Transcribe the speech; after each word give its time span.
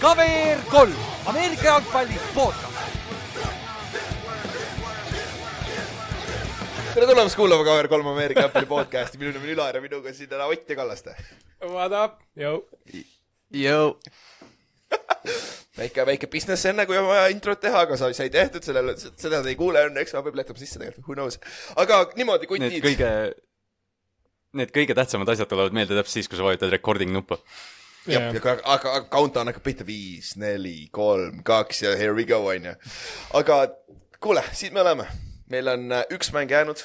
KVR 0.00 0.60
kolm, 0.70 0.94
Ameerika 1.26 1.64
jalgpalli 1.68 2.18
podcast. 2.34 2.64
tere 6.94 7.06
tulemast 7.06 7.36
kuulama 7.36 7.64
KVR3 7.66 8.08
Ameerika 8.12 8.40
jalgpalli 8.46 8.66
podcasti, 8.70 9.18
minu 9.18 9.32
nimi 9.36 9.50
on 9.50 9.54
Ülar 9.56 9.74
ja 9.76 9.82
minuga 9.82 10.12
siin 10.14 10.28
täna 10.30 10.46
Ott 10.50 10.70
ja 10.70 10.76
Kallaste. 10.76 11.14
What 11.62 11.92
up, 12.04 12.20
jõu. 12.38 12.62
väike, 15.78 16.06
väike 16.06 16.26
business 16.30 16.66
enne, 16.66 16.86
kui 16.86 16.96
on 16.98 17.06
vaja 17.10 17.26
introt 17.34 17.60
teha, 17.60 17.84
aga 17.86 17.96
sai, 18.00 18.14
sai 18.14 18.30
tehtud 18.34 18.62
sellele, 18.66 18.94
seda 18.98 19.42
te 19.42 19.52
ei 19.52 19.58
kuule 19.58 19.82
õnneks, 19.90 20.14
ma 20.16 20.22
peab 20.26 20.38
lähtuma 20.40 20.58
sisse 20.62 20.78
tegelikult, 20.80 21.06
who 21.06 21.14
knows. 21.18 21.38
aga 21.76 22.04
niimoodi, 22.16 22.46
Need 22.50 22.80
kutid. 22.80 22.86
kõige, 22.86 23.12
need 24.58 24.74
kõige 24.74 24.96
tähtsamad 24.98 25.30
asjad 25.32 25.50
tulevad 25.50 25.76
meelde 25.76 25.96
täpselt 25.98 26.20
siis, 26.20 26.30
kui 26.30 26.38
sa 26.38 26.46
vajutad 26.46 26.72
recording 26.74 27.12
nuppu. 27.14 27.38
jah, 28.08 28.30
aga, 28.32 28.58
aga 28.64 28.94
aga 28.98 29.08
countdown 29.12 29.50
hakkab 29.50 29.66
pihta 29.66 29.86
viis, 29.88 30.34
neli, 30.40 30.88
kolm, 30.92 31.42
kaks 31.46 31.82
ja 31.84 31.96
here 31.98 32.14
we 32.16 32.24
go 32.28 32.40
onju. 32.46 32.74
aga 33.40 33.64
kuule, 34.20 34.44
siin 34.52 34.74
me 34.74 34.84
oleme, 34.84 35.08
meil 35.52 35.74
on 35.74 35.92
äh, 35.92 36.06
üks 36.14 36.32
mäng 36.34 36.50
jäänud 36.50 36.82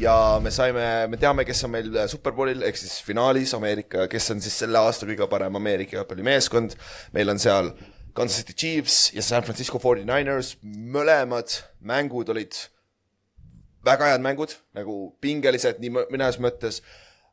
ja 0.00 0.14
me 0.42 0.52
saime, 0.54 0.84
me 1.10 1.18
teame, 1.20 1.44
kes 1.48 1.64
on 1.66 1.74
meil 1.74 1.90
äh, 1.96 2.08
Superbowlil 2.10 2.64
ehk 2.68 2.78
siis 2.80 3.00
finaalis 3.04 3.54
Ameerika, 3.56 4.06
kes 4.12 4.30
on 4.34 4.40
siis 4.44 4.56
selle 4.64 4.80
aasta 4.80 5.08
kõige 5.08 5.28
parem 5.30 5.58
Ameerika 5.58 5.98
jalgpallimeeskond. 5.98 6.76
meil 7.16 7.32
on 7.32 7.42
seal 7.42 7.72
Kansas 8.16 8.40
City 8.40 8.56
Chiefs 8.56 9.12
ja 9.12 9.22
San 9.24 9.44
Francisco 9.44 9.80
49ers, 9.82 10.56
mõlemad 10.64 11.58
mängud 11.84 12.32
olid 12.32 12.56
väga 13.86 14.12
head 14.12 14.24
mängud, 14.24 14.54
nagu 14.76 14.96
pingelised 15.22 15.78
nii 15.82 15.92
mõ- 15.94 16.08
mõnes 16.12 16.40
mõttes. 16.42 16.80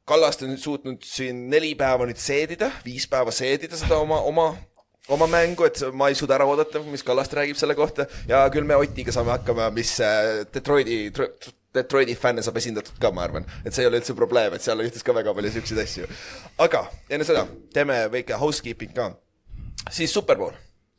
Kallaste 0.05 0.45
on 0.45 0.57
suutnud 0.59 1.05
siin 1.07 1.47
neli 1.49 1.73
päeva 1.79 2.05
nüüd 2.07 2.19
seedida, 2.19 2.69
viis 2.83 3.07
päeva 3.07 3.31
seedida 3.31 3.79
seda 3.79 4.01
oma, 4.03 4.19
oma, 4.27 4.49
oma 5.15 5.27
mängu, 5.31 5.63
et 5.67 5.79
ma 5.95 6.09
ei 6.11 6.17
suuda 6.19 6.35
ära 6.35 6.47
oodata, 6.49 6.81
mis 6.91 7.05
Kallaste 7.07 7.39
räägib 7.39 7.59
selle 7.59 7.75
kohta 7.75 8.07
ja 8.27 8.43
küll 8.51 8.67
me 8.67 8.75
Otiga 8.75 9.15
saame 9.15 9.31
hakkama, 9.37 9.69
mis 9.75 9.95
äh, 10.03 10.43
Detroiti, 10.53 11.07
Detroiti 11.73 12.17
fänne 12.19 12.43
saab 12.43 12.59
esindatud 12.59 12.99
ka, 13.01 13.13
ma 13.15 13.23
arvan, 13.25 13.47
et 13.63 13.73
see 13.73 13.85
ei 13.85 13.89
ole 13.89 14.01
üldse 14.01 14.15
probleem, 14.17 14.53
et 14.53 14.65
seal 14.65 14.83
juhtus 14.83 15.07
ka 15.07 15.15
väga 15.15 15.33
palju 15.33 15.55
siukseid 15.55 15.81
asju. 15.85 16.11
aga 16.67 16.83
enne 17.09 17.25
seda 17.25 17.47
teeme 17.73 18.03
väike 18.13 18.37
housekeeping 18.43 18.93
ka, 18.93 19.09
siis 19.89 20.13
Superbowl 20.13 20.53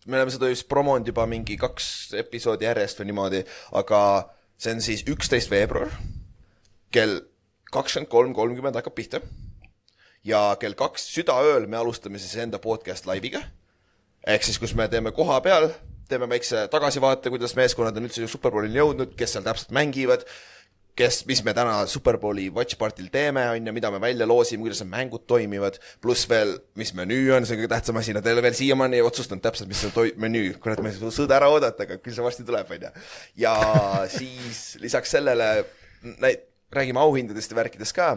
me 0.06 0.18
oleme 0.18 0.32
seda 0.32 0.48
just 0.48 0.68
promonud 0.68 1.06
juba 1.08 1.26
mingi 1.28 1.56
kaks 1.60 2.14
episoodi 2.20 2.66
järjest 2.66 3.00
või 3.00 3.10
niimoodi, 3.10 3.44
aga 3.80 4.00
see 4.64 4.72
on 4.72 4.80
siis 4.84 5.04
üksteist 5.10 5.50
veebruar 5.52 5.92
kell 6.94 7.20
kakskümmend 7.74 8.10
kolm 8.10 8.32
kolmkümmend 8.36 8.78
hakkab 8.78 8.94
pihta. 8.96 9.20
ja 10.24 10.56
kell 10.60 10.76
kaks 10.78 11.04
südaööl 11.12 11.66
me 11.68 11.76
alustame 11.76 12.18
siis 12.22 12.36
enda 12.40 12.58
podcast 12.58 13.06
laiviga. 13.06 13.42
ehk 14.26 14.46
siis, 14.46 14.58
kus 14.58 14.74
me 14.74 14.88
teeme 14.88 15.12
koha 15.12 15.40
peal, 15.44 15.68
teeme 16.08 16.28
väikse 16.30 16.68
tagasivaate, 16.72 17.30
kuidas 17.30 17.56
meeskonnad 17.58 17.96
on 17.96 18.08
üldse 18.08 18.28
Superbowlini 18.28 18.80
jõudnud, 18.80 19.12
kes 19.18 19.36
seal 19.36 19.44
täpselt 19.44 19.74
mängivad 19.76 20.24
kes, 20.98 21.24
mis 21.26 21.42
me 21.46 21.54
täna 21.56 21.80
Superbowli 21.90 22.46
watch 22.54 22.78
party'l 22.78 23.10
teeme, 23.12 23.42
on 23.50 23.66
ju, 23.66 23.74
mida 23.74 23.90
me 23.90 24.00
välja 24.02 24.26
loosime, 24.28 24.62
kuidas 24.62 24.82
need 24.82 24.92
mängud 24.92 25.26
toimivad, 25.30 25.78
pluss 26.02 26.28
veel, 26.30 26.54
mis 26.78 26.94
menüü 26.94 27.34
on, 27.34 27.46
see 27.46 27.56
on 27.56 27.62
kõige 27.62 27.72
tähtsam 27.74 27.98
asi, 28.00 28.14
nad 28.16 28.26
ei 28.26 28.36
ole 28.36 28.44
veel 28.46 28.56
siiamaani 28.58 29.02
otsustanud 29.04 29.42
täpselt, 29.44 29.70
mis 29.70 29.82
toi- 29.94 30.14
menüü, 30.22 30.54
kurat, 30.62 30.82
ma 30.82 30.92
ei 30.92 30.98
saa 30.98 31.14
sõda 31.14 31.38
ära 31.40 31.50
oodata, 31.52 31.86
aga 31.86 31.98
küll 32.02 32.14
see 32.16 32.24
varsti 32.24 32.46
tuleb, 32.46 32.70
on 32.70 32.88
ju. 32.88 32.92
ja 33.42 33.54
siis 34.16 34.64
lisaks 34.82 35.16
sellele 35.16 35.50
näit-, 36.22 36.46
räägime 36.74 37.02
auhindadest 37.02 37.50
ja 37.50 37.56
värkidest 37.56 37.94
ka 37.96 38.12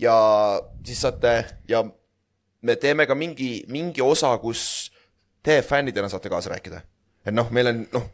ja 0.00 0.14
siis 0.84 1.00
saate 1.00 1.34
ja 1.68 1.84
me 2.62 2.76
teeme 2.76 3.06
ka 3.06 3.14
mingi, 3.18 3.64
mingi 3.72 4.02
osa, 4.04 4.32
kus 4.38 4.92
te 5.42 5.60
fännidena 5.66 6.08
saate 6.08 6.30
kaasa 6.32 6.52
rääkida. 6.54 6.82
et 7.26 7.34
noh, 7.34 7.50
meil 7.50 7.66
on 7.66 7.86
noh, 7.92 8.08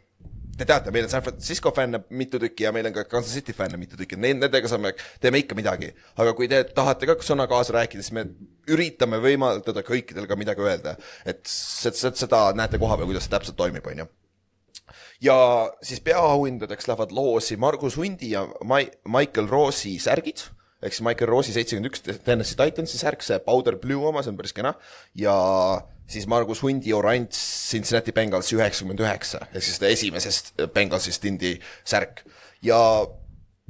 te 0.59 0.67
teate, 0.67 0.91
meil 0.91 1.07
on 1.07 1.11
San 1.11 1.23
Francisco 1.23 1.71
fänne 1.75 2.01
mitu 2.09 2.39
tükki 2.41 2.67
ja 2.67 2.73
meil 2.75 2.89
on 2.89 2.95
ka 2.95 3.05
Kansas 3.09 3.33
City 3.33 3.55
fänne 3.55 3.79
mitu 3.79 3.97
tükki, 3.99 4.19
nendega 4.19 4.71
saame, 4.71 4.93
teeme 5.23 5.41
ikka 5.43 5.57
midagi. 5.57 5.91
aga 6.19 6.35
kui 6.37 6.49
te 6.51 6.61
tahate 6.75 7.07
ka 7.09 7.17
sõna 7.25 7.47
kaasa 7.51 7.77
rääkida, 7.79 8.03
siis 8.03 8.15
me 8.15 8.25
üritame 8.69 9.21
võimaldada 9.23 9.83
kõikidel 9.87 10.27
ka 10.29 10.37
midagi 10.39 10.65
öelda. 10.65 10.97
et 11.25 11.41
seda, 11.47 12.49
näete 12.55 12.81
koha 12.81 12.97
peal, 12.99 13.09
kuidas 13.11 13.27
see 13.27 13.35
täpselt 13.35 13.59
toimib, 13.59 13.87
on 13.87 14.03
ju 14.03 14.09
ja 15.23 15.35
siis 15.83 16.01
peaauhindadeks 16.01 16.87
lähevad 16.87 17.11
loosi 17.15 17.57
Margus 17.57 17.97
Hundi 17.97 18.31
ja 18.31 18.45
Mai-, 18.63 18.91
Michael 19.07 19.47
Roosi 19.47 19.97
särgid, 19.99 20.43
ehk 20.81 20.95
siis 20.95 21.05
Michael 21.05 21.31
Roosi 21.31 21.55
seitsekümmend 21.55 21.91
üks 21.91 22.03
Tennessee 22.23 22.59
Titansi 22.59 22.99
särk, 22.99 23.23
see 23.23 23.39
powder 23.43 23.77
blue 23.79 24.07
oma, 24.07 24.23
see 24.23 24.33
on 24.33 24.39
päris 24.39 24.55
kena, 24.55 24.73
ja 25.15 25.35
siis 26.09 26.27
Margus 26.29 26.63
Hundi 26.65 26.93
oranž 26.95 27.37
Cincinnati 27.69 28.13
Bengals 28.15 28.51
üheksakümmend 28.55 29.01
üheksa, 29.03 29.45
ehk 29.53 29.63
siis 29.63 29.77
seda 29.77 29.91
esimesest 29.93 30.53
Bengalsist 30.73 31.21
tindi 31.21 31.55
särk. 31.85 32.23
ja 32.65 32.79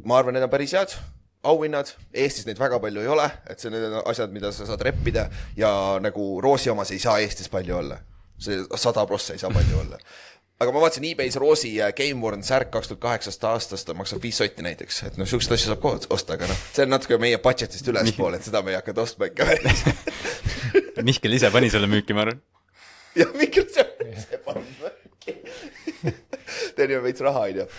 ma 0.06 0.20
arvan, 0.20 0.34
need 0.34 0.46
on 0.48 0.52
päris 0.52 0.74
head 0.74 0.96
auhinnad, 1.44 1.94
Eestis 2.14 2.48
neid 2.48 2.60
väga 2.60 2.80
palju 2.84 3.04
ei 3.04 3.12
ole, 3.12 3.26
et 3.50 3.60
see, 3.62 3.72
need 3.72 3.86
on 3.90 4.02
asjad, 4.12 4.32
mida 4.36 4.52
sa 4.56 4.68
saad 4.68 4.82
reppida 4.84 5.30
ja 5.58 5.72
nagu 6.04 6.32
Roosi 6.44 6.72
omas 6.72 6.92
ei 6.92 7.00
saa 7.00 7.20
Eestis 7.24 7.52
palju 7.52 7.78
olla. 7.78 8.00
see 8.40 8.56
sada 8.80 9.04
prossa 9.06 9.34
ei 9.36 9.40
saa 9.40 9.52
palju 9.52 9.80
olla 9.80 9.98
aga 10.60 10.74
ma 10.76 10.82
vaatasin 10.84 11.06
e-Bay's 11.08 11.38
Roosi 11.40 11.72
äh, 11.82 11.94
Game 11.96 12.20
Worn 12.22 12.44
särk 12.44 12.72
kaks 12.74 12.92
tuhat 12.92 13.02
kaheksast 13.06 13.44
aastast, 13.48 13.88
ta 13.88 13.96
maksab 13.96 14.22
viis 14.24 14.40
sotti 14.42 14.66
näiteks, 14.66 14.98
et 15.08 15.20
noh, 15.20 15.28
siukseid 15.30 15.56
asju 15.56 15.72
saab 15.72 15.82
kohe 15.84 16.02
osta, 16.12 16.36
aga 16.36 16.50
noh, 16.52 16.64
see 16.76 16.84
on 16.84 16.92
natuke 16.92 17.20
meie 17.22 17.40
budget'ist 17.44 17.88
ülespool, 17.92 18.36
et 18.36 18.48
seda 18.48 18.62
me 18.66 18.74
ei 18.74 18.80
hakanud 18.80 19.04
ostma 19.06 19.30
ikka 19.32 19.48
päris. 19.48 19.86
Mihkel 21.08 21.38
ise 21.38 21.52
pani 21.54 21.72
selle 21.72 21.88
müüki, 21.92 22.16
ma 22.18 22.26
arvan. 22.26 22.42
ja 23.16 23.30
mingi 23.40 23.64
see, 23.72 23.88
see 24.26 24.42
paneb 24.44 24.84
märki. 24.84 25.38
teenime 26.76 27.02
veits 27.08 27.24
raha, 27.24 27.48
onju. 27.48 27.70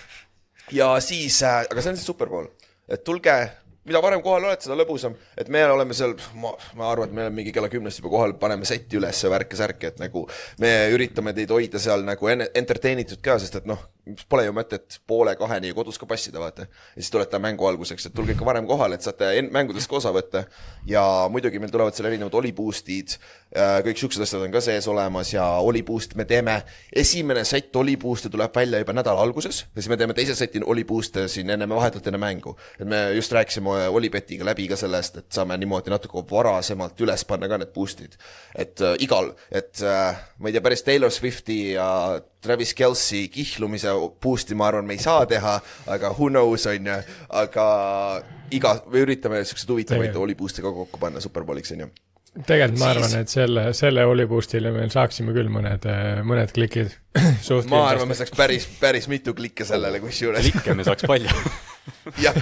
ja 0.80 0.90
siis 1.04 1.42
äh,, 1.44 1.62
aga 1.68 1.84
see 1.84 1.92
on 1.92 2.00
siis 2.00 2.08
Superbowl, 2.08 2.48
et 2.88 3.04
tulge, 3.04 3.36
mida 3.88 4.00
varem 4.04 4.20
kohal 4.24 4.44
olete, 4.44 4.66
seda 4.66 4.76
lõbusam, 4.78 5.14
et 5.40 5.48
me 5.52 5.62
oleme 5.72 5.94
seal, 5.96 6.12
ma, 6.40 6.52
ma 6.78 6.90
arvan, 6.92 7.08
et 7.08 7.16
me 7.16 7.24
oleme 7.24 7.40
mingi 7.40 7.52
kella 7.56 7.70
kümnest 7.72 8.02
juba 8.02 8.12
kohal, 8.12 8.34
paneme 8.40 8.68
setti 8.68 8.98
üles 9.00 9.22
ja 9.24 9.30
värke-särke, 9.32 9.94
et 9.94 10.02
nagu 10.02 10.26
me 10.60 10.72
üritame 10.94 11.32
teid 11.36 11.50
hoida 11.54 11.80
seal 11.82 12.04
nagu 12.06 12.28
enne- 12.32 12.50
entertain 12.60 13.00
itud 13.02 13.22
ka, 13.24 13.38
sest 13.40 13.56
et 13.62 13.66
noh, 13.70 13.80
pole 14.28 14.46
ju 14.46 14.54
mõtet 14.56 14.98
poole 15.06 15.34
kaheni 15.38 15.72
kodus 15.76 15.98
ka 16.00 16.06
passida, 16.08 16.40
vaata. 16.42 16.66
ja 16.66 17.02
siis 17.02 17.10
tulete 17.10 17.38
mängu 17.38 17.66
alguseks, 17.66 18.06
et 18.06 18.14
tulge 18.14 18.34
ikka 18.34 18.46
varem 18.46 18.66
kohale, 18.68 18.96
et 18.98 19.06
saate 19.06 19.30
mängudest 19.52 19.90
ka 19.90 19.98
osa 20.00 20.12
võtta. 20.14 20.44
ja 20.86 21.02
muidugi 21.30 21.58
meil 21.58 21.72
tulevad 21.72 21.96
seal 21.96 22.10
erinevad 22.10 22.34
Oli 22.40 22.52
boost'id, 22.56 23.16
kõik 23.86 23.98
siuksed 23.98 24.22
asjad 24.22 24.44
on 24.46 24.52
ka 24.54 24.62
sees 24.64 24.86
olemas 24.88 25.32
ja 25.34 25.44
Oli 25.64 25.82
boost 25.86 26.14
me 26.18 26.24
teeme, 26.24 26.60
esimene 26.92 27.44
sett 27.44 27.76
Oli 27.76 27.96
boost'e 28.00 28.30
tuleb 28.30 28.54
välja 28.56 28.80
juba 28.82 28.94
nädala 28.96 29.22
alguses 29.22 29.64
ja 29.64 29.82
siis 29.82 29.90
me 29.92 29.98
teeme 30.00 30.14
teise 30.14 30.36
seti 30.38 30.62
Oli 30.64 30.84
boost'e 30.88 31.26
siin 31.28 31.50
enne, 31.50 31.68
vahetult 31.68 32.06
enne 32.06 32.18
mängu. 32.18 32.56
et 32.78 32.86
me 32.86 33.02
just 33.14 33.32
rääkisime 33.32 33.88
Olibetiga 33.88 34.44
läbi 34.44 34.68
ka 34.68 34.76
sellest, 34.76 35.16
et 35.16 35.32
saame 35.32 35.58
niimoodi 35.58 35.90
natuke 35.90 36.24
varasemalt 36.30 37.00
üles 37.00 37.24
panna 37.24 37.48
ka 37.48 37.58
need 37.58 37.74
boost'id. 37.74 38.16
et 38.54 38.80
äh, 38.80 38.96
igal, 39.00 39.34
et 39.50 39.82
äh, 39.82 40.16
ma 40.38 40.48
ei 40.48 40.56
tea, 40.56 40.64
päris 40.64 40.82
Taylor 40.86 41.10
Swifti 41.10 41.60
ja 41.72 42.20
Travis 42.40 42.72
Kelci 42.74 43.28
kihlumise 43.28 43.92
boost'i 44.22 44.54
ma 44.58 44.68
arvan, 44.70 44.86
me 44.88 44.96
ei 44.96 45.02
saa 45.02 45.26
teha, 45.30 45.56
aga 45.86 46.12
who 46.16 46.28
knows, 46.32 46.66
on 46.70 46.86
ju, 46.92 47.00
aga 47.42 47.66
iga, 48.50 48.76
me 48.90 49.02
üritame 49.06 49.42
siukseid 49.44 49.70
huvitavaid. 49.74 50.16
Oli 50.16 50.34
boost'e 50.38 50.64
ka 50.64 50.72
kokku 50.74 50.98
panna 51.02 51.20
Superbowliks, 51.20 51.72
on 51.76 51.84
ju. 51.86 51.90
tegelikult 52.46 52.78
ma 52.78 52.86
Siis- 52.86 52.96
arvan, 52.96 53.14
et 53.20 53.28
selle, 53.32 53.62
selle 53.74 54.04
Oliboostile 54.06 54.70
me 54.74 54.84
saaksime 54.90 55.32
küll 55.34 55.50
mõned, 55.50 55.86
mõned 56.22 56.52
klikid 56.54 56.92
suht 57.48 57.66
ma 57.70 57.88
arvan, 57.88 58.06
me 58.10 58.14
saaks 58.18 58.30
päris, 58.38 58.68
päris 58.80 59.08
mitu 59.10 59.34
klikke 59.34 59.66
sellele 59.66 59.98
kusjuures. 60.04 60.46
klikke 60.46 60.76
me 60.78 60.86
saaks 60.86 61.08
palju. 61.10 61.30
jah. 62.24 62.38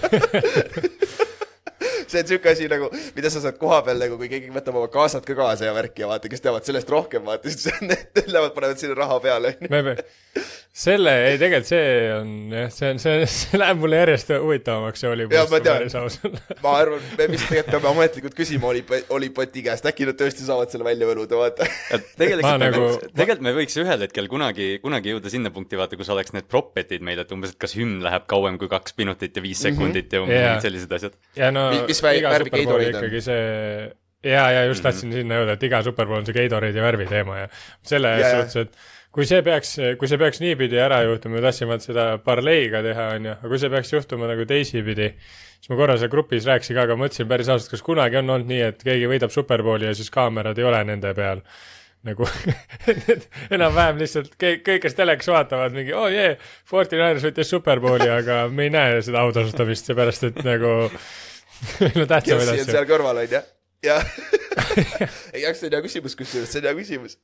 see 2.08 2.20
on 2.20 2.28
siuke 2.28 2.50
asi 2.52 2.68
nagu, 2.70 2.88
mida 3.16 3.30
sa 3.32 3.40
saad 3.44 3.58
koha 3.60 3.80
peal 3.86 4.00
nagu, 4.00 4.16
kui 4.20 4.28
keegi 4.30 4.52
võtab 4.52 4.76
oma 4.80 4.88
kaasad 4.92 5.24
ka 5.28 5.36
kaasa 5.38 5.68
ja 5.68 5.74
värki 5.76 6.04
ja 6.04 6.08
vaata, 6.10 6.30
kes 6.32 6.44
teavad 6.44 6.64
sellest 6.68 6.88
rohkem, 6.92 7.24
vaata, 7.28 7.52
siis 7.52 7.68
need 7.88 8.22
lähevad, 8.28 8.52
panevad 8.56 8.80
sinna 8.80 8.96
raha 8.98 9.18
peale, 9.24 9.54
me 9.68 9.82
pe-, 9.90 10.44
selle, 10.78 11.12
ei 11.26 11.38
tegelikult 11.40 11.66
see 11.66 11.86
on 12.14 12.28
jah, 12.54 12.68
see 12.70 12.90
on, 12.92 13.00
see, 13.02 13.26
see 13.32 13.58
läheb 13.58 13.80
mulle 13.82 13.98
järjest 13.98 14.30
huvitavamaks, 14.36 15.02
see 15.02 15.26
Jaa, 15.32 15.44
ma 15.50 15.60
tean. 15.64 15.88
ma 16.64 16.74
arvan, 16.78 17.02
me 17.18 17.26
vist 17.32 17.48
tegelikult 17.50 17.74
peame 17.74 17.90
ametlikult 17.90 18.36
küsima 18.38 18.70
Oli, 18.70 18.84
Olipoti 19.16 19.64
käest, 19.66 19.88
äkki 19.90 20.06
nad 20.08 20.18
tõesti 20.20 20.46
saavad 20.46 20.70
selle 20.70 20.86
välja 20.86 21.08
võluda, 21.10 21.40
vaata. 21.40 21.66
et 21.96 22.10
tegelikult 22.20 22.62
nagu- 22.62 22.84
võiks, 22.86 23.10
tegelikult 23.10 23.46
me 23.48 23.54
võiks 23.58 23.78
ühel 23.82 24.06
hetkel 24.06 24.30
kunagi, 24.30 24.68
kunagi 24.84 25.14
jõuda 25.16 25.32
sinna 25.34 25.52
punkti, 25.54 25.80
vaata, 25.80 25.98
kus 25.98 26.12
oleks 26.14 26.34
need 26.36 26.46
prop-bet'id 26.50 27.02
meil, 27.04 27.24
et 27.24 27.34
umbes, 27.34 27.56
et 27.56 27.62
kas 27.66 27.74
hümn 27.78 27.98
läheb 28.04 28.28
kauem 28.30 28.60
kui 28.60 28.70
kaks 28.70 28.94
minutit 29.00 29.34
ja 29.34 29.44
viis 29.44 29.64
sekundit 29.66 30.14
ja 30.14 30.22
umbes 30.22 30.38
mingid 30.38 30.68
sellised 30.68 30.94
asjad. 31.00 31.18
ja 31.38 31.50
no 31.54 31.70
Mi- 31.74 31.88
mis 31.90 32.04
vä- 32.04 32.14
iga 32.20 32.36
on? 32.38 32.86
ikkagi 32.86 33.24
see 33.24 33.42
ja, 34.24 34.44
ja 34.50 34.62
just 34.66 34.82
tahtsin 34.86 35.12
sinna 35.14 35.42
jõuda, 35.42 35.58
et 35.58 35.66
iga 35.68 35.82
Superbowl 35.86 36.22
on 36.22 36.28
see 36.28 36.36
Gatorade 36.36 36.76
ja 36.76 36.84
värvi 36.84 37.06
teema 37.10 37.42
ja 37.42 37.50
selle 37.86 38.14
ja. 38.18 38.30
suhtes, 38.36 38.68
et 38.68 38.96
kui 39.14 39.26
see 39.28 39.40
peaks, 39.44 39.74
kui 39.98 40.10
see 40.10 40.20
peaks 40.20 40.42
niipidi 40.42 40.78
ära 40.82 41.00
juhtuma, 41.06 41.38
me 41.38 41.44
tahtsime 41.44 41.78
seda 41.82 42.10
parleiga 42.24 42.82
teha, 42.84 43.08
onju, 43.16 43.34
aga 43.38 43.52
kui 43.52 43.60
see 43.62 43.72
peaks 43.72 43.94
juhtuma 43.94 44.28
nagu 44.30 44.44
teisipidi, 44.48 45.08
siis 45.56 45.72
ma 45.72 45.80
korra 45.80 45.96
seal 46.00 46.12
grupis 46.12 46.46
rääkisin 46.48 46.76
ka, 46.76 46.84
aga 46.86 46.98
mõtlesin 47.00 47.30
päris 47.30 47.50
ausalt, 47.52 47.72
kas 47.72 47.84
kunagi 47.86 48.20
on 48.20 48.36
olnud 48.36 48.52
nii, 48.52 48.62
et 48.72 48.84
keegi 48.84 49.10
võidab 49.10 49.34
superbowli 49.34 49.88
ja 49.88 49.96
siis 49.96 50.12
kaamerad 50.14 50.60
ei 50.60 50.68
ole 50.68 50.84
nende 50.92 51.12
peal 51.16 51.42
nagu 52.06 52.28
enam-vähem 53.56 53.98
lihtsalt 53.98 54.36
kõik, 54.38 54.62
kõik, 54.66 54.82
kes 54.84 54.94
telekas 54.94 55.30
vaatavad 55.32 55.74
mingi 55.74 55.94
oo 55.96 56.04
oh, 56.06 56.12
jee 56.12 56.28
yeah,, 56.30 56.50
Forty 56.68 56.94
Niners 56.94 57.26
võitis 57.26 57.50
superbowli, 57.50 58.06
aga 58.12 58.44
me 58.52 58.68
ei 58.68 58.74
näe 58.74 59.00
seda 59.02 59.24
autasustamist, 59.26 59.90
seepärast 59.90 60.28
et 60.30 60.42
nagu 60.46 60.74
no 61.98 62.06
on 62.06 62.18
asju. 62.20 62.42
seal 62.70 62.86
kõrval, 62.88 63.24
onju. 63.24 63.42
Ja 63.84 63.98
ei, 65.34 65.44
aga 65.44 65.54
see 65.54 65.68
on 65.68 65.76
hea 65.76 65.82
küsimus, 65.84 66.16
kusjuures 66.18 66.50
see 66.50 66.62
on 66.62 66.68
hea 66.68 66.74
küsimus. 66.78 67.16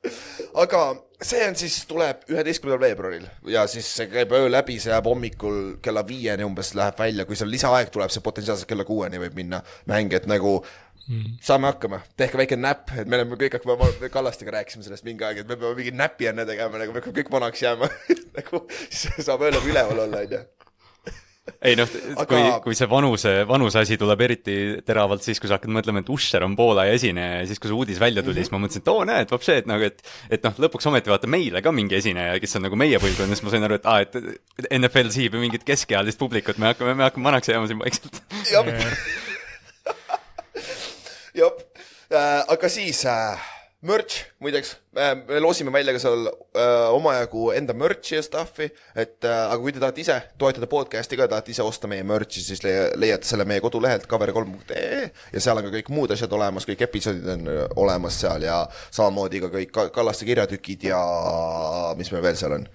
aga 0.63 0.81
see 1.19 1.41
on 1.49 1.57
siis, 1.59 1.81
tuleb 1.89 2.23
üheteistkümnendal 2.31 2.83
veebruaril 2.85 3.27
ja 3.51 3.65
siis 3.71 3.89
see 3.97 4.07
käib 4.11 4.31
öö 4.35 4.47
läbi, 4.51 4.77
see 4.79 4.93
jääb 4.93 5.09
hommikul 5.09 5.77
kella 5.83 6.05
viieni 6.07 6.47
umbes 6.47 6.73
läheb 6.79 6.99
välja, 6.99 7.27
kui 7.27 7.37
seal 7.39 7.51
lisaaeg 7.51 7.91
tuleb, 7.93 8.13
see 8.13 8.23
potentsiaalselt 8.25 8.71
kella 8.71 8.87
kuueni 8.87 9.21
võib 9.25 9.37
minna 9.37 9.61
mäng, 9.91 10.15
et 10.15 10.27
nagu 10.31 10.59
Mm. 11.05 11.35
saame 11.37 11.67
hakkama, 11.69 11.99
tehke 12.17 12.33
väike 12.39 12.57
näpp, 12.57 12.89
et 12.97 13.05
me 13.05 13.19
oleme 13.19 13.37
kõik 13.37 13.59
hakkame, 13.59 13.91
me 14.01 14.07
Kallastega 14.09 14.55
rääkisime 14.55 14.81
sellest 14.81 15.05
mingi 15.05 15.21
aeg, 15.21 15.43
et 15.43 15.51
me 15.51 15.53
peame 15.53 15.77
mingi 15.77 15.91
näpi 15.93 16.31
enne 16.31 16.47
tegema, 16.49 16.79
nagu 16.81 16.95
me 16.95 17.03
kõik 17.05 17.29
vanaks 17.29 17.61
jääma 17.61 17.91
nagu 18.39 18.63
saab 18.89 19.45
öö 19.45 19.51
läbi 19.53 19.69
üleval 19.69 20.01
olla, 20.07 20.23
onju. 20.25 20.39
Ei 21.61 21.75
noh, 21.77 21.89
Aga- 22.17 22.25
kui, 22.29 22.41
kui 22.63 22.77
see 22.77 22.87
vanuse, 22.89 23.31
vanuse 23.45 23.77
asi 23.83 23.97
tuleb 24.01 24.21
eriti 24.25 24.55
teravalt 24.85 25.21
siis, 25.25 25.39
kui 25.41 25.49
sa 25.49 25.59
hakkad 25.59 25.73
mõtlema, 25.75 26.01
et 26.01 26.09
Usher 26.09 26.45
on 26.45 26.55
Poola 26.57 26.87
esineja 26.89 27.43
ja 27.43 27.45
siis, 27.49 27.61
kui 27.61 27.69
see 27.69 27.77
uudis 27.77 28.01
välja 28.01 28.23
tuli 28.25 28.33
mm, 28.33 28.41
-hmm. 28.41 28.47
siis 28.47 28.53
ma 28.55 28.61
mõtlesin, 28.63 28.81
et 28.81 28.91
oo 28.93 29.05
näed, 29.05 29.31
vapšee, 29.31 29.57
et 29.61 29.69
nagu, 29.69 29.85
et 29.85 30.01
et 30.33 30.47
noh, 30.47 30.57
lõpuks 30.65 30.89
ometi 30.89 31.13
vaata 31.13 31.29
meile 31.29 31.61
ka 31.61 31.71
mingi 31.71 31.99
esineja, 31.99 32.39
kes 32.41 32.57
on 32.57 32.65
nagu 32.65 32.79
meie 32.79 32.97
põlvkond 33.01 33.29
ja 33.29 33.37
siis 33.37 33.45
ma 33.45 33.53
sain 33.53 33.67
aru, 33.69 33.77
et 33.77 33.85
aa, 33.85 33.99
et 34.01 34.71
NFL 34.79 35.13
sihib 35.13 35.37
ju 35.37 35.43
mingit 35.45 35.67
keskealist 35.67 36.19
publikut, 36.19 36.57
me 36.57 36.73
hakkame, 36.73 36.97
me 36.97 37.05
hakkame 37.09 37.29
vanaks 37.29 37.53
jääma 37.53 37.69
siin 37.69 37.79
vaikselt. 37.79 38.21
jah, 41.35 41.53
jah, 42.09 42.45
aga 42.49 42.69
siis 42.69 43.05
äh, 43.05 43.54
merch, 43.85 44.23
muideks 44.43 44.71
äh,, 44.97 45.11
me 45.27 45.39
loosime 45.43 45.71
välja 45.73 45.93
ka 45.95 45.99
seal 46.01 46.27
äh, 46.27 46.87
omajagu 46.95 47.49
enda 47.55 47.75
merch'i 47.77 48.17
ja 48.17 48.23
stuff'i, 48.25 48.67
et 48.95 49.25
äh, 49.27 49.41
aga 49.45 49.59
kui 49.61 49.73
te 49.75 49.81
tahate 49.83 50.01
ise 50.03 50.17
toetada 50.41 50.69
podcast'i 50.71 51.19
ka, 51.19 51.27
tahate 51.31 51.53
ise 51.53 51.65
osta 51.65 51.89
meie 51.91 52.05
merch'i, 52.07 52.43
siis 52.45 52.63
leia- 52.65 52.91
leiate 52.99 53.29
selle 53.29 53.45
meie 53.49 53.63
kodulehelt 53.63 54.07
cover3.ee 54.11 55.03
ja 55.05 55.43
seal 55.43 55.61
on 55.61 55.67
ka 55.67 55.73
kõik 55.77 55.91
muud 55.93 56.15
asjad 56.15 56.33
olemas, 56.37 56.67
kõik 56.69 56.81
episoodid 56.87 57.29
on 57.35 57.47
äh, 57.51 57.61
olemas 57.85 58.19
seal 58.23 58.47
ja 58.47 58.63
samamoodi 58.89 59.43
ka 59.45 59.53
kõik 59.59 59.73
Ka- 59.75 59.89
Kallaste 59.95 60.27
kirjatükid 60.27 60.89
ja 60.89 60.99
mis 61.99 62.11
meil 62.13 62.25
veel 62.25 62.39
seal 62.39 62.57
on. 62.59 62.67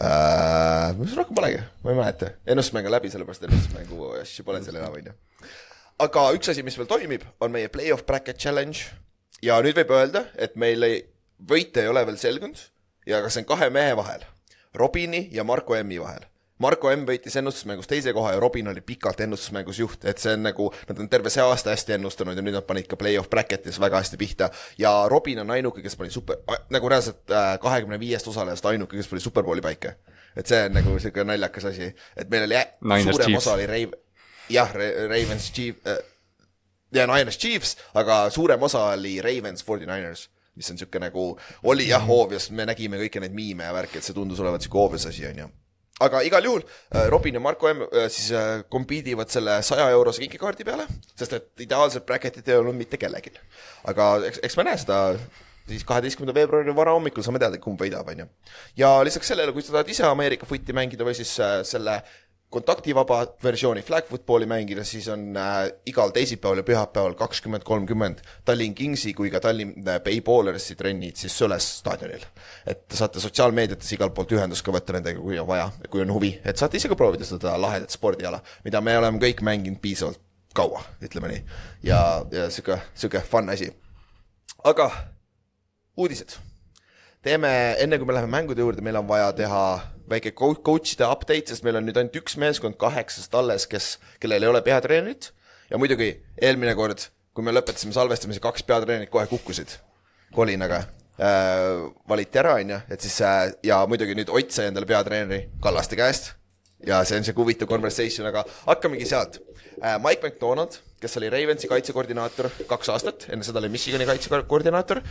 Äh,. 0.00 0.94
mis 1.00 1.16
rohkem 1.18 1.36
polegi, 1.36 1.58
ma 1.84 1.92
ei 1.92 1.98
mäleta, 1.98 2.30
ennustusmäng 2.46 2.86
on 2.88 2.94
läbi, 2.94 3.10
sellepärast 3.12 3.44
ennustusmängu 3.48 4.14
asju 4.22 4.46
pole 4.46 4.62
seal 4.64 4.78
enam, 4.80 4.94
onju 4.96 5.16
aga 6.00 6.30
üks 6.36 6.48
asi, 6.52 6.62
mis 6.64 6.78
veel 6.80 6.88
toimib, 6.88 7.24
on 7.44 7.52
meie 7.52 7.68
play-off 7.72 8.06
bracket 8.08 8.38
challenge 8.40 8.88
ja 9.42 9.60
nüüd 9.64 9.78
võib 9.80 9.94
öelda, 9.96 10.24
et 10.36 10.56
meil 10.60 10.82
ei, 10.86 11.00
võite 11.48 11.84
ei 11.84 11.92
ole 11.92 12.04
veel 12.06 12.18
selgunud 12.20 12.60
ja 13.08 13.22
kas 13.24 13.36
see 13.36 13.44
on 13.44 13.48
kahe 13.54 13.70
mehe 13.74 13.96
vahel, 13.96 14.26
Robini 14.74 15.28
ja 15.34 15.44
Marko 15.44 15.74
M-i 15.80 15.98
vahel. 16.00 16.26
Marko 16.60 16.90
M 16.92 17.06
võitis 17.08 17.34
ennustusmängus 17.40 17.88
teise 17.88 18.12
koha 18.12 18.34
ja 18.34 18.40
Robin 18.40 18.68
oli 18.68 18.82
pikalt 18.84 19.22
ennustusmängus 19.24 19.78
juht, 19.80 20.04
et 20.04 20.20
see 20.20 20.34
on 20.36 20.42
nagu, 20.44 20.66
nad 20.90 20.98
on 21.00 21.08
terve 21.08 21.32
see 21.32 21.40
aasta 21.40 21.72
hästi 21.72 21.96
ennustanud 21.96 22.36
ja 22.36 22.44
nüüd 22.44 22.58
nad 22.58 22.66
panid 22.68 22.88
ka 22.90 22.98
play-off 23.00 23.30
bracket'is 23.32 23.80
väga 23.80 24.02
hästi 24.02 24.20
pihta 24.20 24.50
ja 24.78 24.92
Robin 25.08 25.40
on 25.40 25.54
ainuke, 25.56 25.80
kes 25.80 25.96
pani 25.96 26.12
super, 26.12 26.42
nagu 26.70 26.92
reaalselt 26.92 27.32
kahekümne 27.64 27.96
viiest 28.00 28.28
osalejast 28.28 28.68
ainuke, 28.68 28.98
kes 29.00 29.08
pani 29.08 29.24
superbowli 29.24 29.64
paika. 29.64 29.94
et 30.36 30.46
see 30.46 30.60
on 30.68 30.76
nagu 30.76 30.98
siuke 31.00 31.24
naljakas 31.24 31.70
asi, 31.72 31.94
et 32.16 32.28
meil 32.30 32.44
oli 32.44 32.60
suurem 33.08 33.40
osa 33.40 33.56
oli 33.56 33.66
Rave-, 33.66 33.96
jah, 34.52 34.76
Ravens 35.08 35.50
Chief 35.52 35.80
äh,, 35.88 36.04
ja 36.94 37.06
Niners 37.10 37.38
Chiefs, 37.38 37.76
aga 37.94 38.24
suurem 38.30 38.62
osa 38.62 38.90
oli 38.96 39.18
Ravens 39.22 39.64
49ers, 39.66 40.26
mis 40.58 40.70
on 40.72 40.78
siuke 40.78 41.00
nagu, 41.02 41.32
oli 41.70 41.88
jah 41.88 42.04
obvious, 42.10 42.50
me 42.50 42.66
nägime 42.68 43.00
kõiki 43.04 43.22
neid 43.22 43.34
miime 43.36 43.68
ja 43.68 43.74
värki, 43.76 43.98
et 43.98 44.06
see 44.06 44.16
tundus 44.16 44.42
olevat 44.42 44.66
siuke 44.66 44.78
obvious 44.80 45.08
asi, 45.10 45.26
onju 45.30 45.50
aga 46.00 46.22
igal 46.24 46.44
juhul 46.44 46.64
äh, 46.64 47.06
Robin 47.12 47.36
ja 47.36 47.42
Marko 47.44 47.68
M 47.68 47.84
äh, 47.84 48.08
siis 48.08 48.30
äh, 48.32 48.62
compete 48.72 49.12
ivad 49.12 49.30
selle 49.32 49.60
saja 49.66 49.88
eurose 49.92 50.24
kinkekaardi 50.24 50.64
peale, 50.64 50.86
sest 51.18 51.36
et 51.36 51.64
ideaalset 51.66 52.06
bracket'it 52.08 52.48
ei 52.48 52.58
olnud 52.60 52.76
mitte 52.76 53.00
kellelgi. 53.00 53.34
aga 53.90 54.10
eks, 54.30 54.40
eks 54.46 54.56
me 54.58 54.66
näe 54.70 54.80
seda 54.80 55.00
siis 55.70 55.84
kaheteistkümnenda 55.86 56.34
veebruari 56.34 56.74
varahommikul 56.74 57.22
saame 57.22 57.38
teada, 57.42 57.60
kumb 57.62 57.80
võidab, 57.80 58.08
onju. 58.14 58.26
ja 58.80 58.94
lisaks 59.06 59.28
sellele, 59.32 59.52
kui 59.52 59.62
sa 59.62 59.76
tahad 59.76 59.92
ise 59.92 60.06
Ameerika 60.08 60.48
footi 60.48 60.76
mängida 60.76 61.06
või 61.06 61.14
siis 61.18 61.36
selle 61.68 62.00
kontaktivaba 62.50 63.20
versiooni 63.42 63.82
flag 63.82 64.08
footballi 64.10 64.46
mängida, 64.50 64.84
siis 64.84 65.06
on 65.08 65.36
äh, 65.38 65.68
igal 65.86 66.10
teisipäeval 66.14 66.60
ja 66.60 66.64
pühapäeval 66.66 67.14
kakskümmend 67.14 67.62
kolmkümmend 67.66 68.24
Tallinn 68.44 68.74
Kingsi 68.74 69.12
kui 69.14 69.30
ka 69.30 69.40
Tallinn 69.40 69.86
äh, 69.86 70.00
Bay 70.02 70.18
Ballersi 70.26 70.74
trennid 70.76 71.20
siis 71.20 71.36
Sõles 71.38 71.68
staadionil. 71.78 72.24
et 72.66 72.82
te 72.88 72.98
saate 72.98 73.22
sotsiaalmeediates 73.22 73.92
igalt 73.94 74.14
poolt 74.14 74.34
ühendust 74.34 74.66
ka 74.66 74.74
võtta 74.74 74.96
nendega, 74.98 75.22
kui 75.22 75.38
on 75.38 75.46
vaja, 75.46 75.70
kui 75.90 76.02
on 76.02 76.10
huvi, 76.12 76.32
et 76.44 76.58
saate 76.58 76.80
ise 76.80 76.90
ka 76.90 76.98
proovida 76.98 77.28
seda 77.28 77.54
lahedat 77.58 77.94
spordiala, 77.94 78.42
mida 78.64 78.82
me 78.82 78.98
oleme 78.98 79.22
kõik 79.22 79.44
mänginud 79.46 79.78
piisavalt 79.82 80.18
kaua, 80.54 80.82
ütleme 81.06 81.30
nii. 81.30 81.42
ja, 81.86 82.02
ja 82.34 82.50
sihuke, 82.50 82.80
sihuke 82.94 83.22
fun 83.30 83.54
asi. 83.54 83.70
aga 84.64 84.90
uudised 85.96 86.34
teeme, 87.22 87.76
enne 87.78 87.98
kui 87.98 88.08
me 88.08 88.16
läheme 88.16 88.32
mängude 88.32 88.64
juurde, 88.64 88.82
meil 88.82 88.98
on 88.98 89.08
vaja 89.08 89.32
teha 89.38 89.64
väike 90.10 90.32
co- 90.36 90.58
coach'ide 90.66 91.06
update, 91.06 91.52
sest 91.52 91.66
meil 91.66 91.78
on 91.80 91.86
nüüd 91.88 91.98
ainult 92.00 92.16
üks 92.20 92.36
meeskond 92.40 92.78
kaheksast 92.80 93.34
alles, 93.38 93.66
kes, 93.70 93.92
kellel 94.22 94.46
ei 94.46 94.50
ole 94.52 94.62
peatreenerit 94.66 95.30
ja 95.70 95.78
muidugi 95.78 96.12
eelmine 96.42 96.74
kord, 96.78 97.06
kui 97.34 97.46
me 97.46 97.54
lõpetasime 97.54 97.94
salvestamise, 97.94 98.42
kaks 98.42 98.66
peatreenerit 98.66 99.12
kohe 99.12 99.26
kukkusid 99.30 99.76
kolinaga 100.34 100.82
äh,, 101.18 101.86
valiti 102.10 102.42
ära, 102.42 102.58
onju, 102.60 102.82
et 102.90 103.06
siis 103.06 103.20
äh, 103.26 103.46
ja 103.66 103.84
muidugi 103.90 104.18
nüüd 104.18 104.30
Ott 104.34 104.52
sai 104.54 104.70
endale 104.70 104.86
peatreeneri 104.90 105.46
Kallaste 105.62 105.98
käest 105.98 106.34
ja 106.86 107.02
see 107.04 107.18
on 107.20 107.26
siuke 107.26 107.42
huvitav 107.42 107.68
conversation, 107.70 108.28
aga 108.30 108.44
hakkamegi 108.66 109.08
sealt 109.08 109.40
äh,. 109.82 109.98
Mike 110.02 110.26
McDonald, 110.26 110.78
kes 111.00 111.16
oli 111.20 111.30
Ravensi 111.32 111.68
kaitsekoordinaator 111.70 112.50
kaks 112.68 112.90
aastat, 112.92 113.26
enne 113.32 113.46
seda 113.46 113.60
oli 113.62 113.70
Michigani 113.72 114.06
kaitsekoordinaator, 114.08 115.02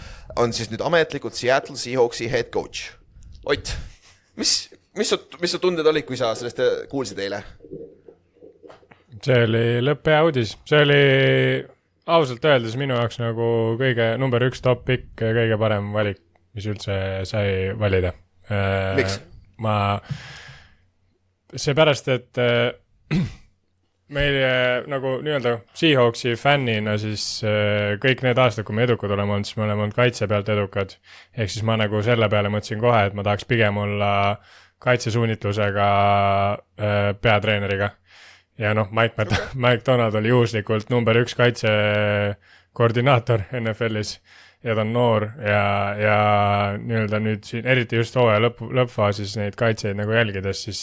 on 0.42 0.54
siis 0.54 0.72
nüüd 0.74 0.84
ametlikult 0.86 1.38
Seattle 1.38 1.78
Seahawksi 1.80 2.30
head 2.32 2.52
coach. 2.54 2.92
Ott, 3.50 3.72
mis, 4.38 4.70
mis 5.00 5.14
su, 5.14 5.20
mis 5.42 5.56
su 5.56 5.62
tunded 5.64 5.88
olid, 5.88 6.06
kui 6.08 6.20
sa 6.20 6.34
sellest 6.38 6.62
äh, 6.64 6.86
kuulsid 6.92 7.20
eile? 7.24 7.44
see 9.20 9.44
oli 9.44 9.64
lõpphea 9.84 10.22
uudis, 10.28 10.54
see 10.70 10.84
oli 10.86 11.02
ausalt 12.10 12.46
öeldes 12.48 12.78
minu 12.80 12.96
jaoks 12.98 13.20
nagu 13.22 13.48
kõige 13.80 14.14
number 14.22 14.46
üks 14.48 14.64
top 14.64 14.86
pick, 14.88 15.12
kõige 15.20 15.58
parem 15.60 15.92
valik, 15.96 16.22
mis 16.56 16.68
üldse 16.70 16.96
sai 17.30 17.74
valida. 17.80 18.14
Miks? 18.98 19.20
ma, 19.60 19.76
seepärast, 21.54 22.08
et 22.14 22.40
äh, 22.42 22.72
meil 24.16 24.38
äh, 24.42 24.88
nagu 24.90 25.18
nii-öelda 25.26 25.58
Seahawksi 25.78 26.34
fännina 26.40 26.96
siis 27.02 27.26
äh, 27.46 27.98
kõik 28.02 28.24
need 28.26 28.40
aastad, 28.42 28.66
kui 28.68 28.78
me 28.78 28.88
edukad 28.88 29.12
oleme 29.14 29.36
olnud, 29.36 29.50
siis 29.50 29.60
me 29.60 29.68
oleme 29.68 29.86
olnud 29.86 29.98
kaitse 29.98 30.30
pealt 30.32 30.50
edukad. 30.50 30.96
ehk 31.36 31.52
siis 31.52 31.66
ma 31.68 31.78
nagu 31.82 32.02
selle 32.06 32.30
peale 32.32 32.52
mõtlesin 32.54 32.82
kohe, 32.82 33.04
et 33.10 33.18
ma 33.18 33.26
tahaks 33.28 33.48
pigem 33.50 33.78
olla 33.78 34.12
kaitsesuunitlusega 34.80 35.88
äh, 36.54 36.60
peatreeneriga. 37.22 37.90
Ja 38.60 38.74
noh, 38.76 38.88
Mike 38.92 39.24
Mc-, 39.24 39.54
Mike 39.64 39.84
Donald 39.88 40.16
oli 40.20 40.30
juhuslikult 40.34 40.90
number 40.92 41.16
üks 41.22 41.34
kaitsekoordinaator 41.40 43.40
NFL-is 43.62 44.12
ja 44.64 44.76
ta 44.76 44.82
on 44.84 44.94
noor 44.94 45.30
ja, 45.40 45.96
ja 46.00 46.18
nii-öelda 46.82 47.20
nüüd 47.24 47.44
siin, 47.48 47.68
eriti 47.68 47.96
just 48.00 48.16
hooaja 48.20 48.40
lõpp, 48.44 48.58
lõppfaasis 48.76 49.38
neid 49.40 49.56
kaitseid 49.60 49.96
nagu 50.00 50.12
jälgides, 50.12 50.64
siis 50.68 50.80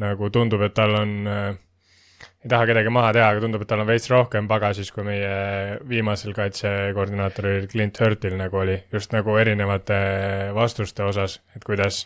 nagu 0.00 0.30
tundub, 0.32 0.62
et 0.64 0.74
tal 0.76 0.94
on 0.96 1.10
äh, 1.28 1.54
ei 2.46 2.50
taha 2.52 2.66
kedagi 2.70 2.92
maha 2.94 3.10
teha, 3.16 3.30
aga 3.32 3.42
tundub, 3.42 3.64
et 3.64 3.70
tal 3.70 3.82
on 3.82 3.88
veits 3.88 4.06
rohkem 4.12 4.46
pagasis 4.48 4.92
kui 4.94 5.04
meie 5.06 5.78
viimasel 5.88 6.34
kaitsekoordinaatoril 6.36 7.66
Clint 7.72 7.98
Hurtil 8.00 8.36
nagu 8.38 8.60
oli, 8.62 8.76
just 8.92 9.12
nagu 9.16 9.34
erinevate 9.40 9.98
vastuste 10.54 11.04
osas, 11.04 11.40
et 11.56 11.66
kuidas 11.66 12.04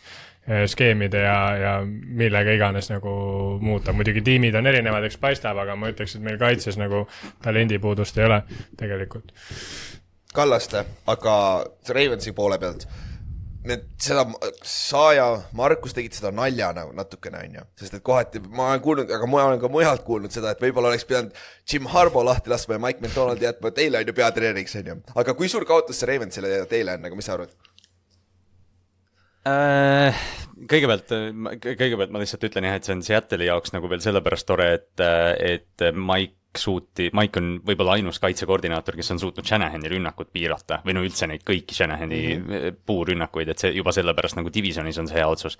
skeemide 0.66 1.20
ja, 1.22 1.56
ja 1.56 1.74
millega 1.84 2.54
iganes 2.56 2.90
nagu 2.90 3.12
muuta, 3.60 3.92
muidugi 3.92 4.22
tiimid 4.24 4.56
on 4.58 4.66
erinevad, 4.66 5.04
eks 5.06 5.20
paistab, 5.20 5.60
aga 5.62 5.76
ma 5.76 5.92
ütleks, 5.92 6.16
et 6.16 6.24
meil 6.24 6.40
kaitses 6.40 6.78
nagu 6.80 7.04
talendipuudust 7.44 8.18
ei 8.18 8.26
ole 8.26 8.40
tegelikult. 8.80 9.34
Kallaste, 10.34 10.84
aga 11.10 11.34
Ravensi 11.90 12.32
poole 12.32 12.58
pealt, 12.62 12.86
need, 13.66 13.84
seda, 14.00 14.24
sa 14.66 15.02
ja 15.16 15.26
Markus 15.56 15.94
tegid 15.96 16.14
seda 16.16 16.30
naljana 16.34 16.86
natukene, 16.96 17.42
onju, 17.48 17.64
sest 17.80 17.98
et 17.98 18.04
kohati 18.06 18.42
ma 18.46 18.70
olen 18.70 18.84
kuulnud, 18.84 19.10
aga 19.16 19.28
ma 19.30 19.42
olen 19.48 19.60
ka 19.62 19.70
mujalt 19.72 20.04
kuulnud 20.06 20.32
seda, 20.34 20.54
et 20.54 20.62
võib-olla 20.62 20.92
oleks 20.92 21.06
pidanud 21.08 21.36
Jim 21.68 21.88
Harbo 21.90 22.24
lahti 22.26 22.52
laskma 22.52 22.78
ja 22.78 22.84
Mike 22.86 23.04
McDonaldi 23.04 23.48
jätma 23.48 23.74
teile 23.76 24.00
on 24.00 24.08
ju 24.12 24.16
peatreeneriks, 24.16 24.78
onju. 24.80 24.96
aga 25.22 25.36
kui 25.36 25.50
suur 25.52 25.68
kaotus 25.68 26.00
see 26.00 26.08
Ravensile 26.10 26.54
ja 26.54 26.70
teile 26.70 26.96
on, 26.96 27.04
nagu 27.08 27.18
mis 27.18 27.28
sa 27.28 27.36
arvad? 27.36 27.52
Äh, 29.48 30.26
kõigepealt, 30.68 31.14
kõigepealt 31.64 32.12
ma 32.12 32.20
lihtsalt 32.20 32.44
ütlen 32.50 32.68
jah, 32.68 32.76
et 32.76 32.84
see 32.84 32.96
on 32.96 33.04
Seattle'i 33.04 33.48
jaoks 33.48 33.72
nagu 33.72 33.88
veel 33.88 34.02
sellepärast 34.04 34.48
tore, 34.48 34.66
et, 34.76 35.00
et 35.00 35.88
Mike 35.96 36.36
suuti, 36.58 37.08
Mike 37.14 37.38
on 37.40 37.50
võib-olla 37.66 37.94
ainus 37.96 38.18
kaitsekoordinaator, 38.22 38.96
kes 38.98 39.12
on 39.14 39.20
suutnud 39.22 39.46
Shanahani 39.46 39.90
rünnakut 39.92 40.32
piirata 40.34 40.80
või 40.84 40.96
no 40.96 41.04
üldse 41.06 41.28
neid 41.30 41.44
kõiki 41.46 41.76
Shanahani 41.76 42.20
mm 42.20 42.46
-hmm. 42.48 42.80
puurünnakuid, 42.86 43.48
et 43.48 43.62
see 43.62 43.72
juba 43.76 43.94
sellepärast 43.94 44.36
nagu 44.36 44.50
divisionis 44.52 44.98
on 44.98 45.08
see 45.08 45.16
hea 45.16 45.28
otsus. 45.28 45.58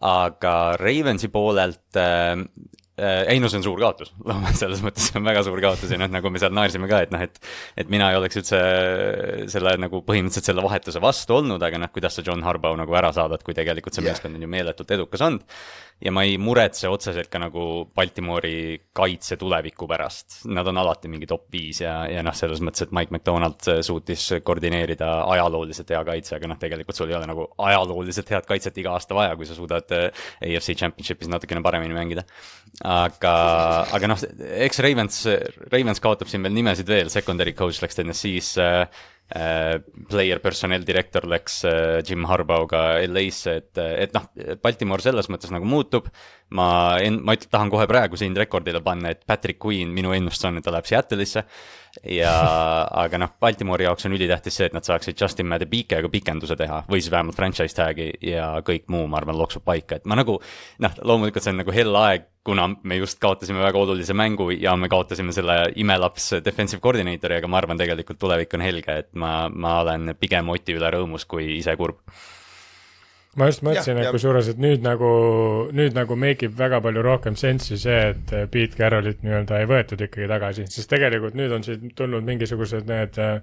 aga 0.00 0.76
Ravensi 0.80 1.28
poolelt 1.28 1.96
äh, 1.96 2.32
äh, 2.34 2.83
ei 2.96 3.40
no 3.42 3.48
see 3.50 3.58
on 3.58 3.64
suur 3.66 3.80
kaotus, 3.82 4.12
selles 4.60 4.82
mõttes 4.84 5.08
see 5.10 5.18
on 5.18 5.26
väga 5.26 5.42
suur 5.46 5.58
kaotus 5.62 5.90
ja 5.90 5.98
noh, 5.98 6.10
nagu 6.12 6.30
me 6.30 6.42
seal 6.42 6.54
naersime 6.54 6.90
ka, 6.90 7.00
et 7.06 7.14
noh, 7.14 7.24
et 7.26 7.40
et 7.80 7.90
mina 7.90 8.12
ei 8.12 8.18
oleks 8.20 8.38
üldse 8.38 8.60
selle 9.50 9.74
nagu 9.82 10.02
põhimõtteliselt 10.06 10.52
selle 10.52 10.62
vahetuse 10.62 11.02
vastu 11.02 11.40
olnud, 11.40 11.62
aga 11.66 11.80
noh, 11.82 11.90
kuidas 11.94 12.18
sa 12.18 12.26
John 12.26 12.44
Harbaugh 12.46 12.78
nagu 12.78 12.94
ära 12.94 13.10
saadad, 13.16 13.42
kui 13.42 13.56
tegelikult 13.56 13.96
see 13.96 14.04
yeah. 14.04 14.14
meeskond 14.14 14.38
on 14.38 14.46
ju 14.46 14.52
meeletult 14.54 14.94
edukas 14.94 15.26
olnud 15.26 15.42
ja 16.02 16.12
ma 16.12 16.24
ei 16.26 16.36
muretse 16.40 16.88
otseselt 16.90 17.30
ka 17.32 17.38
nagu 17.40 17.64
Baltimori 17.94 18.90
kaitse 18.96 19.36
tuleviku 19.40 19.86
pärast. 19.88 20.40
Nad 20.50 20.66
on 20.68 20.78
alati 20.82 21.08
mingi 21.10 21.28
top 21.30 21.46
viis 21.54 21.80
ja, 21.84 21.94
ja 22.10 22.22
noh, 22.24 22.34
selles 22.36 22.62
mõttes, 22.64 22.84
et 22.86 22.94
Mike 22.96 23.14
McDonald 23.14 23.62
suutis 23.86 24.26
koordineerida 24.44 25.10
ajalooliselt 25.36 25.94
hea 25.94 26.02
kaitse, 26.06 26.34
aga 26.36 26.50
noh, 26.50 26.60
tegelikult 26.60 26.98
sul 26.98 27.12
ei 27.12 27.18
ole 27.18 27.28
nagu 27.30 27.46
ajalooliselt 27.68 28.34
head 28.34 28.48
kaitset 28.48 28.82
iga 28.82 28.96
aasta 28.96 29.16
vaja, 29.16 29.36
kui 29.38 29.48
sa 29.48 29.56
suudad 29.56 29.94
äh, 29.94 30.26
AFC 30.42 30.74
Championship'is 30.82 31.30
natukene 31.30 31.62
paremini 31.64 31.96
mängida. 31.96 32.26
Aga, 32.84 33.34
aga 33.96 34.10
noh, 34.10 34.22
eks 34.66 34.82
Ravens, 34.84 35.24
Ravens 35.72 36.02
kaotab 36.04 36.28
siin 36.30 36.44
veel 36.44 36.56
nimesid 36.56 36.88
veel, 36.90 37.10
secondary 37.12 37.56
coach 37.56 37.80
läks 37.82 37.96
TNS-isse 37.96 38.68
äh, 38.84 39.02
Äh, 39.32 39.80
player 40.10 40.38
personnel 40.38 40.82
direktor 40.84 41.24
läks 41.24 41.62
äh, 41.64 42.02
Jim 42.04 42.26
Harbaugh'ga 42.28 43.00
LA-sse, 43.08 43.54
et, 43.56 43.80
et 43.80 44.12
noh, 44.12 44.26
Baltimore 44.60 45.00
selles 45.00 45.30
mõttes 45.32 45.48
nagu 45.50 45.64
muutub. 45.64 46.10
ma, 46.52 46.66
ma 47.24 47.34
tahan 47.40 47.72
kohe 47.72 47.86
praegu 47.88 48.20
siin 48.20 48.36
rekordile 48.36 48.82
panna, 48.84 49.14
et 49.14 49.24
Patrick 49.26 49.58
Queen, 49.64 49.88
minu 49.96 50.12
ennustus 50.12 50.44
on, 50.50 50.60
et 50.60 50.64
ta 50.64 50.74
läheb 50.74 50.86
Seattle'isse 50.86 51.42
ja 52.02 52.32
aga 53.04 53.20
noh, 53.20 53.32
Baltimori 53.40 53.86
jaoks 53.86 54.08
on 54.08 54.16
ülitähtis 54.16 54.58
see, 54.58 54.68
et 54.68 54.76
nad 54.76 54.86
saaksid 54.86 55.18
Justin 55.20 55.48
Madebikega 55.50 56.10
pikenduse 56.12 56.56
teha 56.58 56.82
või 56.88 57.00
siis 57.00 57.12
vähemalt 57.14 57.38
franchise 57.38 57.76
tag'i 57.76 58.10
ja 58.24 58.50
kõik 58.66 58.88
muu, 58.92 59.06
ma 59.10 59.20
arvan, 59.20 59.38
loksub 59.38 59.64
paika, 59.66 59.98
et 59.98 60.08
ma 60.10 60.18
nagu 60.18 60.38
noh, 60.84 61.00
loomulikult 61.02 61.44
see 61.44 61.54
on 61.54 61.62
nagu 61.62 61.74
hell 61.74 62.00
aeg, 62.02 62.28
kuna 62.44 62.68
me 62.82 62.98
just 63.00 63.20
kaotasime 63.22 63.62
väga 63.62 63.80
olulise 63.80 64.16
mängu 64.16 64.50
ja 64.52 64.74
me 64.76 64.90
kaotasime 64.92 65.32
selle 65.32 65.58
imelaps 65.80 66.34
defensive 66.44 66.82
coordinator'i, 66.84 67.40
aga 67.40 67.50
ma 67.50 67.60
arvan, 67.62 67.80
tegelikult 67.80 68.20
tulevik 68.20 68.56
on 68.58 68.64
helge, 68.64 69.00
et 69.04 69.12
ma, 69.16 69.36
ma 69.48 69.80
olen 69.84 70.16
pigem 70.20 70.50
Oti 70.52 70.76
üle 70.76 70.90
rõõmus 70.92 71.28
kui 71.28 71.54
ise 71.58 71.76
kurb 71.80 72.02
ma 73.38 73.48
just 73.50 73.64
mõtlesin, 73.66 73.98
et 74.00 74.10
kusjuures, 74.14 74.48
et 74.52 74.60
nüüd 74.62 74.84
nagu, 74.84 75.10
nüüd 75.74 75.94
nagu 75.96 76.16
make 76.18 76.46
ib 76.48 76.58
väga 76.58 76.80
palju 76.84 77.04
rohkem 77.04 77.38
sensi 77.38 77.78
see, 77.80 78.00
et 78.12 78.34
eh, 78.34 78.44
Pete 78.50 78.78
Carrollit 78.78 79.24
nii-öelda 79.26 79.62
ei 79.62 79.70
võetud 79.70 80.04
ikkagi 80.06 80.28
tagasi, 80.30 80.66
sest 80.70 80.90
tegelikult 80.92 81.38
nüüd 81.38 81.54
on 81.56 81.64
siin 81.66 81.94
tulnud 81.98 82.26
mingisugused 82.26 82.86
need 82.90 83.18
äh, 83.22 83.40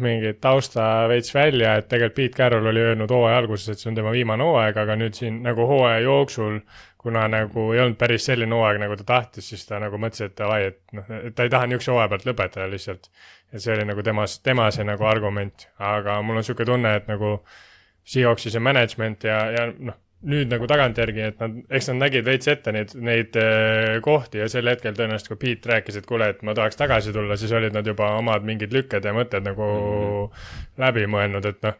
mingid 0.00 0.40
tausta 0.42 1.04
veits 1.10 1.34
välja, 1.34 1.76
et 1.78 1.86
tegelikult 1.90 2.16
Pete 2.16 2.38
Carroll 2.38 2.72
oli 2.72 2.82
öelnud 2.82 3.12
hooaja 3.12 3.42
alguses, 3.42 3.68
et 3.70 3.82
see 3.82 3.92
on 3.92 4.00
tema 4.00 4.14
viimane 4.14 4.46
hooaeg, 4.46 4.80
aga 4.82 4.96
nüüd 4.98 5.18
siin 5.18 5.42
nagu 5.44 5.66
hooaja 5.68 6.00
jooksul, 6.06 6.58
kuna 7.04 7.26
nagu 7.28 7.68
ei 7.74 7.82
olnud 7.84 7.98
päris 8.00 8.26
selline 8.30 8.56
hooaeg, 8.56 8.80
nagu 8.82 8.96
ta 8.98 9.06
tahtis, 9.12 9.50
siis 9.52 9.62
ta 9.68 9.78
nagu 9.82 10.00
mõtles, 10.00 10.24
et 10.24 10.34
davai, 10.40 10.72
et 10.72 10.80
noh, 10.96 11.06
et 11.20 11.36
ta 11.36 11.46
ei 11.46 11.52
taha 11.52 11.68
niisuguse 11.68 11.92
hooaja 11.92 12.10
pealt 12.14 12.26
lõpetada 12.30 12.66
lihtsalt. 12.72 13.10
et 13.54 13.62
see 13.62 13.76
oli 13.76 13.84
nagu 13.86 14.02
temas, 14.02 14.40
tema 14.42 14.66
see 14.74 14.88
nagu 14.88 15.06
argument, 15.06 15.68
aga 15.78 16.18
mul 16.22 16.40
on 16.40 16.42
niisugune 16.42 16.66
tunne, 16.72 16.96
et 16.98 17.06
nagu 17.06 17.36
äh, 17.36 17.60
Seahawksi 18.04 18.52
see 18.52 18.60
management 18.60 19.24
ja, 19.24 19.38
ja 19.54 19.68
noh, 19.72 19.96
nüüd 20.28 20.48
nagu 20.52 20.68
tagantjärgi, 20.68 21.24
et 21.30 21.42
nad, 21.42 21.56
eks 21.76 21.90
nad 21.90 22.00
nägid 22.06 22.24
veits 22.26 22.48
ette 22.50 22.72
neid, 22.74 22.94
neid 22.96 23.36
äh, 23.40 23.98
kohti 24.04 24.40
ja 24.40 24.48
sel 24.50 24.68
hetkel 24.70 24.96
tõenäoliselt, 24.96 25.30
kui 25.32 25.40
Pete 25.40 25.70
rääkis, 25.72 25.98
et 26.00 26.08
kuule, 26.08 26.30
et 26.32 26.40
ma 26.46 26.54
tahaks 26.56 26.80
tagasi 26.80 27.12
tulla, 27.14 27.36
siis 27.40 27.52
olid 27.56 27.76
nad 27.76 27.86
juba 27.86 28.14
omad 28.18 28.46
mingid 28.46 28.72
lükked 28.74 29.04
ja 29.04 29.14
mõtted 29.16 29.44
nagu 29.44 29.68
mm 29.68 30.32
-hmm. 30.32 30.80
läbi 30.84 31.06
mõelnud, 31.16 31.48
et 31.48 31.60
noh, 31.66 31.76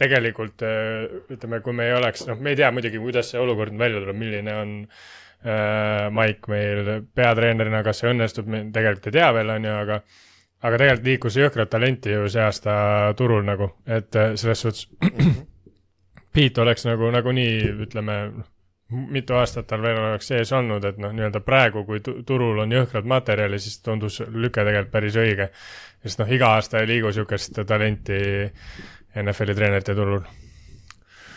tegelikult 0.00 0.64
äh, 0.64 1.04
ütleme, 1.36 1.60
kui 1.60 1.76
me 1.76 1.90
ei 1.90 1.96
oleks, 1.98 2.26
noh, 2.26 2.40
me 2.40 2.54
ei 2.54 2.56
tea 2.56 2.70
muidugi, 2.72 2.98
kuidas 2.98 3.30
see 3.30 3.40
olukord 3.40 3.76
välja 3.78 4.00
tuleb, 4.00 4.16
milline 4.16 4.56
on 4.56 4.74
äh, 5.44 6.08
Mike 6.10 6.48
meil 6.48 6.92
peatreenerina, 7.14 7.82
kas 7.82 8.00
see 8.00 8.12
õnnestub, 8.12 8.48
me 8.48 8.66
tegelikult 8.72 9.06
ei 9.06 9.18
tea 9.20 9.32
veel, 9.32 9.56
on 9.56 9.64
ju, 9.64 9.78
aga 9.84 10.02
aga 10.62 10.78
tegelikult 10.78 11.06
liikus 11.06 11.36
jõhkrat 11.36 11.70
talenti 11.70 12.12
ju 12.12 12.28
see 12.30 12.42
aasta 12.42 12.74
turul 13.18 13.42
nagu, 13.44 13.72
et 13.86 14.16
äh, 14.16 14.36
selles 14.36 14.60
suhtes 14.60 14.88
mhm. 15.02 15.51
Pete 16.32 16.62
oleks 16.62 16.86
nagu 16.88 17.10
nagunii, 17.12 17.56
ütleme, 17.86 18.16
mitu 19.12 19.36
aastat 19.36 19.66
tal 19.68 19.82
veel 19.84 19.98
oleks 20.00 20.30
sees 20.32 20.52
olnud, 20.56 20.84
et 20.84 20.98
noh, 21.00 21.12
nii-öelda 21.12 21.42
praegu, 21.44 21.84
kui 21.88 22.00
turul 22.00 22.62
on 22.64 22.72
jõhkrad 22.72 23.08
materjali, 23.08 23.60
siis 23.60 23.80
tundus 23.84 24.20
lüke 24.28 24.64
tegelikult 24.64 24.92
päris 24.92 25.18
õige. 25.20 25.50
sest 26.02 26.22
noh, 26.22 26.32
iga 26.32 26.54
aasta 26.56 26.80
ei 26.80 26.88
liigu 26.90 27.12
niisugust 27.12 27.62
talenti 27.68 28.18
NFL-i 29.22 29.54
treenerite 29.54 29.94
turul. 29.94 30.24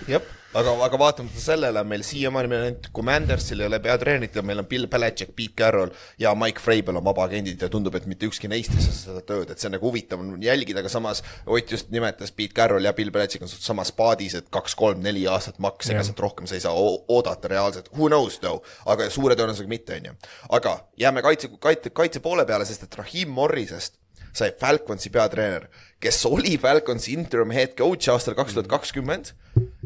jah 0.08 0.34
aga, 0.56 0.74
aga 0.86 1.00
vaatamata 1.00 1.42
sellele 1.42 1.82
on 1.82 1.90
meil 1.90 2.04
siiamaani, 2.06 2.50
meil 2.52 2.64
ainult 2.68 2.88
Commandersil 2.96 3.62
ei 3.62 3.68
ole 3.70 3.80
peatreenerit 3.84 4.38
ja 4.40 4.44
meil 4.46 4.62
on 4.62 4.68
Bill 4.70 4.88
Belichik, 4.92 5.34
Pete 5.36 5.56
Carroll 5.60 5.92
ja 6.22 6.32
Mike 6.38 6.64
Vrabel 6.64 7.00
on 7.00 7.06
vabaagendid 7.06 7.62
ja 7.62 7.70
tundub, 7.72 7.96
et 7.98 8.08
mitte 8.10 8.28
ükski 8.30 8.50
neist 8.52 8.76
ei 8.76 8.86
saa 8.86 8.96
seda 8.96 9.24
tööd, 9.28 9.52
et 9.52 9.62
see 9.62 9.70
on 9.70 9.76
nagu 9.78 9.90
huvitav 9.90 10.24
jälgida, 10.44 10.82
aga 10.84 10.92
samas 10.92 11.24
Ott 11.46 11.72
just 11.72 11.92
nimetas, 11.94 12.32
Pete 12.36 12.56
Carroll 12.56 12.88
ja 12.88 12.94
Bill 12.96 13.12
Belichik 13.14 13.44
on 13.46 13.52
suht 13.52 13.66
samas 13.66 13.92
paadis, 13.96 14.38
et 14.40 14.50
kaks-kolm-neli 14.54 15.26
aastat 15.32 15.60
maks, 15.64 15.92
ega 15.92 16.04
sealt 16.06 16.24
rohkem 16.24 16.48
sa 16.50 16.58
ei 16.58 16.64
saa 16.64 16.74
oodata 16.76 17.52
reaalselt, 17.52 17.92
who 17.96 18.10
knows 18.12 18.40
though, 18.44 18.64
aga 18.90 19.10
suure 19.14 19.38
tõenäosusega 19.38 19.72
mitte, 19.72 20.00
on 20.00 20.12
ju. 20.12 20.16
aga 20.58 20.78
jääme 21.02 21.24
kaitse, 21.26 21.52
kaitse, 21.60 21.92
kaitse 21.96 22.24
poole 22.24 22.48
peale, 22.48 22.68
sest 22.68 22.88
et 22.88 23.00
Rahim 23.00 23.36
Morrisest 23.36 24.00
sai 24.36 24.52
Falconsi 24.60 25.12
peatreener, 25.12 25.70
kes 26.04 26.26
oli 26.28 26.58
Falconsi 26.62 27.16
interim 27.16 27.54
head 27.56 27.78
coach 27.80 28.12
aastal 28.12 28.36
kaks 28.38 28.58
tuhat 28.58 28.72
kakskümmend 28.72 29.32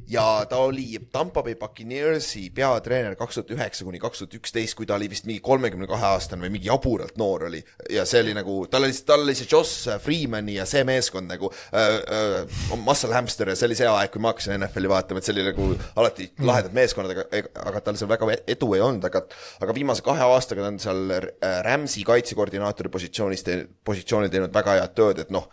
ja 0.10 0.46
ta 0.50 0.58
oli 0.58 1.00
Tampa 1.12 1.44
Bay 1.44 1.56
Buccaneersi 1.56 2.50
peatreener 2.56 3.16
kaks 3.16 3.38
tuhat 3.40 3.52
üheksa 3.54 3.86
kuni 3.86 4.00
kaks 4.02 4.24
tuhat 4.24 4.34
üksteist, 4.40 4.76
kui 4.78 4.88
ta 4.90 4.98
oli 4.98 5.10
vist 5.10 5.28
mingi 5.30 5.42
kolmekümne 5.46 5.88
kahe 5.90 6.08
aastane 6.14 6.46
või 6.46 6.56
mingi 6.56 6.70
jaburalt 6.70 7.18
noor 7.22 7.46
oli. 7.50 7.62
ja 7.94 8.06
see 8.10 8.24
oli 8.24 8.34
nagu, 8.38 8.56
tal 8.72 8.88
oli, 8.88 8.96
tal 9.06 9.26
oli 9.26 9.36
see 9.38 9.50
Joss 9.52 9.88
Freemani 10.04 10.58
ja 10.58 10.66
see 10.70 10.84
meeskond 10.88 11.30
nagu 11.30 11.52
äh, 11.70 12.00
äh, 12.18 12.82
Muscle 12.82 13.14
Hamster 13.14 13.54
ja 13.54 13.58
see 13.60 13.70
oli 13.70 13.78
see 13.78 13.90
aeg, 13.90 14.12
kui 14.14 14.24
ma 14.24 14.34
hakkasin 14.34 14.58
NFL-i 14.58 14.92
vaatama, 14.92 15.22
et 15.22 15.30
see 15.30 15.36
oli 15.38 15.46
nagu 15.52 15.70
alati 16.02 16.30
mm. 16.32 16.50
lahedad 16.50 16.78
meeskonnad, 16.80 17.16
aga, 17.16 17.46
aga 17.70 17.86
tal 17.86 18.02
seal 18.02 18.12
väga 18.12 18.34
edu 18.50 18.74
ei 18.76 18.86
olnud, 18.86 19.06
aga 19.06 19.26
aga 19.62 19.78
viimase 19.78 20.06
kahe 20.06 20.26
aastaga 20.26 20.66
ta 20.66 20.74
on 20.74 20.82
seal 20.82 21.16
äh, 21.20 21.60
Rams'i 21.66 22.06
kaitsekoordinaatori 22.08 22.92
positsioonis 22.94 23.46
positsioonil 23.86 24.34
teinud 24.34 24.54
väga 24.54 24.80
head 24.80 24.98
tööd, 24.98 25.26
et 25.26 25.34
noh 25.34 25.50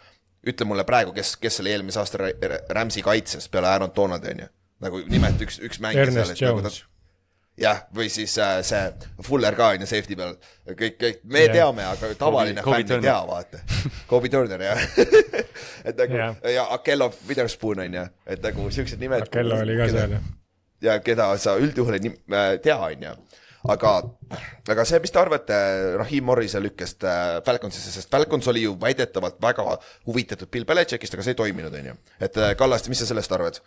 ütle 0.46 0.66
mulle 0.68 0.84
praegu, 0.88 1.14
kes, 1.16 1.36
kes 1.42 1.62
oli 1.62 1.72
eelmise 1.74 2.02
aasta 2.02 2.30
Rams'i 2.74 3.04
kaitses 3.06 3.48
peale 3.52 3.70
Aaron 3.70 3.94
Donaldi, 3.96 4.34
on 4.34 4.44
ju. 4.44 4.52
nagu 4.86 5.00
nimeta 5.08 5.46
üks, 5.46 5.58
üks 5.64 5.80
mängija 5.82 6.10
seal, 6.12 6.34
et 6.34 6.44
nagu 6.46 6.62
ta 6.66 6.74
jah, 7.60 7.80
või 7.96 8.08
siis 8.12 8.34
äh, 8.42 8.58
see 8.66 8.82
Fuller 9.24 9.56
ka 9.56 9.70
on 9.74 9.84
ju 9.84 9.88
safety 9.88 10.16
peal, 10.18 10.34
kõik, 10.68 10.98
kõik, 11.00 11.22
me 11.24 11.46
yeah. 11.46 11.54
teame, 11.56 11.86
aga 11.88 12.10
tavaline 12.18 12.64
Kobe, 12.64 12.82
fänn 12.82 12.98
ei 12.98 13.06
tea, 13.06 13.16
vaata. 13.30 13.62
Kobe 14.10 14.30
Turner 14.32 14.64
jah 14.66 14.82
et 15.88 15.96
nagu 15.96 16.18
yeah. 16.18 16.36
ja 16.56 16.66
Akello 16.76 17.10
Witherspoon 17.28 17.80
on 17.86 17.98
ju, 18.00 18.04
et 18.26 18.44
nagu 18.44 18.68
siuksed 18.76 19.00
nimed. 19.00 19.24
Akello 19.28 19.62
oli 19.64 19.78
ka 19.80 19.88
seal 19.94 20.16
jah. 20.18 20.30
ja 20.84 20.98
keda 21.04 21.30
sa 21.40 21.56
üldjuhul 21.60 21.98
ei 21.98 22.12
äh, 22.12 22.52
tea, 22.62 22.76
on 22.76 23.08
ju 23.08 23.16
aga, 23.72 23.94
aga 24.72 24.86
see, 24.88 25.00
mis 25.02 25.14
te 25.14 25.22
arvate 25.22 25.56
Rahim 26.00 26.28
Morrise 26.30 26.60
lükkest 26.62 27.06
äh, 27.06 27.38
Falconsisse, 27.46 27.94
sest 27.94 28.12
Falcons 28.12 28.48
oli 28.52 28.66
ju 28.66 28.76
väidetavalt 28.80 29.40
väga 29.42 29.66
huvitatud 30.06 30.50
Bill 30.52 30.68
Belichickist, 30.68 31.16
aga 31.16 31.26
see 31.26 31.36
ei 31.36 31.42
toiminud, 31.42 31.74
on 31.74 31.90
ju. 31.92 31.98
et 32.20 32.38
äh, 32.42 32.54
Kallaste, 32.58 32.92
mis 32.92 33.02
sa 33.02 33.10
sellest 33.10 33.34
arvad? 33.36 33.60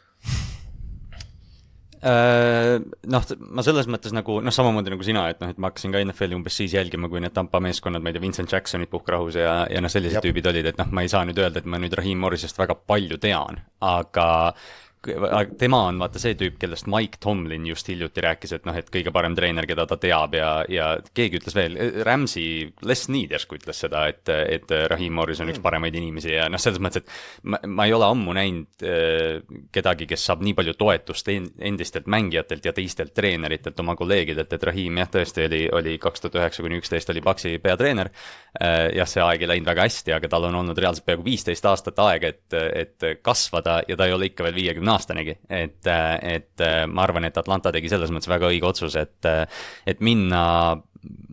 Äh, 2.00 2.78
noh, 3.12 3.26
ma 3.52 3.64
selles 3.66 3.90
mõttes 3.92 4.14
nagu 4.16 4.38
noh, 4.40 4.54
samamoodi 4.56 4.94
nagu 4.94 5.04
sina, 5.04 5.26
et 5.34 5.42
noh, 5.44 5.50
et 5.52 5.58
ma 5.60 5.68
hakkasin 5.68 5.92
ka 5.92 6.00
NFL-i 6.06 6.38
umbes 6.38 6.56
siis 6.56 6.76
jälgima, 6.78 7.10
kui 7.12 7.20
need 7.20 7.36
Tampa 7.36 7.60
meeskonnad, 7.64 8.04
ma 8.04 8.12
ei 8.12 8.16
tea, 8.16 8.24
Vincent 8.24 8.54
Jacksonid 8.56 8.92
puhkrahus 8.92 9.36
ja, 9.36 9.66
ja 9.68 9.82
noh, 9.84 9.92
sellised 9.92 10.22
Jab. 10.22 10.28
tüübid 10.28 10.48
olid, 10.48 10.70
et 10.72 10.80
noh, 10.80 10.88
ma 10.96 11.04
ei 11.04 11.12
saa 11.12 11.26
nüüd 11.28 11.42
öelda, 11.44 11.60
et 11.60 11.68
ma 11.68 11.82
nüüd 11.82 11.98
Rahim 12.00 12.24
Morrisest 12.24 12.60
väga 12.60 12.78
palju 12.88 13.20
tean, 13.20 13.60
aga 13.84 14.30
tema 15.60 15.80
on 15.88 16.00
vaata 16.02 16.20
see 16.20 16.36
tüüp, 16.36 16.58
kellest 16.60 16.88
Mike 16.92 17.22
Tomlin 17.24 17.64
just 17.70 17.88
hiljuti 17.88 18.24
rääkis, 18.24 18.52
et 18.58 18.66
noh, 18.68 18.76
et 18.76 18.90
kõige 18.92 19.14
parem 19.16 19.36
treener, 19.36 19.64
keda 19.70 19.86
ta 19.88 19.96
teab 20.00 20.34
ja, 20.36 20.50
ja 20.68 20.90
keegi 21.16 21.40
ütles 21.40 21.56
veel, 21.56 21.78
Ramsey, 22.04 22.74
Les 22.84 23.06
Need 23.08 23.32
järsku 23.32 23.56
ütles 23.56 23.80
seda, 23.80 24.06
et, 24.12 24.28
et 24.28 24.74
Rahim 24.92 25.16
Morris 25.16 25.40
on 25.40 25.52
üks 25.52 25.62
mm. 25.62 25.64
paremaid 25.64 25.96
inimesi 25.96 26.34
ja 26.34 26.50
noh, 26.52 26.60
selles 26.60 26.82
mõttes, 26.84 27.06
et 27.06 27.48
ma, 27.48 27.62
ma 27.64 27.86
ei 27.88 27.96
ole 27.96 28.10
ammu 28.10 28.36
näinud 28.36 28.84
äh, 28.84 29.62
kedagi, 29.76 30.10
kes 30.10 30.26
saab 30.28 30.44
nii 30.44 30.58
palju 30.58 30.76
toetust 30.80 31.32
endistelt 31.32 32.12
mängijatelt 32.12 32.68
ja 32.68 32.76
teistelt 32.76 33.16
treeneritelt, 33.16 33.80
oma 33.80 33.96
kolleegidelt, 34.00 34.52
et 34.52 34.68
Rahim 34.68 35.00
jah, 35.00 35.12
tõesti 35.16 35.48
oli, 35.48 35.62
oli 35.80 35.96
kaks 36.02 36.26
tuhat 36.26 36.42
üheksa 36.42 36.66
kuni 36.66 36.82
üksteist 36.82 37.16
oli 37.16 37.24
Paxi 37.24 37.56
peatreener 37.64 38.12
äh,. 38.12 38.92
jah, 39.00 39.08
see 39.08 39.24
aeg 39.24 39.48
ei 39.48 39.54
läinud 39.54 39.72
väga 39.72 39.88
hästi, 39.88 40.18
aga 40.20 40.34
tal 40.36 40.50
on 40.52 40.60
olnud 40.60 40.84
reaalselt 40.84 41.08
peaaegu 41.08 41.24
viisteist 41.24 41.72
aastat 41.72 42.04
aega, 42.04 42.36
et, 42.36 42.60
et 42.84 43.10
kasvada 43.24 43.80
ja 43.88 43.96
ta 43.96 44.10
ei 44.10 44.18
ole 44.18 44.28
ikka 44.34 44.44
veel 44.50 44.60
viiekümne 44.60 44.89
aastanigi, 44.94 45.38
et, 45.50 45.88
et 45.88 46.66
ma 46.90 47.06
arvan, 47.06 47.28
et 47.30 47.38
Atlanta 47.38 47.74
tegi 47.76 47.92
selles 47.92 48.12
mõttes 48.14 48.32
väga 48.32 48.50
õige 48.52 48.70
otsuse, 48.70 49.06
et, 49.08 49.50
et 49.90 50.04
minna 50.06 50.44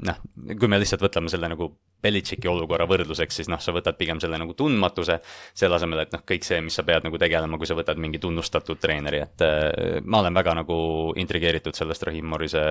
noh, 0.06 0.22
kui 0.46 0.70
me 0.70 0.78
lihtsalt 0.80 1.02
võtame 1.02 1.30
selle 1.32 1.50
nagu 1.50 1.68
Belichicki 2.02 2.48
olukorra 2.50 2.86
võrdluseks, 2.86 3.40
siis 3.40 3.48
noh, 3.50 3.60
sa 3.62 3.72
võtad 3.74 3.96
pigem 3.98 4.20
selle 4.22 4.38
nagu 4.38 4.54
tundmatuse, 4.54 5.16
selle 5.56 5.78
asemel, 5.78 6.04
et 6.04 6.12
noh, 6.14 6.22
kõik 6.28 6.44
see, 6.46 6.60
mis 6.62 6.76
sa 6.76 6.84
pead 6.86 7.06
nagu 7.06 7.18
tegelema, 7.18 7.58
kui 7.58 7.68
sa 7.68 7.76
võtad 7.78 7.98
mingi 8.02 8.20
tunnustatud 8.22 8.78
treeneri, 8.82 9.22
et 9.24 9.46
äh, 9.46 9.96
ma 10.04 10.20
olen 10.22 10.36
väga 10.36 10.54
nagu 10.60 10.76
intrigeeritud 11.18 11.78
sellest 11.78 12.06
Rahim 12.06 12.28
Morrise 12.30 12.62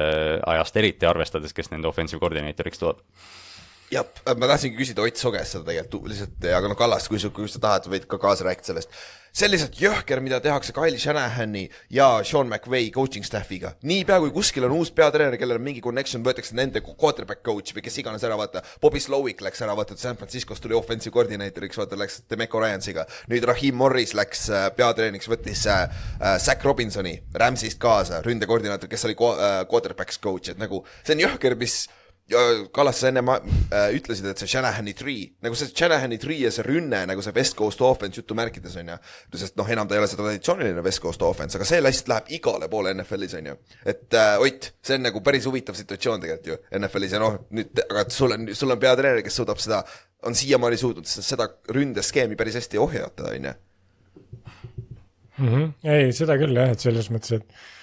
ajast, 0.46 0.78
eriti 0.80 1.10
arvestades, 1.10 1.56
kes 1.58 1.74
nende 1.74 1.90
offensive 1.90 2.22
koordineeritoriks 2.24 2.84
tuleb. 2.84 3.02
Jah, 3.94 4.08
ma 4.34 4.48
tahtsingi 4.50 4.80
küsida 4.80 5.04
Ott 5.06 5.20
Su 5.20 5.30
käest 5.34 5.54
seda 5.54 5.68
tegelikult 5.68 6.10
lihtsalt, 6.10 6.48
aga 6.58 6.72
noh, 6.72 6.80
Kallas, 6.80 7.10
kui 7.12 7.22
sa, 7.22 7.30
kui 7.34 7.50
sa 7.52 7.62
tahad, 7.62 7.90
võid 7.92 8.08
ka 8.10 8.22
kaasa 8.22 8.48
rääkida 8.48 8.72
sellest. 8.72 8.96
See 9.36 9.50
on 9.50 9.52
lihtsalt 9.52 9.76
jõhker, 9.76 10.22
mida 10.24 10.38
tehakse 10.40 10.72
Kyle 10.72 10.96
Shanahani 10.96 11.66
ja 11.92 12.06
Sean 12.24 12.48
McVay 12.48 12.88
coaching 12.96 13.26
staff'iga. 13.28 13.74
niipea 13.84 14.22
kui 14.24 14.32
kuskil 14.32 14.64
on 14.64 14.76
uus 14.78 14.94
peatreener, 14.96 15.36
kellel 15.36 15.60
on 15.60 15.66
mingi 15.66 15.82
connection, 15.84 16.24
võetakse 16.24 16.56
nende 16.56 16.80
quarterback 16.86 17.44
coach 17.44 17.76
või 17.76 17.84
kes 17.84 18.00
iganes 18.00 18.24
ära, 18.24 18.38
vaata. 18.40 18.64
Bobby 18.82 19.02
Slowick 19.04 19.44
läks 19.44 19.60
ära, 19.66 19.76
vaata, 19.76 19.98
San 20.00 20.16
Franciscost 20.16 20.64
tuli 20.64 20.78
offensive 20.78 21.12
koordineeritoriks, 21.18 21.82
vaata, 21.82 22.00
läks 22.00 22.22
Demeco 22.32 22.64
Ryansiga. 22.64 23.04
nüüd 23.28 23.44
Rahim 23.44 23.76
Morris 23.76 24.16
läks 24.16 24.48
äh, 24.48 24.70
peatreeneriks, 24.78 25.28
võttis 25.28 25.66
äh, 25.68 25.84
äh, 26.22 26.40
Zack 26.40 26.64
Robinsoni 26.64 27.18
Rams'ist 27.36 27.82
kaasa, 27.84 28.24
ründekoordinaator, 28.24 28.88
kes 28.88 29.04
oli 29.10 29.20
äh, 29.20 29.66
quarterback's 29.68 30.22
coach, 30.24 30.56
et 30.56 30.64
nagu 30.64 30.86
see 31.04 31.20
on 31.20 31.28
jõhker, 31.28 31.60
mis 31.60 31.82
Kallas, 32.26 32.98
sa 32.98 33.12
enne 33.12 33.22
ma, 33.22 33.36
äh, 33.70 33.92
ütlesid, 33.94 34.26
et 34.26 34.40
see 34.42 34.50
Shanahani 34.50 34.96
tree, 34.98 35.28
nagu 35.46 35.54
see 35.58 35.70
Shanahani 35.70 36.18
tree 36.18 36.40
ja 36.42 36.50
see 36.54 36.64
rünne 36.66 37.04
nagu 37.06 37.22
see 37.22 37.34
West 37.36 37.54
Coast 37.60 37.84
offense 37.86 38.18
jutumärkides 38.18 38.80
on 38.82 38.90
ju. 38.90 38.96
sest 39.38 39.60
noh, 39.60 39.68
enam 39.70 39.86
ta 39.86 39.94
ei 39.94 40.02
ole 40.02 40.08
see 40.10 40.18
traditsiooniline 40.18 40.82
West 40.86 41.04
Coast 41.04 41.22
offense, 41.22 41.54
aga 41.60 41.68
see 41.70 41.84
lihtsalt 41.86 42.10
läheb 42.10 42.32
igale 42.40 42.70
poole 42.72 42.96
NFL-is 42.98 43.38
on 43.38 43.52
ju. 43.52 43.56
et 43.86 44.18
äh, 44.18 44.40
Ott, 44.42 44.72
see 44.82 44.98
on 44.98 45.06
nagu 45.06 45.22
päris 45.22 45.46
huvitav 45.46 45.78
situatsioon 45.78 46.26
tegelikult 46.26 46.50
ju 46.50 46.80
NFL-is 46.80 47.14
ja 47.14 47.22
noh, 47.22 47.38
nüüd, 47.54 47.84
aga 47.86 48.08
sul 48.18 48.34
on, 48.34 48.50
sul 48.58 48.74
on 48.74 48.82
peatreener, 48.82 49.22
kes 49.26 49.38
suudab 49.44 49.62
seda, 49.62 49.84
on 50.26 50.34
siiamaani 50.42 50.82
suutnud 50.82 51.06
seda 51.14 51.52
ründeskeemi 51.78 52.40
päris 52.42 52.58
hästi 52.58 52.82
ohjata, 52.82 53.30
on 53.36 53.50
ju. 53.52 53.56
Mhm. 55.46 55.72
ei, 55.94 56.10
seda 56.16 56.40
küll 56.42 56.58
jah, 56.58 56.74
et 56.74 56.82
selles 56.82 57.14
mõttes, 57.14 57.38
et 57.38 57.75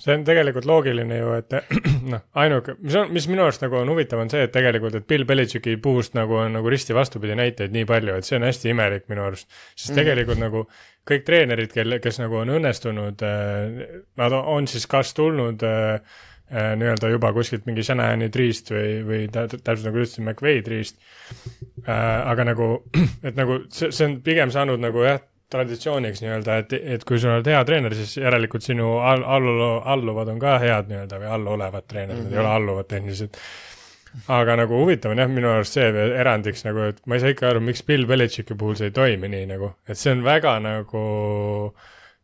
see 0.00 0.12
on 0.12 0.24
tegelikult 0.26 0.66
loogiline 0.68 1.16
ju, 1.16 1.32
et 1.38 1.54
noh, 2.12 2.22
ainuke, 2.42 2.74
mis 2.84 2.96
on, 3.00 3.10
mis 3.14 3.26
minu 3.30 3.46
arust 3.46 3.62
nagu 3.64 3.78
on 3.80 3.90
huvitav, 3.92 4.20
on 4.20 4.30
see, 4.32 4.42
et 4.44 4.52
tegelikult, 4.52 4.98
et 4.98 5.06
Bill 5.08 5.24
Belichicki 5.28 5.76
puust 5.82 6.16
nagu 6.18 6.36
on 6.42 6.58
nagu 6.58 6.72
risti 6.72 6.96
vastupidi 6.96 7.36
näiteid 7.38 7.72
nii 7.74 7.86
palju, 7.88 8.18
et 8.20 8.28
see 8.28 8.36
on 8.36 8.44
hästi 8.46 8.74
imelik 8.74 9.06
minu 9.12 9.24
arust. 9.24 9.48
sest 9.74 9.92
mm. 9.94 10.00
tegelikult 10.02 10.42
nagu 10.42 10.64
kõik 11.10 11.24
treenerid, 11.26 11.72
kelle, 11.72 12.00
kes 12.04 12.20
nagu 12.20 12.42
on 12.42 12.52
õnnestunud, 12.58 13.24
äh, 13.24 14.02
nad 14.20 14.36
on 14.36 14.68
siis 14.70 14.84
kas 14.90 15.14
tulnud 15.16 15.64
äh, 15.66 15.96
äh, 16.52 16.70
nii-öelda 16.76 17.10
juba 17.14 17.32
kuskilt 17.36 17.64
mingi 17.68 17.84
Shanahani 17.86 18.28
triist 18.34 18.74
või, 18.74 19.00
või 19.06 19.24
täpselt 19.32 19.88
nagu 19.88 20.04
ütlesin, 20.04 20.28
McVay 20.28 20.60
triist 20.66 21.00
aga 21.88 22.50
nagu, 22.52 22.72
et 23.26 23.36
nagu 23.38 23.62
see, 23.72 23.88
see 23.88 24.10
on 24.10 24.20
pigem 24.26 24.52
saanud 24.52 24.82
nagu 24.82 25.08
jah 25.08 25.24
traditsiooniks 25.50 26.22
nii-öelda, 26.24 26.60
et, 26.62 26.76
et 26.96 27.04
kui 27.06 27.18
sa 27.20 27.36
oled 27.36 27.50
hea 27.50 27.60
treener, 27.66 27.94
siis 27.98 28.16
järelikult 28.20 28.66
sinu 28.66 28.96
all, 29.04 29.24
allu, 29.36 29.72
alluvad 29.94 30.30
on 30.34 30.40
ka 30.42 30.56
head 30.62 30.90
nii-öelda 30.90 31.20
või 31.22 31.30
allolevad 31.36 31.86
treenerid 31.90 32.22
mm, 32.22 32.28
-hmm. 32.28 32.38
ei 32.38 32.44
ole 32.44 32.54
alluvad 32.54 32.90
tehniliselt. 32.90 33.38
aga 34.34 34.56
nagu 34.58 34.74
huvitav 34.80 35.12
on 35.14 35.22
jah, 35.22 35.30
minu 35.30 35.52
arust 35.52 35.76
see 35.78 35.86
erandiks 36.18 36.64
nagu, 36.66 36.90
et 36.90 36.98
ma 37.06 37.14
ei 37.14 37.22
saa 37.22 37.34
ikka 37.34 37.48
aru, 37.52 37.62
miks 37.62 37.84
Bill 37.86 38.06
Belichicki 38.10 38.56
puhul 38.58 38.74
see 38.78 38.90
ei 38.90 38.96
toimi 38.96 39.30
nii 39.30 39.46
nagu, 39.52 39.74
et 39.86 39.98
see 39.98 40.14
on 40.16 40.24
väga 40.26 40.58
nagu 40.64 41.04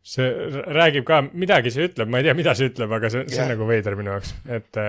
see 0.07 0.27
räägib 0.71 1.03
ka, 1.07 1.21
midagi 1.35 1.71
see 1.73 1.87
ütleb, 1.89 2.07
ma 2.11 2.21
ei 2.21 2.27
tea, 2.27 2.35
mida 2.37 2.53
see 2.55 2.69
ütleb, 2.71 2.91
aga 2.95 3.09
see, 3.11 3.25
see 3.27 3.41
on 3.41 3.43
yeah. 3.43 3.51
nagu 3.55 3.67
veider 3.67 3.97
minu 3.99 4.13
jaoks, 4.13 4.33
et, 4.47 4.79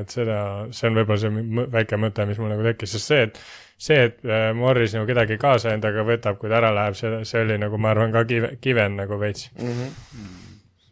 et 0.00 0.14
seda, 0.14 0.38
see 0.72 0.88
on 0.88 0.96
võib-olla 1.00 1.20
see 1.20 1.66
väike 1.74 2.00
mõte, 2.00 2.24
mis 2.30 2.40
mul 2.40 2.52
nagu 2.54 2.64
tekkis, 2.64 2.94
sest 2.96 3.12
see, 3.12 3.26
et 3.28 3.42
see, 3.78 4.06
et 4.10 4.24
äh, 4.24 4.52
Morris 4.56 4.94
nagu 4.96 5.06
kedagi 5.08 5.38
kaasa 5.40 5.74
endaga 5.74 6.04
võtab, 6.06 6.38
kui 6.40 6.50
ta 6.50 6.60
ära 6.62 6.72
läheb, 6.74 6.96
see, 6.98 7.24
see 7.28 7.44
oli 7.44 7.58
nagu, 7.60 7.78
ma 7.78 7.94
arvan, 7.94 8.14
ka 8.14 8.24
kive, 8.28 8.56
kiven 8.60 8.96
nagu 9.00 9.20
veits. 9.20 9.50
Mm. 9.58 9.76
-hmm 9.76 10.40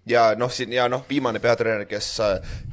ja 0.08 0.32
noh, 0.38 0.50
siin 0.50 0.72
ja 0.74 0.88
noh, 0.90 1.04
viimane 1.08 1.40
peatreener, 1.42 1.86
kes, 1.86 2.08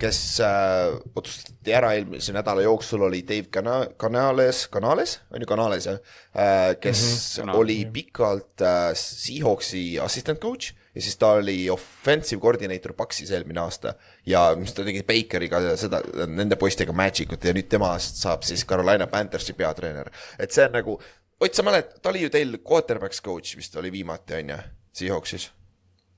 kes 0.01 0.19
äh, 0.45 0.95
otsustati 1.15 1.75
ära 1.77 1.91
eelmise 1.97 2.33
nädala 2.33 2.63
jooksul, 2.65 3.05
oli 3.05 3.21
Dave 3.27 3.51
Cana-, 3.53 3.85
Canales, 4.01 4.65
Canales, 4.73 5.19
on 5.33 5.45
ju 5.45 5.49
Canales 5.49 5.85
jah? 5.85 5.99
Äh,, 6.33 6.75
kes 6.81 7.01
mm 7.37 7.49
-hmm, 7.49 7.55
oli 7.55 7.85
pikalt 7.85 8.61
äh, 8.61 8.93
Seahawksi 8.93 9.99
assistant 9.99 10.39
coach 10.39 10.73
ja 10.95 11.01
siis 11.01 11.17
ta 11.17 11.31
oli 11.37 11.69
offensive 11.69 12.41
coordinator 12.41 12.93
Paxis 12.97 13.31
eelmine 13.31 13.61
aasta. 13.61 13.93
Ja 14.25 14.55
mis 14.57 14.73
ta 14.73 14.83
tegi 14.87 15.03
Bakeriga 15.07 15.61
seda, 15.79 16.01
nende 16.27 16.57
poistega 16.59 16.95
Magic 16.95 17.33
ut. 17.35 17.45
Ja 17.45 17.53
nüüd 17.55 17.69
temast 17.69 18.21
saab 18.23 18.43
siis 18.47 18.65
Carolina 18.67 19.07
Panthersi 19.07 19.53
peatreener. 19.53 20.11
et 20.39 20.51
see 20.51 20.65
on 20.65 20.77
nagu, 20.79 20.99
Ott, 21.39 21.53
sa 21.55 21.63
mäletad, 21.63 22.01
ta 22.03 22.09
oli 22.09 22.25
ju 22.25 22.29
teil 22.29 22.57
quarterback's 22.59 23.21
coach 23.23 23.55
vist 23.55 23.75
oli 23.79 23.91
viimati, 23.91 24.33
on 24.33 24.49
ju, 24.49 24.57
Seahawksis? 24.91 25.51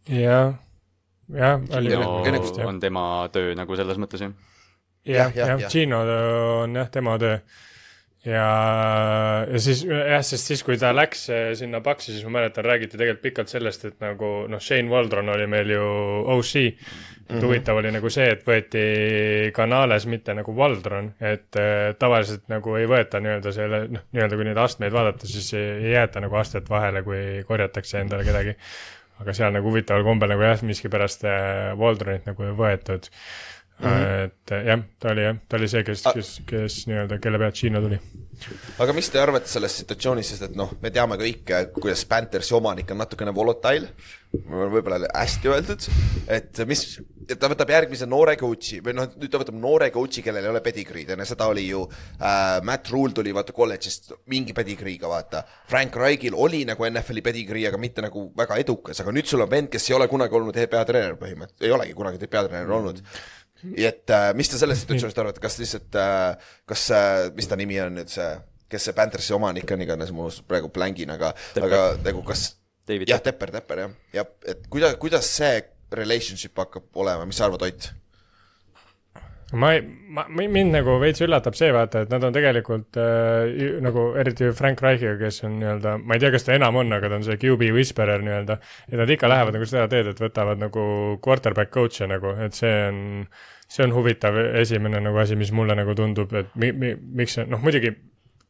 jah, 0.10 0.56
jah, 1.30 1.62
oli 1.78 1.92
no, 1.94 2.24
on 2.66 2.80
tema 2.82 3.04
töö 3.34 3.54
nagu 3.56 3.76
selles 3.78 4.00
mõttes 4.02 4.24
jah, 4.24 4.34
jah, 5.06 5.36
jah, 5.36 5.68
Gino 5.70 6.02
on 6.64 6.76
jah, 6.76 6.90
tema 6.90 7.20
töö 7.22 7.38
ja, 8.26 9.46
ja 9.50 9.62
siis 9.62 9.84
jah, 9.88 10.22
sest 10.26 10.52
siis, 10.52 10.62
kui 10.66 10.78
ta 10.80 10.92
läks 10.94 11.24
eh, 11.34 11.48
sinna 11.58 11.82
Paxi, 11.84 12.14
siis 12.14 12.26
ma 12.28 12.38
mäletan, 12.40 12.66
räägiti 12.68 13.00
tegelikult 13.00 13.24
pikalt 13.24 13.54
sellest, 13.54 13.88
et 13.90 13.98
nagu 14.04 14.32
noh, 14.52 14.62
Shane 14.62 14.92
Waldron 14.92 15.32
oli 15.34 15.48
meil 15.50 15.74
ju 15.74 15.82
OC. 16.36 16.56
et 16.62 16.76
mm 16.76 17.38
-hmm. 17.38 17.46
huvitav 17.46 17.78
oli 17.78 17.92
nagu 17.92 18.10
see, 18.10 18.30
et 18.32 18.46
võeti 18.48 19.52
Canales, 19.56 20.06
mitte 20.06 20.34
nagu 20.34 20.56
Waldron, 20.56 21.14
et 21.20 21.56
äh, 21.56 21.96
tavaliselt 22.00 22.48
nagu 22.48 22.76
ei 22.76 22.86
võeta 22.86 23.20
nii-öelda 23.20 23.52
selle, 23.52 23.88
noh, 23.88 24.02
nii-öelda 24.12 24.36
kui 24.36 24.46
neid 24.46 24.58
astmeid 24.58 24.94
vaadata, 24.94 25.28
siis 25.28 25.54
ei, 25.54 25.86
ei 25.86 25.92
jäeta 25.92 26.20
nagu 26.20 26.36
astet 26.36 26.70
vahele, 26.70 27.04
kui 27.04 27.44
korjatakse 27.48 28.00
endale 28.00 28.24
kedagi. 28.24 28.56
aga 29.22 29.34
seal 29.34 29.54
nagu 29.54 29.70
huvitaval 29.70 30.04
kombel 30.04 30.30
nagu 30.30 30.42
jah, 30.42 30.62
miskipärast 30.64 31.24
äh, 31.26 31.78
Waldronit 31.78 32.26
nagu 32.26 32.44
ei 32.44 32.52
võetud 32.58 33.06
Mm 33.82 33.90
-hmm. 33.90 34.26
et 34.26 34.68
jah, 34.68 34.82
ta 35.00 35.10
oli 35.10 35.24
jah, 35.24 35.38
ta 35.50 35.58
oli 35.58 35.68
see, 35.68 35.84
kes, 35.84 36.04
kes, 36.14 36.32
kes 36.46 36.82
nii-öelda, 36.90 37.18
kelle 37.22 37.40
pealt 37.42 37.64
Hiina 37.64 37.82
tuli. 37.82 37.98
aga 38.82 38.94
mis 38.94 39.10
te 39.10 39.20
arvate 39.22 39.50
sellest 39.50 39.82
situatsioonist, 39.82 40.30
sest 40.30 40.50
et 40.50 40.56
noh, 40.58 40.74
me 40.82 40.92
teame 40.94 41.18
kõik, 41.18 41.50
kuidas 41.74 42.06
Panthersi 42.10 42.54
omanik 42.58 42.92
on 42.92 43.02
natukene 43.02 43.34
volatile, 43.34 43.90
võib-olla 44.32 45.10
hästi 45.14 45.50
öeldud, 45.52 45.88
et 46.32 46.62
mis, 46.70 46.84
ta 47.38 47.50
võtab 47.52 47.74
järgmise 47.74 48.08
noore 48.10 48.38
coach'i 48.40 48.80
või 48.86 48.96
noh, 48.98 49.10
nüüd 49.18 49.34
ta 49.34 49.42
võtab 49.42 49.58
noore 49.60 49.90
coach'i, 49.94 50.24
kellel 50.26 50.46
ei 50.46 50.54
ole 50.54 50.62
pedigreed, 50.62 51.10
enne 51.14 51.26
seda 51.26 51.50
oli 51.52 51.68
ju 51.68 51.84
äh, 51.90 52.62
Matt 52.64 52.90
Rule 52.94 53.14
tuli 53.18 53.34
vaata 53.36 53.54
kolledžist 53.54 54.14
mingi 54.32 54.54
pedigree'ga, 54.58 55.10
vaata. 55.12 55.44
Frank 55.70 55.96
Reichil 55.96 56.38
oli 56.38 56.64
nagu 56.70 56.86
NFL-i 56.88 57.26
pedigree, 57.26 57.68
aga 57.68 57.82
mitte 57.82 58.06
nagu 58.06 58.30
väga 58.38 58.62
edukas, 58.64 59.04
aga 59.04 59.14
nüüd 59.14 59.30
sul 59.30 59.44
on 59.46 59.52
vend, 59.52 59.70
kes 59.74 59.90
ei 59.90 59.98
ole 60.00 60.08
kunagi 60.12 60.38
olnud 60.40 60.58
peatreener 60.72 61.20
põhimõtteliselt, 61.20 61.68
ei 61.68 61.78
olegi 61.78 61.98
kunagi 61.98 62.28
peatreener 62.28 62.78
olnud 62.80 63.02
mm. 63.02 63.06
-hmm 63.06 63.40
nii 63.66 63.88
et 63.88 64.14
äh, 64.14 64.30
mis 64.38 64.50
te 64.52 64.60
sellest 64.60 64.86
situatsioonist 64.86 65.22
arvate, 65.22 65.44
kas 65.44 65.60
lihtsalt 65.62 66.00
äh,, 66.00 66.54
kas 66.70 66.88
äh,, 66.96 67.28
mis 67.38 67.50
ta 67.50 67.60
nimi 67.60 67.80
on 67.84 67.96
nüüd 68.00 68.12
see, 68.12 68.30
kes 68.72 68.88
see 68.88 68.98
Panthersi 68.98 69.36
omanik 69.38 69.72
on 69.76 69.86
iganes, 69.86 70.14
mul 70.16 70.34
praegu 70.48 70.72
blängin, 70.74 71.14
aga, 71.14 71.34
aga 71.62 71.84
nagu 72.06 72.24
kas 72.28 72.52
jah, 72.88 73.22
Tepper, 73.24 73.54
Tepper 73.58 73.86
jah, 73.86 73.98
jah, 74.16 74.32
et 74.48 74.66
kuidas, 74.72 74.98
kuidas 75.02 75.28
see 75.30 75.60
relationship 75.92 76.58
hakkab 76.58 77.04
olema, 77.04 77.28
mis 77.28 77.40
sa 77.40 77.50
arvad, 77.50 77.68
Ott? 77.68 77.92
Ma 79.52 79.74
ei, 79.76 79.82
ma, 80.16 80.26
mind 80.32 80.72
nagu 80.72 80.96
veits 81.02 81.22
üllatab 81.26 81.56
see, 81.60 81.72
vaata, 81.76 82.06
et 82.06 82.12
nad 82.14 82.24
on 82.24 82.36
tegelikult 82.36 83.00
äh, 83.02 83.80
nagu 83.84 84.06
eriti 84.20 84.52
Frank 84.56 84.84
Reichiga, 84.84 85.18
kes 85.20 85.42
on 85.48 85.58
nii-öelda, 85.60 85.98
ma 86.00 86.16
ei 86.16 86.24
tea, 86.24 86.32
kas 86.36 86.48
ta 86.48 86.56
enam 86.56 86.80
on, 86.80 86.94
aga 86.96 87.10
ta 87.12 87.20
on 87.20 87.26
see 87.28 87.40
QB 87.42 87.72
whisperer 87.76 88.24
nii-öelda. 88.24 88.58
et 88.88 88.96
nad 89.02 89.12
ikka 89.16 89.32
lähevad 89.32 89.58
nagu 89.58 89.68
seda 89.68 89.88
teed, 89.92 90.12
et 90.14 90.24
võtavad 90.24 90.62
nagu 90.62 90.86
quarterback 91.24 91.74
coach'e 91.76 92.08
nagu, 92.12 92.36
et 92.46 92.56
see 92.58 92.72
on, 92.88 93.02
see 93.68 93.88
on 93.88 93.96
huvitav 93.98 94.40
esimene 94.64 95.04
nagu 95.04 95.20
asi, 95.20 95.36
mis 95.40 95.52
mulle 95.56 95.76
nagu 95.80 95.96
tundub, 96.00 96.32
et 96.40 96.56
mi-, 96.56 96.72
mi-, 96.72 96.96
miks 97.22 97.40
see, 97.40 97.48
noh 97.52 97.64
muidugi 97.64 97.94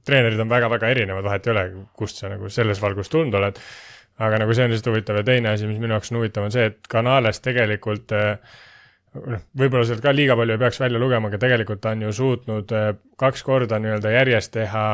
treenerid 0.06 0.42
on 0.42 0.50
väga-väga 0.50 0.90
erinevad, 0.94 1.26
vahet 1.26 1.48
ei 1.48 1.56
ole, 1.56 1.70
kust 1.98 2.22
sa 2.22 2.30
nagu 2.30 2.50
selles 2.50 2.82
valgus 2.82 3.10
tulnud 3.10 3.38
oled. 3.42 3.58
aga 4.22 4.38
nagu 4.38 4.54
see 4.54 4.68
on 4.68 4.74
lihtsalt 4.74 4.92
huvitav 4.92 5.18
ja 5.18 5.24
teine 5.26 5.56
asi, 5.56 5.66
mis 5.66 5.80
minu 5.82 5.96
jaoks 5.96 6.12
on 6.12 6.20
huvitav, 6.20 6.46
on 6.46 6.54
see, 6.54 6.68
et 6.70 6.86
Canales 6.92 7.42
tegelikult 7.42 8.12
äh, 8.14 8.60
noh, 9.16 9.44
võib-olla 9.58 9.88
sealt 9.88 10.04
ka 10.04 10.14
liiga 10.16 10.38
palju 10.40 10.56
ei 10.56 10.62
peaks 10.62 10.80
välja 10.82 11.02
lugema, 11.02 11.32
aga 11.32 11.42
tegelikult 11.42 11.82
ta 11.84 11.96
on 11.96 12.06
ju 12.08 12.14
suutnud 12.16 12.72
äh, 12.78 12.94
kaks 13.20 13.44
korda 13.48 13.80
nii-öelda 13.82 14.14
järjest 14.16 14.54
teha 14.56 14.86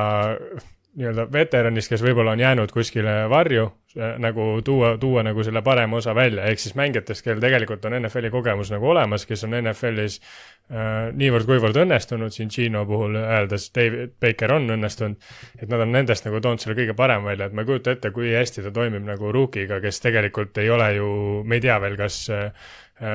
nii-öelda 0.97 1.27
veteranist, 1.34 1.91
kes 1.91 2.03
võib-olla 2.06 2.34
on 2.34 2.41
jäänud 2.41 2.73
kuskile 2.73 3.19
varju 3.30 3.69
nagu 3.95 4.62
tuua, 4.65 4.97
tuua 5.00 5.23
nagu 5.23 5.43
selle 5.43 5.62
parema 5.63 5.97
osa 5.97 6.15
välja, 6.15 6.43
ehk 6.52 6.60
siis 6.60 6.76
mängijatest, 6.76 7.23
kellel 7.23 7.41
tegelikult 7.41 7.86
on 7.88 7.95
NFL-i 8.02 8.32
kogemus 8.34 8.71
nagu 8.73 8.89
olemas, 8.91 9.23
kes 9.26 9.45
on 9.47 9.56
NFL-is 9.62 10.17
äh, 10.19 11.08
niivõrd-kuivõrd 11.15 11.80
õnnestunud, 11.86 12.34
siin 12.36 12.52
Gino 12.54 12.84
puhul 12.89 13.15
öeldes 13.21 13.69
David 13.76 14.17
Baker 14.21 14.58
on 14.58 14.67
õnnestunud, 14.76 15.30
et 15.62 15.71
nad 15.71 15.86
on 15.86 15.95
nendest 15.95 16.28
nagu 16.28 16.41
toonud 16.43 16.63
selle 16.63 16.76
kõige 16.78 16.97
parema 16.97 17.32
välja, 17.32 17.47
et 17.47 17.56
ma 17.56 17.63
ei 17.63 17.69
kujuta 17.69 17.95
ette, 17.95 18.12
kui 18.15 18.34
hästi 18.36 18.65
ta 18.65 18.73
toimib 18.76 19.08
nagu 19.08 19.32
rook'iga, 19.34 19.80
kes 19.84 20.04
tegelikult 20.04 20.60
ei 20.62 20.73
ole 20.73 20.91
ju, 20.97 21.08
me 21.47 21.58
ei 21.58 21.63
tea 21.63 21.80
veel, 21.84 21.95
kas 22.00 22.19
äh, 22.36 22.52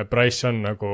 Price 0.09 0.47
on 0.47 0.61
nagu 0.63 0.89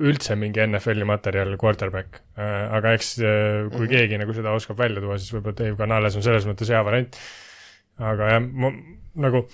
üldse 0.00 0.34
mingi 0.40 0.64
NFL-i 0.64 1.06
materjal 1.06 1.54
quarterback, 1.60 2.18
äh, 2.34 2.66
aga 2.80 2.96
eks 2.98 3.14
äh, 3.20 3.70
kui 3.70 3.86
-hmm. 3.86 3.94
keegi 3.94 4.18
nagu 4.18 4.34
seda 4.34 4.58
oskab 4.58 4.82
välja 4.82 5.00
tuua, 5.00 5.20
siis 5.22 5.32
võib-olla 5.36 5.58
Dave 5.62 5.76
Canales 5.78 6.16
on 6.16 6.26
selles 6.26 6.48
mõttes 6.50 6.72
hea 6.72 6.84
variant 6.84 7.16
aga 7.98 8.34
jah, 8.34 8.42
ma 8.42 8.72
nagu 9.22 9.46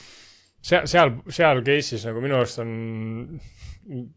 seal, 0.60 0.86
seal, 0.86 1.14
seal 1.28 1.62
case'is 1.66 2.04
nagu 2.08 2.22
minu 2.24 2.38
arust 2.38 2.60
on 2.62 2.74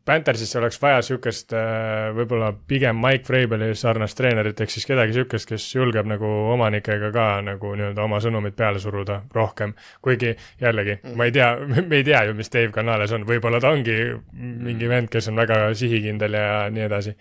Panthersisse 0.05 0.59
oleks 0.59 0.81
vaja 0.81 0.99
sihukest 1.05 1.53
äh, 1.55 2.09
võib-olla 2.15 2.49
pigem 2.67 2.97
Mike 2.99 3.23
Vrabeli 3.29 3.69
sarnast 3.79 4.17
treenerit, 4.19 4.59
ehk 4.59 4.73
siis 4.73 4.83
kedagi 4.89 5.15
sihukest, 5.15 5.47
kes 5.47 5.67
julgeb 5.77 6.09
nagu 6.11 6.27
omanikega 6.51 7.11
ka 7.15 7.27
nagu 7.45 7.71
nii-öelda 7.79 8.03
oma 8.03 8.19
sõnumit 8.23 8.57
peale 8.57 8.81
suruda 8.83 9.21
rohkem. 9.31 9.71
kuigi 10.03 10.33
jällegi 10.59 10.97
mm., 10.97 11.15
ma 11.15 11.29
ei 11.29 11.35
tea, 11.37 11.49
me 11.93 12.01
ei 12.01 12.03
tea 12.03 12.25
ju, 12.27 12.35
mis 12.35 12.51
Dave 12.51 12.73
Canales 12.75 13.15
on, 13.15 13.23
võib-olla 13.29 13.63
ta 13.63 13.71
ongi 13.71 13.95
mingi 14.35 14.91
vend, 14.91 15.07
kes 15.13 15.31
on 15.31 15.39
väga 15.39 15.63
sihikindel 15.79 16.35
ja 16.35 16.51
nii 16.73 16.87
edasi. 16.89 17.15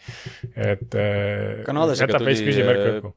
et 0.57 0.99
äh, 0.99 1.63
küsimärke 2.51 2.95
õhku 2.97 3.15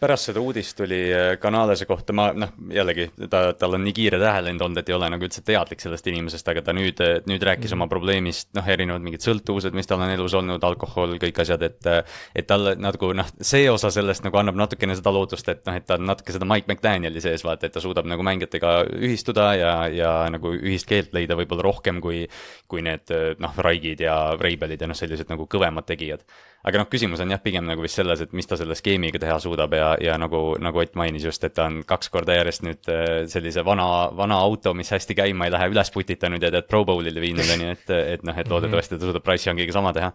pärast 0.00 0.30
seda 0.30 0.42
uudist 0.42 0.76
tuli 0.78 0.98
äh, 1.12 1.32
Kanadase 1.40 1.86
kohta, 1.88 2.14
ma 2.16 2.28
noh, 2.36 2.52
jällegi 2.72 3.08
ta, 3.30 3.52
tal 3.58 3.76
on 3.78 3.84
nii 3.86 3.94
kiire 3.96 4.20
tähelend 4.20 4.62
olnud, 4.62 4.80
et 4.80 4.90
ei 4.90 4.96
ole 4.96 5.10
nagu 5.12 5.26
üldse 5.26 5.42
teadlik 5.46 5.82
sellest 5.82 6.06
inimesest, 6.10 6.48
aga 6.52 6.62
ta 6.66 6.74
nüüd, 6.76 7.00
nüüd 7.28 7.46
rääkis 7.48 7.72
mm. 7.72 7.78
oma 7.78 7.88
probleemist, 7.90 8.50
noh, 8.56 8.66
erinevad 8.72 9.04
mingid 9.04 9.24
sõltuvused, 9.24 9.76
mis 9.76 9.88
tal 9.88 10.02
on 10.04 10.12
elus 10.12 10.36
olnud, 10.38 10.64
alkohol, 10.66 11.16
kõik 11.22 11.42
asjad, 11.44 11.62
et 11.66 11.90
et 12.36 12.46
tal 12.48 12.72
nagu 12.80 13.12
noh, 13.16 13.28
see 13.40 13.68
osa 13.70 13.90
sellest 13.94 14.24
nagu 14.26 14.40
annab 14.40 14.58
natukene 14.58 14.96
seda 14.98 15.12
lootust, 15.14 15.48
et 15.52 15.62
noh, 15.68 15.76
et 15.78 15.86
ta 15.86 16.00
on 16.00 16.08
natuke 16.10 16.34
seda 16.34 16.48
Mike 16.48 16.70
McDanieli 16.70 17.22
sees, 17.22 17.44
vaata, 17.46 17.68
et 17.68 17.76
ta 17.76 17.82
suudab 17.84 18.08
nagu 18.10 18.24
mängijatega 18.26 18.74
ühistuda 18.96 19.52
ja, 19.60 19.72
ja 19.92 20.12
nagu 20.32 20.54
ühist 20.56 20.88
keelt 20.88 21.14
leida 21.16 21.38
võib-olla 21.38 21.66
rohkem 21.68 22.02
kui 22.04 22.24
kui 22.66 22.82
need 22.82 23.12
noh, 23.42 23.62
Raigid 23.62 24.02
ja 24.02 24.16
Vreibelid 24.38 24.82
ja 24.82 24.90
noh, 24.90 24.98
sellised 24.98 25.30
nagu 25.30 25.46
kõvemad 25.50 25.86
tegijad 25.86 26.24
aga 26.66 26.80
noh, 26.82 26.88
küsimus 26.90 27.20
on 27.22 27.30
jah, 27.30 27.40
pigem 27.42 27.66
nagu 27.68 27.84
vist 27.84 28.00
selles, 28.00 28.20
et 28.24 28.32
mis 28.36 28.48
ta 28.48 28.58
selle 28.58 28.74
skeemiga 28.78 29.20
teha 29.22 29.36
suudab 29.42 29.74
ja, 29.76 29.92
ja 30.02 30.16
nagu, 30.18 30.40
nagu 30.62 30.82
Ott 30.82 30.98
mainis 30.98 31.24
just, 31.24 31.44
et 31.46 31.54
ta 31.56 31.68
on 31.70 31.78
kaks 31.86 32.10
korda 32.12 32.34
järjest 32.36 32.64
nüüd 32.66 32.90
äh, 32.92 33.12
sellise 33.30 33.64
vana, 33.66 33.86
vana 34.16 34.40
auto, 34.44 34.74
mis 34.76 34.90
hästi 34.92 35.16
käima 35.18 35.46
ei 35.46 35.54
lähe, 35.54 35.70
üles 35.72 35.92
putitanud 35.94 36.42
ja 36.42 36.50
tead 36.52 36.68
Pro 36.70 36.82
Bowlile 36.88 37.22
viinud, 37.22 37.46
on 37.54 37.64
ju, 37.64 37.76
et, 37.78 37.94
et 38.16 38.26
noh, 38.26 38.36
et 38.36 38.50
loodetavasti 38.50 38.98
ta 38.98 39.08
suudab 39.08 39.24
Price 39.26 39.48
Youngiga 39.48 39.76
sama 39.76 39.94
teha. 39.96 40.12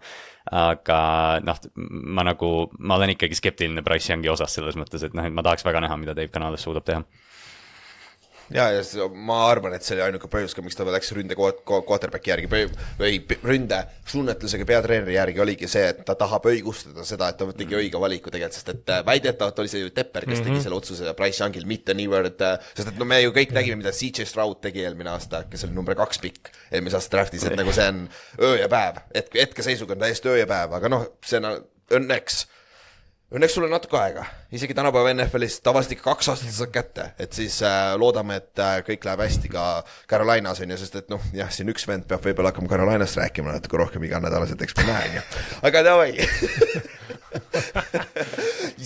aga 0.58 1.00
noh, 1.46 1.58
ma 2.18 2.24
nagu, 2.26 2.52
ma 2.78 3.00
olen 3.00 3.16
ikkagi 3.16 3.38
skeptiline 3.38 3.84
Price 3.86 4.12
Youngi 4.12 4.30
osas 4.32 4.58
selles 4.58 4.76
mõttes, 4.78 5.02
et 5.06 5.16
noh, 5.16 5.26
et 5.26 5.34
ma 5.34 5.44
tahaks 5.46 5.64
väga 5.64 5.84
näha, 5.86 5.98
mida 6.04 6.16
Dave 6.18 6.32
Canales 6.34 6.64
suudab 6.68 6.84
teha 6.86 7.02
ja, 8.54 8.68
ja 8.72 9.08
ma 9.12 9.38
arvan, 9.48 9.74
et 9.76 9.86
see 9.86 9.96
oli 9.96 10.04
ainuke 10.06 10.28
põhjus 10.32 10.54
ka, 10.56 10.64
miks 10.64 10.78
ta 10.78 10.86
läks 10.88 11.12
ründe 11.16 11.36
quarterback'i 11.38 12.32
järgi 12.32 12.50
või 12.50 13.18
ründe 13.46 13.80
suunatlusega 14.08 14.66
peatreeneri 14.68 15.16
järgi 15.16 15.42
oligi 15.44 15.70
see, 15.70 15.88
et 15.92 16.02
ta 16.06 16.16
tahab 16.18 16.46
õigustada 16.50 17.06
seda, 17.08 17.30
et 17.32 17.40
ta 17.40 17.48
tegi 17.56 17.78
õige 17.78 18.00
valiku 18.02 18.32
tegelikult, 18.32 18.58
sest 18.58 18.72
et 18.74 18.92
äh, 18.92 19.02
väidetavalt 19.06 19.62
oli 19.62 19.72
see 19.72 19.84
ju 19.84 19.92
Tepper, 19.94 20.26
kes 20.26 20.38
mm 20.38 20.40
-hmm. 20.40 20.44
tegi 20.44 20.56
mhm. 20.56 20.64
selle 20.66 20.78
otsuse 20.78 21.14
Price 21.18 21.42
Youngil, 21.42 21.66
mitte 21.66 21.96
niivõrd, 21.98 22.46
äh, 22.46 22.72
sest 22.76 22.92
et 22.92 23.00
no 23.00 23.08
me 23.08 23.20
ju 23.22 23.34
kõik 23.34 23.54
nägime, 23.56 23.80
mida 23.82 23.92
CJ 23.92 24.28
Stroud 24.28 24.60
tegi 24.60 24.84
eelmine 24.84 25.10
aasta, 25.10 25.44
kes 25.50 25.64
oli 25.68 25.76
number 25.76 25.98
kaks 25.98 26.18
pikk 26.22 26.52
eelmise 26.70 26.98
aasta 26.98 27.16
draft'is, 27.16 27.46
et 27.46 27.56
nagu 27.58 27.72
see 27.72 27.88
on 27.88 28.08
öö 28.40 28.56
ja 28.60 28.68
päev, 28.68 29.02
et 29.14 29.30
hetkeseisuga 29.34 29.96
on 29.96 30.04
täiesti 30.06 30.28
öö 30.28 30.42
ja 30.42 30.46
päev, 30.46 30.72
aga 30.78 30.88
noh, 30.88 31.06
see 31.24 31.40
on 31.40 31.64
õnneks 31.92 32.46
Õnneks 33.32 33.54
sul 33.56 33.64
on 33.64 33.70
natuke 33.72 33.96
aega, 33.96 34.26
isegi 34.52 34.74
tänapäeva 34.76 35.08
NFL-is 35.14 35.54
tavaliselt 35.64 35.94
ikka 35.94 36.10
kaks 36.10 36.26
aastat 36.28 36.52
saad 36.52 36.68
kätte, 36.74 37.06
et 37.22 37.32
siis 37.32 37.54
äh, 37.64 37.94
loodame, 37.96 38.36
et 38.42 38.60
äh, 38.60 38.74
kõik 38.84 39.06
läheb 39.08 39.22
hästi 39.24 39.48
ka 39.54 39.62
Carolinas 40.10 40.60
on 40.60 40.74
ju, 40.74 40.76
sest 40.82 40.98
et 41.00 41.08
noh, 41.08 41.22
jah, 41.32 41.48
siin 41.48 41.72
üks 41.72 41.88
vend 41.88 42.04
peab 42.10 42.20
võib-olla 42.26 42.52
hakkama 42.52 42.68
Carolinast 42.68 43.16
rääkima 43.16 43.54
natuke 43.56 43.80
rohkem 43.80 44.04
iganädalaselt, 44.04 44.60
eks 44.66 44.76
me 44.76 44.84
näe, 44.90 45.06
on 45.08 45.16
ju. 45.16 45.22
aga 45.70 45.78
davai 45.86 46.10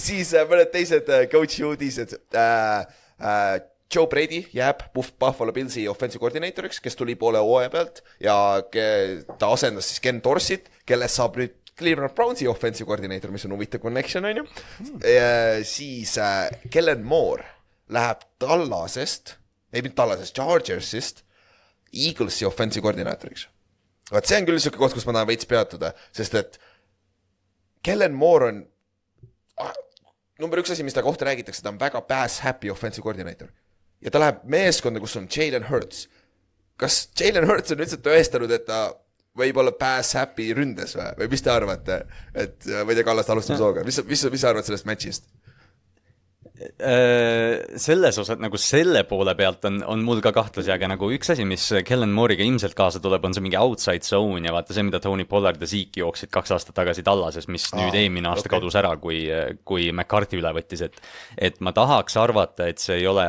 siis 0.06 0.30
äh, 0.30 0.46
mõned 0.46 0.70
teised 0.74 1.10
äh, 1.10 1.26
coach'i 1.32 1.66
uudised 1.66 2.20
äh,. 2.34 2.86
Äh, 3.16 3.56
Joe 3.86 4.08
Brady 4.10 4.40
jääb 4.50 4.80
Buffalo 4.92 5.52
Pillsi 5.54 5.84
offensive 5.88 6.18
koordineeritoriks, 6.18 6.80
kes 6.82 6.98
tuli 6.98 7.14
poole 7.14 7.38
hooaja 7.38 7.70
pealt 7.70 8.00
ja 8.18 8.34
ta 9.38 9.50
asendas 9.54 9.92
siis 9.92 10.02
Ken 10.02 10.18
Dorsit, 10.24 10.66
kellest 10.90 11.20
saab 11.20 11.38
nüüd 11.38 11.54
Cleveland 11.76 12.14
Brownsi 12.16 12.48
offensive 12.48 12.88
koordineeter, 12.88 13.30
mis 13.30 13.44
on 13.44 13.52
huvitav 13.52 13.82
connection, 13.82 14.24
on 14.24 14.40
ju. 14.40 14.44
siis 15.68 16.16
äh, 16.18 16.48
Kellen 16.70 17.04
Moore 17.04 17.44
läheb 17.92 18.24
Tallasest, 18.38 19.36
ei 19.72 19.82
mitte 19.82 19.96
Tallasest, 20.00 20.34
Chargersist 20.34 21.22
Eaglesi 21.92 22.46
offensive 22.46 22.82
koordinaatoriks. 22.82 23.48
vot 24.12 24.26
see 24.26 24.38
on 24.38 24.46
küll 24.46 24.58
niisugune 24.58 24.82
koht, 24.84 24.94
kus 24.94 25.06
ma 25.06 25.14
tahan 25.16 25.28
veits 25.30 25.48
peatuda, 25.50 25.92
sest 26.14 26.34
et 26.38 26.58
Kellen 27.86 28.14
Moore 28.14 28.50
on 28.50 28.60
ah, 29.62 29.72
number 30.42 30.60
üks 30.62 30.72
asi, 30.74 30.84
mis 30.86 30.94
ta 30.94 31.04
kohta 31.06 31.28
räägitakse, 31.28 31.62
ta 31.62 31.72
on 31.72 31.80
väga 31.80 32.02
pass 32.06 32.42
happy 32.44 32.70
offensive 32.70 33.04
koordineeter. 33.06 33.50
ja 34.00 34.10
ta 34.10 34.22
läheb 34.22 34.44
meeskonda, 34.44 35.00
kus 35.02 35.16
on 35.16 35.28
Jalen 35.36 35.68
Hurts. 35.70 36.06
kas 36.76 37.08
Jalen 37.20 37.48
Hurts 37.48 37.72
on 37.72 37.82
üldse 37.82 38.00
tõestanud, 38.02 38.52
et 38.52 38.66
ta 38.66 38.88
võib-olla 39.36 39.72
pass 39.76 40.16
happy 40.18 40.50
ründes 40.56 40.96
või, 40.96 41.10
või 41.20 41.32
mis 41.32 41.44
te 41.44 41.52
arvate, 41.52 41.98
et 42.34 42.68
ma 42.68 42.86
ei 42.88 42.98
tea, 42.98 43.06
Kallaste 43.06 43.34
alustame 43.34 43.60
sooga, 43.60 43.84
mis, 43.86 44.00
mis, 44.08 44.24
mis 44.32 44.42
sa 44.42 44.52
arvad 44.52 44.68
sellest 44.68 44.88
match'ist? 44.88 45.28
Äh, 46.56 47.76
selles 47.76 48.16
osas 48.16 48.38
nagu 48.40 48.56
selle 48.56 49.02
poole 49.04 49.34
pealt 49.36 49.66
on, 49.68 49.82
on 49.92 50.00
mul 50.04 50.22
ka 50.24 50.30
kahtlusi, 50.32 50.70
aga 50.72 50.88
nagu 50.88 51.10
üks 51.12 51.28
asi, 51.34 51.44
mis 51.48 51.66
Kellen 51.84 52.14
Moore'iga 52.16 52.44
ilmselt 52.46 52.72
kaasa 52.76 53.00
tuleb, 53.04 53.26
on 53.28 53.34
see 53.36 53.44
mingi 53.44 53.58
outside 53.60 54.06
zone 54.06 54.48
ja 54.48 54.54
vaata 54.54 54.72
see, 54.72 54.86
mida 54.86 55.00
Tony 55.04 55.26
Pollard 55.28 55.60
ja 55.60 55.68
Zeke 55.68 56.00
jooksid 56.00 56.32
kaks 56.32 56.54
aastat 56.56 56.76
tagasi 56.78 57.04
Tallases, 57.04 57.48
mis 57.52 57.66
Aa, 57.68 57.82
nüüd 57.82 57.98
eelmine 58.00 58.30
aasta 58.30 58.48
okay. 58.48 58.54
kadus 58.56 58.78
ära, 58.80 58.94
kui, 59.02 59.18
kui 59.68 59.90
McCarthy 59.92 60.40
üle 60.40 60.54
võttis, 60.56 60.86
et 60.86 60.96
et 61.36 61.60
ma 61.60 61.74
tahaks 61.76 62.16
arvata, 62.22 62.70
et 62.72 62.80
see 62.80 63.02
ei 63.02 63.06
ole, 63.10 63.26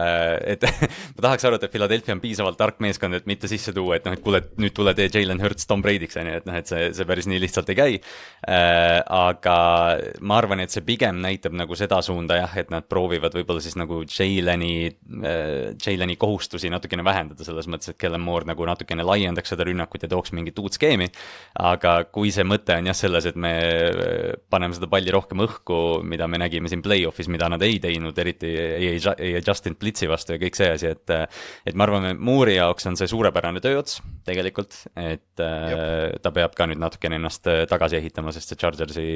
et 0.48 0.63
ma 1.18 1.28
tahaks 1.28 1.50
arvata, 1.50 1.68
et 1.68 1.76
Philadelphia 1.76 2.16
on 2.16 2.24
piisavalt 2.24 2.60
tark 2.62 2.80
meeskond, 2.86 3.20
et 3.20 3.28
mitte 3.28 3.52
sisse 3.52 3.76
tuua, 3.76 4.00
et 4.00 4.08
noh, 4.08 4.16
et 4.16 4.24
kuule, 4.24 4.42
nüüd 4.56 4.76
tule 4.78 4.96
tee 4.96 5.10
Jalen 5.12 5.44
Hurts 5.44 5.68
Tom 5.68 5.84
Brady'ks, 5.84 6.16
on 6.24 6.32
ju, 6.32 6.40
et 6.40 6.48
noh, 6.48 6.56
et 6.63 6.72
see, 6.72 6.90
see 6.96 7.10
päris 7.12 7.28
nii 7.28 7.44
lihtsalt 7.44 7.76
ei 7.76 7.80
käi 7.82 8.00
äh,. 8.00 9.04
aga 9.04 9.60
ma 10.24 10.40
arvan, 10.40 10.63
et 10.63 10.72
see 10.72 10.88
pigem 10.88 11.20
näitab 11.20 11.60
nagu 11.60 11.76
seda 11.76 12.00
suunda 12.06 12.40
jah, 12.40 12.56
et 12.63 12.72
nad 12.72 12.88
proovivad 12.88 13.16
võib-olla 13.21 13.63
siis 13.63 13.77
nagu 13.80 14.01
Jaleni 14.06 14.71
äh,, 14.88 15.73
Jaleni 15.84 16.17
kohustusi 16.19 16.71
natukene 16.73 17.06
vähendada, 17.06 17.45
selles 17.47 17.69
mõttes, 17.71 17.93
et 17.93 17.99
Kellen 18.01 18.23
Moore 18.23 18.49
nagu 18.49 18.67
natukene 18.67 19.06
laiendaks 19.08 19.53
seda 19.53 19.67
rünnakut 19.67 20.06
ja 20.06 20.12
tooks 20.12 20.34
mingit 20.38 20.60
uut 20.60 20.77
skeemi. 20.77 21.10
aga 21.60 21.97
kui 22.12 22.32
see 22.34 22.45
mõte 22.47 22.77
on 22.77 22.89
jah 22.91 22.97
selles, 22.97 23.30
et 23.30 23.36
me 23.36 23.53
äh, 23.58 24.36
paneme 24.49 24.77
seda 24.77 24.89
palli 24.91 25.13
rohkem 25.13 25.43
õhku, 25.47 26.03
mida 26.03 26.27
me 26.27 26.41
nägime 26.41 26.69
siin 26.71 26.84
play-off'is, 26.86 27.30
mida 27.32 27.49
nad 27.49 27.63
ei 27.65 27.80
teinud, 27.84 28.17
eriti 28.17 28.51
ei, 28.53 28.93
ei, 28.95 29.01
ei 29.17 29.41
Justin 29.41 29.77
Blitzi 29.80 30.10
vastu 30.10 30.36
ja 30.36 30.41
kõik 30.41 30.58
see 30.60 30.71
asi, 30.75 30.93
et 30.93 31.15
et 31.67 31.75
me 31.75 31.86
arvame, 31.86 32.13
Moore'i 32.13 32.58
jaoks 32.58 32.88
on 32.89 32.97
see 32.99 33.10
suurepärane 33.10 33.62
tööots 33.63 34.01
tegelikult, 34.27 34.75
et 34.99 35.41
äh, 35.43 36.12
ta 36.21 36.32
peab 36.36 36.56
ka 36.58 36.67
nüüd 36.69 36.82
natukene 36.82 37.17
ennast 37.19 37.47
äh, 37.49 37.63
tagasi 37.69 37.99
ehitama, 38.01 38.34
sest 38.36 38.51
see 38.51 38.60
Chargersi, 38.60 39.08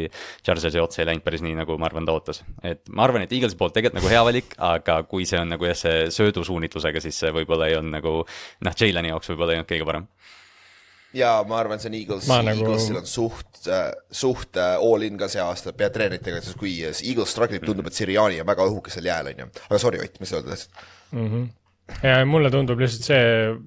Chargersi 0.45 0.81
ots 0.81 1.01
ei 1.01 1.07
läinud 1.09 1.25
päris 1.25 1.43
nii, 1.43 1.55
nagu 1.59 1.75
ma 1.81 1.89
arvan, 1.89 2.07
ta 2.07 2.15
ootas. 2.15 2.43
et 2.63 2.87
ma 2.89 3.05
arvan, 3.07 3.25
et 3.25 3.35
Eaglesi 3.35 3.59
poolt 3.59 3.75
tegelikult 3.75 3.90
nagu 3.95 4.11
hea 4.11 4.23
valik, 4.27 4.55
aga 4.57 5.01
kui 5.09 5.27
see 5.29 5.39
on 5.41 5.53
nagu 5.53 5.67
jah, 5.69 5.77
see 5.77 6.09
söödusuunitlusega, 6.15 7.03
siis 7.03 7.19
see 7.23 7.31
võib-olla 7.35 7.69
ei 7.69 7.77
olnud 7.79 7.97
nagu 7.99 8.17
noh, 8.21 8.77
Jalani 8.77 9.13
jaoks 9.13 9.31
võib-olla 9.33 9.55
ei 9.55 9.61
olnud 9.61 9.71
kõige 9.71 9.87
parem 9.89 10.09
ja 11.13 11.31
ma 11.47 11.59
arvan, 11.59 11.79
see 11.81 11.91
on 11.91 11.97
Eagles, 11.99 12.27
nagu- 12.31 12.53
Eaglesil 12.55 12.95
nagu... 12.95 13.03
on 13.03 13.09
suht 13.11 13.67
äh,, 13.67 13.87
suht 14.11 14.59
äh, 14.59 14.75
all 14.79 15.07
in 15.07 15.17
ka 15.19 15.27
see 15.31 15.43
aasta 15.43 15.73
peatreeneritega, 15.77 16.43
sest 16.43 16.59
kui 16.59 16.77
Eagles 16.87 17.33
struggle 17.33 17.59
ib, 17.59 17.65
tundub, 17.67 17.89
et 17.89 17.97
Siriani 17.97 18.39
on 18.41 18.47
väga 18.47 18.67
õhukesel 18.71 19.09
jääl, 19.11 19.33
on 19.33 19.43
ju. 19.45 19.49
aga 19.67 19.81
sorry, 19.81 20.03
Ott, 20.03 20.21
mis 20.21 20.31
sa 20.31 20.39
öelda 20.39 20.55
tahtsid 20.55 20.85
mm? 21.11 21.25
-hmm 21.27 21.49
ja 22.03 22.25
mulle 22.25 22.49
tundub 22.53 22.79
lihtsalt 22.81 23.05
see, 23.05 23.25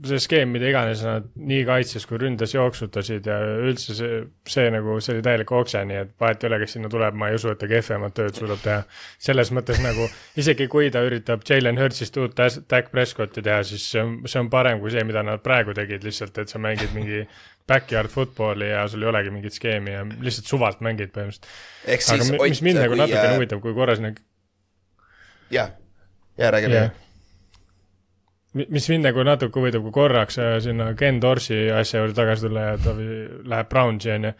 see 0.08 0.20
skeem, 0.22 0.50
mida 0.54 0.66
iganes 0.70 1.02
nad 1.06 1.26
nii 1.36 1.62
kaitses 1.68 2.06
kui 2.08 2.18
ründes 2.20 2.54
jooksutasid 2.54 3.28
ja 3.30 3.36
üldse 3.62 3.94
see, 3.98 4.20
see 4.50 4.66
nagu, 4.74 4.96
see 5.04 5.14
oli 5.16 5.24
täielik 5.26 5.52
okse, 5.54 5.84
nii 5.88 6.00
et 6.02 6.12
vahet 6.20 6.42
ei 6.44 6.50
ole, 6.50 6.58
kes 6.64 6.76
sinna 6.76 6.90
tuleb, 6.92 7.16
ma 7.20 7.30
ei 7.30 7.38
usu, 7.38 7.52
et 7.54 7.60
ta 7.60 7.68
kehvemat 7.70 8.16
tööd 8.16 8.40
suudab 8.40 8.62
teha. 8.64 8.80
selles 9.28 9.52
mõttes 9.54 9.80
nagu 9.84 10.08
isegi 10.40 10.66
kui 10.72 10.90
ta 10.94 11.04
üritab 11.06 11.46
Jalen 11.48 11.78
Hurtsist 11.80 12.18
uut 12.22 12.34
Dak 12.36 12.90
Prescotti 12.94 13.44
teha, 13.44 13.62
siis 13.66 13.86
see 13.92 14.02
on, 14.02 14.16
see 14.30 14.42
on 14.42 14.50
parem 14.52 14.82
kui 14.82 14.94
see, 14.94 15.04
mida 15.06 15.22
nad 15.26 15.42
praegu 15.44 15.76
tegid, 15.76 16.02
lihtsalt 16.06 16.42
et 16.42 16.50
sa 16.52 16.62
mängid 16.62 16.94
mingi 16.96 17.22
backyard 17.68 18.12
football'i 18.12 18.72
ja 18.72 18.82
sul 18.92 19.06
ei 19.06 19.08
olegi 19.08 19.30
mingit 19.32 19.56
skeemi 19.56 19.94
ja 19.94 20.02
lihtsalt 20.04 20.50
suvalt 20.50 20.82
mängid 20.84 21.14
põhimõtteliselt. 21.14 21.48
aga 22.18 22.50
mis 22.50 22.60
mind 22.66 22.82
nagu 22.82 22.98
natukene 22.98 23.38
huvitav, 23.38 23.62
kui 23.64 23.72
korra 23.76 23.96
sinna. 23.96 24.12
jah, 25.54 25.72
ja 26.38 26.50
räägi 26.50 26.68
mi- 26.74 27.03
mis 28.54 28.88
mind 28.90 29.08
nagu 29.08 29.24
natuke 29.26 29.60
huvitab, 29.60 29.82
kui 29.86 29.94
korraks 29.94 30.38
äh, 30.42 30.58
sinna 30.62 30.92
Ken 30.98 31.20
Dorsi 31.22 31.66
asja 31.74 32.02
juurde 32.02 32.16
tagasi 32.18 32.46
tulla 32.46 32.68
ja 32.68 32.78
ta 32.78 32.94
läheb 32.94 33.70
Brownsi, 33.70 34.12
on 34.14 34.28
ju. 34.28 34.32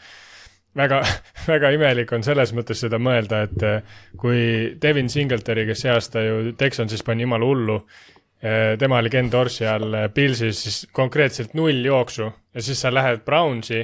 väga, 0.79 1.01
väga 1.53 1.71
imelik 1.75 2.13
on 2.15 2.27
selles 2.27 2.55
mõttes 2.57 2.83
seda 2.85 3.01
mõelda, 3.03 3.45
et 3.49 3.67
äh, 3.67 3.97
kui 4.21 4.41
Devin 4.83 5.11
Singletary, 5.11 5.67
kes 5.71 5.85
see 5.85 5.95
aasta 5.95 6.25
ju 6.25 6.55
Texansis 6.59 7.03
pani 7.07 7.27
jumala 7.27 7.49
hullu, 7.51 7.81
tema 8.79 8.99
oli 9.01 9.09
Ken 9.09 9.31
Dorsi 9.33 9.65
all 9.65 9.95
äh, 9.97 10.09
Pilsis, 10.13 10.59
siis 10.67 10.81
konkreetselt 10.93 11.55
null 11.57 11.81
jooksu 11.87 12.27
ja 12.29 12.63
siis 12.63 12.83
sa 12.85 12.93
lähed 12.93 13.23
Brownsi, 13.25 13.81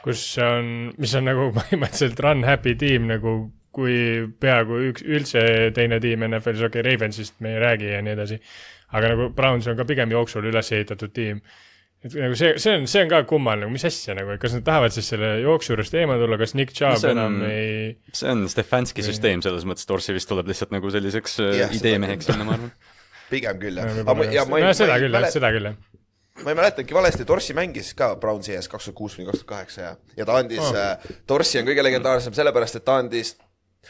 kus 0.00 0.22
on, 0.40 0.90
mis 0.98 1.14
on 1.18 1.28
nagu 1.28 1.50
põhimõtteliselt 1.58 2.22
run 2.24 2.46
happy 2.48 2.78
tiim 2.80 3.10
nagu 3.10 3.34
kui 3.74 4.26
peaaegu 4.42 4.80
üks, 4.88 5.04
üldse 5.06 5.42
teine 5.76 6.00
tiim 6.02 6.24
NFL-is, 6.26 6.64
okei 6.66 6.80
okay,, 6.82 6.86
Ravensist 6.88 7.36
me 7.44 7.54
ei 7.54 7.62
räägi 7.62 7.92
ja 7.92 8.00
nii 8.02 8.16
edasi. 8.16 8.40
Aga 8.92 9.12
nagu 9.14 9.28
Browns 9.36 9.66
on 9.70 9.76
ka 9.78 9.84
pigem 9.88 10.10
jooksul 10.14 10.46
üles 10.50 10.70
ehitatud 10.74 11.12
tiim. 11.14 11.40
et 12.04 12.14
nagu 12.16 12.34
see, 12.38 12.54
see 12.62 12.72
on, 12.78 12.86
see 12.88 13.02
on 13.04 13.10
ka 13.12 13.18
kummaline, 13.28 13.66
nagu 13.66 13.72
mis 13.74 13.84
asja 13.84 14.14
nagu, 14.16 14.32
kas 14.40 14.54
nad 14.56 14.64
tahavad 14.64 14.94
siis 14.94 15.10
selle 15.12 15.34
jooksu 15.42 15.74
juurest 15.74 15.94
eemale 16.00 16.22
tulla, 16.24 16.38
kas 16.40 16.54
Nick 16.56 16.72
Chubb 16.76 16.96
see 17.02 17.10
on- 17.12 17.18
enam 17.18 17.42
ei, 17.44 17.92
see 18.16 18.30
on 18.32 18.46
Stefanski 18.48 19.04
süsteem 19.04 19.42
selles 19.44 19.66
mõttes, 19.68 19.84
Dorsey 19.90 20.16
vist 20.16 20.28
tuleb 20.30 20.48
lihtsalt 20.48 20.72
nagu 20.72 20.90
selliseks 20.94 21.36
äh, 21.44 21.50
Jah, 21.60 21.68
seda 21.74 21.82
ideemeheks 21.82 22.30
sinna, 22.30 22.46
ma 22.48 22.56
arvan. 22.56 22.72
pigem 23.30 23.60
küll 23.60 23.76
jah. 23.82 24.00
ja 24.32 24.46
ma 24.48 24.58
ei, 24.62 24.64
no 24.64 24.72
seda 24.74 24.96
küll 25.02 25.12
jah, 25.20 25.28
seda 25.36 25.52
küll 25.54 25.68
jah. 25.70 25.76
ma 26.40 26.54
ei 26.54 26.56
mäletanudki 26.62 26.96
valesti, 26.96 27.26
Dorsi 27.28 27.54
mängis 27.58 27.92
ka 27.98 28.14
Brownsi 28.22 28.56
ees 28.56 28.68
kaks 28.72 28.88
tuhat 28.88 28.96
kuus 29.02 29.18
kuni 29.18 29.28
kaks 29.28 29.42
tuhat 29.44 29.50
kaheksa 29.52 29.82
ja, 29.84 29.92
ja 30.16 30.24
ta 30.30 30.40
andis 30.40 30.64
Oh. 30.64 30.72
oh., 30.72 31.12
Dorsi 31.28 31.60
on 31.60 31.68
kõige 31.68 31.84
legendaarsem 31.84 32.32
sellepärast, 32.32 32.80
et 32.80 32.84
ta 32.88 32.96
andis, 33.04 33.34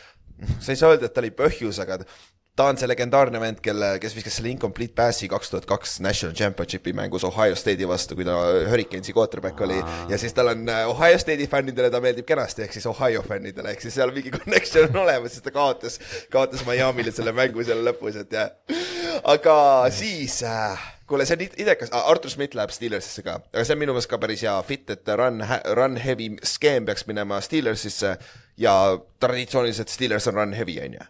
sa 0.65 0.75
ei 0.75 0.83
saa 0.83 0.91
öelda, 0.97 1.07
et 1.07 1.15
ta 1.15 1.23
oli 1.23 1.31
põhjus, 1.31 1.79
aga 1.87 2.01
ta 2.57 2.67
on 2.69 2.77
see 2.77 2.89
legendaarne 2.91 3.41
vend, 3.41 3.61
kelle, 3.65 3.93
kes 4.03 4.13
viskas 4.17 4.35
selle 4.37 4.51
incomplete 4.53 4.93
pass'i 4.99 5.29
kaks 5.33 5.53
tuhat 5.53 5.67
kaks 5.71 5.95
National 6.05 6.35
Championshipi 6.37 6.93
mängus 6.97 7.25
Ohio 7.25 7.55
State'i 7.57 7.89
vastu, 7.89 8.17
kui 8.19 8.27
ta 8.27 8.35
Hurricanesi 8.69 9.15
quarterback 9.17 9.61
oli. 9.65 9.79
Ja 10.11 10.19
siis 10.21 10.35
tal 10.37 10.51
on 10.53 10.69
äh, 10.69 10.83
Ohio 10.91 11.19
State'i 11.19 11.47
fännidele 11.49 11.91
ta 11.91 12.03
meeldib 12.05 12.27
kenasti, 12.29 12.67
ehk 12.67 12.77
siis 12.77 12.87
Ohio 12.91 13.23
fännidele, 13.27 13.73
ehk 13.73 13.81
siis 13.87 13.95
seal 13.97 14.13
mingi 14.13 14.33
connection 14.39 14.91
on 14.91 15.03
olemas, 15.07 15.37
siis 15.37 15.47
ta 15.47 15.55
kaotas, 15.55 16.01
kaotas 16.31 16.67
Miami'le 16.69 17.15
selle 17.17 17.33
mängu 17.37 17.65
seal 17.65 17.81
lõpus, 17.87 18.19
et 18.25 18.33
jah. 18.37 18.51
aga 19.25 19.57
siis 19.95 20.43
äh, 20.47 20.89
kuule, 21.11 21.25
see 21.27 21.39
on 21.39 21.47
ide- 21.47 21.63
idekas. 21.65 21.91
Ah,, 21.93 22.11
Artur 22.13 22.31
Schmidt 22.31 22.55
läheb 22.59 22.71
Steelersisse 22.75 23.25
ka, 23.27 23.39
aga 23.55 23.65
see 23.65 23.75
on 23.79 23.81
minu 23.83 23.95
meelest 23.97 24.11
ka 24.11 24.19
päris 24.23 24.45
hea 24.47 24.57
fit, 24.69 24.85
et 24.95 25.09
run, 25.19 25.41
run 25.79 25.97
heavy 26.03 26.29
skeem 26.47 26.85
peaks 26.89 27.07
minema 27.11 27.41
Steelersisse. 27.45 28.17
Ja 28.61 28.75
traditsiooniliselt 29.23 29.89
Steelers 29.89 30.27
on 30.29 30.37
run 30.37 30.53
heavy, 30.53 30.75
on 30.85 30.99
ju. 30.99 31.07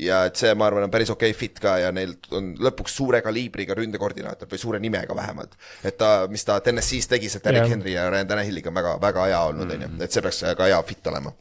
Ja 0.00 0.22
et 0.28 0.38
see, 0.40 0.52
ma 0.56 0.66
arvan, 0.68 0.86
on 0.86 0.92
päris 0.92 1.10
okei 1.12 1.30
okay 1.30 1.38
fit 1.38 1.58
ka 1.60 1.74
ja 1.82 1.90
neil 1.92 2.14
on 2.32 2.52
lõpuks 2.60 2.94
suure 2.96 3.20
kaliibriga 3.24 3.76
ründekoordinaator 3.76 4.48
või 4.48 4.60
suure 4.60 4.80
nimega 4.80 5.16
vähemalt. 5.16 5.56
et 5.84 5.98
ta, 6.00 6.28
mis 6.32 6.44
ta 6.48 6.60
TNS-is 6.60 7.10
tegi, 7.10 7.28
see 7.28 7.44
Derek 7.44 7.66
yeah. 7.66 7.74
Henry 7.74 7.96
ja 7.96 8.06
Ryan 8.10 8.30
Tannehilliga 8.30 8.72
on 8.72 8.78
väga, 8.80 8.94
väga 9.02 9.26
hea 9.28 9.42
olnud, 9.50 9.74
on 9.74 9.86
ju, 9.86 9.90
et 10.06 10.14
see 10.14 10.24
peaks 10.24 10.44
ka 10.56 10.70
hea 10.70 10.80
fit 10.88 11.12
olema. 11.12 11.34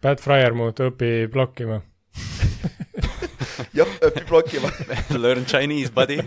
Pat 0.00 0.22
Fryermuth 0.22 0.86
õpib 0.86 1.34
blokkima. 1.34 1.80
jah, 3.78 3.90
õpib 4.06 4.26
blokkima 4.30 4.70
Learn 5.22 5.44
Chinese, 5.50 5.92
buddy. 5.92 6.20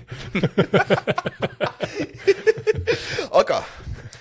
aga 3.42 3.64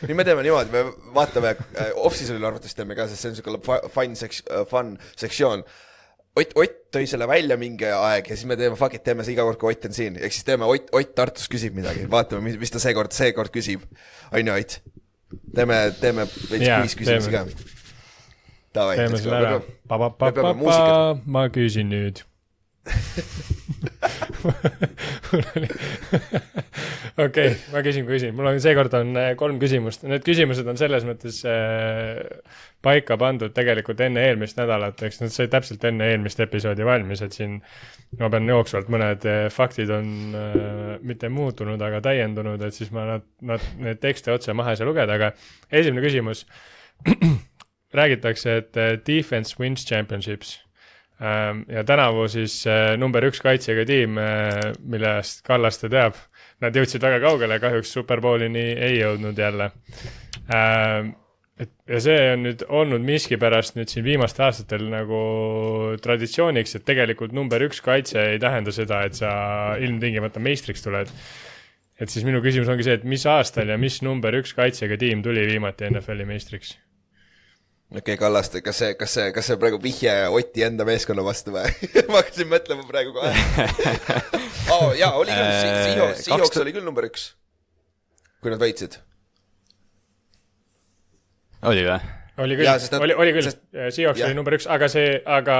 nüüd 0.03 0.19
me 0.19 0.25
teeme 0.27 0.43
niimoodi, 0.47 0.73
me 0.73 1.13
vaatame 1.15 1.51
äh, 1.55 1.93
off-season'il 2.01 2.47
arvates 2.49 2.75
teeme 2.79 2.95
ka, 2.99 3.03
sest 3.11 3.23
see 3.23 3.31
on 3.33 3.37
siuke 3.39 3.51
fun 3.93 4.13
seks-, 4.19 4.45
fun 4.71 4.89
sektsioon. 5.15 5.61
Ott, 6.37 6.55
Ott 6.57 6.79
tõi 6.95 7.05
selle 7.09 7.27
välja 7.29 7.59
mingi 7.61 7.85
aeg 7.93 8.31
ja 8.31 8.37
siis 8.37 8.49
me 8.49 8.57
teeme 8.57 8.77
fuck 8.81 8.97
it, 8.97 9.05
teeme 9.05 9.25
see 9.27 9.35
iga 9.35 9.45
kord, 9.45 9.59
kui 9.61 9.75
Ott 9.75 9.85
on 9.89 9.97
siin, 9.97 10.17
ehk 10.17 10.33
siis 10.33 10.47
teeme 10.49 10.65
Ott, 10.69 10.89
Ott 10.97 11.13
Tartus 11.19 11.51
küsib 11.53 11.77
midagi, 11.77 12.07
vaatame, 12.13 12.47
mis, 12.47 12.57
mis 12.61 12.73
ta 12.73 12.81
seekord, 12.83 13.13
seekord 13.17 13.53
küsib. 13.53 13.85
on 14.33 14.49
ju, 14.49 14.57
Ott? 14.57 14.81
teeme, 15.55 15.77
teeme 16.01 16.27
veits 16.51 16.67
Jaa, 16.67 16.81
kviis 16.81 16.97
küsimusi 16.97 17.31
ka 17.33 17.45
teeme.. 18.73 19.17
Selle 19.21 19.37
ära. 19.37 19.61
me 19.61 20.33
peame 20.33 20.55
muusikat, 20.57 21.27
ma 21.27 21.43
küsin 21.53 21.93
nüüd. 21.93 22.17
okei, 27.27 27.51
ma 27.73 27.83
küsin, 27.85 28.09
küsin, 28.09 28.33
mul 28.35 28.49
on 28.51 28.61
seekord 28.65 28.95
on 28.99 29.13
äh, 29.21 29.35
kolm 29.39 29.61
küsimust, 29.63 30.03
need 30.09 30.25
küsimused 30.27 30.67
on 30.69 30.81
selles 30.81 31.05
mõttes 31.07 31.45
äh, 31.47 32.25
paika 32.83 33.17
pandud 33.19 33.53
tegelikult 33.55 34.01
enne 34.03 34.25
eelmist 34.29 34.59
nädalat, 34.59 34.99
eks 35.07 35.21
nad 35.23 35.33
said 35.33 35.53
täpselt 35.53 35.85
enne 35.87 36.09
eelmist 36.13 36.41
episoodi 36.43 36.87
valmis, 36.87 37.23
et 37.23 37.37
siin 37.37 37.61
ma 38.21 38.29
pean 38.33 38.49
jooksvalt, 38.51 38.91
mõned 38.93 39.27
äh, 39.29 39.45
faktid 39.53 39.93
on 39.95 40.11
äh, 40.37 40.65
mitte 41.07 41.31
muutunud, 41.33 41.81
aga 41.83 42.03
täiendunud, 42.05 42.63
et 42.67 42.77
siis 42.77 42.91
ma 42.95 43.07
nad, 43.15 43.29
nad, 43.47 43.65
need 43.81 44.03
tekste 44.03 44.35
otse 44.35 44.55
maha 44.57 44.75
ei 44.75 44.81
saa 44.81 44.89
lugeda, 44.89 45.17
aga 45.17 45.31
esimene 45.71 46.05
küsimus 46.05 46.45
räägitakse, 47.99 48.59
et 48.65 48.83
äh, 48.83 48.93
defense 49.07 49.57
wins 49.61 49.87
championships. 49.89 50.59
ja 51.69 51.85
tänavu 51.87 52.25
siis 52.27 52.65
number 52.99 53.23
üks 53.23 53.39
kaitsega 53.39 53.85
tiim, 53.87 54.17
millest 54.91 55.45
Kallaste 55.47 55.87
teab, 55.93 56.17
nad 56.65 56.75
jõudsid 56.75 57.05
väga 57.05 57.21
kaugele, 57.23 57.61
kahjuks 57.63 57.93
superbowlini 57.95 58.65
ei 58.75 58.97
jõudnud 58.97 59.39
jälle. 59.39 59.69
Et 61.63 61.71
ja 61.89 62.01
see 62.03 62.19
on 62.33 62.45
nüüd 62.47 62.65
olnud 62.69 63.05
miskipärast 63.07 63.77
nüüd 63.79 63.91
siin 63.93 64.05
viimastel 64.07 64.49
aastatel 64.49 64.85
nagu 64.93 65.23
traditsiooniks, 66.03 66.77
et 66.79 66.87
tegelikult 66.89 67.35
number 67.37 67.63
üks 67.69 67.83
kaitse 67.85 68.33
ei 68.35 68.43
tähenda 68.43 68.75
seda, 68.75 69.03
et 69.09 69.19
sa 69.19 69.33
ilmtingimata 69.81 70.43
meistriks 70.43 70.85
tuled. 70.85 71.11
et 72.03 72.11
siis 72.11 72.25
minu 72.27 72.41
küsimus 72.43 72.71
ongi 72.73 72.87
see, 72.87 72.97
et 72.99 73.05
mis 73.09 73.27
aastal 73.31 73.69
ja 73.71 73.79
mis 73.79 74.01
number 74.03 74.35
üks 74.41 74.57
kaitsega 74.59 74.99
tiim 74.99 75.23
tuli 75.23 75.45
viimati 75.51 75.91
NFL-i 75.91 76.27
meistriks? 76.29 76.75
okei 77.93 78.01
okay,, 78.01 78.17
Kallaste, 78.17 78.63
kas 78.65 78.79
see, 78.83 78.95
kas 78.99 79.15
see, 79.19 79.29
kas 79.37 79.51
see 79.51 79.61
praegu 79.61 79.79
vihje 79.83 80.15
Oti 80.33 80.65
enda 80.67 80.87
meeskonna 80.89 81.25
vastu 81.27 81.55
või? 81.55 81.69
ma 82.11 82.23
hakkasin 82.23 82.51
mõtlema 82.51 82.89
praegu 82.89 83.15
kohe 83.17 83.33
oh,. 84.75 84.91
jaa, 84.97 85.13
oli 85.21 85.31
küll, 85.31 85.53
Äh, 85.53 85.87
Seahawks, 85.87 86.27
Seahawks 86.27 86.63
oli 86.65 86.75
küll 86.75 86.87
number 86.87 87.07
üks. 87.09 87.33
kui 88.43 88.51
nad 88.51 88.63
võitsid. 88.63 88.99
Oli 91.71 91.85
või? 91.87 91.99
oli 92.43 92.57
küll 92.57 92.97
oli, 93.05 93.15
oli 93.25 93.35
küll 93.37 93.45
sest-, 93.47 93.61
Seahawks 93.97 94.23
oli 94.25 94.37
number 94.39 94.57
üks, 94.57 94.67
aga 94.71 94.89
see, 94.91 95.19
aga, 95.21 95.57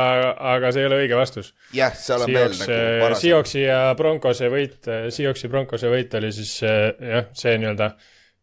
aga 0.55 0.71
see 0.73 0.83
ei 0.85 0.89
ole 0.89 1.03
õige 1.05 1.19
vastus. 1.19 1.53
jah, 1.77 1.93
seal 1.99 2.25
on 2.25 2.33
veel 2.33 2.55
nagu, 2.57 2.79
varasem. 3.05 3.21
Seahawksi 3.27 3.63
ja 3.67 3.83
Broncose 3.99 4.49
võit, 4.53 4.79
Seahawksi 4.89 5.51
Broncose 5.53 5.93
võit 5.93 6.17
oli 6.19 6.33
siis 6.35 6.57
äh, 6.67 6.89
jah, 7.13 7.29
see 7.37 7.59
nii-öelda 7.61 7.93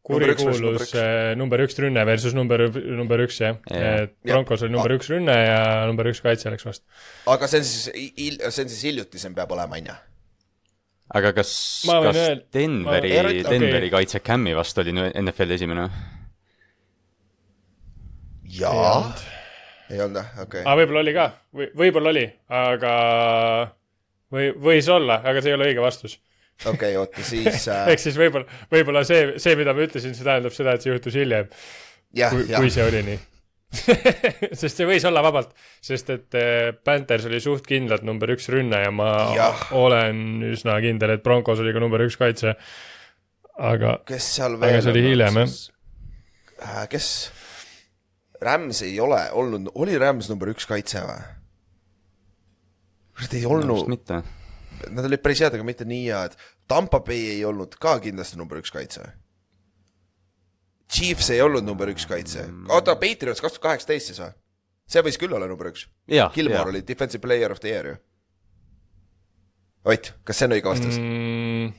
kurikuulus 0.10 0.94
number 1.38 1.62
üks 1.66 1.78
rünne 1.82 2.04
versus 2.08 2.34
number, 2.38 2.64
number 2.74 3.22
üks 3.26 3.42
jah 3.44 3.58
Jah. 3.70 4.06
et 4.06 4.14
Broncos 4.26 4.64
oli 4.66 4.74
number 4.74 4.94
üks 4.96 5.10
rünne 5.12 5.36
ja 5.36 5.60
number 5.90 6.10
üks 6.10 6.22
kaitse 6.26 6.54
läks 6.54 6.66
vastu. 6.66 6.86
aga 7.30 7.50
see 7.52 7.62
on 7.62 7.68
siis, 7.68 7.90
see 7.90 8.64
on 8.64 8.72
siis 8.72 8.86
hiljutisem 8.90 9.36
peab 9.38 9.52
olema, 9.58 9.78
on 9.82 9.92
ju? 9.92 9.98
aga 11.20 11.34
kas, 11.38 11.52
kas 11.90 12.16
öelda- 12.16 12.46
Denveri 12.54 13.12
ma-. 13.18 13.52
Denveri 13.52 13.92
kaitse 13.94 14.22
Cam'i 14.26 14.56
vastu 14.58 14.86
oli 14.86 14.96
NFL-i 15.10 15.58
esimene 15.60 15.86
või? 15.90 16.19
jaa. 18.58 18.96
ei 19.90 20.02
olnud 20.02 20.22
jah, 20.22 20.32
okei 20.46 20.64
aga 20.64 20.78
võib-olla 20.82 21.04
oli 21.06 21.14
ka, 21.18 21.28
või 21.56 21.70
võib-olla 21.84 22.14
oli, 22.16 22.26
aga 22.62 22.94
või 24.34 24.52
võis 24.70 24.90
olla, 24.94 25.20
aga 25.26 25.42
see 25.42 25.54
ei 25.54 25.58
ole 25.58 25.70
õige 25.72 25.84
vastus. 25.84 26.20
okei, 26.70 26.96
oota 27.00 27.26
siis 27.26 27.66
äh, 27.72 27.88
ehk, 27.94 28.04
siis 28.04 28.20
võib-olla, 28.20 28.62
võib-olla 28.72 29.04
see, 29.08 29.40
see, 29.42 29.58
mida 29.60 29.74
ma 29.76 29.86
ütlesin, 29.86 30.16
see 30.18 30.28
tähendab 30.28 30.56
seda, 30.56 30.76
et 30.76 30.86
see 30.86 30.94
juhtus 30.94 31.18
hiljem, 31.20 31.50
jah, 32.18 32.34
kui, 32.36 32.46
jah 32.50 32.62
kui, 32.62 32.74
see 32.74 32.86
oli 32.86 33.04
nii. 33.10 33.20
sest 34.60 34.80
see 34.80 34.86
võis 34.90 35.04
olla 35.06 35.22
vabalt, 35.22 35.52
sest 35.86 36.08
et 36.14 36.38
äh, 36.38 36.72
Panthers 36.86 37.28
oli 37.30 37.42
suht 37.44 37.68
kindlalt 37.70 38.06
number 38.08 38.32
üks 38.34 38.50
rünne 38.50 38.80
ja 38.82 38.94
ma 38.94 39.10
Jah. 39.38 39.68
olen 39.78 40.40
üsna 40.50 40.80
kindel, 40.82 41.14
et 41.14 41.26
Broncos 41.26 41.62
oli 41.62 41.76
ka 41.76 41.84
number 41.84 42.02
üks 42.08 42.18
kaitse. 42.18 42.56
aga 43.60 44.00
kes 44.10 44.32
seal 44.40 44.58
Aga 44.58 44.82
see 44.82 44.96
oli 44.96 45.04
hiljem, 45.12 45.44
siis? 45.46 45.70
Äh, 46.66 46.88
kes? 46.90 47.12
Rams 48.42 48.82
ei 48.86 49.00
ole 49.04 49.20
olnud, 49.36 49.72
oli 49.76 49.98
Rams 50.00 50.30
number 50.32 50.52
üks 50.54 50.68
kaitse 50.70 51.04
või? 51.04 51.20
kurat 53.20 53.34
ei 53.36 53.46
olnud, 53.46 53.90
nad 54.96 55.06
olid 55.06 55.22
päris 55.24 55.42
head, 55.44 55.56
aga 55.58 55.66
mitte 55.68 55.88
nii 55.88 56.06
head. 56.08 56.38
Tampa 56.70 57.02
Bay 57.04 57.34
ei 57.34 57.42
olnud 57.46 57.76
ka 57.82 57.98
kindlasti 58.00 58.40
number 58.40 58.62
üks 58.62 58.72
kaitse. 58.72 59.04
Chiefs 60.90 61.30
ei 61.34 61.42
olnud 61.44 61.66
number 61.68 61.92
üks 61.92 62.08
kaitse. 62.10 62.48
oota, 62.70 62.96
Patriots 62.96 63.44
kaks 63.44 63.58
tuhat 63.58 63.66
kaheksateist 63.66 64.12
siis 64.12 64.22
või? 64.24 64.32
see 64.90 65.04
võis 65.06 65.20
küll 65.22 65.36
olla 65.36 65.50
number 65.50 65.70
üks. 65.70 65.86
Gilmore 66.08 66.72
oli 66.74 66.82
defensive 66.86 67.22
player 67.22 67.52
of 67.52 67.60
the 67.60 67.74
year 67.74 67.92
ju. 67.92 67.98
Ott, 69.90 70.14
kas 70.28 70.40
see 70.40 70.50
on 70.50 70.56
õige 70.58 70.68
vastus 70.68 70.98
mm.? 71.00 71.70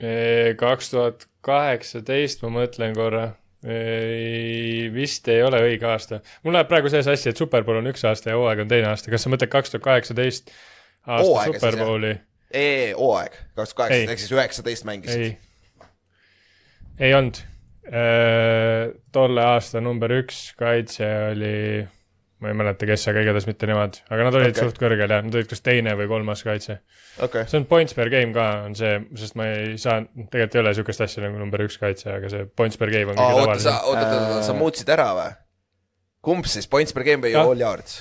mm,. 0.00 0.56
kaks 0.60 0.90
tuhat 0.94 1.26
kaheksateist, 1.46 2.42
ma 2.46 2.54
mõtlen 2.62 2.96
korra. 2.96 3.26
Vist 3.62 5.28
ei 5.30 5.42
ole 5.46 5.60
õige 5.62 5.86
aasta. 5.86 6.18
mul 6.42 6.56
läheb 6.56 6.70
praegu 6.70 6.90
see 6.90 7.02
sassi, 7.06 7.30
et 7.30 7.38
Superbowl 7.38 7.78
on 7.78 7.90
üks 7.92 8.02
aasta 8.08 8.32
ja 8.32 8.38
hooaeg 8.40 8.64
on 8.64 8.70
teine 8.72 8.88
aasta. 8.90 9.10
kas 9.12 9.22
sa 9.22 9.30
mõtled 9.30 9.52
kaks 9.52 9.70
tuhat 9.70 9.84
kaheksateist 9.86 10.50
aasta 11.06 11.28
Hooaega 11.28 11.52
siis, 11.52 11.62
jah? 11.62 11.70
Superbowli? 11.70 12.12
ei, 12.50 12.92
hooaeg, 12.98 13.38
kaks 13.54 13.74
tuhat 13.74 13.90
Ei. 13.90 14.02
kaheksateist 14.02 14.12
ehk 14.12 14.24
siis 14.24 14.34
üheksateist 14.34 14.88
mängisid. 14.88 15.22
ei, 15.22 15.38
ei 16.98 17.14
olnud. 17.14 17.42
tolle 19.12 19.44
aasta 19.44 19.80
number 19.82 20.12
üks 20.18 20.44
kaitse 20.58 21.06
oli, 21.30 21.56
ma 22.42 22.50
ei 22.50 22.56
mäleta, 22.58 22.86
kes, 22.88 23.04
aga 23.12 23.22
igatahes 23.22 23.46
mitte 23.46 23.68
nemad, 23.70 24.00
aga 24.10 24.26
nad 24.26 24.36
olid 24.38 24.50
okay. 24.50 24.66
suht 24.66 24.80
kõrgel 24.82 25.04
ja 25.06 25.20
nad 25.22 25.36
olid 25.38 25.50
kas 25.50 25.62
teine 25.62 25.94
või 25.98 26.08
kolmas 26.10 26.42
kaitse. 26.46 26.80
okei, 27.22 27.46
see 27.50 27.60
on 27.60 27.66
points 27.70 27.94
per 27.96 28.10
game 28.12 28.34
ka, 28.34 28.46
on 28.66 28.74
see, 28.78 28.96
sest 29.20 29.38
ma 29.38 29.46
ei 29.52 29.76
saa, 29.80 30.00
tegelikult 30.32 30.58
ei 30.58 30.62
ole 30.64 30.72
niisugust 30.74 31.04
asja 31.06 31.22
nagu 31.26 31.38
number 31.38 31.62
üks 31.66 31.78
kaitse, 31.82 32.10
aga 32.16 32.30
see 32.32 32.48
points 32.58 32.80
per 32.80 32.90
game 32.94 33.14
on 33.14 33.20
kõige 33.20 33.44
oota, 33.44 33.58
sa, 33.62 33.76
tavalisem. 33.78 33.92
oota, 33.92 34.22
oota, 34.32 34.46
sa 34.48 34.56
muutsid 34.58 34.90
ära 34.96 35.10
või? 35.18 35.28
kumb 36.22 36.48
siis, 36.50 36.66
points 36.70 36.94
per 36.96 37.06
game 37.06 37.22
või 37.22 37.36
Jah. 37.36 37.46
all 37.46 37.62
yards? 37.62 38.00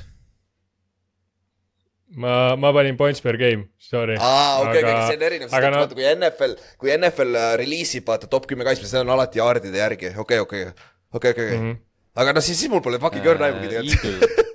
ma, 2.18 2.56
ma 2.60 2.74
panin 2.76 2.98
points 3.00 3.22
per 3.24 3.38
game, 3.40 3.70
sorry. 3.80 4.18
aa, 4.20 4.58
okei, 4.66 4.82
okei, 4.82 4.96
Aga- 4.96 5.06
see 5.08 5.20
on 5.20 5.28
erinev, 5.30 5.52
sest 5.52 5.70
no- 5.70 5.84
vaata, 5.86 5.98
kui 6.00 6.10
NFL, 6.10 6.58
kui 6.82 6.96
NFL 6.98 7.40
äh, 7.40 7.54
reliisib, 7.62 8.08
vaata 8.10 8.30
top 8.32 8.50
kümme 8.50 8.68
kaitsme, 8.68 8.90
see 8.90 9.04
on 9.06 9.14
alati 9.14 9.42
yardide 9.42 9.80
järgi, 9.80 10.12
okei, 10.26 10.42
okei, 10.44 10.66
okei, 10.68 10.92
okei, 11.14 11.38
okei. 11.38 11.58
Mhm. 11.58 11.80
Aga 12.22 12.36
no 12.38 12.44
siis, 12.44 12.60
siis 12.62 12.72
mul 12.72 12.84
pole 12.86 13.00
fucking 13.02 13.28
õrna 13.34 13.50
aimugi 13.50 13.72
tegelikult. 13.72 14.24
Eagle, 14.30 14.48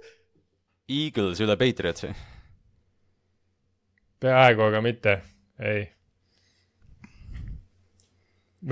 Eagles 1.00 1.42
üle 1.42 1.56
Patriotsi. 1.58 2.12
peaaegu, 4.22 4.62
aga 4.70 4.80
mitte, 4.84 5.18
ei. 5.60 5.82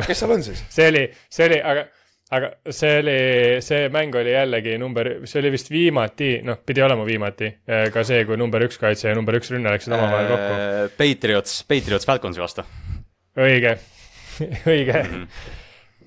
kes 0.06 0.22
seal 0.22 0.34
on 0.36 0.46
siis? 0.46 0.62
see 0.76 0.88
oli, 0.92 1.02
see 1.32 1.48
oli, 1.50 1.58
aga, 1.72 1.84
aga 2.38 2.52
see 2.72 2.92
oli, 3.02 3.16
see 3.66 3.90
mäng 3.94 4.14
oli 4.18 4.32
jällegi 4.32 4.78
number, 4.80 5.10
see 5.28 5.42
oli 5.42 5.52
vist 5.54 5.68
viimati, 5.74 6.30
noh, 6.46 6.62
pidi 6.66 6.86
olema 6.86 7.04
viimati, 7.08 7.50
ka 7.92 8.06
see, 8.06 8.22
kui 8.28 8.38
number 8.40 8.64
üks 8.68 8.80
kaitse 8.80 9.10
ja 9.10 9.18
number 9.18 9.36
üks 9.40 9.52
rünne 9.54 9.74
läksid 9.74 9.96
omavahel 9.96 10.30
kokku. 10.32 10.54
Äh, 10.54 10.86
Patriots, 11.00 11.58
Patriots 11.68 12.08
Falconsi 12.08 12.42
vastu. 12.42 12.64
õige, 13.36 13.76
õige. 14.72 15.04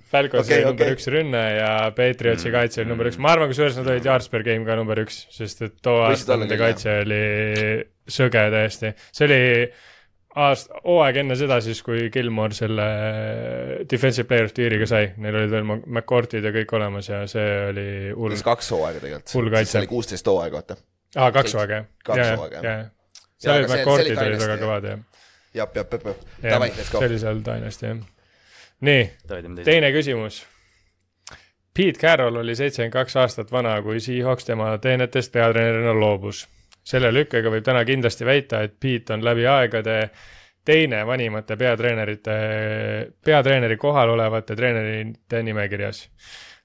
Falcons 0.08 0.46
Okei, 0.48 0.62
oli 0.62 0.70
number 0.70 0.88
okei. 0.88 0.96
üks 0.98 1.10
rünne 1.12 1.44
ja 1.58 1.72
Patriotsi 1.96 2.54
kaitse 2.54 2.82
oli 2.84 2.92
number 2.94 3.10
üks, 3.10 3.20
ma 3.20 3.34
arvan, 3.36 3.52
kusjuures 3.52 3.76
nad 3.82 3.90
olid 3.92 4.08
yards 4.08 4.32
per 4.32 4.46
game 4.48 4.64
ka 4.68 4.78
number 4.80 5.04
üks, 5.04 5.26
sest 5.34 5.66
et 5.68 5.78
too 5.84 6.00
aasta 6.06 6.40
nende 6.40 6.58
kaitse 6.60 7.02
oli 7.04 7.22
sõge 8.08 8.44
täiesti, 8.54 8.94
see 9.12 9.28
oli 9.28 9.40
aasta, 10.38 10.82
hooaeg 10.86 11.22
enne 11.24 11.38
seda 11.40 11.60
siis, 11.64 11.82
kui 11.86 12.08
Gilmore 12.14 12.56
selle 12.56 12.88
defensive 13.90 14.28
player 14.30 14.48
of 14.48 14.54
the 14.56 14.66
year'iga 14.66 14.90
sai, 14.90 15.12
neil 15.24 15.40
olid 15.42 15.54
veel 15.54 15.68
McCourtid 15.76 16.46
ja 16.46 16.54
kõik 16.56 16.76
olemas 16.80 17.10
ja 17.12 17.24
see 17.30 17.48
oli 17.72 17.88
hull 18.16 18.38
kaks 18.48 18.72
hooaega 18.76 19.04
tegelikult. 19.04 19.34
See 19.34 19.82
oli 19.82 19.92
kuusteist 19.92 20.30
hooaega, 20.32 20.62
vaata. 20.62 20.78
aa, 21.18 21.32
kaks 21.36 21.58
hooaega, 21.58 21.82
Kaks 22.04 22.22
jah, 22.22 22.36
hooaega, 22.36 22.62
jah, 22.62 22.68
jah. 22.68 22.84
jah. 22.86 23.26
seal 23.44 23.60
olid 23.62 23.74
McCourtid 23.74 24.14
oli 24.14 24.34
olid 24.34 24.46
väga 24.46 24.60
kõvad 24.64 24.92
jah. 24.92 25.02
jap, 25.62 25.82
jap, 25.82 25.98
jap. 25.98 26.08
Jah, 26.12 26.54
Davai, 26.54 26.72
let's 26.78 26.94
go 26.94 27.02
see. 27.02 27.12
oli 27.12 27.26
seal 27.26 27.44
Dynasty 27.50 27.92
jah. 27.92 28.06
nii, 28.82 29.10
teine 29.64 29.92
küsimus. 29.92 30.46
Pete 31.78 32.00
Carroll 32.00 32.36
oli 32.36 32.56
seitsekümmend 32.56 32.94
kaks 32.94 33.16
aastat 33.22 33.52
vana, 33.52 33.76
kui 33.86 34.00
Seahawks 34.02 34.46
tema 34.46 34.72
teenetest 34.82 35.32
peatreenerina 35.34 35.94
loobus. 36.00 36.48
selle 36.88 37.10
lükkega 37.14 37.52
võib 37.52 37.66
täna 37.68 37.84
kindlasti 37.86 38.26
väita, 38.26 38.62
et 38.64 38.78
Pete 38.80 39.14
on 39.14 39.24
läbi 39.24 39.44
aegade 39.48 40.10
teine 40.66 41.06
vanimate 41.08 41.56
peatreenerite, 41.56 42.38
peatreeneri 43.26 43.78
kohal 43.78 44.10
olevate 44.10 44.56
treenerite 44.56 45.44
nimekirjas. 45.44 46.10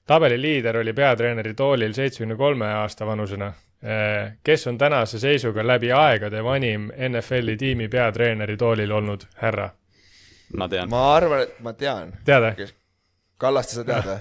tabeli 0.07 0.41
liider 0.41 0.77
oli 0.77 0.93
peatreeneri 0.93 1.53
toolil 1.53 1.93
seitsmekümne 1.93 2.35
kolme 2.35 2.65
aasta 2.65 3.05
vanusena, 3.05 3.53
kes 4.43 4.67
on 4.67 4.77
tänase 4.77 5.19
seisuga 5.19 5.67
läbi 5.67 5.91
aegade 5.91 6.43
vanim 6.43 6.91
NFL-i 7.09 7.57
tiimi 7.57 7.87
peatreeneri 7.87 8.57
toolil 8.57 8.91
olnud 8.91 9.27
härra. 9.35 9.69
Ma 10.59 10.69
tean. 10.71 10.89
ma 10.91 11.01
arvan, 11.15 11.43
et 11.47 11.59
ma 11.65 11.73
tean. 11.77 12.13
tead 12.27 12.45
või? 12.45 12.69
Kallaste, 13.41 13.79
sa 13.79 13.85
tead 13.87 14.07
või? 14.07 14.19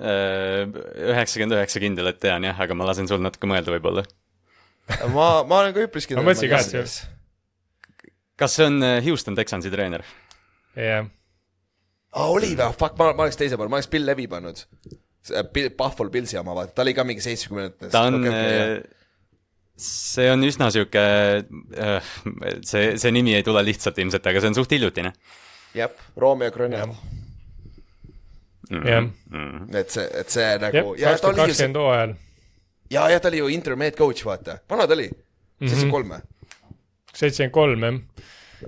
Äh, 0.00 0.64
üheksakümmend 1.10 1.58
üheksa 1.58 1.82
kindel, 1.82 2.08
et 2.08 2.20
tean 2.22 2.44
jah, 2.46 2.56
aga 2.64 2.76
ma 2.78 2.86
lasen 2.88 3.08
sul 3.10 3.20
natuke 3.20 3.48
mõelda 3.50 3.74
võib-olla. 3.74 4.06
ma, 5.12 5.26
ma 5.44 5.58
olen 5.60 5.74
ka 5.76 5.84
üpriski 5.84 6.16
Ma 6.16 6.24
mõtlesin 6.24 6.50
ka, 6.52 6.62
et 6.64 6.88
see- 6.88 7.10
kas 8.40 8.56
see 8.56 8.68
on 8.70 8.80
äh, 8.86 8.96
Houston 9.04 9.36
Texansi 9.36 9.72
treener? 9.72 10.06
jah, 10.78 11.04
aa, 12.14 12.30
oli 12.32 12.54
või? 12.54 12.72
Fuck, 12.80 12.96
ma, 12.96 13.12
ma 13.12 13.26
oleks 13.26 13.36
teise 13.40 13.60
peal, 13.60 13.68
ma 13.68 13.80
oleks 13.80 13.90
Bill 13.92 14.08
Levi 14.08 14.26
pannud. 14.30 14.64
Buffalo 15.76 16.08
Pillsi 16.08 16.38
oma, 16.40 16.54
vaata, 16.56 16.72
ta 16.78 16.82
oli 16.86 16.94
ka 16.96 17.04
mingi 17.04 17.20
seitsmekümnendates. 17.20 17.92
ta 17.92 18.06
on 18.08 18.22
okay,, 18.22 18.80
see 19.84 20.28
on 20.32 20.44
üsna 20.46 20.70
sihuke, 20.74 21.04
see, 22.66 22.96
see 23.00 23.14
nimi 23.14 23.34
ei 23.38 23.46
tule 23.46 23.62
lihtsalt 23.66 23.98
ilmselt, 24.02 24.26
aga 24.30 24.42
see 24.42 24.52
on 24.52 24.58
suht 24.58 24.74
hiljutine. 24.76 25.12
jah, 25.76 25.92
Romeo 26.20 26.50
Grönel. 26.54 26.94
jah. 28.70 29.08
et 29.74 29.94
see, 29.96 30.08
et 30.22 30.34
see 30.34 30.46
jah, 30.46 30.58
nagu, 30.62 30.94
ja 30.98 31.14
kaks 31.14 31.24
ta 31.24 31.30
tuhat 31.30 31.44
oli 31.44 31.54
ju 31.54 31.56
see, 31.56 31.68
kakskümmend 31.68 31.80
hooajal, 31.82 32.14
ja, 32.96 33.06
ja 33.14 33.22
ta 33.22 33.32
oli 33.32 33.42
ju 33.42 33.48
intermeed 33.56 33.96
coach, 33.98 34.26
vaata, 34.26 34.60
vana 34.70 34.86
ta 34.86 34.98
oli, 34.98 35.08
seitsekümmend 35.60 35.96
kolm 35.96 36.14
või? 36.16 36.28
seitsekümmend 37.14 37.56
kolm 37.56 37.88
jah. 37.88 38.04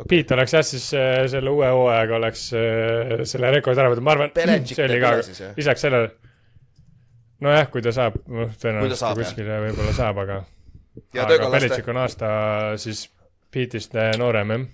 Piit 0.08 0.30
oleks 0.32 0.54
jah, 0.56 0.62
siis 0.64 0.86
äh, 0.96 1.26
selle 1.28 1.52
uue 1.52 1.68
hooajaga 1.68 2.14
oleks 2.16 2.46
äh, 2.56 3.10
selle 3.28 3.50
rekordi 3.52 3.82
ära 3.82 3.90
võtnud, 3.92 4.06
ma 4.06 4.14
arvan, 4.14 4.30
Belichik 4.32 4.78
see 4.78 4.86
oli 4.88 5.00
ka 5.02 5.10
jah?, 5.18 5.50
lisaks 5.58 5.84
sellele, 5.84 6.08
nojah, 7.44 7.68
kui 7.68 7.84
ta 7.84 7.92
saab, 7.92 8.16
noh, 8.24 8.48
Kui 8.48 8.56
ta 8.56 8.62
tõenäoliselt 8.62 9.02
saab, 9.02 9.20
kuskile 9.20 9.58
võib-olla 9.66 9.92
saab, 9.96 10.22
aga 10.24 10.38
aga 11.22 11.50
Belichik 11.52 11.88
on 11.88 12.00
aasta 12.02 12.28
siis 12.80 13.06
Piitist 13.52 13.96
äh, 13.96 14.14
noorem 14.20 14.52
jah. 14.54 14.68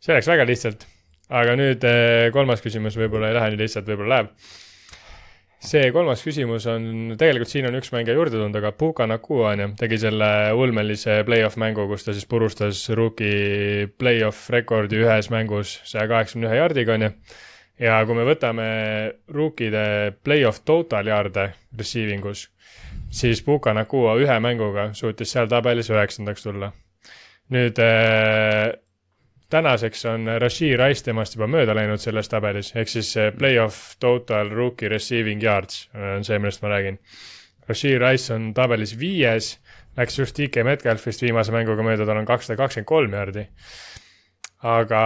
see 0.00 0.14
läks 0.16 0.28
väga 0.30 0.44
lihtsalt, 0.48 0.86
aga 1.28 1.56
nüüd 1.58 1.82
äh, 1.84 2.28
kolmas 2.32 2.62
küsimus 2.64 2.96
võib-olla 2.96 3.30
ei 3.30 3.36
lähe 3.36 3.50
nii 3.52 3.60
lihtsalt, 3.60 3.88
võib-olla 3.90 4.14
läheb. 4.14 4.30
see 5.66 5.90
kolmas 5.92 6.22
küsimus 6.24 6.68
on, 6.70 7.16
tegelikult 7.18 7.52
siin 7.52 7.68
on 7.68 7.76
üks 7.76 7.92
mängija 7.92 8.16
juurde 8.16 8.38
tulnud, 8.38 8.56
aga 8.56 8.72
Puka 8.76 9.08
Nakua 9.08 9.50
on 9.54 9.64
ju, 9.64 9.68
tegi 9.80 9.98
selle 10.00 10.30
ulmelise 10.56 11.18
play-off 11.28 11.58
mängu, 11.60 11.88
kus 11.90 12.06
ta 12.06 12.14
siis 12.16 12.28
purustas 12.30 12.86
rookie 12.96 13.88
play-off 14.00 14.48
rekordi 14.54 15.02
ühes 15.02 15.28
mängus 15.32 15.78
saja 15.84 16.08
kaheksakümne 16.12 16.48
ühe 16.48 16.60
jardiga 16.60 16.96
on 16.96 17.08
ju. 17.08 17.12
ja 17.84 18.00
kui 18.08 18.16
me 18.16 18.24
võtame 18.28 18.68
rookide 19.28 19.86
play-off 20.24 20.64
total 20.64 21.12
yard'e 21.12 21.50
receiving 21.76 22.24
us, 22.32 22.48
siis 23.16 23.42
Puka 23.42 23.72
Nakua 23.74 24.16
ühe 24.20 24.40
mänguga 24.44 24.90
suutis 24.94 25.32
seal 25.32 25.48
tabelis 25.48 25.88
üheksandaks 25.90 26.44
tulla. 26.44 26.72
nüüd 27.54 27.78
äh, 27.78 28.74
tänaseks 29.50 30.04
on 30.10 30.26
Rashid 30.42 30.80
Rice 30.80 31.04
temast 31.06 31.36
juba 31.36 31.46
mööda 31.50 31.74
läinud 31.76 32.02
selles 32.02 32.28
tabelis, 32.28 32.72
ehk 32.74 32.90
siis 32.90 33.12
see 33.14 33.30
play-off 33.36 33.94
total 34.02 34.50
rookie 34.50 34.90
receiving 34.90 35.42
yards 35.42 35.86
on 35.94 36.26
see, 36.26 36.38
millest 36.42 36.64
ma 36.64 36.72
räägin. 36.74 36.98
Rashid 37.68 38.00
Rice 38.02 38.34
on 38.34 38.50
tabelis 38.54 38.96
viies, 38.98 39.56
läks 39.96 40.18
just 40.18 40.38
DK 40.38 40.66
Metcalfist 40.66 41.22
viimase 41.22 41.54
mänguga 41.54 41.86
mööda, 41.86 42.06
tal 42.06 42.18
on 42.18 42.28
kakssada 42.28 42.58
kakskümmend 42.58 42.90
kolm 42.90 43.16
jardi. 43.18 43.46
aga 44.66 45.02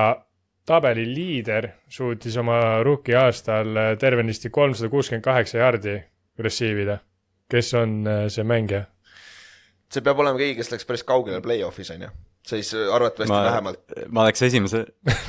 tabeli 0.66 1.04
liider 1.14 1.66
suutis 1.88 2.36
oma 2.40 2.82
rookie 2.86 3.16
aastal 3.18 3.76
tervenisti 3.98 4.50
kolmsada 4.50 4.88
kuuskümmend 4.88 5.24
kaheksa 5.24 5.58
jardi 5.58 5.98
receive 6.38 6.82
ida. 6.82 7.00
Kes 7.50 7.74
on 7.78 8.00
äh, 8.08 8.24
see 8.32 8.46
mängija? 8.46 8.86
see 9.90 10.04
peab 10.06 10.20
olema 10.22 10.38
keegi, 10.38 10.58
kes 10.60 10.70
läks 10.74 10.86
päris 10.86 11.02
kaugele 11.06 11.40
play-off'is, 11.44 11.90
on 11.94 12.06
ju. 12.06 12.10
siis 12.46 12.74
arvatavasti 12.74 13.34
ma 13.34 13.40
vähemalt, 13.48 13.96
ma 14.08 14.26
oleks 14.26 14.42
esimese, 14.46 14.84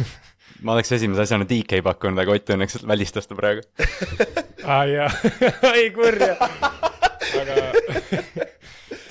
ma 0.65 0.75
oleks 0.75 0.91
esimese 0.97 1.25
asjana 1.25 1.47
DK 1.49 1.81
pakkunud, 1.85 2.21
aga 2.21 2.35
Ott 2.37 2.53
õnneks 2.55 2.81
välistas 2.87 3.27
ta 3.29 3.37
praegu. 3.37 3.65
aa 4.75 4.83
jaa, 4.85 5.09
ei 5.79 5.89
kurja. 5.95 6.35
aga 7.41 7.57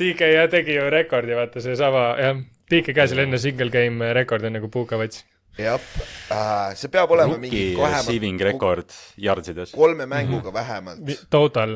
DK 0.00 0.30
jah 0.36 0.46
tegi 0.52 0.78
ju 0.78 0.86
rekordi, 0.92 1.34
vaata 1.36 1.60
seesama 1.64 2.06
jah, 2.20 2.38
DK 2.70 2.94
käis 2.96 3.12
oli 3.16 3.26
enne 3.26 3.42
single 3.42 3.70
game 3.74 4.12
rekord, 4.16 4.46
enne 4.46 4.62
kui 4.62 4.70
Puka 4.72 5.00
võttis. 5.00 5.26
jah 5.58 5.82
äh,, 6.30 6.70
see 6.78 6.88
peab 6.94 7.10
olema 7.10 7.34
mingi 7.42 7.72
rookie 7.74 7.82
vähemalt 7.82 8.06
receiving 8.06 8.38
rekord 8.46 8.94
yardsides. 9.18 9.74
kolme 9.74 10.06
mänguga 10.08 10.52
vähemalt 10.54 11.26
Total, 11.30 11.74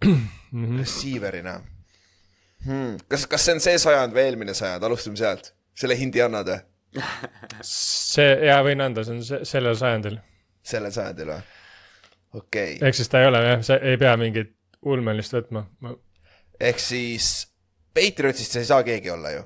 receiver'ina 0.54 1.58
hmm.. 2.66 2.96
kas, 3.08 3.26
kas 3.30 3.46
see 3.46 3.56
on 3.56 3.62
see 3.64 3.80
sajand 3.82 4.14
või 4.16 4.28
eelmine 4.28 4.54
sajand, 4.56 4.86
alustame 4.86 5.18
sealt, 5.20 5.52
selle 5.78 5.96
hindi 5.98 6.22
annad 6.24 6.50
või? 6.52 6.60
see, 7.66 8.28
jaa, 8.46 8.60
võin 8.66 8.84
anda, 8.84 9.04
see 9.06 9.16
on 9.16 9.24
se- 9.26 9.42
sellel 9.48 9.78
sajandil. 9.78 10.20
sellel 10.62 10.94
sajandil 10.94 11.32
või? 11.32 11.40
okei 12.34 12.76
okay., 12.76 12.88
ehk 12.88 12.98
siis 13.00 13.10
ta 13.10 13.22
ei 13.22 13.30
ole 13.30 13.42
jah, 13.44 13.64
sa 13.66 13.80
ei 13.82 13.98
pea 14.00 14.14
mingit 14.20 14.54
ulmelist 14.84 15.34
võtma. 15.34 15.66
ehk 16.60 16.82
siis 16.82 17.32
Patriotsist 17.94 18.56
ei 18.58 18.66
saa 18.66 18.82
keegi 18.86 19.10
olla 19.10 19.30
ju. 19.30 19.42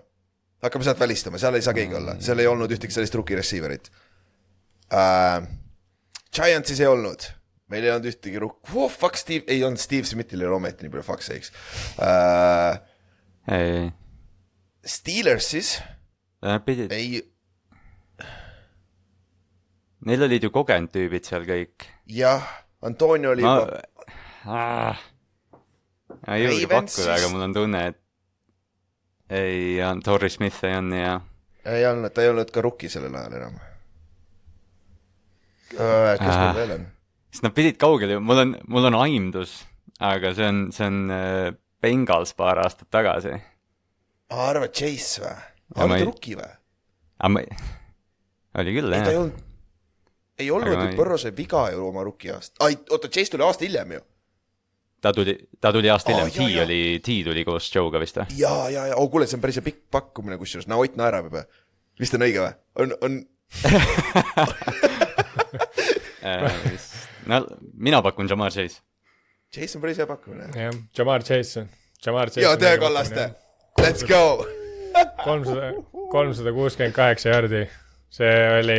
hakkame 0.64 0.84
sealt 0.84 1.00
välistama, 1.00 1.40
seal 1.40 1.56
ei 1.56 1.64
saa 1.64 1.76
keegi 1.76 1.96
olla, 1.96 2.18
seal 2.20 2.40
ei 2.42 2.50
olnud 2.50 2.76
ühtegi 2.76 2.94
sellist 2.94 3.16
rookie 3.18 3.38
receiver'it 3.40 3.90
uh,. 4.92 5.40
Giantsis 6.28 6.80
ei 6.84 6.86
olnud, 6.86 7.22
meil 7.68 7.84
ei 7.84 7.90
olnud 7.92 8.08
ühtegi 8.10 8.40
ruk- 8.42 8.72
oh,, 8.74 8.90
fuck 8.92 9.16
Steve, 9.20 9.44
ei 9.52 9.62
olnud 9.66 9.80
Steve 9.82 10.06
Smithil 10.08 10.40
ei 10.44 10.48
ole 10.48 10.56
ometi 10.60 10.86
nii 10.86 10.92
palju 10.94 11.06
fuck 11.06 11.22
sakes 11.26 11.52
uh,. 11.98 12.78
ei, 13.54 13.88
Steelersis 14.88 15.78
Nad 16.42 16.62
pidid, 16.62 16.92
ei, 16.94 17.18
neil 20.06 20.22
olid 20.28 20.44
ju 20.46 20.50
kogenud 20.54 20.92
tüübid 20.94 21.26
seal 21.26 21.42
kõik. 21.48 21.88
jah, 22.14 22.44
Antonio 22.86 23.32
oli 23.34 23.42
ma 23.42 23.54
juba, 23.58 23.80
ah,, 24.46 25.00
ma 26.26 26.36
ei 26.38 26.44
julge 26.46 26.68
pakkuda, 26.70 27.16
aga 27.18 27.30
mul 27.32 27.46
on 27.48 27.56
tunne, 27.56 27.80
et 27.90 27.98
ei, 29.34 29.80
Torrey 30.06 30.30
Smith 30.32 30.62
ei 30.64 30.76
olnud 30.78 30.94
nii 30.94 31.02
hea. 31.04 31.16
ei 31.74 31.88
olnud, 31.90 32.14
ta 32.14 32.22
ei 32.24 32.30
olnud 32.32 32.52
ka 32.54 32.62
rookie 32.64 32.88
sellel 32.92 33.18
ajal 33.18 33.34
enam. 33.40 33.58
kes 35.74 36.30
Ah. 36.30 36.46
mul 36.46 36.54
veel 36.62 36.76
on? 36.78 36.86
Sest 37.32 37.42
nad 37.44 37.52
pidid 37.56 37.76
kaugele 37.80 38.12
ju, 38.16 38.20
mul 38.24 38.38
on, 38.44 38.50
mul 38.68 38.84
on 38.90 38.94
aimdus, 39.02 39.50
aga 40.00 40.32
see 40.36 40.46
on, 40.48 40.58
see 40.74 40.86
on 40.88 40.96
äh, 41.12 41.50
Bengals 41.82 42.32
paar 42.34 42.58
aastat 42.64 42.88
tagasi. 42.90 43.34
arvad 44.30 44.72
Chase 44.74 45.22
või? 45.24 45.34
Oli 45.84 45.94
ei- 45.94 45.98
ta 46.02 46.06
rookie 46.08 46.36
või? 46.38 46.52
aga 47.18 47.28
ma, 47.34 47.40
oli 48.62 48.70
küll 48.78 48.92
ei, 48.94 49.00
ta 49.02 49.10
ei 49.10 49.14
jah. 49.16 49.22
olnud, 49.22 49.38
ei 50.38 50.50
olnud 50.54 50.72
ju 50.72 50.76
ei-, 50.88 50.96
Põrro 50.98 51.16
sai 51.20 51.32
viga 51.36 51.62
ju 51.74 51.78
oma 51.88 52.02
rookie 52.06 52.32
aasta. 52.34 52.54
ai, 52.64 52.74
oota, 52.90 53.08
Chase 53.12 53.30
tuli 53.34 53.44
aasta 53.46 53.64
hiljem 53.66 53.90
ju. 53.98 54.02
ta 55.04 55.08
tuli, 55.14 55.34
ta 55.60 55.68
tuli 55.74 55.88
aasta 55.92 56.08
Aa, 56.14 56.18
hiljem, 56.26 56.50
jaa, 56.50 56.64
T 56.64 56.66
oli, 56.66 56.80
T 57.04 57.08
tuli 57.28 57.42
koos 57.46 57.66
Joe'ga 57.74 57.98
vist 58.02 58.16
või? 58.22 58.26
ja, 58.40 58.54
ja, 58.72 58.82
ja, 58.92 58.96
oh 58.98 59.08
kuule, 59.12 59.26
see 59.30 59.36
on 59.38 59.42
päris 59.44 59.60
pikk 59.64 59.80
pakkumine 59.94 60.36
kusjuures, 60.40 60.66
no 60.70 60.74
Ott 60.82 60.96
naerab 60.98 61.24
juba. 61.30 61.42
vist 62.00 62.14
on 62.18 62.22
õige 62.26 62.40
või? 62.42 62.52
on, 62.84 62.88
on, 63.02 63.12
no 67.28 67.42
mina 67.74 68.02
pakun 68.04 68.28
Jamar 68.30 68.52
Chase. 68.54 68.80
Chase 69.54 69.78
on 69.78 69.82
päris 69.84 69.98
hea 70.00 70.06
pakkumine. 70.08 70.48
jah, 70.54 70.78
Jamar 70.96 71.24
Chase, 71.24 71.66
Jamar 72.04 72.30
Chase. 72.32 72.44
ja 72.46 72.56
Teo 72.60 72.78
Kallaste, 72.82 73.30
let's 73.80 74.06
go. 74.08 74.46
kolmsada, 75.24 75.72
kolmsada 76.10 76.52
kuuskümmend 76.56 76.96
kaheksa 76.96 77.34
jardi. 77.36 77.68
see 78.10 78.28
oli 78.56 78.76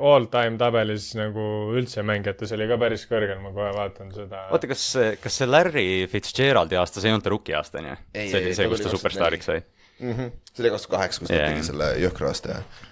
all 0.00 0.24
time 0.32 0.56
tabelis 0.56 1.10
nagu 1.18 1.42
üldse 1.76 2.00
mängijates 2.00 2.54
oli 2.56 2.64
ka 2.70 2.78
päris 2.80 3.02
kõrgel, 3.10 3.36
ma 3.42 3.52
kohe 3.52 3.74
vaatan 3.76 4.08
seda. 4.14 4.46
oota, 4.56 4.70
kas, 4.70 4.86
kas 5.20 5.36
see 5.40 5.48
Larry 5.48 5.84
Fitzgeraldi 6.08 6.78
aasta, 6.80 7.02
see 7.02 7.12
ei 7.12 7.16
olnud 7.16 7.26
ta 7.26 7.32
rookie 7.34 7.56
aasta, 7.58 7.82
on 7.82 7.90
ju? 7.90 7.98
Ei, 8.14 8.30
see 8.32 8.40
oli 8.40 8.54
ta 8.54 8.58
see, 8.62 8.70
kus 8.72 8.84
ta 8.86 8.94
superstaariks 8.94 9.50
sai. 9.52 9.60
see 10.00 10.64
oli 10.64 10.72
kaks 10.72 10.88
tuhat 10.88 10.96
kaheksa, 10.96 11.24
kus 11.26 11.32
ta 11.34 11.42
Jaa, 11.42 11.52
tegi 11.52 11.68
selle 11.68 11.90
jõhkra 12.06 12.32
aasta, 12.32 12.56
jah. 12.56 12.88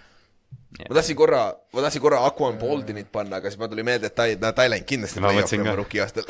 Ma 0.81 0.95
tahtsin 0.97 1.17
korra, 1.19 1.43
ma 1.75 1.85
tahtsin 1.85 2.03
korra 2.03 2.23
Aquan 2.27 2.59
Boldinit 2.61 3.11
panna, 3.13 3.39
aga 3.41 3.51
siis 3.51 3.61
mul 3.61 3.71
tuli 3.73 3.85
meelde, 3.87 4.11
et 4.11 4.17
ta 4.17 4.27
ei, 4.31 4.37
ta 4.41 4.53
ei 4.65 4.73
läinud 4.73 4.89
kindlasti 4.89 5.21
Ma 5.21 5.29
play-off'i 5.29 5.43
mõtlesin 5.43 5.65
oma 5.65 5.71
ka. 5.71 5.79
rookie 5.81 6.03
aastal. 6.05 6.25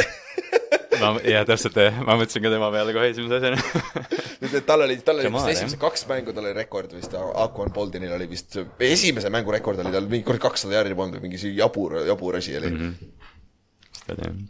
ma, 1.03 1.13
jah, 1.27 1.47
täpselt, 1.49 1.79
ma 2.07 2.17
mõtlesin 2.21 2.45
ka 2.47 2.53
tema 2.55 2.71
peale 2.75 2.97
kohe 2.97 3.11
esimese 3.13 3.39
asjana. 3.41 3.59
tal 4.71 4.87
oli, 4.87 4.99
tal 5.07 5.23
oli 5.23 5.33
vist 5.37 5.53
esimesed 5.55 5.81
kaks 5.83 6.07
mängu, 6.11 6.35
tal 6.37 6.47
oli 6.49 6.57
rekord 6.59 6.91
vist, 6.97 7.15
Aquan 7.45 7.73
Boldinil 7.75 8.13
oli 8.19 8.29
vist, 8.31 8.59
esimese 8.89 9.33
mängu 9.33 9.55
rekord 9.55 9.83
oli 9.85 9.95
tal 9.95 10.07
mingi 10.11 10.27
kord 10.27 10.43
kakssada 10.43 10.81
järgi 10.81 10.99
või 10.99 11.23
mingi 11.23 11.41
see 11.41 11.55
jabur, 11.59 12.01
jabur 12.09 12.41
asi 12.41 12.57
oli. 12.61 12.73
Mhm. 12.77 14.41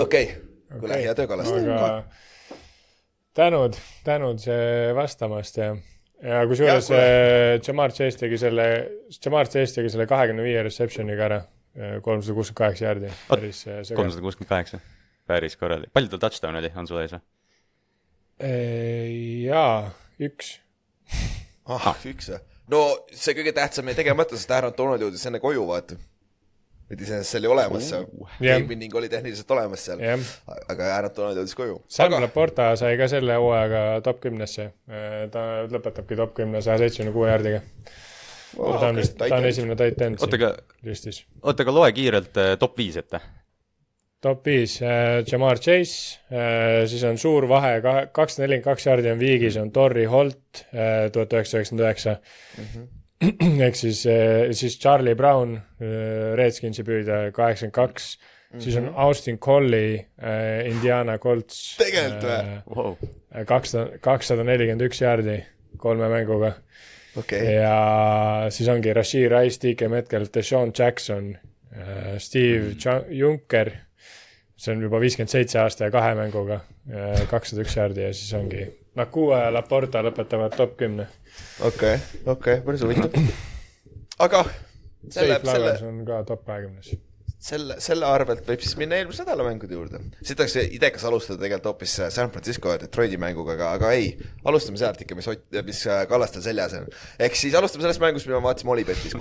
okei, 0.00 0.26
kuule, 0.78 1.00
hea 1.02 1.14
töö, 1.16 1.26
Kallaste. 1.30 1.62
aga 1.64 1.94
tänud, 3.36 3.76
tänud 4.04 4.40
see 4.42 4.90
vastamast 4.96 5.58
ja, 5.60 5.70
ja 6.22 6.42
kusjuures 6.48 6.90
äh, 6.94 7.60
Jamar 7.66 7.94
Chase 7.96 8.18
tegi 8.20 8.38
selle, 8.40 8.66
Jamar 9.16 9.48
Chase 9.50 9.78
tegi 9.78 9.92
selle 9.92 10.06
kahekümne 10.10 10.44
viie 10.44 10.62
reception'iga 10.66 11.26
ära, 11.28 11.40
kolmsada 12.04 12.36
kuuskümmend 12.36 12.60
kaheksa 12.62 12.88
jardi, 12.88 13.12
päris 13.28 13.62
äh, 13.68 13.82
kolmsada 13.96 14.24
kuuskümmend 14.24 14.52
kaheksa, 14.52 14.82
päris 15.30 15.56
korralik. 15.60 15.92
palju 15.96 16.12
tal 16.14 16.24
touchdown 16.26 16.60
oli, 16.60 16.72
on 16.76 16.90
sul 16.90 17.02
ees 17.04 17.16
või? 17.16 17.24
jaa, 19.46 19.90
üks. 20.28 20.54
ah, 21.68 21.92
üks 22.08 22.32
või? 22.34 22.40
no 22.70 22.84
see 23.12 23.34
kõige 23.38 23.54
tähtsam 23.56 23.90
jäi 23.90 23.98
tegemata, 23.98 24.38
sest 24.38 24.52
Aaron 24.54 24.74
Donald 24.76 25.04
jõudis 25.04 25.26
enne 25.28 25.40
koju, 25.42 25.64
vaata. 25.68 25.98
Et 26.90 27.00
iseenesest 27.04 27.34
see 27.34 27.40
oli 27.40 27.50
olemas 27.54 27.88
seal. 27.92 28.06
Jah. 28.42 28.58
game 28.58 28.68
winning 28.70 28.94
oli 28.98 29.08
tehniliselt 29.12 29.50
olemas 29.54 29.84
seal. 29.86 30.02
jah, 30.02 30.28
aga 30.72 30.92
Aaron 30.96 31.14
Donald 31.16 31.40
jõudis 31.40 31.56
koju. 31.58 31.80
Sam 31.90 32.16
Laporta 32.18 32.72
sai 32.80 32.96
ka 32.98 33.08
selle 33.10 33.38
hooajaga 33.38 33.82
top 34.06 34.22
kümnesse. 34.26 34.70
ta 35.32 35.48
lõpetabki 35.70 36.18
top 36.18 36.34
kümne 36.40 36.62
saja 36.64 36.82
seitsmekümne 36.82 37.14
kuue 37.14 37.30
jardiga. 37.30 37.62
ta 38.56 38.88
on 38.88 38.98
vist, 38.98 39.18
ta 39.20 39.36
on 39.36 39.46
esimene 39.46 39.78
tight 39.78 40.02
end 40.06 40.18
siin 40.18 40.38
aga, 40.40 40.54
listis. 40.86 41.22
oota, 41.42 41.62
aga 41.62 41.76
loe 41.76 41.92
kiirelt 41.94 42.40
äh, 42.42 42.56
top 42.58 42.78
viis 42.82 42.98
ette. 42.98 43.20
top 44.20 44.46
viis 44.46 44.80
äh,, 44.82 45.22
Jamar 45.30 45.62
Chase 45.62 46.18
äh,, 46.34 46.86
siis 46.90 47.04
on 47.06 47.18
suur 47.18 47.46
vahe, 47.48 47.76
kakssada 48.12 48.48
nelikümmend 48.48 48.66
kaks 48.66 48.90
jardi 48.90 49.14
on 49.14 49.22
viigis, 49.22 49.60
on 49.62 49.70
Torrey 49.70 50.10
Holt 50.10 50.64
äh, 50.74 51.06
tuhat 51.14 51.38
üheksasada 51.38 51.86
üheksakümmend 51.86 51.86
üheksa. 51.86 52.98
ehk 53.66 53.76
siis 53.76 54.04
äh,, 54.08 54.50
siis 54.56 54.78
Charlie 54.80 55.14
Brown 55.18 55.56
äh,, 55.56 56.34
Redskinsi 56.40 56.84
püüdja 56.86 57.26
kaheksakümmend 57.36 57.74
kaks, 57.76 58.06
siis 58.58 58.76
on 58.80 58.88
Austin 58.96 59.38
Collie 59.38 60.06
äh,, 60.18 60.66
Indiana 60.70 61.18
Colts. 61.22 61.76
Tegelikult 61.80 62.24
või? 62.24 63.10
Kakssada, 63.46 63.98
kakssada 64.02 64.46
nelikümmend 64.48 64.86
üks 64.88 65.02
jardi 65.04 65.36
kolme 65.78 66.08
mänguga. 66.10 66.54
Okei, 67.18 67.56
ja 67.58 68.48
siis 68.54 68.68
ongi 68.70 68.92
Rashid 68.94 69.28
Rice, 69.32 69.58
DK 69.62 69.88
Metcalf, 69.90 70.28
Deshaun 70.34 70.70
Jackson, 70.78 71.32
Steve 72.22 72.76
Ja- 72.84 73.00
Junker, 73.10 73.70
see 74.60 74.74
on 74.74 74.82
juba 74.84 75.00
viiskümmend 75.02 75.30
seitse 75.32 75.58
aasta 75.62 75.88
ja 75.88 75.94
kahe 75.94 76.12
mänguga, 76.18 76.60
kakssada 77.30 77.64
üks 77.66 77.74
jardi 77.78 78.04
ja 78.06 78.12
siis 78.14 78.30
ongi 78.38 78.62
Nakua 78.98 79.44
ja 79.44 79.52
Laporta 79.54 80.02
lõpetavad 80.02 80.56
top 80.56 80.76
kümne. 80.80 81.06
okei, 81.66 81.98
okei, 82.26 82.60
päris 82.64 82.82
huvitav. 82.82 83.14
aga 84.18 84.44
selle 85.08 85.38
Flowers, 85.40 85.82
on 85.82 86.04
ka 86.08 86.24
top 86.24 86.44
kahekümnes. 86.44 86.94
selle, 87.40 87.76
selle 87.80 88.04
arvelt 88.08 88.44
võib 88.48 88.60
siis 88.60 88.76
minna 88.78 88.98
eelmise 89.00 89.24
nädala 89.24 89.46
mängude 89.46 89.74
juurde. 89.76 90.00
siit 90.20 90.40
oleks 90.40 90.56
idekas 90.60 91.04
alustada 91.08 91.40
tegelikult 91.40 91.70
hoopis 91.70 91.94
San 92.12 92.30
Francisco 92.32 92.74
ja 92.74 92.80
Detroiti 92.82 93.16
mänguga, 93.20 93.54
aga, 93.56 93.70
aga 93.78 93.92
ei, 93.96 94.10
alustame 94.44 94.80
sealt 94.80 95.00
ikka, 95.00 95.16
mis 95.16 95.28
Ott, 95.30 95.46
mis 95.64 95.80
äh, 95.88 96.02
Kallastel 96.10 96.44
seljas 96.44 96.74
on. 96.76 96.88
ehk 97.22 97.38
siis 97.38 97.56
alustame 97.56 97.86
sellest 97.86 98.02
mängust, 98.02 98.28
mida 98.28 98.40
me 98.40 98.48
vaatasime 98.48 98.74
Olipetis, 98.74 99.16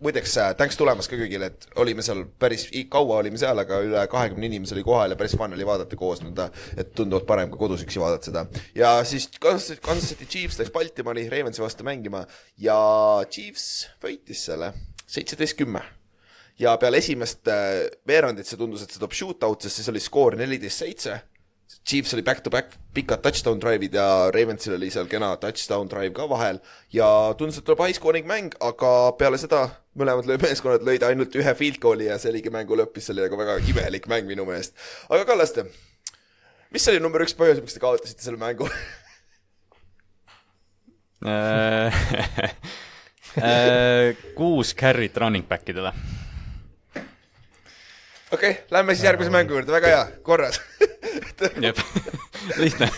muideks 0.00 0.36
äh, 0.40 0.54
tänks 0.56 0.80
tulemast 0.80 1.12
ka 1.12 1.20
kõigile, 1.20 1.50
et 1.52 1.68
olime 1.82 2.04
seal 2.06 2.24
päris 2.40 2.68
kaua 2.92 3.20
olime 3.20 3.40
seal, 3.40 3.60
aga 3.60 3.82
üle 3.84 4.06
kahekümne 4.10 4.48
inimese 4.48 4.76
oli 4.78 4.86
kohal 4.86 5.12
ja 5.12 5.20
päris 5.20 5.36
fun 5.36 5.56
oli 5.56 5.68
vaadata 5.68 6.00
koos 6.00 6.24
nõnda, 6.24 6.48
et 6.80 6.94
tunduvalt 6.96 7.28
parem 7.28 7.52
kui 7.52 7.60
kodus 7.60 7.84
üksi 7.84 8.00
vaadata 8.00 8.30
seda. 8.30 8.46
ja 8.78 8.96
siis 9.04 9.28
Kansas 9.40 9.82
Kansas 9.84 10.14
City 10.14 10.30
Chiefs 10.30 10.60
läks 10.62 10.72
Baltimori 10.72 11.28
Ravensi 11.28 11.62
vastu 11.62 11.84
mängima 11.84 12.24
ja 12.56 12.80
Chiefs 13.28 13.90
võitis 14.00 14.48
selle 14.48 14.72
seitseteist 15.10 15.58
kümme 15.58 15.82
ja 16.60 16.76
peale 16.80 17.00
esimest 17.00 17.48
äh, 17.48 17.88
veerandit 18.08 18.48
see 18.48 18.58
tundus, 18.60 18.84
et 18.84 18.92
see 18.92 19.00
toob 19.00 19.14
shootout, 19.16 19.64
sest 19.64 19.80
siis 19.80 19.90
oli 19.92 20.02
skoor 20.02 20.36
neliteist 20.38 20.84
seitse. 20.84 21.18
Chiefs 21.86 22.12
oli 22.16 22.24
back-to-back 22.26 22.74
pikad 22.94 23.22
touchdown 23.24 23.60
drive'id 23.62 23.94
ja 23.96 24.06
Ravensil 24.34 24.74
oli 24.76 24.90
seal 24.92 25.06
kena 25.08 25.30
touchdown 25.40 25.88
drive 25.88 26.12
ka 26.16 26.26
vahel 26.28 26.58
ja 26.92 27.06
tundus, 27.38 27.60
et 27.60 27.64
tuleb 27.66 27.80
high 27.86 27.96
scoring 27.96 28.26
mäng, 28.28 28.56
aga 28.60 28.90
peale 29.18 29.38
seda 29.40 29.62
mõlemad 29.96 30.28
meeskonnad 30.42 30.84
lõid 30.86 31.06
ainult 31.06 31.38
ühe 31.40 31.54
field 31.56 31.78
goal'i 31.82 32.10
ja 32.10 32.18
see 32.20 32.32
oligi 32.34 32.52
mängu 32.52 32.76
lõpp, 32.76 32.92
mis 32.98 33.10
oli 33.14 33.24
nagu 33.24 33.38
väga 33.40 33.56
imelik 33.72 34.10
mäng 34.12 34.28
minu 34.28 34.44
meelest. 34.48 34.74
aga 35.08 35.24
Kallaste, 35.30 35.64
mis 36.74 36.88
oli 36.92 37.00
number 37.00 37.24
üks 37.24 37.38
põhjus, 37.38 37.62
miks 37.64 37.78
te 37.78 37.82
kaotasite 37.86 38.26
selle 38.26 38.40
mängu? 38.42 38.68
Äh, 43.36 44.16
kuus 44.34 44.74
carry't 44.74 45.16
running 45.16 45.46
back 45.46 45.68
idele. 45.68 45.92
Okei 48.32 48.50
okay,, 48.50 48.62
lähme 48.70 48.94
siis 48.94 49.08
järgmise 49.08 49.34
mängu 49.34 49.56
juurde, 49.56 49.72
väga 49.72 49.94
hea, 49.94 50.04
korras 50.26 50.60
jep, 51.66 51.80
lihtne. 52.58 52.90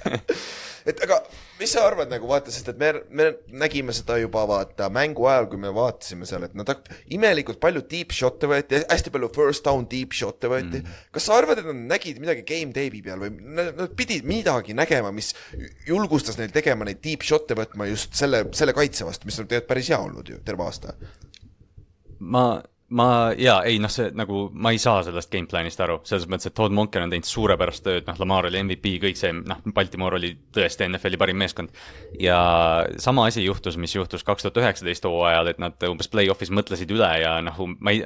et 0.90 1.04
aga 1.04 1.20
mis 1.60 1.72
sa 1.74 1.82
arvad 1.84 2.08
nagu 2.10 2.28
vaata, 2.28 2.52
sest 2.52 2.70
et 2.72 2.78
me, 2.80 2.90
me 3.16 3.26
nägime 3.60 3.92
seda 3.94 4.16
juba 4.20 4.42
vaata 4.48 4.88
mängu 4.92 5.26
ajal, 5.28 5.48
kui 5.52 5.60
me 5.60 5.72
vaatasime 5.76 6.28
seal, 6.28 6.46
et 6.46 6.56
nad 6.56 6.70
imelikult 7.12 7.60
palju 7.62 7.82
deep 7.90 8.14
shot'e 8.16 8.48
võeti, 8.50 8.80
hästi 8.88 9.12
palju 9.12 9.30
first 9.36 9.66
down 9.66 9.84
deep 9.90 10.16
shot'e 10.16 10.50
võeti 10.50 10.80
mm.. 10.80 10.98
kas 11.14 11.28
sa 11.28 11.36
arvad, 11.36 11.60
et 11.60 11.68
nad 11.68 11.84
nägid 11.94 12.20
midagi 12.22 12.46
game 12.48 12.74
tape'i 12.76 13.04
peal 13.04 13.20
või 13.22 13.34
nad, 13.36 13.72
nad 13.76 13.94
pidid 13.96 14.28
midagi 14.28 14.76
nägema, 14.76 15.12
mis 15.14 15.34
julgustas 15.88 16.40
neil 16.40 16.52
tegema 16.54 16.88
neid 16.88 17.02
deep 17.04 17.26
shot'e 17.26 17.58
võtma 17.58 17.90
just 17.90 18.16
selle, 18.18 18.46
selle 18.56 18.76
kaitse 18.76 19.08
vastu, 19.08 19.28
mis 19.28 19.40
on 19.40 19.50
tegelikult 19.50 19.74
päris 19.74 19.92
hea 19.92 20.00
olnud 20.00 20.32
ju 20.32 20.40
terve 20.46 20.64
aasta. 20.64 20.96
ma, 22.20 22.46
ma 22.96 23.06
jaa, 23.38 23.60
ei 23.68 23.78
noh, 23.82 23.90
see 23.92 24.10
nagu 24.18 24.48
ma 24.50 24.72
ei 24.74 24.80
saa 24.82 25.04
sellest 25.06 25.30
gameplan'ist 25.30 25.82
aru, 25.84 26.00
selles 26.08 26.26
mõttes, 26.30 26.50
et 26.50 26.56
Todd 26.58 26.74
Monken 26.74 27.04
on 27.04 27.12
teinud 27.12 27.28
suurepärast 27.28 27.84
tööd, 27.86 28.06
noh, 28.08 28.16
Lamar 28.18 28.48
oli 28.48 28.62
MVP, 28.64 28.96
kõik 29.04 29.18
see, 29.18 29.30
noh, 29.36 29.60
Baltimore 29.74 30.18
oli 30.18 30.32
tõesti 30.54 30.88
NFL-i 30.88 31.20
parim 31.20 31.38
meeskond. 31.38 31.70
ja 32.18 32.40
sama 32.98 33.28
asi 33.30 33.44
juhtus, 33.44 33.78
mis 33.78 33.94
juhtus 33.94 34.24
kaks 34.26 34.46
tuhat 34.46 34.58
üheksateist 34.62 35.06
hooajal, 35.06 35.52
et 35.52 35.60
nad 35.62 35.86
umbes 35.86 36.10
play-off'is 36.10 36.50
mõtlesid 36.50 36.90
üle 36.90 37.10
ja 37.22 37.36
noh, 37.44 37.60
ma 37.78 37.94
ei, 37.94 38.02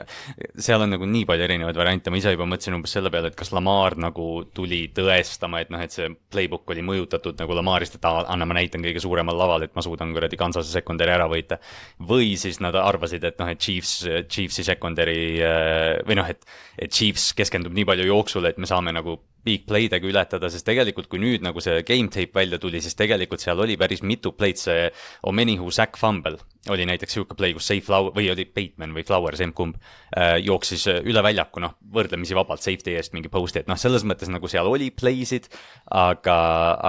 seal 0.61 0.85
on 0.85 0.93
nagu 0.93 1.09
nii 1.09 1.25
palju 1.29 1.47
erinevaid 1.49 1.81
variante, 1.81 2.13
ma 2.13 2.21
ise 2.21 2.35
juba 2.35 2.49
mõtlesin 2.51 2.77
umbes 2.77 2.93
selle 2.99 3.13
peale, 3.15 3.33
et 3.33 3.39
kas 3.41 3.55
Lamar 3.57 3.97
nagu 3.97 4.29
tuli 4.55 4.83
tõestama, 4.95 5.65
et 5.65 5.73
noh, 5.73 5.81
et 5.81 5.97
see 5.97 6.11
playbook 6.13 6.75
oli 6.77 6.85
mõjutatud 6.85 7.41
nagu 7.41 7.57
Lamarist, 7.57 7.97
et 7.97 8.05
anna, 8.11 8.45
ma 8.45 8.59
näitan 8.61 8.85
kõige 8.85 9.01
suuremal 9.01 9.41
laval, 9.41 9.65
et 9.65 9.73
ma 9.73 9.85
suudan 9.85 10.13
kuradi 10.13 10.37
Kansase 10.37 10.69
secondary 10.69 11.17
ära 11.17 11.31
võita. 11.31 11.57
või 12.05 12.35
siis 12.37 12.61
nad 12.61 12.75
arvasid, 12.77 13.25
et 13.25 13.39
noh, 13.41 13.49
et 13.49 13.59
Chiefs, 13.59 14.05
Chiefsi 14.29 14.65
secondary 14.75 15.39
äh, 15.43 16.03
või 16.07 16.19
noh, 16.21 16.29
et, 16.31 16.45
et 16.77 16.93
Chiefs 16.93 17.33
keskendub 17.39 17.75
nii 17.75 17.87
palju 17.89 18.11
jooksule, 18.11 18.53
et 18.53 18.61
me 18.61 18.71
saame 18.71 18.95
nagu 18.95 19.19
big 19.45 19.67
play'dega 19.69 20.09
ületada, 20.09 20.51
sest 20.53 20.67
tegelikult 20.67 21.11
kui 21.13 21.21
nüüd 21.23 21.45
nagu 21.45 21.61
see 21.65 21.83
game 21.87 22.13
tape 22.13 22.41
välja 22.41 22.61
tuli, 22.63 22.81
siis 22.85 22.97
tegelikult 22.99 23.45
seal 23.45 23.61
oli 23.61 23.79
päris 23.81 24.03
mitu 24.03 24.35
play'd, 24.37 24.61
see 24.61 24.89
Omenihu 25.31 25.71
sack 25.75 26.01
fumble 26.01 26.41
oli 26.71 26.87
näiteks 26.89 27.13
sihuke 27.13 27.37
play, 27.37 27.53
kus 27.53 27.67
Safe 27.69 27.85
Flower 27.85 28.15
või 28.17 28.31
oli 28.33 28.47
Bateman 28.49 28.95
või 28.97 29.05
Flowers, 29.05 29.43
emb-kumb 29.45 29.77
äh,, 30.17 30.39
jooksis 30.45 30.87
üle 31.05 31.23
väljaku, 31.25 31.61
noh, 31.61 31.75
võrdlemisi 31.93 32.37
vabalt 32.37 32.65
safety 32.65 32.95
eest 32.97 33.13
mingi 33.17 33.29
post'i, 33.33 33.61
et 33.61 33.69
noh, 33.69 33.79
selles 33.81 34.07
mõttes 34.09 34.31
nagu 34.33 34.49
seal 34.51 34.69
oli 34.71 34.89
play'sid, 34.95 35.51
aga, 35.93 36.39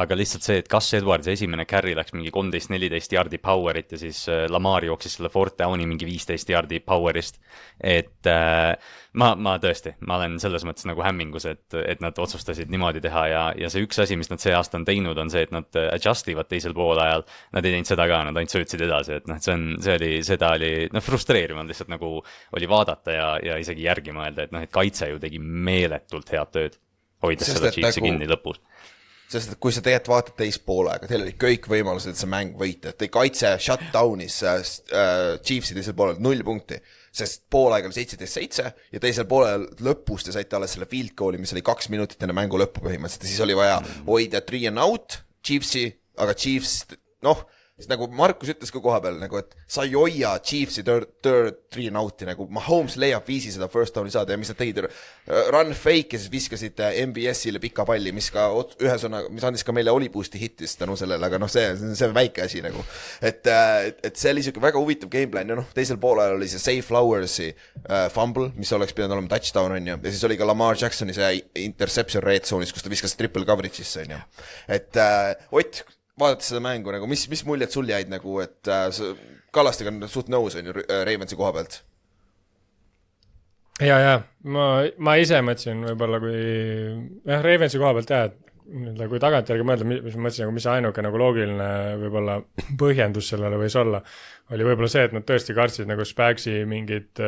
aga 0.04 0.18
lihtsalt 0.18 0.48
see, 0.48 0.62
et 0.64 0.72
kas 0.72 0.94
Edwards 0.96 1.28
esimene 1.32 1.68
carry 1.68 1.96
läks 1.98 2.16
mingi 2.16 2.32
kolmteist, 2.36 2.72
neliteist 2.72 3.16
jardi 3.18 3.40
power'it 3.44 3.96
ja 3.96 4.02
siis 4.06 4.24
äh, 4.32 4.46
Lamar 4.52 4.88
jooksis 4.88 5.20
selle 5.20 5.32
fourth 5.34 5.60
down'i 5.60 5.88
mingi 5.90 6.08
viisteist 6.08 6.52
jardi 6.56 6.80
power'ist, 6.80 7.42
et 7.84 8.32
äh, 8.32 8.76
ma, 9.16 9.32
ma 9.40 9.56
tõesti, 9.62 9.96
ma 10.08 10.18
olen 10.20 10.38
selles 10.44 10.66
mõttes 10.68 10.86
nagu 10.90 11.04
hämmingus, 11.06 11.48
et, 11.50 11.78
et 11.80 12.02
nad 12.04 12.18
otsustasid 12.22 12.72
niimoodi 12.74 13.02
teha 13.04 13.26
ja, 13.32 13.44
ja 13.58 13.70
see 13.72 13.86
üks 13.86 14.00
asi, 14.04 14.18
mis 14.20 14.30
nad 14.32 14.44
see 14.44 14.54
aasta 14.56 14.80
on 14.80 14.86
teinud, 14.88 15.18
on 15.22 15.32
see, 15.32 15.46
et 15.48 15.54
nad 15.56 15.80
adjust 15.86 16.30
ivad 16.34 16.50
teisel 16.52 16.76
poolajal. 16.78 17.26
Nad 17.56 17.66
ei 17.66 17.76
teinud 17.76 17.90
seda 17.90 18.08
ka, 18.12 18.22
nad 18.28 18.38
ainult 18.38 18.56
söötsid 18.56 18.86
edasi, 18.86 19.20
et 19.20 19.30
noh, 19.30 19.40
et 19.40 19.48
see 19.48 19.56
on, 19.56 19.68
see 19.84 19.98
oli, 20.00 20.12
seda 20.28 20.54
oli 20.58 20.72
noh, 20.94 21.06
frustreeriv 21.06 21.62
on 21.62 21.72
lihtsalt 21.72 21.92
nagu 21.94 22.12
oli 22.56 22.70
vaadata 22.72 23.16
ja, 23.16 23.30
ja 23.44 23.60
isegi 23.62 23.88
järgi 23.88 24.16
mõelda, 24.16 24.48
et 24.48 24.56
noh, 24.56 24.66
et 24.66 24.74
kaitse 24.74 25.10
ju 25.12 25.22
tegi 25.22 25.40
meeletult 25.42 26.34
head 26.36 26.52
tööd. 26.56 26.82
hoides 27.24 27.48
Sest 27.48 27.62
seda 27.62 27.72
et 27.72 27.80
Chiefsi 27.80 28.02
nagu- 28.02 28.12
kinni 28.12 28.28
lõpus. 28.30 28.60
sest 29.32 29.56
et 29.56 29.60
kui 29.60 29.74
sa 29.74 29.82
tegelikult 29.82 30.12
vaatad 30.12 30.36
teist 30.38 30.62
poolega, 30.68 31.08
teil 31.10 31.24
olid 31.24 31.40
kõik 31.42 31.66
võimalused, 31.72 32.14
et 32.14 32.20
see 32.20 32.30
mäng 32.30 32.60
võita, 32.60 32.94
te 32.94 33.08
kaitse 33.10 33.56
shutdown'is 33.58 34.42
äh, 34.46 34.60
Chiefsi 35.42 35.74
teisel 35.78 35.98
poolel 35.98 36.22
null 36.22 36.44
punkti. 36.46 36.78
Sest 37.16 37.46
poolaeg 37.52 37.88
oli 37.88 37.96
seitseteist 37.96 38.40
seitse 38.40 38.66
ja 38.92 39.02
teisel 39.02 39.28
poolel 39.30 39.68
lõpus 39.86 40.26
te 40.28 40.36
saite 40.36 40.58
alles 40.58 40.76
selle 40.76 40.90
field 40.92 41.16
goal'i, 41.18 41.40
mis 41.42 41.54
oli 41.56 41.64
kaks 41.66 41.90
minutit 41.94 42.24
enne 42.26 42.36
mängu 42.36 42.60
lõppu 42.60 42.84
põhimõtteliselt. 42.86 43.24
Ja 43.24 43.32
siis 43.32 43.44
oli 43.46 43.58
vaja 43.58 43.80
hoida 44.08 44.44
three 44.46 44.68
and 44.70 44.82
out 44.82 45.22
Chiefsi, 45.46 45.88
aga 46.20 46.34
Chiefs 46.38 46.84
noh 47.26 47.46
siis 47.76 47.90
nagu 47.92 48.08
Markus 48.16 48.54
ütles 48.54 48.72
ka 48.72 48.80
koha 48.80 49.02
peal 49.04 49.18
nagu, 49.20 49.40
et 49.42 49.52
sa 49.68 49.84
ei 49.84 49.92
hoia 49.98 50.32
Chiefsi 50.40 50.84
third, 50.88 51.10
third 51.26 51.58
three 51.74 51.90
and 51.90 52.00
out'i 52.00 52.24
nagu, 52.28 52.48
Mahomes 52.56 52.96
leiab 53.02 53.26
viisi 53.28 53.52
seda 53.52 53.68
first 53.72 53.98
down'i 53.98 54.14
saada 54.14 54.32
ja 54.32 54.40
mis 54.40 54.52
nad 54.52 54.60
tegid, 54.62 54.86
run 55.52 55.74
fake 55.76 56.16
ja 56.16 56.22
siis 56.22 56.32
viskasid 56.32 56.80
äh, 56.80 57.02
MBS-ile 57.04 57.60
pika 57.60 57.84
palli, 57.88 58.14
mis 58.16 58.30
ka 58.32 58.48
ühesõnaga, 58.80 59.32
mis 59.34 59.44
andis 59.48 59.66
ka 59.68 59.76
meile 59.76 59.92
Oli 59.92 60.08
boost'i 60.14 60.40
hittis 60.40 60.78
tänu 60.80 60.96
sellele, 61.00 61.28
aga 61.28 61.40
noh, 61.42 61.52
see, 61.52 61.66
see 61.84 62.08
on 62.08 62.16
väike 62.16 62.46
asi 62.46 62.64
nagu. 62.64 62.84
et, 63.20 63.44
et, 63.44 64.00
et 64.08 64.22
see 64.24 64.32
oli 64.32 64.46
siuke 64.46 64.64
väga 64.64 64.80
huvitav 64.80 65.12
gameplan 65.12 65.52
ja 65.52 65.60
noh, 65.60 65.68
teisel 65.76 66.00
poolel 66.00 66.38
oli 66.38 66.48
see 66.52 66.64
Safe 66.64 66.86
Flowers'i 66.88 67.50
äh, 67.52 68.08
fumble, 68.14 68.54
mis 68.56 68.72
oleks 68.78 68.96
pidanud 68.96 69.18
olema 69.18 69.34
touchdown 69.36 69.76
on 69.76 69.92
ju, 69.92 70.00
ja 70.00 70.16
siis 70.16 70.24
oli 70.30 70.40
ka 70.40 70.48
Lamar 70.48 70.80
Jacksoni 70.80 71.18
see 71.18 71.34
interception 71.66 72.24
red 72.24 72.48
zone'is, 72.48 72.72
kus 72.72 72.88
ta 72.88 72.94
viskas 72.94 73.20
triple 73.20 73.44
coverage'isse 73.44 74.08
on 74.08 74.16
ju. 74.16 74.24
et 74.80 75.04
äh, 75.04 75.36
Ott, 75.56 75.84
vaadates 76.20 76.52
seda 76.52 76.64
mängu 76.64 76.94
nagu, 76.96 77.10
mis, 77.12 77.26
mis 77.32 77.44
muljed 77.48 77.74
sul 77.74 77.90
jäid 77.90 78.12
nagu, 78.12 78.40
et 78.44 78.72
äh, 78.72 79.04
Kallastega 79.56 79.92
on 79.94 80.08
suht 80.12 80.32
nõus, 80.32 80.58
on 80.60 80.72
ju, 80.72 80.80
Ravensi 81.08 81.38
koha 81.40 81.52
pealt? 81.56 81.82
ja, 83.84 84.00
ja 84.00 84.16
ma, 84.48 84.68
ma 85.04 85.18
ise 85.20 85.42
mõtlesin 85.44 85.84
võib-olla 85.92 86.22
kui 86.24 86.36
jah, 86.36 87.44
Ravensi 87.44 87.82
koha 87.82 87.96
pealt 87.98 88.14
jah, 88.16 88.30
et 88.30 88.42
nii-öelda 88.66 89.08
kui 89.12 89.20
tagantjärgi 89.22 89.66
mõelda, 89.68 89.86
mis 89.86 90.16
ma 90.16 90.26
mõtlesin 90.26 90.46
nagu, 90.46 90.54
mis 90.56 90.66
ainuke 90.70 91.04
nagu 91.06 91.20
loogiline 91.22 91.68
võib-olla 92.02 92.40
põhjendus 92.82 93.30
sellele 93.34 93.60
võis 93.62 93.76
olla, 93.78 94.02
oli 94.56 94.66
võib-olla 94.66 94.90
see, 94.90 95.04
et 95.06 95.14
nad 95.14 95.28
tõesti 95.28 95.54
kartsid 95.58 95.90
nagu 95.90 96.08
Spagsi 96.08 96.64
mingit, 96.70 97.22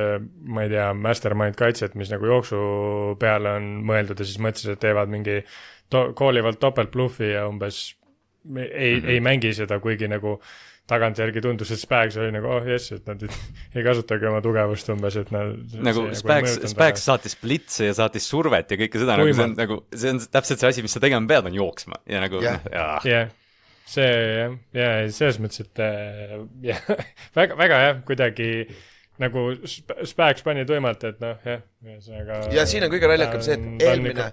ma 0.47 0.65
ei 0.65 0.71
tea, 0.73 0.87
mastermind 0.97 1.59
kaitset, 1.59 1.97
mis 1.99 2.09
nagu 2.13 2.31
jooksu 2.31 2.61
peale 3.21 3.57
on 3.59 3.69
mõeldud 3.85 4.23
ja 4.23 4.27
siis 4.27 4.41
mõtlesid, 4.41 4.73
et 4.73 4.83
teevad 4.87 5.13
mingi 5.13 5.43
to-, 5.93 6.09
koolivad 6.17 6.57
topeltbluffi 6.63 7.35
ja 7.35 7.45
umbes 7.51 7.83
ei 8.55 8.95
mm. 8.95 9.01
-hmm. 9.01 9.09
ei 9.13 9.19
mängi 9.23 9.53
seda, 9.53 9.79
kuigi 9.83 10.07
nagu 10.11 10.37
tagantjärgi 10.87 11.41
tundus, 11.43 11.71
et 11.75 11.81
Spags 11.81 12.15
oli 12.19 12.31
nagu 12.31 12.47
oh 12.47 12.67
jess, 12.67 12.93
et 12.95 13.07
nad 13.09 13.23
ei 13.75 13.83
kasutagi 13.85 14.29
oma 14.29 14.39
tugevust 14.43 14.87
umbes, 14.93 15.17
et 15.19 15.33
nad 15.35 15.75
nagu 15.83 16.07
Spags, 16.15 16.59
Spags 16.71 17.03
saatis 17.09 17.35
blitse 17.41 17.89
ja 17.89 17.97
saatis 17.97 18.27
survet 18.29 18.71
ja 18.71 18.79
kõike 18.79 19.01
seda, 19.03 19.17
nagu 19.19 19.33
see 19.35 19.47
on 19.49 19.57
nagu, 19.59 19.81
see 19.91 20.13
on 20.15 20.21
täpselt 20.23 20.63
see 20.63 20.71
asi, 20.71 20.85
mis 20.85 20.95
sa 20.95 21.03
tegema 21.03 21.27
pead, 21.29 21.51
on 21.51 21.59
jooksma 21.59 21.99
ja 22.07 22.23
nagu 22.23 22.41
Jah. 22.43 22.69
jaa. 22.71 23.01
jah, 23.07 23.33
see 23.87 24.11
jah, 24.15 24.55
ja 24.79 24.91
selles 25.19 25.41
mõttes, 25.43 25.67
et 25.67 25.83
äh, 25.83 26.37
jah, 26.71 26.83
väga, 27.35 27.59
väga 27.59 27.83
jah, 27.83 28.01
kuidagi 28.07 28.51
nagu 29.19 29.49
Sp- 29.67 30.07
Spags 30.07 30.45
pani 30.45 30.63
tuimalt, 30.69 31.03
et 31.09 31.19
noh 31.23 31.43
jah, 31.43 31.63
ühesõnaga 31.83 32.45
ja 32.55 32.67
siin 32.69 32.87
on 32.87 32.95
kõige 32.95 33.11
naljakam 33.11 33.43
see, 33.43 33.59
et 33.59 33.89
eelmine 33.89 34.31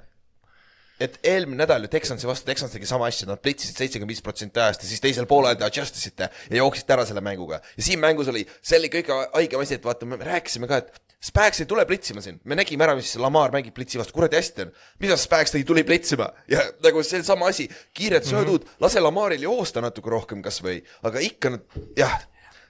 et 1.03 1.17
eelmine 1.27 1.63
nädal 1.65 1.87
ju 1.87 1.91
Texansi 1.91 2.29
vastu, 2.29 2.47
Texans 2.47 2.75
tegi 2.75 2.87
sama 2.87 3.09
asja, 3.11 3.27
nad 3.29 3.41
blitsisid 3.43 3.79
seitsekümmend 3.79 4.15
viis 4.15 4.23
protsenti 4.23 4.61
ajast 4.63 4.85
ja 4.85 4.91
siis 4.91 5.03
teisel 5.03 5.27
poolel 5.31 5.57
te 5.59 5.67
adjust 5.67 5.99
isite 5.99 6.29
ja 6.31 6.61
jooksite 6.61 6.95
ära 6.95 7.07
selle 7.09 7.23
mänguga. 7.25 7.61
ja 7.77 7.83
siin 7.83 8.01
mängus 8.03 8.31
oli, 8.31 8.45
see 8.63 8.79
oli 8.79 8.91
kõige 8.93 9.17
haigem 9.35 9.65
asi, 9.65 9.79
et 9.79 9.89
vaata, 9.89 10.07
me 10.07 10.21
rääkisime 10.21 10.71
ka, 10.71 10.83
et 10.85 11.03
Spags 11.25 11.63
ei 11.63 11.67
tule 11.67 11.87
blitsima 11.89 12.21
siin, 12.21 12.37
me 12.45 12.57
nägime 12.59 12.85
ära, 12.85 12.95
mis 12.99 13.15
Lamar 13.17 13.53
mängib 13.55 13.73
blitsi 13.75 13.97
vastu, 13.97 14.13
kuradi 14.13 14.37
hästi 14.37 14.67
on. 14.67 14.75
mida 15.01 15.17
Spags 15.17 15.55
tegi, 15.55 15.65
tuli 15.65 15.85
blitsima 15.89 16.29
ja 16.53 16.61
nagu 16.85 17.03
see 17.03 17.23
sama 17.25 17.49
asi, 17.49 17.65
kiired 17.97 18.29
söödud. 18.29 18.61
Mm, 18.61 18.69
-hmm. 18.69 18.85
lase 18.85 19.01
Lamaril 19.01 19.49
joosta 19.49 19.81
natuke 19.81 20.13
rohkem 20.13 20.43
kasvõi, 20.45 20.83
aga 21.03 21.25
ikka 21.25 21.55
nad, 21.57 21.65
jah, 21.97 22.19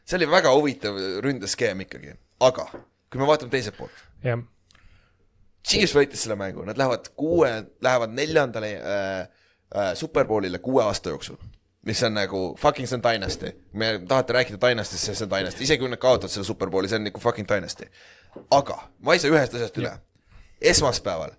see 0.06 0.16
oli 0.20 0.30
väga 0.30 0.54
huvitav 0.54 0.98
ründeskeem 1.26 1.82
ikkagi, 1.82 2.14
aga 2.40 2.68
kui 3.10 3.20
me 3.20 3.26
vaatame 3.26 3.50
teiselt 3.50 3.76
poolt, 3.76 4.06
jah, 4.22 4.38
Chiefs 5.74 5.96
võitis 5.96 6.24
selle 6.24 6.36
mängu, 6.40 6.64
nad 6.66 6.78
lähevad 6.80 7.10
kuue, 7.18 7.50
lähevad 7.84 8.14
neljandale 8.14 8.70
äh, 8.78 9.10
äh, 9.74 9.92
superbowlile 9.98 10.58
kuue 10.64 10.82
aasta 10.84 11.14
jooksul. 11.14 11.36
mis 11.84 12.00
on 12.02 12.14
nagu 12.16 12.38
fucking 12.56 12.88
see 12.88 12.96
on 12.96 13.02
dynasty, 13.04 13.50
me 13.76 13.98
tahate 14.08 14.32
rääkida 14.32 14.56
dynasty'st, 14.56 15.12
see 15.12 15.26
on 15.26 15.32
dynasty, 15.34 15.66
isegi 15.66 15.82
kui 15.82 15.90
nad 15.92 16.00
kaotavad 16.00 16.32
selle 16.32 16.46
superbowli, 16.48 16.88
see 16.88 16.96
on 16.96 17.04
nagu 17.04 17.20
fucking 17.20 17.48
dynasty. 17.48 17.90
aga 18.50 18.78
ma 19.04 19.12
ei 19.12 19.20
saa 19.20 19.34
ühest 19.34 19.56
asjast 19.58 19.76
üle. 19.82 19.92
esmaspäeval 20.60 21.34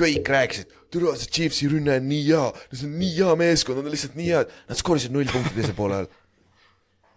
kõik 0.00 0.30
rääkisid, 0.32 0.72
türa 0.92 1.14
see 1.18 1.30
Chiefsi 1.34 1.68
rünne 1.70 1.98
on 1.98 2.08
nii 2.08 2.22
hea, 2.30 2.46
see 2.72 2.86
on 2.88 2.96
nii 3.00 3.12
hea 3.18 3.36
meeskond, 3.40 3.80
nad 3.80 3.88
on 3.88 3.94
lihtsalt 3.94 4.16
nii 4.18 4.30
head, 4.30 4.56
nad 4.70 4.78
skoorisid 4.78 5.14
null 5.14 5.30
punkti 5.30 5.56
teisel 5.56 5.76
poolel. 5.76 6.08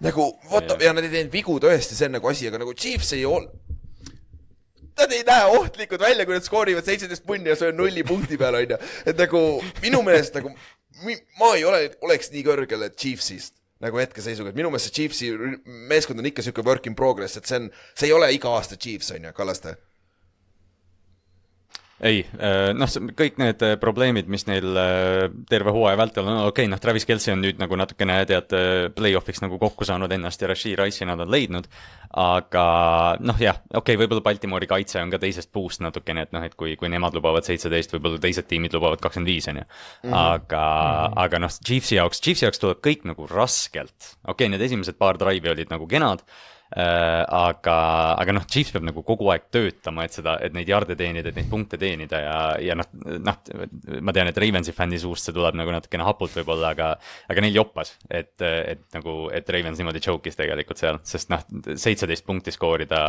nagu 0.04 0.26
what 0.52 0.68
the, 0.68 0.78
ja 0.84 0.92
nad 0.94 1.06
ei 1.06 1.14
teinud 1.14 1.32
vigu 1.32 1.56
tõesti, 1.64 1.96
see 1.96 2.10
on 2.10 2.18
nagu 2.18 2.28
asi, 2.28 2.50
aga 2.50 2.60
nagu 2.60 2.74
Chiefs 2.76 3.14
ei 3.16 3.24
ol-, 3.30 3.48
Nad 5.00 5.12
ei 5.12 5.24
näe 5.28 5.50
ohtlikud 5.58 6.02
välja, 6.02 6.26
kui 6.26 6.38
nad 6.38 6.46
skoorivad 6.46 6.86
seitseteist 6.86 7.26
punni 7.26 7.50
ja 7.50 7.58
see 7.60 7.72
on 7.74 7.80
nulli 7.82 8.04
punkti 8.08 8.38
peal, 8.38 8.60
onju. 8.60 8.78
et 9.10 9.20
nagu 9.20 9.42
minu 9.82 10.04
meelest 10.06 10.38
nagu, 10.38 10.54
ma 11.40 11.54
ei 11.58 11.66
ole, 11.66 11.88
oleks 12.06 12.32
nii 12.34 12.46
kõrgel, 12.46 12.86
Chiefsist 12.94 13.58
nagu 13.84 14.00
hetkeseisuga, 14.00 14.54
et 14.54 14.60
minu 14.60 14.70
meelest 14.72 14.92
see 14.92 15.00
Chiefsi 15.02 15.32
meeskond 15.90 16.22
on 16.22 16.30
ikka 16.30 16.46
siuke 16.46 16.64
work 16.66 16.86
in 16.88 16.96
progress, 16.96 17.40
et 17.40 17.50
see 17.50 17.60
on, 17.60 17.72
see 17.98 18.08
ei 18.12 18.16
ole 18.16 18.30
iga 18.36 18.54
aasta 18.56 18.80
Chiefs, 18.80 19.12
onju, 19.18 19.34
Kallaste. 19.36 19.76
ei, 22.04 22.22
noh, 22.78 22.90
kõik 23.18 23.40
need 23.42 23.64
äh, 23.66 23.76
probleemid, 23.82 24.30
mis 24.32 24.46
neil 24.50 24.78
äh, 24.80 25.26
terve 25.50 25.74
hooaja 25.76 26.00
vältel 26.00 26.28
on, 26.28 26.40
okei 26.44 26.66
okay,, 26.66 26.72
noh, 26.72 26.82
Travis 26.82 27.08
Kelci 27.08 27.34
on 27.34 27.42
nüüd 27.44 27.62
nagu 27.62 27.78
natukene 27.80 28.20
tead 28.30 28.54
play-off'iks 28.96 29.44
nagu 29.44 29.60
kokku 29.62 29.88
saanud 29.88 30.12
ennast 30.12 30.44
ja 30.44 30.50
Rashid 30.52 30.78
Rice'i 30.80 31.08
nad 31.10 31.22
on 31.24 31.32
leidnud. 31.32 31.70
aga 32.20 32.66
noh, 33.26 33.40
jah, 33.42 33.58
okei 33.72 33.96
okay,, 33.96 34.00
võib-olla 34.04 34.26
Baltimori 34.26 34.70
kaitse 34.70 35.02
on 35.02 35.14
ka 35.14 35.18
teisest 35.24 35.50
puust 35.54 35.82
natukene, 35.82 36.28
et 36.28 36.36
noh, 36.36 36.44
et 36.46 36.54
kui, 36.60 36.76
kui 36.78 36.92
nemad 36.92 37.16
lubavad 37.18 37.48
seitseteist, 37.48 37.96
võib-olla 37.96 38.22
teised 38.22 38.48
tiimid 38.50 38.76
lubavad 38.76 39.02
kakskümmend 39.02 39.32
viis, 39.32 39.50
on 39.50 39.64
ju. 39.64 39.68
aga 40.12 40.64
mm, 40.64 41.04
-hmm. 41.08 41.20
aga 41.26 41.44
noh, 41.46 41.60
Chiefsi 41.66 41.98
jaoks, 41.98 42.22
Chiefsi 42.22 42.46
jaoks 42.46 42.62
tuleb 42.62 42.84
kõik 42.86 43.08
nagu 43.10 43.28
raskelt. 43.28 44.18
okei 44.28 44.46
okay,, 44.46 44.50
need 44.50 44.62
esimesed 44.62 45.00
paar 45.00 45.18
drive'i 45.18 45.56
olid 45.56 45.72
nagu 45.74 45.88
kenad 45.88 46.22
aga, 46.74 47.76
aga 48.18 48.34
noh, 48.34 48.46
Chiefs 48.50 48.74
peab 48.74 48.86
nagu 48.88 49.04
kogu 49.06 49.28
aeg 49.34 49.46
töötama, 49.54 50.08
et 50.08 50.16
seda, 50.16 50.36
et 50.42 50.56
neid 50.56 50.70
jarde 50.70 50.96
teenida, 50.98 51.30
et 51.30 51.38
neid 51.38 51.50
punkte 51.52 51.78
teenida 51.82 52.22
ja, 52.24 52.38
ja 52.64 52.78
noh, 52.80 52.88
noh, 53.04 53.40
ma 54.02 54.16
tean, 54.16 54.32
et 54.32 54.40
Ravensi 54.42 54.74
fänni 54.76 54.98
suust 55.02 55.28
see 55.28 55.36
tuleb 55.36 55.58
nagu 55.60 55.74
natukene 55.74 56.08
hapult 56.08 56.34
võib-olla, 56.40 56.72
aga, 56.74 56.90
aga 57.30 57.44
neil 57.46 57.60
joppas, 57.60 57.94
et, 58.10 58.34
et 58.42 58.84
nagu, 58.98 59.18
et 59.36 59.52
Ravens 59.54 59.82
niimoodi 59.82 60.02
choke'is 60.04 60.40
tegelikult 60.40 60.82
seal, 60.82 60.98
sest 61.08 61.30
noh, 61.34 61.44
seitseteist 61.70 62.26
punkti 62.26 62.54
skoorida 62.56 63.04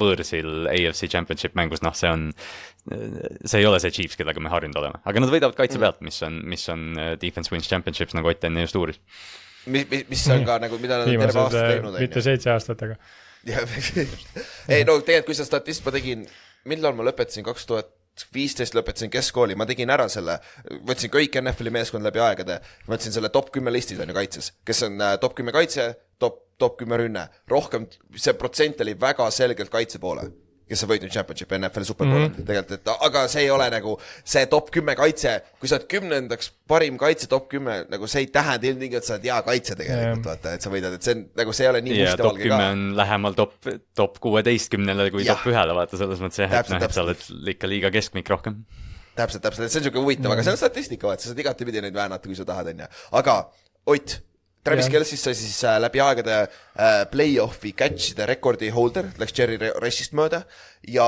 võõrsil 0.00 0.68
AFC 0.72 1.08
Championship 1.12 1.56
mängus, 1.58 1.84
noh, 1.86 1.96
see 1.96 2.12
on, 2.12 2.28
see 2.84 3.62
ei 3.62 3.68
ole 3.68 3.80
see 3.80 3.94
Chiefs, 3.94 4.18
kellega 4.20 4.42
me 4.42 4.52
harjunud 4.52 4.82
oleme, 4.82 5.00
aga 5.08 5.24
nad 5.24 5.32
võidavad 5.32 5.56
kaitse 5.56 5.80
pealt, 5.80 6.04
mis 6.04 6.20
on, 6.26 6.42
mis 6.44 6.68
on 6.72 6.90
defense 7.22 7.54
wins 7.54 7.70
championships, 7.70 8.16
nagu 8.18 8.28
Ott 8.32 8.46
enne 8.48 8.62
just 8.64 8.76
uuris 8.78 9.00
mis, 9.66 9.88
mis, 9.90 10.04
mis 10.10 10.26
on 10.34 10.46
ka 10.48 10.58
nagu, 10.62 10.78
mida 10.82 11.00
nad 11.02 11.10
on 11.10 11.24
terve 11.26 11.42
aasta 11.44 11.64
teinud. 11.70 11.98
mitte 12.02 12.22
seitse 12.24 12.52
aastat, 12.52 12.84
aga. 12.86 12.98
ei 14.74 14.84
no 14.86 14.98
tegelikult, 15.00 15.26
kui 15.30 15.38
sa 15.38 15.46
statist, 15.46 15.84
ma 15.86 15.94
tegin, 15.94 16.22
millal 16.70 16.94
ma 16.98 17.06
lõpetasin, 17.08 17.46
kaks 17.46 17.66
tuhat 17.70 17.90
viisteist 18.34 18.76
lõpetasin 18.76 19.10
keskkooli, 19.12 19.56
ma 19.58 19.66
tegin 19.68 19.90
ära 19.90 20.04
selle, 20.12 20.36
võtsin 20.86 21.10
kõik 21.12 21.38
NFL-i 21.40 21.72
meeskond 21.74 22.04
läbi 22.06 22.20
aegade, 22.22 22.58
võtsin 22.88 23.14
selle 23.14 23.32
top 23.32 23.50
kümme 23.54 23.72
listid 23.72 24.00
on 24.04 24.12
ju 24.12 24.16
kaitses, 24.18 24.52
kes 24.68 24.84
on 24.86 25.00
äh, 25.00 25.16
top 25.22 25.34
kümme 25.38 25.54
kaitse, 25.54 25.88
top, 26.20 26.42
top 26.60 26.76
kümme 26.82 27.00
rünne, 27.00 27.26
rohkem, 27.50 27.88
see 28.14 28.36
protsent 28.38 28.84
oli 28.84 28.94
väga 29.00 29.30
selgelt 29.34 29.72
kaitse 29.72 30.02
poole 30.02 30.28
kes 30.72 30.84
on 30.84 30.90
võitnud 30.90 31.12
championship'i 31.14 31.58
NFL 31.60 31.86
superbowli 31.88 32.24
mm 32.24 32.34
-hmm. 32.34 32.48
tegelikult, 32.48 32.80
et 32.80 33.06
aga 33.08 33.24
see 33.32 33.44
ei 33.44 33.50
ole 33.54 33.68
nagu 33.72 33.94
see 34.34 34.44
top 34.52 34.70
kümme 34.74 34.96
kaitse, 34.98 35.34
kui 35.60 35.70
sa 35.70 35.78
oled 35.78 35.88
kümnendaks 35.94 36.52
parim 36.68 36.98
kaitse 37.00 37.28
top 37.30 37.48
kümme, 37.52 37.82
nagu 37.92 38.10
see 38.10 38.24
ei 38.24 38.30
tähenda 38.34 38.70
ilmtingimata, 38.70 39.06
sa 39.06 39.16
oled 39.18 39.28
hea 39.30 39.40
kaitse 39.48 39.78
tegelikult 39.78 40.02
yeah., 40.02 40.26
vaata, 40.26 40.54
et 40.58 40.66
sa 40.66 40.74
võidad, 40.74 40.98
et 40.98 41.08
see 41.08 41.16
on 41.16 41.24
nagu 41.42 41.56
see 41.56 41.66
ei 41.66 41.72
ole 41.72 41.82
nii 41.88 41.96
yeah, 41.98 42.12
mustvalge 42.12 42.52
ka. 42.52 42.60
on 42.74 42.86
lähemal 42.98 43.38
top, 43.38 43.56
top 43.94 44.20
kuueteistkümnele 44.28 45.10
kui 45.14 45.26
ja. 45.26 45.36
top 45.36 45.52
ühele, 45.52 45.76
vaata 45.80 46.00
selles 46.00 46.22
mõttes 46.24 46.44
jah, 46.44 46.60
et 46.60 46.72
noh, 46.72 46.86
et 46.88 46.96
sa 46.98 47.04
oled 47.06 47.50
ikka 47.56 47.70
liiga 47.70 47.92
keskmik 47.94 48.30
rohkem 48.32 48.64
täpselt, 49.16 49.42
täpselt, 49.44 49.68
see 49.68 49.78
on 49.78 49.84
niisugune 49.84 50.06
huvitav 50.06 50.24
mm, 50.24 50.28
-hmm. 50.30 50.40
aga 50.40 50.42
see 50.46 50.56
on 50.56 50.60
statistika, 50.60 51.06
vaata, 51.06 51.22
sa 51.22 51.32
saad 51.32 51.42
igatepidi 51.44 51.82
neid 51.84 51.94
väänata, 51.94 52.28
kui 52.28 52.36
sa 52.36 52.48
tahad, 52.48 52.72
on 52.72 52.86
ju. 52.86 52.86
aga 53.12 53.36
Ott, 53.86 54.22
Travis 54.62 54.86
Kelce'ist 54.92 55.26
sai 55.26 55.34
siis 55.34 55.56
äh, 55.66 55.78
läbi 55.82 56.00
aegade 56.02 56.36
äh, 56.38 57.02
play-off'i 57.10 57.72
catch'ide 57.74 58.28
rekordi 58.30 58.70
holder, 58.70 59.08
läks 59.18 59.34
Jerry 59.34 59.58
Rushist 59.82 60.14
mööda 60.14 60.44
ja 60.86 61.06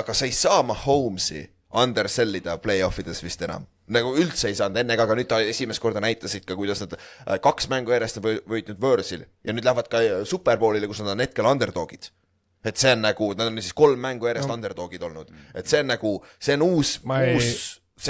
aga 0.00 0.16
sa 0.16 0.28
ei 0.28 0.34
saa 0.36 0.60
Mahomes'i 0.68 1.46
undersell 1.80 2.36
ida 2.36 2.58
play-off 2.60 3.00
ides 3.00 3.22
vist 3.24 3.40
enam. 3.46 3.64
nagu 3.90 4.12
üldse 4.14 4.50
ei 4.50 4.54
saanud 4.58 4.76
enne 4.82 4.94
ka, 4.94 5.06
aga 5.08 5.16
nüüd 5.18 5.30
ta 5.30 5.40
esimest 5.42 5.82
korda 5.82 6.02
näitasid 6.04 6.44
ka, 6.46 6.54
kuidas 6.58 6.84
nad 6.84 6.98
äh, 6.98 7.38
kaks 7.42 7.70
mängu 7.72 7.96
järjest 7.96 8.20
on 8.20 8.28
võitnud 8.52 8.82
võõrsil 8.82 9.24
ja 9.24 9.56
nüüd 9.56 9.64
lähevad 9.64 9.88
ka 9.90 10.02
superbowlile, 10.28 10.90
kus 10.90 11.00
nad 11.00 11.14
on 11.16 11.24
hetkel 11.24 11.48
underdog'id 11.48 12.10
et 12.64 12.76
see 12.76 12.92
on 12.92 13.00
nagu, 13.06 13.30
nad 13.38 13.48
on 13.48 13.56
siis 13.62 13.72
kolm 13.72 14.04
mängu 14.04 14.28
järjest 14.28 14.50
no. 14.50 14.58
underdog'id 14.58 15.08
olnud, 15.08 15.32
et 15.56 15.70
see 15.70 15.80
on 15.80 15.88
nagu, 15.94 16.12
see 16.36 16.60
on 16.60 16.66
uus, 16.68 16.98
uus 17.08 17.48
ei... 17.48 17.56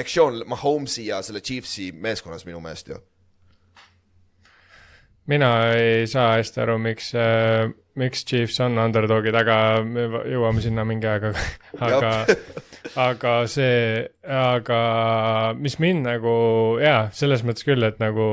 sektsioon 0.01 0.43
Mahomes'i 0.51 1.07
ja 1.07 1.23
selle 1.23 1.39
Chiefsi 1.41 1.93
meeskonnas 1.95 2.45
minu 2.51 2.59
meelest 2.65 2.91
ju 2.91 2.99
mina 5.27 5.51
ei 5.77 6.07
saa 6.11 6.37
hästi 6.39 6.65
aru, 6.65 6.79
miks 6.83 7.13
äh,, 7.19 7.69
miks 8.01 8.25
Chiefs 8.25 8.61
on 8.65 8.79
underdog'id, 8.81 9.35
aga 9.37 9.57
me 9.85 10.07
jõuame 10.31 10.63
sinna 10.63 10.85
mingi 10.89 11.09
aeg, 11.11 11.27
aga, 11.83 12.13
aga 13.09 13.35
see, 13.51 14.01
aga 14.25 14.81
mis 15.59 15.77
mind 15.83 16.07
nagu 16.07 16.35
jaa, 16.83 17.09
selles 17.17 17.45
mõttes 17.47 17.67
küll, 17.67 17.85
et 17.87 18.01
nagu 18.03 18.27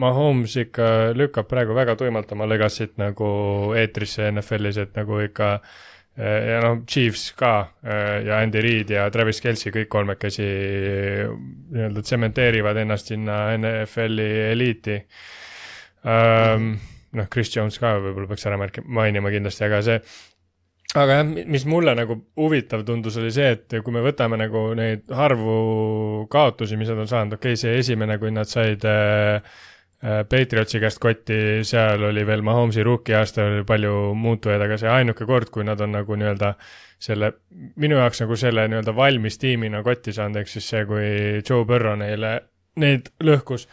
Mahomes 0.00 0.56
ikka 0.64 1.12
lükkab 1.18 1.50
praegu 1.50 1.76
väga 1.76 1.96
tuimalt 2.00 2.32
oma 2.34 2.48
legacy't 2.50 2.98
nagu 3.02 3.30
eetrisse 3.78 4.30
NFL-is, 4.32 4.80
et 4.82 4.96
nagu 4.98 5.20
ikka 5.22 5.52
äh, 5.58 6.40
ja 6.54 6.62
noh, 6.64 6.82
Chiefs 6.88 7.30
ka 7.38 7.54
äh, 7.84 8.22
ja 8.26 8.40
Andy 8.40 8.64
Reid 8.64 8.96
ja 8.96 9.06
Travis 9.12 9.42
Kelci 9.44 9.74
kõik 9.74 9.92
kolmekesi 9.92 10.48
nii-öelda 11.28 12.02
tsementeerivad 12.08 12.82
ennast 12.82 13.12
sinna 13.12 13.44
NFL-i 13.58 14.28
eliiti 14.50 14.98
ähm,. 16.06 16.74
noh, 17.12 17.28
Chris 17.32 17.52
Jones 17.52 17.76
ka 17.80 17.96
võib-olla 18.00 18.30
peaks 18.30 18.46
ära 18.48 18.58
märkima, 18.60 18.88
mainima 19.00 19.32
kindlasti, 19.32 19.66
aga 19.66 19.80
see, 19.84 19.98
aga 20.98 21.18
jah, 21.18 21.26
mis 21.54 21.66
mulle 21.68 21.94
nagu 21.96 22.16
huvitav 22.40 22.86
tundus, 22.88 23.18
oli 23.20 23.32
see, 23.34 23.50
et 23.56 23.76
kui 23.84 23.94
me 23.94 24.04
võtame 24.04 24.38
nagu 24.40 24.70
neid 24.78 25.12
harvu 25.12 25.56
kaotusi, 26.32 26.78
mis 26.80 26.90
nad 26.92 27.02
on 27.04 27.10
saanud, 27.10 27.36
okei 27.38 27.52
okay,, 27.56 27.60
see 27.60 27.76
esimene, 27.82 28.16
kui 28.22 28.32
nad 28.34 28.50
said 28.50 28.86
äh, 28.88 29.52
äh 30.02 30.24
Patriotsi 30.28 30.80
käest 30.82 31.02
kotti, 31.02 31.36
seal 31.68 32.02
oli 32.08 32.24
veel 32.26 32.42
Mahomes'i 32.42 32.84
rookie 32.86 33.16
aasta 33.16 33.44
oli 33.50 33.66
palju 33.68 34.14
muutujaid, 34.18 34.64
aga 34.64 34.80
see 34.80 34.90
ainuke 34.90 35.28
kord, 35.28 35.52
kui 35.54 35.68
nad 35.68 35.80
on 35.80 35.94
nagu 35.98 36.18
nii-öelda 36.18 36.54
selle, 37.02 37.32
minu 37.76 38.00
jaoks 38.00 38.24
nagu 38.24 38.40
selle 38.40 38.66
nii-öelda 38.70 38.96
valmis 38.96 39.38
tiimina 39.42 39.84
kotti 39.86 40.16
saanud, 40.16 40.42
ehk 40.42 40.50
siis 40.50 40.72
see, 40.74 40.84
kui 40.88 41.06
Joe 41.44 41.64
Burrow 41.68 41.96
neile, 42.00 42.36
neid 42.80 43.12
lõhkus 43.20 43.68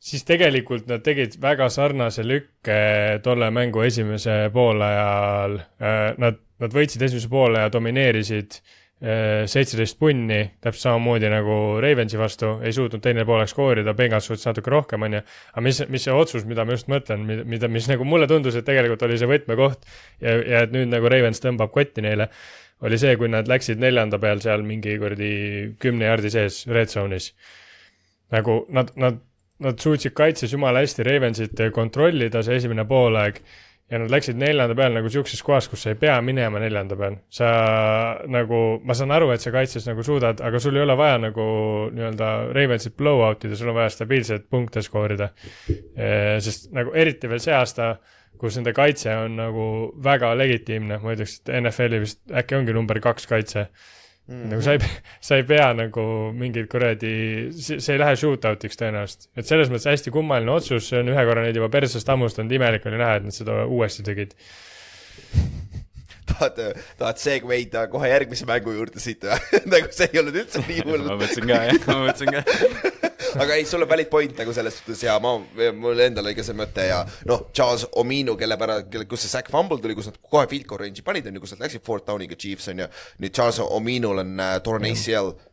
siis 0.00 0.24
tegelikult 0.28 0.88
nad 0.88 1.04
tegid 1.04 1.36
väga 1.42 1.68
sarnase 1.72 2.24
lükke 2.24 3.20
tolle 3.24 3.50
mängu 3.52 3.84
esimese 3.84 4.42
poole 4.52 4.86
ajal. 4.88 5.56
Äh, 5.80 6.04
nad, 6.20 6.40
nad 6.60 6.76
võitsid 6.76 7.04
esimese 7.04 7.28
poole 7.32 7.64
ja 7.66 7.72
domineerisid 7.72 8.56
äh, 8.56 9.44
seitseteist 9.50 9.98
punni, 10.00 10.40
täpselt 10.64 10.86
samamoodi 10.86 11.28
nagu 11.32 11.58
Ravensi 11.84 12.20
vastu, 12.20 12.54
ei 12.64 12.72
suutnud 12.76 13.04
teine 13.04 13.26
poolek 13.28 13.52
skoorida, 13.52 13.94
Bengals 13.96 14.30
suutis 14.30 14.48
natuke 14.48 14.72
rohkem, 14.72 15.04
on 15.04 15.20
ju. 15.20 15.22
aga 15.52 15.66
mis, 15.68 15.82
mis 15.92 16.08
see 16.08 16.16
otsus, 16.16 16.48
mida 16.48 16.64
ma 16.64 16.78
just 16.78 16.88
mõtlen, 16.92 17.28
mida, 17.44 17.68
mis 17.68 17.88
nagu 17.92 18.08
mulle 18.08 18.28
tundus, 18.30 18.56
et 18.56 18.68
tegelikult 18.68 19.04
oli 19.08 19.20
see 19.20 19.30
võtmekoht 19.30 19.88
ja, 20.24 20.36
ja 20.36 20.64
et 20.64 20.76
nüüd 20.76 20.92
nagu 20.92 21.12
Ravens 21.12 21.44
tõmbab 21.44 21.72
kotti 21.76 22.04
neile, 22.08 22.30
oli 22.80 22.96
see, 22.96 23.12
kui 23.20 23.28
nad 23.28 23.48
läksid 23.48 23.80
neljanda 23.80 24.16
peal 24.20 24.40
seal 24.40 24.64
mingi 24.64 24.96
kuradi 24.96 25.32
kümne 25.80 26.08
jardi 26.08 26.32
sees 26.32 26.62
red 26.72 26.88
zone'is. 26.88 27.34
nagu 28.32 28.62
nad, 28.72 28.94
nad 28.96 29.18
nad 29.64 29.80
suutsid 29.80 30.14
kaitses 30.16 30.52
jumala 30.52 30.84
hästi 30.84 31.04
Ravensit 31.06 31.66
kontrollida 31.74 32.42
see 32.44 32.56
esimene 32.60 32.86
poolaeg 32.88 33.40
ja 33.90 33.98
nad 33.98 34.12
läksid 34.12 34.38
neljanda 34.38 34.76
peal 34.78 34.94
nagu 34.94 35.10
sihukeses 35.10 35.42
kohas, 35.42 35.66
kus 35.68 35.82
sa 35.82 35.90
ei 35.90 35.98
pea 35.98 36.14
minema 36.22 36.60
neljanda 36.62 36.96
peal. 36.96 37.16
sa 37.34 37.50
nagu, 38.30 38.60
ma 38.86 38.94
saan 38.94 39.10
aru, 39.16 39.32
et 39.34 39.42
sa 39.42 39.50
kaitses 39.54 39.88
nagu 39.88 40.04
suudad, 40.06 40.40
aga 40.46 40.62
sul 40.62 40.78
ei 40.78 40.84
ole 40.84 40.96
vaja 40.98 41.18
nagu 41.18 41.44
nii-öelda 41.96 42.30
Ravensit 42.54 42.96
blow 42.96 43.24
out 43.26 43.44
ida, 43.44 43.58
sul 43.58 43.72
on 43.72 43.80
vaja 43.80 43.90
stabiilselt 43.90 44.46
punkte 44.50 44.82
skoorida. 44.86 45.32
sest 46.38 46.70
nagu 46.76 46.94
eriti 46.94 47.28
veel 47.30 47.42
see 47.42 47.54
aasta, 47.56 47.96
kus 48.40 48.56
nende 48.56 48.72
kaitse 48.72 49.12
on 49.26 49.34
nagu 49.36 49.64
väga 50.02 50.32
legitiimne, 50.38 51.00
ma 51.02 51.16
ütleks, 51.16 51.40
et 51.42 51.56
NFL-i 51.60 52.04
vist 52.06 52.22
äkki 52.30 52.56
ongi 52.56 52.76
number 52.76 53.02
kaks 53.02 53.26
kaitse 53.28 53.66
Mm. 53.68 53.99
Nagu 54.30 54.62
sa 54.62 54.76
ei, 54.76 54.90
sa 55.24 55.38
ei 55.40 55.44
pea 55.48 55.70
nagu 55.74 56.04
mingeid 56.36 56.68
kuradi, 56.70 57.12
see 57.56 57.80
ei 57.94 58.00
lähe 58.00 58.16
shootout'iks 58.20 58.78
tõenäoliselt. 58.78 59.28
et 59.34 59.48
selles 59.48 59.72
mõttes 59.72 59.90
hästi 59.90 60.14
kummaline 60.14 60.52
otsus, 60.54 60.86
see 60.90 61.00
on 61.02 61.10
ühe 61.10 61.24
korra 61.26 61.44
neid 61.46 61.58
juba 61.58 61.70
persest 61.72 62.08
hammustanud, 62.10 62.52
imelik 62.54 62.86
oli 62.86 63.00
näha, 63.00 63.18
et 63.18 63.26
nad 63.26 63.36
seda 63.36 63.64
uuesti 63.66 64.06
tegid. 64.06 64.36
Tahad, 66.30 66.60
tahad 66.94 67.18
segway'da 67.18 67.88
kohe 67.90 68.06
järgmise 68.06 68.46
mängu 68.46 68.70
juurde 68.76 69.02
siit 69.02 69.24
või? 69.26 69.40
Nagu 69.72 69.90
see 69.90 70.06
ei 70.12 70.20
olnud 70.20 70.36
üldse 70.38 70.62
nii 70.62 70.84
hull. 70.86 71.02
Ma 71.02 71.16
mõtlesin 71.18 71.48
ka 71.50 71.56
jah, 71.66 71.80
ma 71.88 71.96
mõtlesin 72.04 72.36
ka 72.36 73.09
aga 73.42 73.58
ei, 73.58 73.66
sul 73.68 73.84
on 73.84 73.90
valid 73.90 74.10
point 74.12 74.42
nagu 74.42 74.54
selles 74.56 74.80
suhtes 74.80 75.04
ja 75.06 75.18
ma, 75.22 75.36
mul 75.76 76.06
endal 76.06 76.26
oli 76.26 76.36
ka 76.38 76.46
see 76.46 76.56
mõte 76.58 76.86
ja 76.88 77.02
noh, 77.28 77.46
Charles 77.56 77.86
Ominu, 78.00 78.36
kelle 78.40 78.58
pärast, 78.60 78.88
kelle, 78.92 79.08
kus 79.10 79.26
see 79.26 79.32
sack 79.32 79.50
fumble 79.52 79.80
tuli, 79.82 79.96
kus 79.98 80.10
nad 80.10 80.18
kohe 80.22 80.46
field 80.50 80.68
goal 80.70 80.82
range'i 80.84 81.06
panid, 81.06 81.28
on 81.30 81.38
ju, 81.38 81.44
kus 81.44 81.56
nad 81.56 81.66
läksid 81.66 81.84
fourth 81.86 82.08
down'iga 82.08 82.38
Chiefs 82.40 82.70
on 82.72 82.84
ju. 82.84 82.90
nüüd 83.22 83.36
Charles 83.36 83.62
Ominul 83.66 84.24
on 84.24 84.34
uh, 84.38 84.56
torn 84.64 84.88
ACL 84.88 85.34
mm 85.34 85.49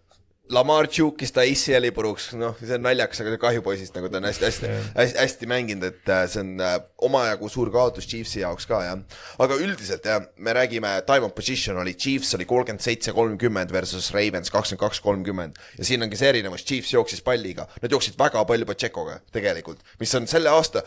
Lamar 0.49 0.87
Tšukis 0.87 1.33
ta 1.35 1.43
ACL-i 1.43 1.91
puruks, 1.91 2.29
noh, 2.39 2.55
see 2.61 2.75
on 2.77 2.83
naljakas, 2.85 3.19
aga 3.23 3.35
kahju 3.41 3.63
poisist, 3.65 3.95
nagu 3.97 4.07
ta 4.11 4.21
on 4.21 4.27
hästi-hästi 4.29 4.67
yeah., 4.69 4.85
hästi, 4.95 5.19
hästi 5.19 5.49
mänginud, 5.51 5.87
et 5.89 6.11
äh, 6.13 6.23
see 6.31 6.43
on 6.43 6.53
äh, 6.63 6.77
omajagu 7.03 7.49
suur 7.51 7.71
kaotus 7.73 8.07
Chiefsi 8.07 8.41
jaoks 8.43 8.67
ka, 8.69 8.79
jah. 8.85 9.19
aga 9.43 9.57
üldiselt 9.59 10.07
jah, 10.07 10.23
me 10.39 10.55
räägime, 10.55 10.93
time 11.09 11.27
of 11.27 11.35
position 11.35 11.79
oli, 11.81 11.97
Chiefs 11.99 12.31
oli 12.37 12.47
kolmkümmend 12.47 12.83
seitse, 12.83 13.11
kolmkümmend 13.17 13.73
versus 13.75 14.11
Ravens 14.15 14.53
kakskümmend 14.53 14.85
kaks, 14.85 15.03
kolmkümmend. 15.03 15.59
ja 15.77 15.89
siin 15.89 16.05
ongi 16.07 16.19
see 16.19 16.31
erinevus, 16.31 16.63
Chiefs 16.67 16.93
jooksis 16.95 17.23
palliga, 17.25 17.67
nad 17.83 17.91
jooksid 17.91 18.15
väga 18.19 18.45
palju 18.47 18.69
Pachecoga 18.69 19.19
tegelikult, 19.35 19.83
mis 19.99 20.15
on 20.15 20.31
selle 20.31 20.53
aasta, 20.53 20.85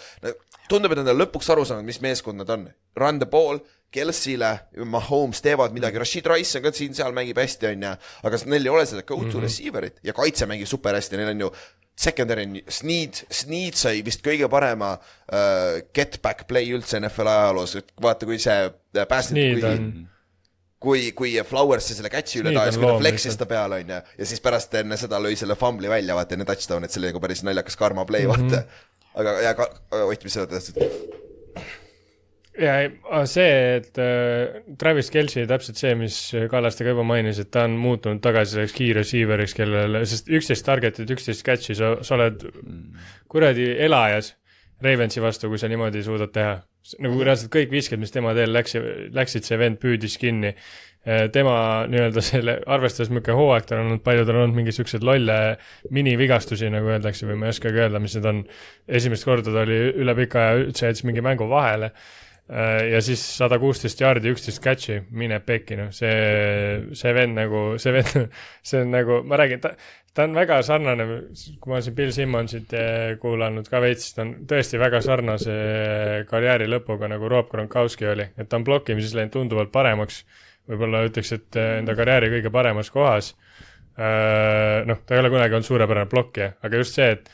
tundub, 0.71 0.95
et 0.95 1.03
nad 1.03 1.13
on 1.13 1.21
lõpuks 1.21 1.51
aru 1.53 1.67
saanud, 1.69 1.87
mis 1.89 2.01
meeskond 2.05 2.41
nad 2.41 2.51
on. 2.55 2.69
Run 2.99 3.21
the 3.23 3.29
ball 3.31 3.61
Kelsile, 3.91 4.53
Mahomes 4.87 5.43
teevad 5.43 5.75
midagi, 5.75 5.99
Rashid 5.99 6.27
Rice 6.31 6.59
on 6.59 6.67
ka 6.67 6.73
siin-seal 6.75 7.15
mängib 7.15 7.41
hästi, 7.43 7.73
on 7.73 7.87
ju, 7.89 7.95
aga 8.29 8.41
neil 8.53 8.69
ei 8.69 8.75
ole 8.77 8.87
seda 8.87 9.03
go-to 9.03 9.27
mm 9.27 9.33
-hmm. 9.33 9.47
receiver'it. 9.47 9.99
Ja 10.07 10.15
kaitse 10.15 10.47
mängib 10.47 10.71
super 10.71 10.95
hästi, 10.95 11.19
neil 11.19 11.35
on 11.35 11.41
ju 11.41 11.53
secondary 12.01 12.47
on 12.47 12.61
Sneed, 12.69 13.25
Sneed 13.31 13.75
sai 13.75 14.05
vist 14.05 14.23
kõige 14.25 14.49
parema 14.49 14.95
uh, 14.97 15.81
get 15.95 16.21
back 16.23 16.47
play 16.49 16.71
üldse 16.73 17.01
NFL 17.01 17.29
ajaloos, 17.29 17.77
et 17.77 17.93
vaata, 18.03 18.27
kui 18.27 18.39
see 18.39 18.67
uh, 18.67 19.05
päästeti, 19.09 19.61
kui 19.61 19.69
on 19.69 20.09
kui, 20.81 21.11
kui 21.13 21.35
Flowers 21.45 21.91
selle 21.93 22.09
catch'i 22.13 22.41
üle 22.41 22.55
tahes, 22.57 22.79
kui 22.81 22.89
ta 22.89 22.95
flex'is 23.03 23.37
ta 23.37 23.47
peale, 23.49 23.83
on 23.83 23.93
ju, 23.93 23.99
ja 24.23 24.29
siis 24.29 24.41
pärast 24.41 24.75
enne 24.81 24.97
seda 25.01 25.21
lõi 25.21 25.35
selle 25.37 25.57
fumbli 25.61 25.91
välja, 25.93 26.17
vaata, 26.17 26.37
enne 26.37 26.47
touchdown'i, 26.49 26.89
et 26.89 26.95
see 26.95 27.03
oli 27.03 27.11
nagu 27.11 27.21
päris 27.21 27.45
naljakas 27.45 27.77
karma 27.81 28.07
play, 28.09 28.29
vaata. 28.31 28.47
mm. 28.47 28.55
-hmm. 28.57 28.87
Aga, 29.15 29.39
ja 29.45 29.55
Ott, 30.05 30.25
mis 30.25 30.37
sa 30.37 30.47
tahtsid? 30.51 30.81
ja 32.61 33.23
see, 33.31 33.53
et 33.79 33.99
äh, 34.03 34.61
Travis 34.79 35.09
Kelci 35.13 35.47
täpselt 35.49 35.79
see, 35.81 35.95
mis 35.97 36.19
Kallaste 36.51 36.85
ka 36.85 36.93
juba 36.93 37.07
mainis, 37.07 37.39
et 37.41 37.51
ta 37.55 37.65
on 37.69 37.79
muutunud 37.81 38.21
tagasi 38.25 38.57
selleks 38.57 38.75
key 38.77 38.91
receiver'iks, 38.97 39.55
kellel, 39.57 40.03
sest 40.09 40.29
üksteist 40.29 40.67
target'it, 40.67 41.15
üksteist 41.15 41.47
catch'i, 41.47 41.79
sa, 41.79 41.95
sa 42.05 42.19
oled 42.19 42.45
kuradi 43.31 43.71
elajas 43.87 44.35
Ravensi 44.81 45.21
vastu, 45.21 45.51
kui 45.53 45.61
sa 45.61 45.69
niimoodi 45.69 46.03
suudad 46.05 46.33
teha. 46.33 46.61
nagu 47.05 47.21
reaalselt 47.21 47.53
kõik 47.53 47.69
visked, 47.69 48.01
mis 48.01 48.13
tema 48.15 48.33
teel 48.37 48.55
läks, 48.57 48.73
läksid, 49.13 49.45
see 49.45 49.59
vend 49.61 49.77
püüdis 49.83 50.17
kinni. 50.21 50.55
Tema 51.33 51.57
nii-öelda 51.89 52.23
selle, 52.25 52.57
arvestades, 52.69 53.09
milline 53.13 53.37
hooaeg 53.37 53.69
tal 53.69 53.81
on 53.81 53.91
olnud, 53.91 54.03
palju 54.05 54.27
tal 54.29 54.37
on 54.37 54.47
olnud 54.47 54.59
mingeid 54.59 54.77
siukseid 54.77 55.05
lolle 55.07 55.37
minivigastusi, 55.97 56.69
nagu 56.73 56.93
öeldakse, 56.93 57.29
või 57.29 57.39
ma 57.41 57.49
ei 57.49 57.55
oskagi 57.57 57.81
öelda, 57.87 58.03
mis 58.05 58.17
need 58.19 58.29
on. 58.29 58.43
esimest 59.01 59.25
korda 59.25 59.55
ta 59.55 59.63
oli 59.65 59.79
üle 60.03 60.17
pika 60.19 60.43
aja 60.43 60.59
üldse 60.67 60.91
jättis 60.91 61.07
mingi 61.09 61.25
mängu 61.25 61.49
vahele. 61.49 61.95
Ja 62.51 62.99
siis 62.99 63.23
sada 63.39 63.61
kuusteist 63.63 64.01
jaardi, 64.03 64.33
üksteist 64.35 64.59
catch'i, 64.65 64.97
mine 65.15 65.37
pekki, 65.47 65.77
noh, 65.79 65.93
see, 65.95 66.91
see 66.99 67.13
vend 67.15 67.39
nagu, 67.39 67.61
see 67.79 67.93
vend, 67.95 68.33
see 68.73 68.81
on 68.83 68.91
nagu, 68.91 69.21
ma 69.23 69.39
räägin, 69.39 69.61
ta, 69.63 69.71
ta 70.15 70.27
on 70.27 70.35
väga 70.35 70.59
sarnane, 70.67 71.07
kui 71.61 71.71
ma 71.71 71.77
olen 71.77 71.87
siin 71.87 71.97
Bill 71.97 72.11
Simmonsit 72.15 72.75
eh, 72.75 73.15
kuulanud 73.23 73.71
ka 73.71 73.81
veits, 73.85 74.11
ta 74.17 74.25
on 74.27 74.35
tõesti 74.51 74.81
väga 74.83 74.99
sarnase 75.07 75.55
karjääri 76.31 76.67
lõpuga, 76.71 77.07
nagu 77.13 77.31
Rob 77.31 77.53
Gronkowski 77.53 78.11
oli, 78.11 78.27
et 78.35 78.51
ta 78.51 78.59
on 78.59 78.67
blokkimises 78.67 79.15
läinud 79.15 79.37
tunduvalt 79.37 79.71
paremaks, 79.75 80.25
võib-olla 80.71 81.05
ütleks, 81.09 81.35
et 81.37 81.61
eh, 81.61 81.77
enda 81.83 81.97
karjääri 81.99 82.33
kõige 82.37 82.55
paremas 82.55 82.93
kohas, 82.95 83.35
noh, 84.01 85.01
ta 85.05 85.13
ei 85.13 85.21
ole 85.21 85.29
kunagi 85.29 85.53
olnud 85.53 85.67
suurepärane 85.67 86.09
blokkija, 86.09 86.55
aga 86.65 86.79
just 86.81 86.95
see, 86.97 87.11
et 87.19 87.27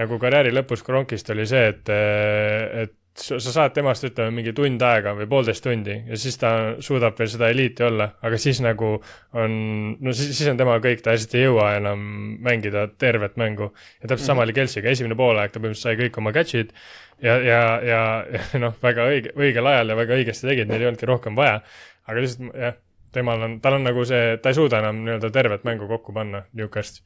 nagu 0.00 0.18
karjääri 0.20 0.52
lõpus 0.54 0.82
Gronkist 0.86 1.30
oli 1.32 1.46
see, 1.48 1.70
et, 1.72 1.92
eh, 1.94 2.82
et 2.84 2.96
sa 3.20 3.40
saad 3.40 3.74
temast, 3.74 4.04
ütleme, 4.06 4.30
mingi 4.38 4.52
tund 4.56 4.80
aega 4.86 5.12
või 5.18 5.26
poolteist 5.28 5.64
tundi 5.64 5.96
ja 6.08 6.18
siis 6.20 6.38
ta 6.40 6.50
suudab 6.80 7.18
veel 7.18 7.28
seda 7.28 7.50
eliiti 7.52 7.84
olla, 7.84 8.06
aga 8.22 8.38
siis 8.40 8.60
nagu 8.64 8.92
on, 9.36 9.56
no 10.00 10.14
siis, 10.16 10.30
siis 10.38 10.48
on 10.52 10.60
tema 10.60 10.78
kõik, 10.82 11.02
ta 11.04 11.16
lihtsalt 11.16 11.34
ei 11.36 11.44
jõua 11.44 11.72
enam 11.80 12.00
mängida 12.46 12.86
tervet 13.02 13.36
mängu. 13.40 13.72
ja 14.00 14.08
täpselt 14.08 14.30
sama 14.30 14.46
oli 14.46 14.54
Kelsiga, 14.56 14.88
esimene 14.94 15.18
poolaeg 15.18 15.52
ta 15.52 15.60
põhimõtteliselt 15.60 15.90
sai 15.90 15.98
kõik 16.00 16.20
oma 16.22 16.32
catch'id 16.36 16.72
ja, 17.20 17.36
ja, 17.44 17.60
ja, 17.84 18.00
ja 18.30 18.62
noh, 18.62 18.78
väga 18.82 19.10
õige, 19.10 19.34
õigel 19.36 19.68
ajal 19.74 19.92
ja 19.92 20.00
väga 20.00 20.20
õigesti 20.20 20.48
tegid, 20.52 20.70
neil 20.70 20.86
ei 20.86 20.92
olnudki 20.92 21.10
rohkem 21.10 21.36
vaja. 21.36 21.60
Aga 22.08 22.24
lihtsalt 22.24 22.54
jah, 22.54 22.76
temal 23.14 23.46
on, 23.46 23.56
tal 23.64 23.78
on 23.78 23.88
nagu 23.88 24.04
see, 24.08 24.36
ta 24.42 24.52
ei 24.52 24.58
suuda 24.58 24.80
enam 24.82 25.02
nii-öelda 25.04 25.32
tervet 25.34 25.66
mängu 25.66 25.88
kokku 25.90 26.14
panna, 26.16 26.44
niisugust 26.54 27.02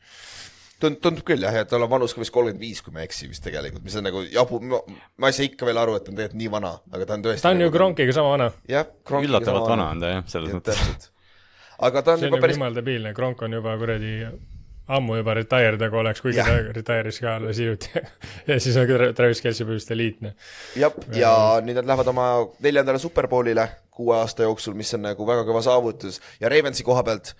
tund-, 0.82 1.00
tundub 1.02 1.24
küll 1.28 1.44
jah, 1.44 1.54
ja 1.60 1.68
tal 1.68 1.84
on 1.86 1.90
vanus 1.92 2.14
ka 2.14 2.22
vist 2.22 2.34
kolmkümmend 2.34 2.62
viis, 2.62 2.82
kui 2.84 2.94
ma 2.94 3.02
ei 3.02 3.08
eksi 3.08 3.28
vist 3.30 3.44
tegelikult, 3.46 3.84
mis 3.86 3.96
on 3.98 4.06
nagu 4.08 4.24
jabu, 4.26 4.60
ma 4.64 5.30
ei 5.30 5.36
saa 5.36 5.48
ikka 5.48 5.68
veel 5.68 5.80
aru, 5.80 5.96
et 5.98 6.06
ta 6.06 6.12
on 6.12 6.18
tegelikult 6.20 6.40
nii 6.42 6.52
vana, 6.52 6.72
aga 6.92 7.08
ta 7.08 7.18
on 7.18 7.26
tõesti 7.26 7.46
ta 7.46 7.52
on 7.54 7.60
nagu, 7.60 7.68
ju 7.68 7.76
Kronkiga 7.76 8.16
sama 8.16 8.34
vana. 8.34 8.50
jah, 8.70 8.90
üllatavalt 9.20 9.70
vana 9.74 9.90
on 9.94 10.02
ta 10.04 10.12
jah, 10.16 10.26
selles 10.34 10.56
mõttes. 10.58 11.08
aga 11.88 12.04
ta 12.04 12.16
on 12.16 12.22
see 12.22 12.28
on 12.28 12.32
juba 12.32 12.40
juba 12.40 12.46
päris 12.46 12.60
jumal 12.60 12.80
debiilne, 12.80 13.14
Kronk 13.16 13.46
on 13.46 13.58
juba 13.60 13.76
kuradi 13.80 14.14
ammu 14.88 15.16
juba 15.16 15.34
retired 15.38 15.80
nagu 15.80 15.96
oleks, 16.02 16.20
kuigi 16.20 16.36
Jah. 16.40 16.50
ta 16.50 16.74
retire'is 16.76 17.20
ka 17.22 17.36
alles 17.38 17.60
hiljuti 17.62 17.90
ja 18.50 18.58
siis 18.60 18.76
on 18.76 18.86
ka 18.88 18.98
Tra- 18.98 19.10
Travis 19.16 19.40
Kelci 19.40 19.64
põhimõtteliselt 19.64 19.96
eliitne. 19.96 20.34
jah, 20.76 20.98
ja 21.16 21.34
nüüd 21.64 21.80
nad 21.80 21.88
lähevad 21.88 22.12
oma 22.12 22.28
neljandale 22.64 23.00
superbowlile 23.00 23.68
kuue 23.94 24.16
aasta 24.18 24.44
jooksul, 24.44 24.76
mis 24.76 24.92
on 24.96 25.06
nagu 25.08 25.26
väga 25.26 25.46
kõva 25.48 25.62
saavutus 25.64 26.20
ja 26.40 26.52
Ravensi 26.52 26.84
koha 26.86 27.04
pealt 27.06 27.34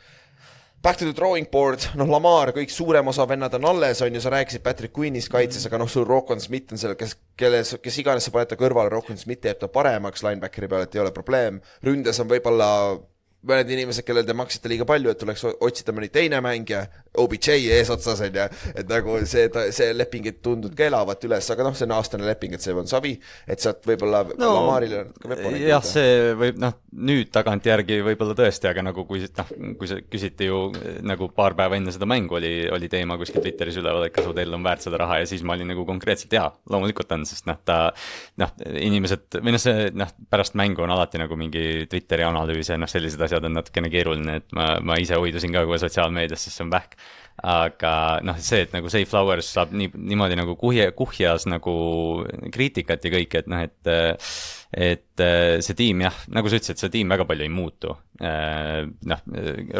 Back 0.85 0.99
to 0.99 1.07
the 1.07 1.15
drawing 1.17 1.47
board, 1.49 1.81
noh, 1.97 2.05
Lamar, 2.13 2.51
kõik 2.53 2.69
suurem 2.69 3.09
osa 3.09 3.25
vennad 3.25 3.55
on 3.57 3.65
alles, 3.71 4.03
on 4.05 4.13
ju, 4.13 4.21
sa 4.21 4.29
rääkisid 4.35 4.61
Patrick 4.61 4.93
Quinnist 4.93 5.31
kaitses, 5.33 5.65
aga 5.65 5.79
noh, 5.81 5.89
sul 5.89 6.05
Rokon 6.05 6.43
Smith 6.45 6.75
on 6.77 6.81
seal, 6.83 6.93
kes, 7.01 7.15
kelles, 7.41 7.71
kes 7.81 7.97
iganes 8.03 8.29
sa 8.29 8.33
paned 8.35 8.51
ta 8.53 8.59
kõrvale, 8.61 8.93
Rokon 8.93 9.17
Smith 9.17 9.41
teeb 9.47 9.63
ta 9.63 9.71
paremaks 9.73 10.21
linebackeri 10.27 10.69
peal, 10.69 10.85
et 10.85 10.99
ei 10.99 11.01
ole 11.01 11.15
probleem. 11.17 11.63
ründes 11.89 12.21
on 12.21 12.29
võib-olla 12.29 12.69
mõned 13.49 13.73
inimesed, 13.77 14.05
kellel 14.07 14.27
te 14.27 14.37
maksite 14.37 14.71
liiga 14.73 14.87
palju, 14.89 15.13
et 15.13 15.21
tuleks 15.21 15.45
otsida 15.53 15.95
mõni 15.97 16.11
teine 16.13 16.41
mängija, 16.45 16.85
OBJ 17.21 17.69
eesotsas 17.77 18.23
on 18.27 18.35
ju, 18.35 18.45
et 18.75 18.89
nagu 18.91 19.19
see, 19.29 19.47
see 19.75 19.93
leping 19.95 20.27
ei 20.27 20.35
tundunud 20.43 20.75
ka 20.77 20.89
elavat 20.89 21.23
üles, 21.29 21.47
aga 21.55 21.67
noh, 21.67 21.77
see 21.79 21.87
on 21.87 21.95
aastane 21.95 22.27
leping, 22.27 22.57
et 22.57 22.65
see 22.65 22.75
on 22.75 22.89
savi, 22.91 23.13
et 23.47 23.63
sealt 23.63 23.87
võib-olla 23.87 24.25
no, 24.33 24.51
Lamarile 24.57 25.05
natuke 25.05 25.31
veponeid 25.31 25.67
jah, 25.69 25.85
see 25.87 26.33
võib 26.41 26.59
noh, 26.63 26.75
nüüd 27.07 27.31
tagantjärgi 27.35 28.01
võib-olla 28.07 28.35
tõesti, 28.39 28.69
aga 28.71 28.83
nagu 28.89 29.05
kui 29.07 29.23
noh, 29.23 29.53
kui 29.79 29.91
see 29.91 30.03
küsiti 30.11 30.49
ju 30.49 30.61
nagu 31.07 31.29
paar 31.35 31.55
päeva 31.59 31.79
enne 31.79 31.95
seda 31.95 32.09
mängu 32.11 32.39
oli, 32.41 32.53
oli 32.75 32.91
teema 32.91 33.19
kuskil 33.21 33.45
Twitteris 33.45 33.79
üleval, 33.79 34.09
et 34.09 34.15
kas 34.17 34.27
Odell 34.31 34.59
on 34.59 34.67
väärt 34.67 34.83
seda 34.87 34.99
raha 35.05 35.21
ja 35.23 35.31
siis 35.31 35.47
ma 35.47 35.55
olin 35.55 35.71
nagu 35.71 35.87
konkreetselt 35.87 36.35
jaa, 36.35 36.49
loomulikult 36.71 37.15
on, 37.15 37.27
sest 37.31 37.47
noh, 37.51 37.61
ta 37.63 37.79
noh, 38.43 38.55
inimesed 38.75 39.39
või 39.39 39.55
noh, 39.55 39.63
see 39.63 39.91
noh, 39.95 40.11
pärast 40.31 40.59
mängu 40.59 40.83
on 40.83 40.95
alati 40.95 41.23
nagu 41.23 41.39
mingi 41.39 41.87
Twitteri 41.91 42.27
analüüs 42.27 42.73
ja 42.73 42.81
noh, 42.81 42.91
sellised 42.91 43.23
asjad 43.23 43.34
on 43.43 43.57
natukene 43.59 43.91
keeruline, 43.91 44.39
et 44.41 44.55
ma, 44.57 44.75
ma 44.85 44.99
ise 45.03 45.19
hoidusin 45.19 45.53
ka 45.55 45.65
kohe 45.67 45.81
sotsiaalmeedias, 45.83 46.47
sest 46.47 46.61
see 46.61 46.67
on 46.67 46.73
vähk. 46.75 46.97
Aga 47.43 47.95
noh, 48.23 48.37
see, 48.39 48.63
et 48.63 48.75
nagu 48.77 48.87
Safe 48.93 49.11
Flowers 49.11 49.49
saab 49.57 49.73
nii, 49.75 49.91
niimoodi 50.13 50.39
nagu 50.39 50.55
kuhja, 50.61 50.93
kuhjas 50.95 51.49
nagu 51.51 51.75
kriitikat 52.55 53.03
ja 53.03 53.11
kõike, 53.17 53.43
et 53.43 53.51
noh, 53.51 53.65
et 53.67 53.91
et 54.75 55.23
äh, 55.23 55.61
see 55.63 55.77
tiim 55.79 56.03
jah, 56.03 56.17
nagu 56.35 56.51
sa 56.51 56.59
ütlesid, 56.59 56.81
see 56.81 56.93
tiim 56.93 57.13
väga 57.13 57.27
palju 57.29 57.47
ei 57.47 57.53
muutu. 57.53 57.95
noh, 58.15 59.21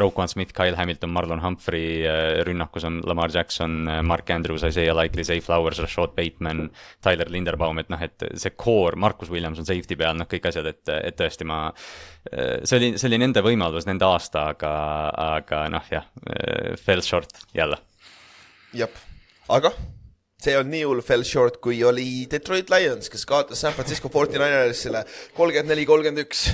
Roquan 0.03 0.29
Smith, 0.29 0.51
Kyle 0.55 0.75
Hamilton, 0.75 1.13
Marlon 1.15 1.43
Humphrey, 1.43 2.03
rünnakus 2.47 2.83
on 2.85 2.99
Lamar 3.07 3.31
Jackson, 3.31 3.87
Mark 4.03 4.31
Andrews, 4.35 4.65
Isaiah 4.67 4.95
Likely, 4.95 5.23
Safe 5.25 5.45
Flowers, 5.45 5.79
Rashad 5.79 6.17
Bateman, 6.17 6.67
Tyler 7.03 7.31
Linderbaum, 7.31 7.79
et 7.79 7.93
noh, 7.95 8.03
et 8.03 8.27
see 8.35 8.57
core, 8.59 8.99
Marcus 8.99 9.31
Williams 9.31 9.63
on 9.63 9.71
safety 9.71 9.95
peal, 9.97 10.19
noh, 10.19 10.29
kõik 10.31 10.51
asjad, 10.51 10.67
et, 10.67 10.83
et 10.99 11.19
tõesti 11.19 11.47
ma 11.47 11.63
see 12.27 12.79
oli, 12.81 12.93
see 12.99 13.11
oli 13.13 13.23
nende 13.23 13.43
võimalus, 13.47 13.87
nende 13.87 14.07
aasta, 14.09 14.49
aga, 14.57 14.77
aga 15.39 15.67
noh, 15.79 15.91
jah, 15.95 16.11
fell 16.83 17.07
short 17.07 17.47
jälle. 17.55 17.79
jah, 18.75 19.05
aga 19.47 19.71
see 20.45 20.57
on 20.61 20.71
nii 20.73 20.85
hull 20.85 21.03
fell 21.05 21.25
short, 21.27 21.61
kui 21.65 21.81
oli 21.87 22.27
Detroit 22.31 22.71
Lions, 22.73 23.11
kes 23.13 23.25
kaotas 23.29 23.63
San 23.65 23.75
Francisco 23.77 24.11
49ersile 24.13 25.05
kolmkümmend 25.37 25.73
neli, 25.73 25.87
kolmkümmend 25.89 26.25
üks. 26.27 26.49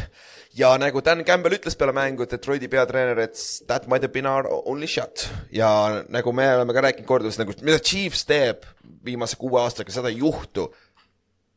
ja 0.59 0.73
nagu 0.83 1.03
Dan 1.07 1.25
Campbell 1.25 1.55
ütles 1.55 1.77
peale 1.79 1.95
mängu, 1.95 2.27
Detroiti 2.31 2.69
peatreener, 2.69 3.19
et 3.23 3.39
that 3.69 3.87
might 3.87 4.03
have 4.03 4.13
been 4.13 4.27
our 4.27 4.47
only 4.65 4.87
shot. 4.87 5.29
ja 5.53 6.05
nagu 6.09 6.33
me 6.33 6.47
oleme 6.55 6.75
ka 6.77 6.85
rääkinud 6.87 7.09
korduvalt, 7.09 7.41
nagu 7.43 7.57
mida 7.63 7.79
Chiefs 7.79 8.25
teeb 8.27 8.67
viimase 9.05 9.39
kuue 9.41 9.61
aastaga, 9.63 9.93
seda 9.95 10.11
ei 10.13 10.21
juhtu 10.23 10.69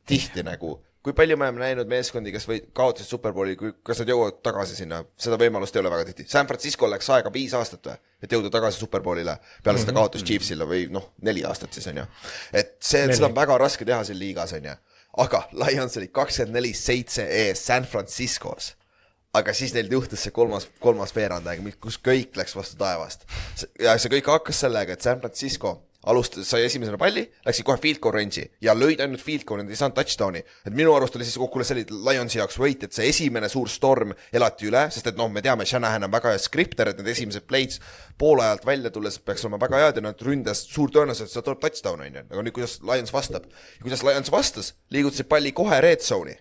tihti 0.07 0.43
nagu 0.45 0.77
kui 1.03 1.13
palju 1.15 1.35
me 1.37 1.47
oleme 1.49 1.59
näinud 1.59 1.89
meeskondi, 1.91 2.31
kes 2.31 2.45
või 2.47 2.61
kaotasid 2.75 3.11
Superbowli, 3.11 3.57
kui, 3.59 3.73
kas 3.83 3.99
nad 3.99 4.11
jõuavad 4.13 4.39
tagasi 4.45 4.77
sinna, 4.77 5.01
seda 5.19 5.37
võimalust 5.39 5.75
ei 5.75 5.81
ole 5.81 5.91
väga 5.91 6.07
tihti. 6.09 6.25
San 6.31 6.47
Francisco 6.47 6.87
läks 6.89 7.09
aega 7.11 7.31
viis 7.33 7.55
aastat 7.59 7.89
või, 7.89 7.97
et 8.23 8.35
jõuda 8.35 8.51
tagasi 8.53 8.79
Superbowlile 8.79 9.35
peale 9.65 9.81
seda 9.83 9.95
kaotust 9.97 10.27
Chiefsile 10.27 10.67
või 10.69 10.85
noh, 10.93 11.09
neli 11.27 11.43
aastat 11.47 11.75
siis 11.75 11.89
on 11.91 11.99
ju. 12.03 12.07
et 12.55 12.77
see, 12.79 13.03
seda 13.11 13.27
on 13.27 13.35
väga 13.35 13.59
raske 13.59 13.87
teha 13.87 13.99
siin 14.07 14.19
liigas 14.21 14.55
on 14.55 14.71
ju. 14.71 14.77
aga 15.25 15.43
Lions 15.65 15.99
oli 15.99 16.07
kakskümmend 16.07 16.59
neli 16.61 16.71
seitse 16.77 17.27
ees 17.27 17.65
San 17.67 17.83
Franciscos 17.83 18.73
aga 19.33 19.53
siis 19.57 19.73
neil 19.73 19.89
juhtus 19.91 20.23
see 20.23 20.31
kolmas, 20.31 20.67
kolmas 20.79 21.11
veerandaeg, 21.15 21.65
kus 21.81 21.97
kõik 21.97 22.37
läks 22.37 22.55
vastu 22.55 22.77
taevast. 22.79 23.25
ja 23.81 23.97
see 23.97 24.11
kõik 24.13 24.29
hakkas 24.37 24.63
sellega, 24.63 24.93
et 24.93 25.01
San 25.01 25.19
Francisco 25.19 25.81
alustas, 26.09 26.47
sai 26.49 26.65
esimesena 26.67 26.97
palli, 26.99 27.23
läksid 27.45 27.65
kohe 27.67 27.79
field 27.81 28.01
goal 28.03 28.15
range'i 28.17 28.45
ja 28.63 28.75
lõid 28.75 29.01
ainult 29.03 29.23
field 29.23 29.45
goal'i, 29.47 29.65
nad 29.65 29.73
ei 29.73 29.79
saanud 29.79 29.97
touchdown'i. 29.97 30.43
et 30.67 30.75
minu 30.75 30.93
arust 30.95 31.15
oli 31.15 31.27
siis 31.27 31.39
kokku 31.39 31.63
see 31.63 31.77
oli 31.77 31.85
Lionsi 32.09 32.39
jaoks 32.41 32.59
võit, 32.59 32.83
et 32.83 32.95
see 32.95 33.07
esimene 33.09 33.49
suur 33.51 33.71
storm 33.71 34.13
elati 34.33 34.69
üle, 34.69 34.85
sest 34.91 35.11
et 35.11 35.19
noh, 35.19 35.31
me 35.31 35.43
teame, 35.45 35.65
Shanahan 35.65 36.07
on 36.07 36.13
väga 36.13 36.33
hea 36.33 36.43
skripter, 36.43 36.91
et 36.91 36.99
need 36.99 37.11
esimesed 37.15 37.47
play'd 37.47 37.77
poole 38.19 38.43
ajalt 38.45 38.65
välja 38.67 38.91
tulles 38.93 39.19
peaks 39.19 39.45
olema 39.47 39.61
väga 39.63 39.83
head 39.85 39.99
ja 40.01 40.07
nad 40.09 40.25
ründas 40.27 40.65
suur 40.67 40.91
tõenäosus, 40.93 41.29
et 41.29 41.35
sealt 41.35 41.47
tuleb 41.47 41.63
touchdown 41.63 42.03
on 42.03 42.19
ju, 42.21 42.25
aga 42.29 42.47
nüüd 42.47 42.57
kuidas 42.57 42.79
Lions 42.83 43.13
vastab. 43.13 43.47
kuidas 43.81 44.03
Lions 44.03 44.31
vastas, 44.31 44.73
liigutasid 44.91 45.31
palli 45.31 45.55
kohe 45.55 45.79
red 45.83 46.03
zone'i 46.03 46.39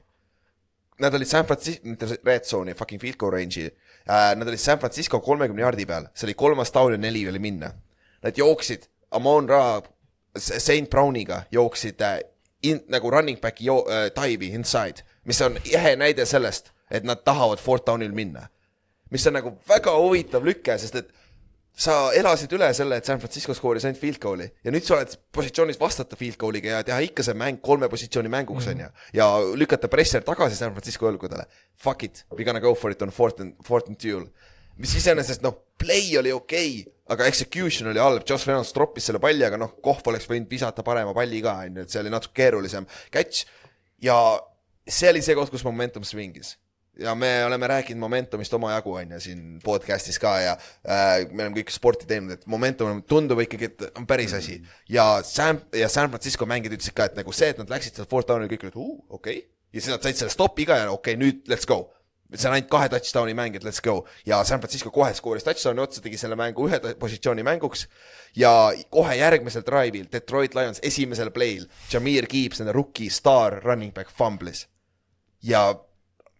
Nad 1.03 1.15
olid 1.15 1.27
San 1.27 1.47
Francisco, 1.47 1.89
mitte 1.89 2.07
red 2.23 2.45
zone'i, 2.47 2.75
fucking 2.79 3.01
field 3.01 3.17
goal 3.19 3.33
range'i 3.35 3.67
äh,. 4.07 4.35
Nad 4.37 4.47
olid 4.47 4.61
San 4.61 4.79
Francisco 4.79 5.19
kolmekümne 5.21 5.65
jaardi 5.65 5.87
peal, 5.89 6.07
see 6.15 6.29
oli 6.29 6.37
kolmas 6.39 6.71
down 6.75 6.95
ja 6.95 7.01
neli 7.01 7.25
oli 7.29 7.41
minna. 7.43 7.73
Nad 8.23 8.39
jooksid 8.39 8.87
Amon 9.13 9.49
Ra 9.49 9.83
St 10.39 10.91
Browniga 10.91 11.43
jooksid 11.53 12.01
äh, 12.01 12.21
in, 12.63 12.81
nagu 12.89 13.11
running 13.11 13.41
back'i 13.41 13.67
jo- 13.67 13.87
äh, 13.89 14.11
dive'i 14.17 14.53
inside, 14.55 15.05
mis 15.25 15.41
on 15.43 15.59
ehe 15.65 15.97
näide 15.97 16.27
sellest, 16.27 16.73
et 16.91 17.05
nad 17.05 17.25
tahavad 17.25 17.61
fourth 17.61 17.87
down'il 17.87 18.13
minna. 18.13 18.49
mis 19.11 19.27
on 19.27 19.35
nagu 19.37 19.51
väga 19.69 19.93
huvitav 19.93 20.45
lüke, 20.45 20.79
sest 20.81 20.95
et 20.97 21.11
sa 21.77 22.13
elasid 22.17 22.53
üle 22.53 22.69
selle, 22.77 22.97
et 22.97 23.09
San 23.09 23.21
Francisco 23.21 23.55
skooris 23.57 23.85
ainult 23.85 24.01
field 24.01 24.21
goal'i 24.21 24.47
ja 24.65 24.73
nüüd 24.73 24.85
sa 24.85 24.99
oled 24.99 25.13
positsioonis 25.37 25.81
vastata 25.81 26.17
field 26.21 26.37
goal'iga 26.41 26.79
ja 26.79 26.83
teha 26.87 26.99
ikka 27.05 27.25
see 27.25 27.37
mäng 27.37 27.61
kolme 27.65 27.89
positsiooni 27.93 28.33
mänguks 28.33 28.69
onju 28.73 28.85
mm 28.85 28.89
-hmm. 28.89 29.17
ja 29.17 29.29
lükata 29.57 29.89
presser 29.89 30.23
tagasi 30.23 30.57
San 30.57 30.73
Francisco 30.73 31.11
õlgudele. 31.11 31.45
Fuck 31.77 32.03
it, 32.05 32.25
we 32.39 32.45
gonna 32.45 32.61
go 32.61 32.75
for 32.75 32.91
it 32.91 33.03
on 33.03 33.11
fourth 33.11 33.41
and, 33.41 33.55
fourth 33.65 33.89
and 33.89 33.97
duel. 34.05 34.27
Mis 34.81 34.95
iseenesest 35.01 35.45
noh, 35.45 35.57
play 35.79 36.15
oli 36.21 36.33
okei 36.33 36.73
okay,, 36.81 36.95
aga 37.13 37.27
execution 37.29 37.91
oli 37.91 38.01
halb, 38.01 38.25
Josh 38.29 38.49
Reynolds 38.49 38.73
troppis 38.77 39.11
selle 39.11 39.21
palli, 39.23 39.45
aga 39.47 39.59
noh, 39.61 39.77
Kohv 39.85 40.09
oleks 40.13 40.29
võinud 40.31 40.51
visata 40.51 40.85
parema 40.87 41.15
palli 41.17 41.43
ka 41.45 41.59
onju, 41.67 41.85
et 41.85 41.93
see 41.93 42.01
oli 42.01 42.13
natuke 42.13 42.37
keerulisem 42.41 42.89
catch 43.13 43.47
ja 44.03 44.17
see 44.89 45.13
oli 45.13 45.23
see 45.25 45.37
koht, 45.39 45.53
kus 45.53 45.67
momentum 45.67 46.07
swing'is 46.07 46.57
ja 47.01 47.15
me 47.17 47.31
oleme 47.47 47.67
rääkinud 47.71 48.01
momentumist 48.01 48.53
omajagu, 48.55 48.93
on 49.01 49.15
ju, 49.17 49.21
siin 49.25 49.45
podcast'is 49.65 50.19
ka 50.21 50.35
ja 50.43 50.53
äh, 50.57 51.23
me 51.31 51.47
oleme 51.47 51.57
kõik 51.63 51.73
sporti 51.73 52.09
teinud, 52.09 52.35
et 52.37 52.45
momentum 52.51 53.01
tundub 53.09 53.41
ikkagi, 53.45 53.71
et 53.71 53.87
on 53.97 54.07
päris 54.09 54.35
asi. 54.37 54.59
ja 54.93 55.07
San, 55.25 55.63
ja 55.77 55.89
San 55.89 56.13
Francisco 56.13 56.47
mängijad 56.49 56.77
ütlesid 56.77 56.97
ka, 56.97 57.09
et 57.09 57.17
nagu 57.17 57.33
see, 57.33 57.53
et 57.55 57.61
nad 57.61 57.73
läksid 57.73 57.97
sealt 57.97 58.13
fourth 58.13 58.29
down'i 58.29 58.51
kõik 58.53 58.69
olid, 58.69 58.81
okei 59.09 59.41
ja 59.73 59.81
siis 59.81 59.93
nad 59.93 60.05
said 60.05 60.21
selle 60.21 60.33
stopi 60.33 60.67
ka 60.69 60.79
ja 60.83 60.91
okei 60.93 61.17
okay,, 61.17 61.21
nüüd 61.21 61.49
let's 61.51 61.69
go. 61.69 61.87
See 62.35 62.49
on 62.49 62.57
ainult 62.57 62.71
kahe 62.73 62.89
touchdown'i 62.93 63.37
mäng, 63.39 63.57
et 63.57 63.65
let's 63.65 63.83
go. 63.85 64.07
ja 64.27 64.43
San 64.45 64.61
Francisco 64.61 64.91
kohe 64.91 65.15
skooris 65.15 65.45
touchdown'i 65.45 65.83
otsa, 65.85 66.03
tegi 66.05 66.21
selle 66.21 66.37
mängu 66.39 66.69
ühe 66.69 66.81
positsiooni 66.99 67.45
mänguks. 67.47 67.87
Ja 68.37 68.73
kohe 68.91 69.17
järgmisel 69.19 69.65
drive'il 69.67 70.09
Detroit 70.13 70.55
Lions 70.55 70.81
esimesel 70.83 71.31
play'l 71.31 71.69
Jameer 71.93 72.27
Gibbs, 72.27 72.63
nende 72.63 72.73
rookie 72.73 73.11
staar 73.11 73.61
running 73.65 73.93
back 73.95 74.11
fumblis 74.11 74.67
ja 75.43 75.75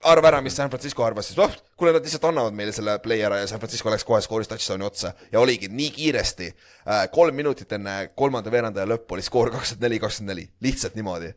arva 0.03 0.29
ära, 0.33 0.41
mis 0.43 0.57
San 0.57 0.71
Francisco 0.71 1.05
arvas, 1.05 1.29
siis. 1.31 1.39
Oh, 1.39 1.53
kuule, 1.79 1.93
nad 1.95 2.05
lihtsalt 2.05 2.25
annavad 2.31 2.57
meile 2.57 2.75
selle 2.75 2.97
play 3.03 3.23
ära 3.23 3.41
ja 3.43 3.47
San 3.51 3.61
Francisco 3.63 3.91
läks 3.93 4.07
kohe 4.07 4.21
skooris 4.25 4.51
touchdown'i 4.51 4.87
otsa. 4.87 5.13
Ja 5.33 5.41
oligi 5.41 5.71
nii 5.71 5.91
kiiresti 5.95 6.49
äh,, 6.49 7.07
kolm 7.15 7.37
minutit 7.39 7.73
enne 7.77 7.97
kolmanda 8.19 8.51
veerandaja 8.51 8.89
lõppu 8.91 9.19
oli 9.19 9.27
skoor 9.27 9.53
kakskümmend 9.55 9.87
neli, 9.87 10.01
kakskümmend 10.03 10.35
neli, 10.35 10.49
lihtsalt 10.65 10.99
niimoodi. 10.99 11.33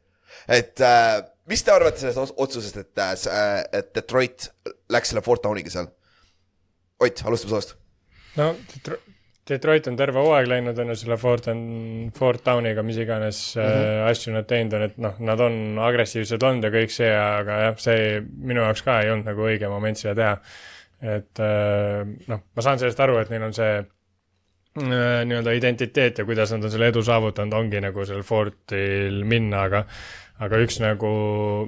et 0.48 0.82
äh, 0.82 1.22
mis 1.52 1.64
te 1.64 1.72
arvate 1.72 2.00
sellest 2.02 2.34
otsusest, 2.38 2.78
et 2.82 3.02
äh,, 3.02 3.64
et 3.74 3.92
Detroit 3.96 4.50
läks 4.90 5.12
selle 5.14 5.22
fourth 5.26 5.44
down'iga 5.46 5.70
seal? 5.74 5.90
Ott, 7.04 7.22
alustame 7.28 7.52
sinust. 7.52 7.76
no 8.38 8.54
Detro- 8.72 9.02
Detroit 9.46 9.86
on 9.92 9.98
terve 10.00 10.18
hooaeg 10.26 10.48
läinud 10.50 10.80
on 10.82 10.90
ju 10.90 10.96
selle 10.98 11.18
Fort 11.22 11.48
and, 11.52 12.10
Fort 12.18 12.42
Downiga, 12.48 12.82
mis 12.84 12.98
iganes 12.98 13.42
mm 13.56 13.62
Mhm. 13.62 13.74
-hmm. 13.74 14.00
äh, 14.02 14.08
asju 14.10 14.34
nad 14.34 14.48
teinud 14.50 14.74
on, 14.74 14.82
et 14.88 14.98
noh, 14.98 15.20
nad 15.20 15.40
on 15.40 15.78
agressiivsed 15.80 16.44
olnud 16.44 16.64
ja 16.66 16.72
kõik 16.74 16.90
see, 16.90 17.12
aga 17.16 17.60
jah, 17.68 17.76
see 17.78 18.22
minu 18.38 18.62
jaoks 18.64 18.82
ka 18.82 19.02
ei 19.02 19.12
olnud 19.12 19.26
nagu 19.30 19.42
õige 19.46 19.70
moment 19.70 19.98
seda 19.98 20.16
teha. 20.16 20.38
et 21.16 21.40
äh, 21.40 22.08
noh, 22.28 22.42
ma 22.56 22.62
saan 22.62 22.80
sellest 22.80 23.00
aru, 23.00 23.18
et 23.22 23.30
neil 23.30 23.44
on 23.44 23.54
see 23.54 23.78
äh, 23.78 25.22
nii-öelda 25.28 25.52
identiteet 25.54 26.18
ja 26.18 26.26
kuidas 26.26 26.52
nad 26.52 26.64
on 26.64 26.72
selle 26.72 26.88
edu 26.88 27.04
saavutanud, 27.04 27.54
ongi 27.54 27.82
nagu 27.82 28.06
sellel 28.06 28.24
Fortil 28.24 29.22
minna, 29.26 29.62
aga 29.70 29.84
aga 30.44 30.58
üks 30.66 30.82
nagu, 30.84 31.12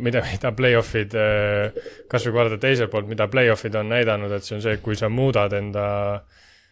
mida, 0.03 0.23
mida 0.27 0.51
play-off'id, 0.57 1.13
kas 2.11 2.25
või 2.25 2.33
kui 2.33 2.39
vaadata 2.39 2.59
teiselt 2.65 2.91
poolt, 2.91 3.07
mida 3.07 3.29
play-off'id 3.31 3.77
on 3.79 3.93
näidanud, 3.93 4.33
et 4.35 4.43
see 4.43 4.57
on 4.57 4.65
see, 4.65 4.81
kui 4.83 4.99
sa 4.99 5.11
muudad 5.13 5.55
enda 5.55 5.87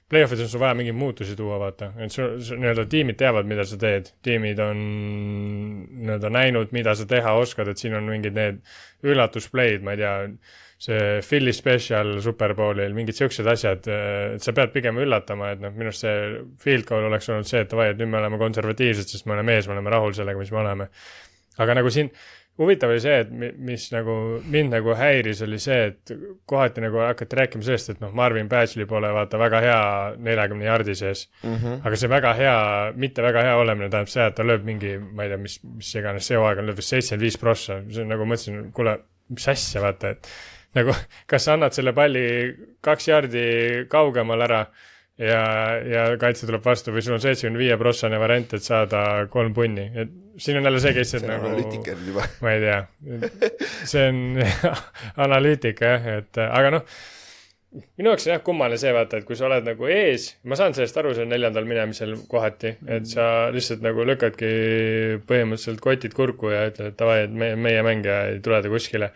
Play-off'is 0.06 0.44
on 0.44 0.50
sul 0.50 0.62
vaja 0.62 0.76
mingeid 0.78 0.94
muutusi 0.94 1.34
tuua, 1.34 1.56
vaata, 1.58 1.88
et 2.06 2.14
sul, 2.14 2.36
sul 2.46 2.60
nii-öelda 2.62 2.84
tiimid 2.90 3.18
teavad, 3.18 3.48
mida 3.50 3.64
sa 3.66 3.78
teed, 3.82 4.12
tiimid 4.26 4.60
on 4.62 4.84
nii-öelda 6.04 6.30
näinud, 6.30 6.76
mida 6.78 6.94
sa 6.94 7.08
teha 7.10 7.34
oskad, 7.40 7.72
et 7.72 7.82
siin 7.82 7.98
on 7.98 8.06
mingid 8.12 8.38
need 8.38 8.60
üllatusplay'd, 9.02 9.82
ma 9.82 9.96
ei 9.96 10.04
tea, 10.04 10.14
see 10.86 11.00
Philly 11.26 11.56
special 11.58 12.20
Superbowlil, 12.22 12.94
mingid 12.94 13.18
siuksed 13.18 13.50
asjad, 13.50 13.90
et 13.90 14.46
sa 14.46 14.54
pead 14.54 14.76
pigem 14.76 15.02
üllatama, 15.02 15.56
et 15.56 15.66
noh, 15.66 15.74
minu 15.74 15.90
arust 15.90 16.06
see 16.06 16.44
field 16.62 16.86
goal 16.86 17.10
oleks 17.10 17.32
olnud 17.34 17.50
see, 17.50 17.66
et 17.66 17.74
davai, 17.74 17.90
et 17.96 17.98
nüüd 17.98 18.14
me 18.14 18.22
oleme 18.22 18.38
konservatiivsed, 18.46 19.10
sest 19.10 19.26
me 19.26 19.34
oleme 19.40 19.58
ees, 19.58 19.66
me 19.66 19.74
oleme 19.80 19.96
rahul 19.96 20.14
sellega, 20.14 20.38
mis 20.38 20.54
me 20.54 20.62
oleme. 20.62 20.90
Aga 21.62 21.78
nagu 21.80 21.92
siin 21.94 22.12
huvitav 22.58 22.92
oli 22.94 23.02
see, 23.04 23.16
et 23.26 23.32
mi- 23.32 23.52
mis 23.68 23.90
nagu 23.92 24.14
mind 24.52 24.72
nagu 24.78 24.96
häiris, 24.96 25.42
oli 25.44 25.60
see, 25.60 25.80
et 25.92 26.14
kohati 26.48 26.84
nagu 26.84 27.02
hakati 27.04 27.40
rääkima 27.42 27.68
sellest, 27.68 27.92
et 27.92 28.04
noh, 28.04 28.14
Marvin 28.16 28.50
Badgley 28.52 28.88
pole 28.88 29.12
vaata 29.12 29.40
väga 29.40 29.62
hea 29.66 29.82
neljakümne 30.28 30.66
jardi 30.66 30.96
sees 30.96 31.28
mm. 31.44 31.56
-hmm. 31.56 31.82
aga 31.84 32.00
see 32.00 32.10
väga 32.10 32.34
hea, 32.40 32.58
mitte 32.96 33.26
väga 33.26 33.44
hea 33.44 33.58
olemine 33.60 33.90
tähendab 33.90 34.14
seda, 34.14 34.28
et 34.32 34.36
ta 34.40 34.48
lööb 34.48 34.64
mingi, 34.64 34.98
ma 34.98 35.24
ei 35.24 35.34
tea, 35.34 35.42
mis, 35.42 35.60
mis 35.64 35.96
iganes 35.96 36.28
see 36.32 36.40
hooaeg 36.40 36.64
on, 36.64 36.72
lööb 36.72 36.80
vist 36.80 36.96
seitsekümmend 36.96 37.28
viis 37.28 37.38
prossa, 37.38 37.82
see 37.92 38.04
on 38.04 38.14
nagu 38.16 38.26
mõtlesin, 38.26 38.72
kuule, 38.72 38.98
mis 39.30 39.48
asja, 39.52 39.82
vaata, 39.84 40.16
et 40.16 40.32
nagu 40.76 40.96
kas 41.28 41.48
sa 41.48 41.56
annad 41.56 41.76
selle 41.76 41.94
palli 41.94 42.26
kaks 42.84 43.08
jardi 43.08 43.48
kaugemal 43.92 44.48
ära 44.48 44.66
ja, 45.22 45.42
ja 45.88 46.06
kaitse 46.22 46.48
tuleb 46.48 46.64
vastu 46.66 46.94
või 46.96 47.04
sul 47.06 47.16
on 47.18 47.24
seitsmekümne 47.24 47.62
viie 47.62 47.78
prossane 47.80 48.20
variant, 48.22 48.56
et 48.58 48.66
saada 48.66 49.02
kolm 49.32 49.56
punni, 49.56 49.88
et 49.96 50.14
siin 50.42 50.60
on 50.60 50.68
jälle 50.68 50.82
see 50.84 50.96
case, 50.98 51.20
et 51.22 51.28
nagu 51.30 51.52
ma 52.44 52.56
ei 52.56 52.64
tea, 52.64 52.80
see 53.88 54.08
on 54.10 54.24
analüütika 55.28 55.94
jah, 55.96 56.10
et 56.20 56.42
aga 56.46 56.74
noh, 56.78 56.98
minu 58.00 58.12
jaoks 58.12 58.28
on 58.28 58.34
jah 58.34 58.44
kummaline 58.44 58.80
see 58.82 58.92
vaata, 58.96 59.20
et 59.20 59.28
kui 59.28 59.38
sa 59.40 59.48
oled 59.48 59.68
nagu 59.68 59.88
ees, 59.92 60.28
ma 60.48 60.60
saan 60.60 60.76
sellest 60.78 61.00
aru, 61.00 61.16
seal 61.18 61.32
neljandal 61.32 61.68
minemisel 61.70 62.16
kohati, 62.32 62.76
et 62.98 63.08
sa 63.10 63.48
lihtsalt 63.56 63.84
nagu 63.86 64.06
lükkadki 64.08 64.52
põhimõtteliselt 65.30 65.84
kotid 65.84 66.16
kurku 66.18 66.52
ja 66.54 66.66
ütled, 66.70 66.92
et 66.94 67.00
davai, 67.00 67.22
et 67.28 67.36
meie, 67.44 67.58
meie 67.60 67.84
mängija 67.88 68.22
ei 68.34 68.44
tule 68.44 68.62
ta 68.64 68.72
kuskile. 68.72 69.12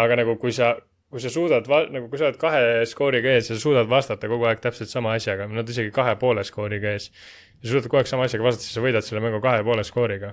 aga 0.00 0.20
nagu 0.20 0.36
kui 0.38 0.52
sa, 0.54 0.74
kui 1.10 1.22
sa 1.22 1.30
suudad 1.32 1.66
nagu 1.90 2.08
kui 2.10 2.20
sa 2.20 2.28
oled 2.28 2.38
kahe 2.40 2.82
skooriga 2.86 3.32
ees 3.34 3.50
ja 3.50 3.56
sa 3.56 3.62
suudad 3.64 3.88
vastata 3.90 4.28
kogu 4.30 4.46
aeg 4.46 4.60
täpselt 4.62 4.92
sama 4.92 5.16
asjaga, 5.18 5.48
nad 5.50 5.68
isegi 5.68 5.90
kahe 5.94 6.14
poole 6.20 6.44
skooriga 6.46 6.92
ees 6.94 7.08
ja 7.10 7.64
sa 7.64 7.72
suudad 7.72 7.88
kogu 7.88 8.00
aeg 8.00 8.10
sama 8.10 8.28
asjaga 8.28 8.46
vastata, 8.46 8.66
siis 8.66 8.78
sa 8.78 8.84
võidad 8.84 9.06
selle 9.06 9.22
mängu 9.24 9.40
kahe 9.42 9.64
poole 9.66 9.84
skooriga 9.86 10.32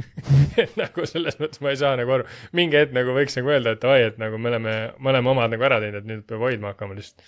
et 0.62 0.74
nagu 0.80 1.06
selles 1.06 1.38
mõttes 1.38 1.62
ma 1.62 1.74
ei 1.74 1.80
saa 1.80 1.94
nagu 2.00 2.16
aru, 2.18 2.26
mingi 2.58 2.80
hetk 2.80 2.96
nagu 2.96 3.14
võiks 3.16 3.38
nagu 3.38 3.54
öelda, 3.54 3.76
et 3.76 3.84
davai, 3.84 4.00
et 4.10 4.18
nagu 4.20 4.40
me 4.42 4.50
oleme, 4.52 4.74
me 4.98 5.14
oleme 5.14 5.34
omad 5.34 5.54
nagu 5.54 5.68
ära 5.70 5.78
teinud, 5.84 6.02
et 6.02 6.10
nüüd 6.10 6.26
peab 6.26 6.42
hoidma 6.48 6.74
hakkama 6.74 6.98
lihtsalt. 6.98 7.22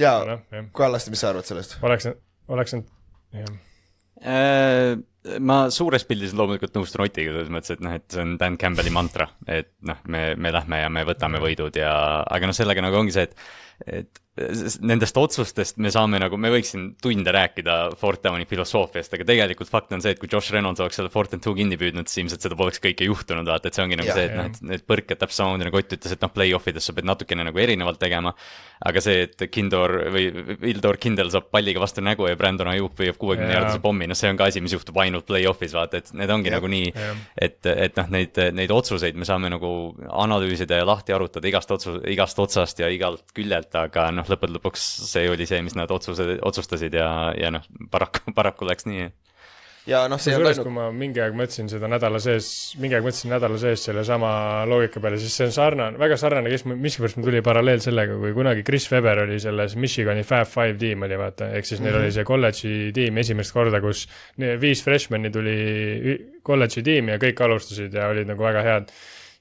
ja 0.00 0.18
noh, 0.28 0.44
jah, 0.52 0.68
Kallaste, 0.76 1.14
mis 1.14 1.24
sa 1.24 1.32
arvad 1.32 1.48
sellest? 1.48 1.78
oleks, 1.84 2.12
oleks 2.52 2.76
jah. 2.76 3.56
Äh, 4.18 4.98
ma 5.40 5.58
suures 5.74 6.04
pildis 6.08 6.34
loomulikult 6.36 6.76
nõustun 6.76 7.04
Otiga 7.06 7.34
selles 7.34 7.52
mõttes, 7.52 7.74
et 7.74 7.84
noh, 7.84 7.96
et 7.98 8.06
see 8.12 8.24
on 8.24 8.36
Dan 8.40 8.56
Campbelli 8.60 8.92
mantra, 8.94 9.28
et 9.46 9.72
noh, 9.88 10.00
me, 10.12 10.30
me 10.36 10.52
lähme 10.54 10.82
ja 10.82 10.92
me 10.92 11.04
võtame 11.08 11.42
võidud 11.42 11.76
ja, 11.78 11.92
aga 12.24 12.50
noh, 12.50 12.56
sellega 12.56 12.84
nagu 12.84 13.00
ongi 13.00 13.14
see, 13.16 13.28
et, 13.28 13.48
et 14.00 14.22
nendest 14.86 15.16
otsustest 15.20 15.78
me 15.82 15.90
saame 15.94 16.20
nagu, 16.22 16.38
me 16.40 16.50
võiks 16.52 16.72
siin 16.74 16.90
tunde 17.02 17.32
rääkida 17.34 17.76
Fort 17.98 18.22
Downi 18.24 18.46
filosoofiast, 18.48 19.14
aga 19.16 19.26
tegelikult 19.28 19.70
fakt 19.70 19.92
on 19.96 20.02
see, 20.04 20.14
et 20.14 20.20
kui 20.20 20.30
Josh 20.30 20.52
Reynolds 20.54 20.82
oleks 20.84 20.98
selle 21.00 21.12
Fort 21.12 21.34
and 21.36 21.44
Two 21.44 21.54
kinni 21.56 21.78
püüdnud, 21.80 22.08
siis 22.10 22.24
ilmselt 22.24 22.44
seda 22.44 22.58
poleks 22.58 22.82
kõike 22.84 23.06
juhtunud, 23.08 23.48
vaata, 23.48 23.70
et 23.70 23.78
see 23.78 23.84
ongi 23.84 23.98
nagu 24.00 24.10
Jah. 24.10 24.18
see, 24.18 24.28
et 24.28 24.36
noh, 24.38 24.48
et 24.48 24.62
need 24.72 24.86
põrked 24.88 25.20
täpselt 25.20 25.42
samamoodi 25.42 25.68
nagu 25.68 25.78
Ott 25.78 25.94
ütles, 25.94 26.14
et 26.14 26.24
noh, 26.24 26.32
play-off 26.34 26.66
ides 26.70 26.88
sa 26.88 26.94
pead 26.96 27.06
natukene 27.06 27.44
nagu 27.46 27.60
erinevalt 27.62 28.00
tegema. 28.02 28.32
aga 28.88 29.00
see, 29.02 29.24
et 29.26 29.42
Kindor 29.50 29.90
või 30.14 30.28
Vildor 30.60 30.98
Kindel 31.02 31.32
saab 31.34 31.48
palliga 31.50 31.80
vastu 31.82 32.02
nägu 32.04 32.28
ja 32.28 32.36
Brandon 32.38 32.68
Ayuk 32.70 32.94
püüab 32.98 33.16
kuuekümne 33.18 33.50
Jaa. 33.50 33.56
jaardise 33.58 33.80
pommi, 33.82 34.06
noh, 34.06 34.18
see 34.18 34.30
on 34.30 34.38
ka 34.38 34.46
asi, 34.50 34.62
mis 34.62 34.74
juhtub 34.74 35.00
ainult 35.02 35.26
play-off'is, 35.26 35.74
vaata, 35.74 35.98
et 35.98 36.12
need 36.14 36.30
ongi 36.30 36.52
Jah. 36.52 36.58
nagu 36.58 36.70
nii 36.70 36.92
et, 37.42 37.58
et 37.66 37.98
noh, 37.98 38.10
neid, 38.14 38.38
neid 38.54 38.74
otsuseid 38.74 39.18
me 39.18 39.26
saame 39.26 39.50
nagu 39.50 39.72
analüüsida 40.06 40.78
ja 40.78 40.86
lahti 40.86 41.16
arutada 41.16 41.50
igast 41.50 41.74
otsu-, 41.74 41.98
igast 42.06 42.38
otsast 42.38 42.78
ja 42.84 42.90
igalt 42.92 43.34
küljelt, 43.34 43.74
aga 43.78 44.08
noh, 44.14 44.27
lõppude 44.32 44.58
lõpuks 44.58 44.84
see 45.12 45.28
oli 45.30 45.46
see, 45.48 45.62
mis 45.62 45.74
nad 45.78 45.90
otsuse, 45.90 46.38
otsustasid 46.42 46.94
ja, 46.94 47.32
ja 47.38 47.50
noh, 47.54 47.64
paraku, 47.90 48.30
paraku 48.36 48.68
läks 48.68 48.86
nii. 48.88 49.08
ja 49.88 50.02
noh, 50.10 50.20
see 50.20 50.34
on 50.36 50.42
kusjuures, 50.42 50.58
ainult 50.58 50.66
kui 50.68 50.74
ma 50.76 50.86
mingi 50.92 51.20
aeg 51.24 51.36
mõtlesin 51.38 51.70
seda 51.72 51.88
nädala 51.88 52.18
sees, 52.20 52.48
mingi 52.80 52.98
aeg 52.98 53.06
mõtlesin 53.06 53.32
nädala 53.32 53.56
sees 53.62 53.86
sellesama 53.88 54.30
loogika 54.68 55.00
peale, 55.00 55.16
siis 55.22 55.32
see 55.38 55.46
on 55.48 55.54
sarnane, 55.56 55.96
väga 56.00 56.18
sarnane, 56.20 56.50
kes, 56.52 56.66
miskipärast 56.68 57.16
mul 57.16 57.30
tuli 57.30 57.40
paralleel 57.46 57.80
sellega, 57.80 58.18
kui 58.20 58.34
kunagi 58.36 58.64
Chris 58.68 58.90
Webber 58.92 59.22
oli 59.24 59.38
selles 59.40 59.76
Michigani 59.80 60.26
Fab 60.28 60.50
Five 60.52 60.76
tiim 60.82 61.06
oli 61.08 61.16
vaata, 61.20 61.48
ehk 61.56 61.64
siis 61.70 61.80
neil 61.80 61.94
Mhm. 61.96 62.02
oli 62.04 62.12
see 62.18 62.26
kolledži 62.28 62.74
tiim 63.00 63.22
esimest 63.24 63.56
korda, 63.56 63.80
kus 63.80 64.04
viis 64.60 64.84
freshman'i 64.84 65.32
tuli 65.32 66.18
kolledži 66.44 66.84
tiimi 66.84 67.16
ja 67.16 67.22
kõik 67.22 67.40
alustasid 67.48 67.94
ja 67.96 68.10
olid 68.12 68.28
nagu 68.28 68.44
väga 68.44 68.62
head 68.66 68.92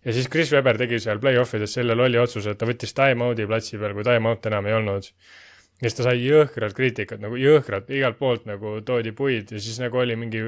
ja 0.05 0.13
siis 0.15 0.29
Chris 0.31 0.53
Webber 0.53 0.77
tegi 0.79 0.99
seal 1.03 1.21
play-off 1.23 1.57
ides 1.57 1.73
selle 1.79 1.95
lolli 1.97 2.19
otsuse, 2.21 2.53
et 2.53 2.59
ta 2.59 2.69
võttis 2.69 2.95
time-out'i 2.97 3.47
platsi 3.49 3.79
peal, 3.81 3.95
kui 3.97 4.05
time-out 4.07 4.49
enam 4.51 4.69
ei 4.69 4.77
olnud. 4.77 5.09
ja 5.77 5.85
siis 5.85 5.97
ta 5.99 6.07
sai 6.09 6.21
jõhkrat 6.23 6.75
kriitikat, 6.77 7.21
nagu 7.21 7.37
jõhkrat, 7.37 7.89
igalt 7.93 8.17
poolt 8.17 8.45
nagu 8.49 8.79
toodi 8.85 9.13
puid 9.17 9.51
ja 9.53 9.61
siis 9.61 9.79
nagu 9.81 9.99
oli 10.01 10.15
mingi 10.17 10.43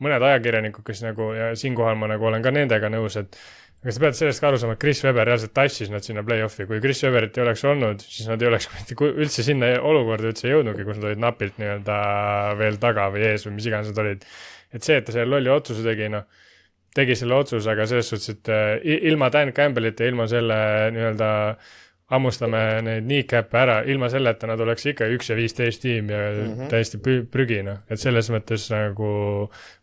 mõned 0.00 0.22
ajakirjanikud, 0.24 0.84
kes 0.86 1.02
nagu 1.04 1.32
ja 1.36 1.50
siinkohal 1.58 1.98
ma 2.00 2.08
nagu 2.08 2.24
olen 2.24 2.44
ka 2.44 2.52
nendega 2.54 2.88
nõus, 2.92 3.18
et 3.20 3.36
aga 3.80 3.94
sa 3.96 4.02
pead 4.04 4.16
sellest 4.16 4.42
ka 4.42 4.48
aru 4.50 4.60
saama, 4.60 4.76
et 4.76 4.82
Chris 4.82 5.00
Webber 5.04 5.28
reaalselt 5.28 5.54
tassis 5.56 5.88
nad 5.92 6.04
sinna 6.04 6.24
play-off'i, 6.24 6.66
kui 6.68 6.82
Chris 6.84 7.00
Webberit 7.06 7.36
ei 7.38 7.44
oleks 7.46 7.64
olnud, 7.68 8.02
siis 8.04 8.28
nad 8.28 8.42
ei 8.42 8.50
oleks 8.50 8.68
üldse 9.24 9.44
sinna 9.44 9.72
olukorda 9.90 10.28
üldse 10.32 10.52
jõudnudki, 10.52 10.84
kus 10.84 11.00
nad 11.00 11.08
olid 11.08 11.22
napilt 11.24 11.56
nii-öelda 11.60 11.96
veel 12.60 12.76
taga 12.82 13.08
või 13.14 13.24
ees 13.30 13.46
või 13.48 13.56
mis 13.56 13.68
iganes 13.70 13.92
nad 13.92 14.02
olid. 14.04 14.26
et 14.76 14.84
see, 14.84 14.98
et 15.00 15.08
ta 15.08 15.16
selle 15.16 15.28
lolli 15.32 15.52
otsuse 15.52 15.84
tegi, 15.86 16.10
noh, 16.12 16.28
tegi 16.94 17.16
selle 17.18 17.36
otsuse, 17.38 17.70
aga 17.70 17.86
selles 17.86 18.10
suhtes, 18.10 18.34
et 18.34 18.50
äh, 18.50 18.72
ilma 19.10 19.30
Dan 19.32 19.52
Campbellita, 19.56 20.08
ilma 20.08 20.26
selle 20.30 20.58
nii-öelda 20.94 21.30
hammustame 22.10 22.60
neid 22.82 23.04
kneecap'e 23.06 23.58
ära, 23.60 23.76
ilma 23.90 24.08
selleta 24.10 24.48
nad 24.50 24.60
oleks 24.64 24.88
ikka 24.90 25.06
üks 25.14 25.30
ja 25.30 25.36
viisteist 25.38 25.82
tiim 25.84 26.08
ja 26.10 26.22
mm 26.30 26.46
-hmm. 26.46 26.70
täiesti 26.72 26.98
prügi, 27.30 27.60
noh, 27.66 27.84
et 27.90 28.02
selles 28.02 28.30
mõttes 28.34 28.66
nagu 28.74 29.10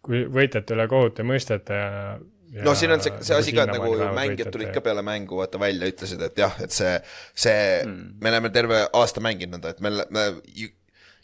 kui 0.04 0.26
võitlete 0.26 0.76
üle 0.76 0.88
kohut 0.92 1.22
ja 1.22 1.28
mõistete 1.28 1.78
ja, 1.78 2.18
ja 2.52 2.66
no 2.68 2.76
siin 2.76 2.92
on 2.92 3.04
see, 3.04 3.14
see 3.22 3.38
asi 3.38 3.56
ka, 3.56 3.64
et 3.64 3.78
nagu 3.78 3.94
mängijad 4.16 4.52
tulid 4.52 4.68
ja- 4.72 4.74
ka 4.76 4.84
peale 4.84 5.06
mängu 5.08 5.40
vaata 5.40 5.60
välja, 5.60 5.88
ütlesid, 5.88 6.22
et 6.28 6.44
jah, 6.44 6.60
et 6.64 6.76
see, 6.76 7.00
see 7.34 7.86
mm., 7.86 8.20
me 8.22 8.36
oleme 8.36 8.50
terve 8.50 8.84
aasta 8.92 9.24
mänginud 9.24 9.56
nõnda, 9.56 9.72
et 9.72 9.80
me, 9.80 9.96
me 10.10 10.28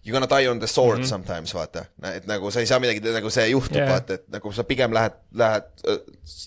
you, 0.06 0.14
gonna 0.14 0.30
die 0.39 0.49
on 0.49 0.60
the 0.60 0.68
sword 0.68 0.99
mm 0.99 1.04
-hmm. 1.04 1.10
sometimes 1.10 1.54
vaata, 1.54 1.86
et 2.16 2.26
nagu 2.28 2.51
sa 2.51 2.60
ei 2.60 2.66
saa 2.66 2.80
midagi, 2.80 2.99
nagu 2.99 3.30
see 3.30 3.49
juhtub 3.49 3.78
yeah. 3.78 3.91
vaata, 3.91 4.14
et 4.14 4.28
nagu 4.30 4.51
sa 4.51 4.64
pigem 4.64 4.93
lähed, 4.93 5.14
lähed 5.32 5.64
äh, 5.88 5.97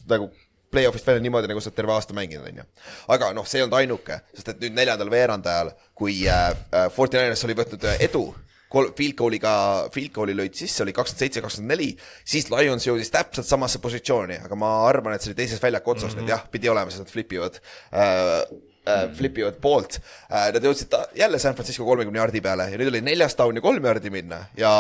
nagu 0.09 0.31
play-off'ist 0.71 1.07
välja 1.07 1.23
niimoodi, 1.23 1.49
nagu 1.49 1.61
sa 1.61 1.71
oled 1.71 1.77
terve 1.77 1.93
aasta 1.93 2.15
mänginud, 2.15 2.49
onju. 2.49 2.65
aga 3.09 3.33
noh, 3.37 3.47
see 3.47 3.61
ei 3.61 3.67
olnud 3.67 3.79
ainuke, 3.79 4.21
sest 4.35 4.49
et 4.53 4.65
nüüd 4.65 4.75
neljandal 4.77 5.11
veerandajal, 5.11 5.73
kui 5.95 6.19
äh, 6.29 6.51
äh, 6.51 6.91
Forty 6.93 7.19
Niners 7.21 7.45
oli 7.49 7.57
võtnud 7.59 7.87
äh, 7.89 8.03
edu, 8.09 8.25
kol-, 8.73 8.93
field 8.99 9.17
goal'iga, 9.19 9.55
field 9.95 10.13
goal'i 10.17 10.37
lõid 10.37 10.59
sisse, 10.59 10.83
oli 10.85 10.95
kakskümmend 10.97 11.25
seitse, 11.25 11.45
kakskümmend 11.45 11.75
neli, 11.75 11.91
siis 12.25 12.51
Lions 12.53 12.87
jõudis 12.89 13.13
täpselt 13.15 13.49
samasse 13.49 13.81
positsiooni, 13.83 14.41
aga 14.49 14.59
ma 14.59 14.73
arvan, 14.89 15.17
et 15.17 15.25
see 15.25 15.33
oli 15.33 15.41
teises 15.43 15.63
väljaku 15.63 15.95
otsas 15.95 16.11
mm 16.11 16.19
-hmm. 16.19 16.27
nüüd 16.27 16.35
jah, 16.35 16.47
pidi 16.51 16.73
olema, 16.73 16.91
sest 16.91 17.07
nad 17.07 17.13
flip 17.15 17.33
ivad 17.39 17.61
äh, 17.93 18.43
äh, 18.89 19.07
flip 19.17 19.39
ivad 19.43 19.59
poolt 19.63 19.99
äh,. 19.99 20.51
Nad 20.55 20.65
jõudsid 20.65 20.91
ta, 20.93 21.05
jälle 21.17 21.41
San 21.43 21.57
Francisco 21.59 21.87
kolmekümne 21.89 22.21
jardi 22.23 22.43
peale 22.45 22.69
ja 22.73 22.81
nüüd 22.81 22.93
oli 22.93 23.03
neljas 23.05 23.37
down 23.39 23.59
ja 23.59 23.65
kolm 23.65 23.85
jardi 23.91 24.13
minna 24.15 24.45
ja 24.59 24.71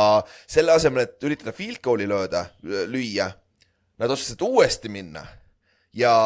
selle 0.46 0.74
asemel, 0.76 1.06
et 1.06 1.26
üritada 1.28 1.54
field 1.56 1.82
goal'i 1.84 2.08
lööda, 2.10 2.46
lüüa, 2.62 3.30
nad 4.00 4.12
otsustasid 4.12 4.44
uuesti 4.46 4.92
minna 4.92 5.24
ja 5.96 6.16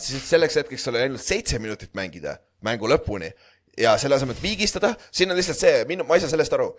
siis 0.00 0.26
selleks 0.30 0.60
hetkeks 0.62 0.90
oli 0.92 1.04
ainult 1.04 1.24
seitse 1.24 1.60
minutit 1.62 1.94
mängida 1.96 2.38
mängu 2.64 2.88
lõpuni 2.90 3.30
ja 3.78 3.96
selle 4.00 4.16
asemel, 4.16 4.36
et 4.36 4.44
viigistada, 4.44 4.94
siin 5.12 5.30
on 5.30 5.38
lihtsalt 5.38 5.60
see, 5.60 5.80
minu, 5.88 6.06
ma 6.08 6.16
ei 6.16 6.24
saa 6.24 6.32
sellest 6.32 6.54
aru 6.56 6.70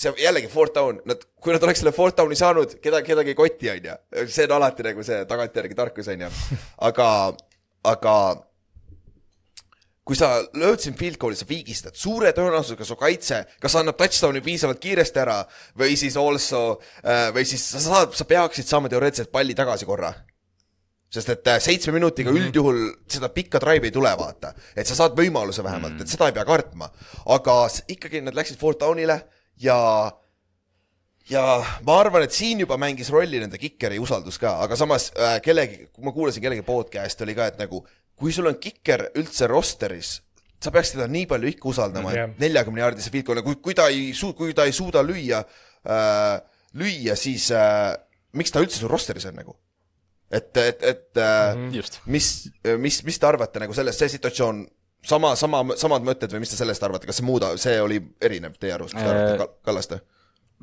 see 0.00 0.12
jällegi 0.24 0.48
fourth 0.50 0.74
down, 0.74 1.00
nad, 1.08 1.22
kui 1.42 1.54
nad 1.54 1.64
oleks 1.66 1.82
selle 1.82 1.92
fourth 1.94 2.16
down'i 2.18 2.38
saanud, 2.38 2.78
keda, 2.84 3.02
kedagi 3.06 3.34
ei 3.34 3.38
koti, 3.38 3.70
onju. 3.74 3.96
see 4.26 4.46
on 4.48 4.56
alati 4.56 4.86
nagu 4.86 5.04
see 5.06 5.24
tagantjärgi 5.28 5.76
tarkus, 5.76 6.08
onju. 6.14 6.30
aga, 6.88 7.08
aga 7.92 8.14
kui 10.10 10.18
sa 10.18 10.40
lööd 10.58 10.82
siin 10.82 10.96
field 10.98 11.20
goal'i, 11.22 11.38
sa 11.38 11.46
viigistad, 11.46 11.94
suure 11.94 12.32
tõenäosusega 12.34 12.86
su 12.88 12.96
kaitse, 12.98 13.44
kas 13.62 13.76
annab 13.78 13.94
touchdown'i 14.00 14.42
piisavalt 14.42 14.80
kiiresti 14.82 15.20
ära 15.22 15.36
või 15.78 15.94
siis 16.00 16.16
also 16.18 16.64
äh, 17.04 17.28
või 17.36 17.44
siis 17.46 17.62
sa 17.76 17.82
saad, 17.84 18.16
sa 18.18 18.26
peaksid 18.26 18.66
saama 18.66 18.90
teoreetiliselt 18.90 19.30
palli 19.30 19.54
tagasi 19.54 19.86
korra 19.86 20.10
sest 21.14 21.30
et 21.34 21.50
äh, 21.50 21.60
seitsme 21.62 21.94
minutiga 21.94 22.34
üldjuhul 22.34 22.80
seda 23.10 23.30
pikka 23.34 23.60
drive'i 23.62 23.90
ei 23.90 23.94
tule, 23.94 24.10
vaata. 24.18 24.50
et 24.74 24.90
sa 24.90 24.98
saad 24.98 25.14
võimaluse 25.18 25.62
vähemalt, 25.66 26.02
et 26.02 26.10
seda 26.10 26.30
ei 26.30 26.34
pea 26.34 26.46
kartma. 26.48 26.90
aga 27.34 27.60
ikkagi 27.94 28.24
nad 28.26 28.34
läksid 28.38 28.58
fourth 28.58 28.82
down'ile 28.82 29.20
ja, 29.62 29.78
ja 31.30 31.44
ma 31.86 31.98
arvan, 32.02 32.26
et 32.26 32.34
siin 32.34 32.62
juba 32.62 32.78
mängis 32.82 33.10
rolli 33.14 33.42
nende 33.42 33.58
kikeri 33.62 34.02
usaldus 34.02 34.38
ka, 34.42 34.58
aga 34.66 34.78
samas 34.78 35.10
äh, 35.14 35.38
kellegi, 35.42 35.86
ma 36.02 36.14
kuulasin 36.14 36.42
kellegi 36.42 36.66
podcast'i 36.66 37.26
oli 37.26 37.38
ka, 37.38 37.50
et 37.50 37.62
nagu 37.62 37.82
kui 38.20 38.32
sul 38.36 38.50
on 38.50 38.58
kiker 38.60 39.06
üldse 39.18 39.48
roster'is, 39.50 40.18
sa 40.60 40.72
peaks 40.74 40.92
teda 40.94 41.06
nii 41.08 41.26
palju 41.30 41.48
ikka 41.54 41.70
usaldama, 41.72 42.12
Jah. 42.12 42.28
et 42.30 42.42
neljakümne 42.42 42.82
jaardise 42.84 43.10
field 43.12 43.26
goal'i, 43.30 43.44
kui, 43.46 43.56
kui 43.64 43.74
ta 43.76 43.88
ei 43.92 44.10
suu-, 44.16 44.34
kui 44.36 44.52
ta 44.56 44.66
ei 44.68 44.74
suuda 44.76 45.00
lüüa 45.06 45.40
äh,, 45.88 46.36
lüüa, 46.80 47.16
siis 47.18 47.48
äh, 47.56 47.94
miks 48.36 48.52
ta 48.52 48.60
üldse 48.62 48.78
sul 48.82 48.92
roster'is 48.92 49.26
on 49.30 49.40
nagu? 49.40 49.56
et, 50.30 50.56
et, 50.62 50.82
et 50.86 51.16
äh, 51.18 51.54
mm 51.56 51.70
-hmm. 51.70 51.74
just. 51.74 52.00
mis, 52.06 52.26
mis, 52.78 53.00
mis 53.04 53.18
te 53.18 53.26
arvate 53.26 53.58
nagu 53.58 53.74
sellest, 53.74 53.98
see 53.98 54.08
situatsioon, 54.12 54.60
sama, 55.02 55.32
sama, 55.36 55.64
samad 55.76 56.04
mõtted 56.06 56.30
või 56.30 56.44
mis 56.44 56.52
te 56.52 56.56
sellest 56.60 56.82
arvate, 56.86 57.06
kas 57.08 57.16
see 57.18 57.26
muuda, 57.26 57.56
see 57.58 57.80
oli 57.82 57.98
erinev 58.20 58.54
teie 58.60 58.72
arust, 58.76 58.94
mis 58.94 59.02
te 59.02 59.10
arvate 59.10 59.32
Äh, 59.32 59.38
Kal- 59.38 59.54
Kallaste? 59.64 60.00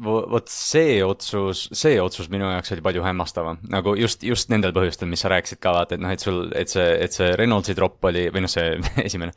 Vot 0.04 0.50
see 0.52 1.00
otsus, 1.02 1.64
see 1.74 1.98
otsus 2.02 2.28
minu 2.30 2.46
jaoks 2.52 2.70
oli 2.76 2.84
palju 2.86 3.02
hämmastavam, 3.02 3.58
nagu 3.74 3.96
just, 3.98 4.22
just 4.26 4.52
nendel 4.52 4.74
põhjustel, 4.76 5.10
mis 5.10 5.24
sa 5.24 5.32
rääkisid 5.34 5.60
ka, 5.64 5.72
vaata, 5.74 5.98
et 5.98 6.04
noh, 6.04 6.12
et 6.14 6.22
sul, 6.22 6.44
et 6.58 6.70
see, 6.70 6.86
et 7.02 7.16
see 7.16 7.32
Reynoldsi 7.40 7.74
tropp 7.78 8.06
oli, 8.10 8.28
või 8.34 8.44
noh, 8.46 8.52
see 8.52 8.76
esimene 9.08 9.34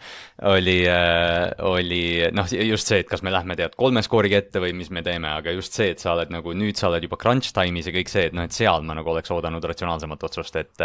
oli 0.50 0.76
äh,, 0.90 1.46
oli 1.64 2.02
noh, 2.36 2.50
just 2.52 2.92
see, 2.92 3.00
et 3.00 3.08
kas 3.08 3.24
me 3.24 3.32
lähme 3.32 3.56
tead 3.56 3.76
kolme 3.80 4.02
skooriga 4.04 4.42
ette 4.42 4.60
või 4.60 4.74
mis 4.76 4.92
me 4.92 5.04
teeme, 5.06 5.30
aga 5.40 5.54
just 5.56 5.78
see, 5.78 5.94
et 5.94 6.04
sa 6.04 6.12
oled 6.12 6.34
nagu 6.34 6.52
nüüd 6.56 6.76
sa 6.80 6.90
oled 6.90 7.08
juba 7.08 7.20
crunch 7.20 7.54
time'is 7.56 7.88
ja 7.88 7.96
kõik 7.96 8.12
see, 8.12 8.26
et 8.28 8.36
noh, 8.36 8.44
et 8.44 8.56
seal 8.56 8.84
ma 8.84 8.98
nagu 8.98 9.14
oleks 9.14 9.32
oodanud 9.32 9.64
ratsionaalsemat 9.72 10.28
otsust, 10.28 10.60
et 10.60 10.84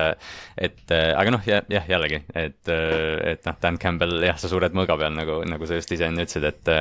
et 0.55 0.95
aga 0.95 1.35
noh, 1.35 1.43
jah, 1.47 1.67
jah, 1.71 1.91
jällegi, 1.91 2.21
et, 2.31 2.61
et 2.71 3.45
noh, 3.47 3.59
Dan 3.59 3.81
Campbell 3.81 4.23
jah, 4.23 4.39
sa 4.39 4.51
sured 4.51 4.75
mõõga 4.77 4.95
peal 5.03 5.19
nagu, 5.19 5.41
nagu 5.47 5.67
sa 5.67 5.81
just 5.81 5.91
ise 5.91 6.07
enne 6.07 6.23
ütlesid, 6.23 6.47
et 6.47 6.73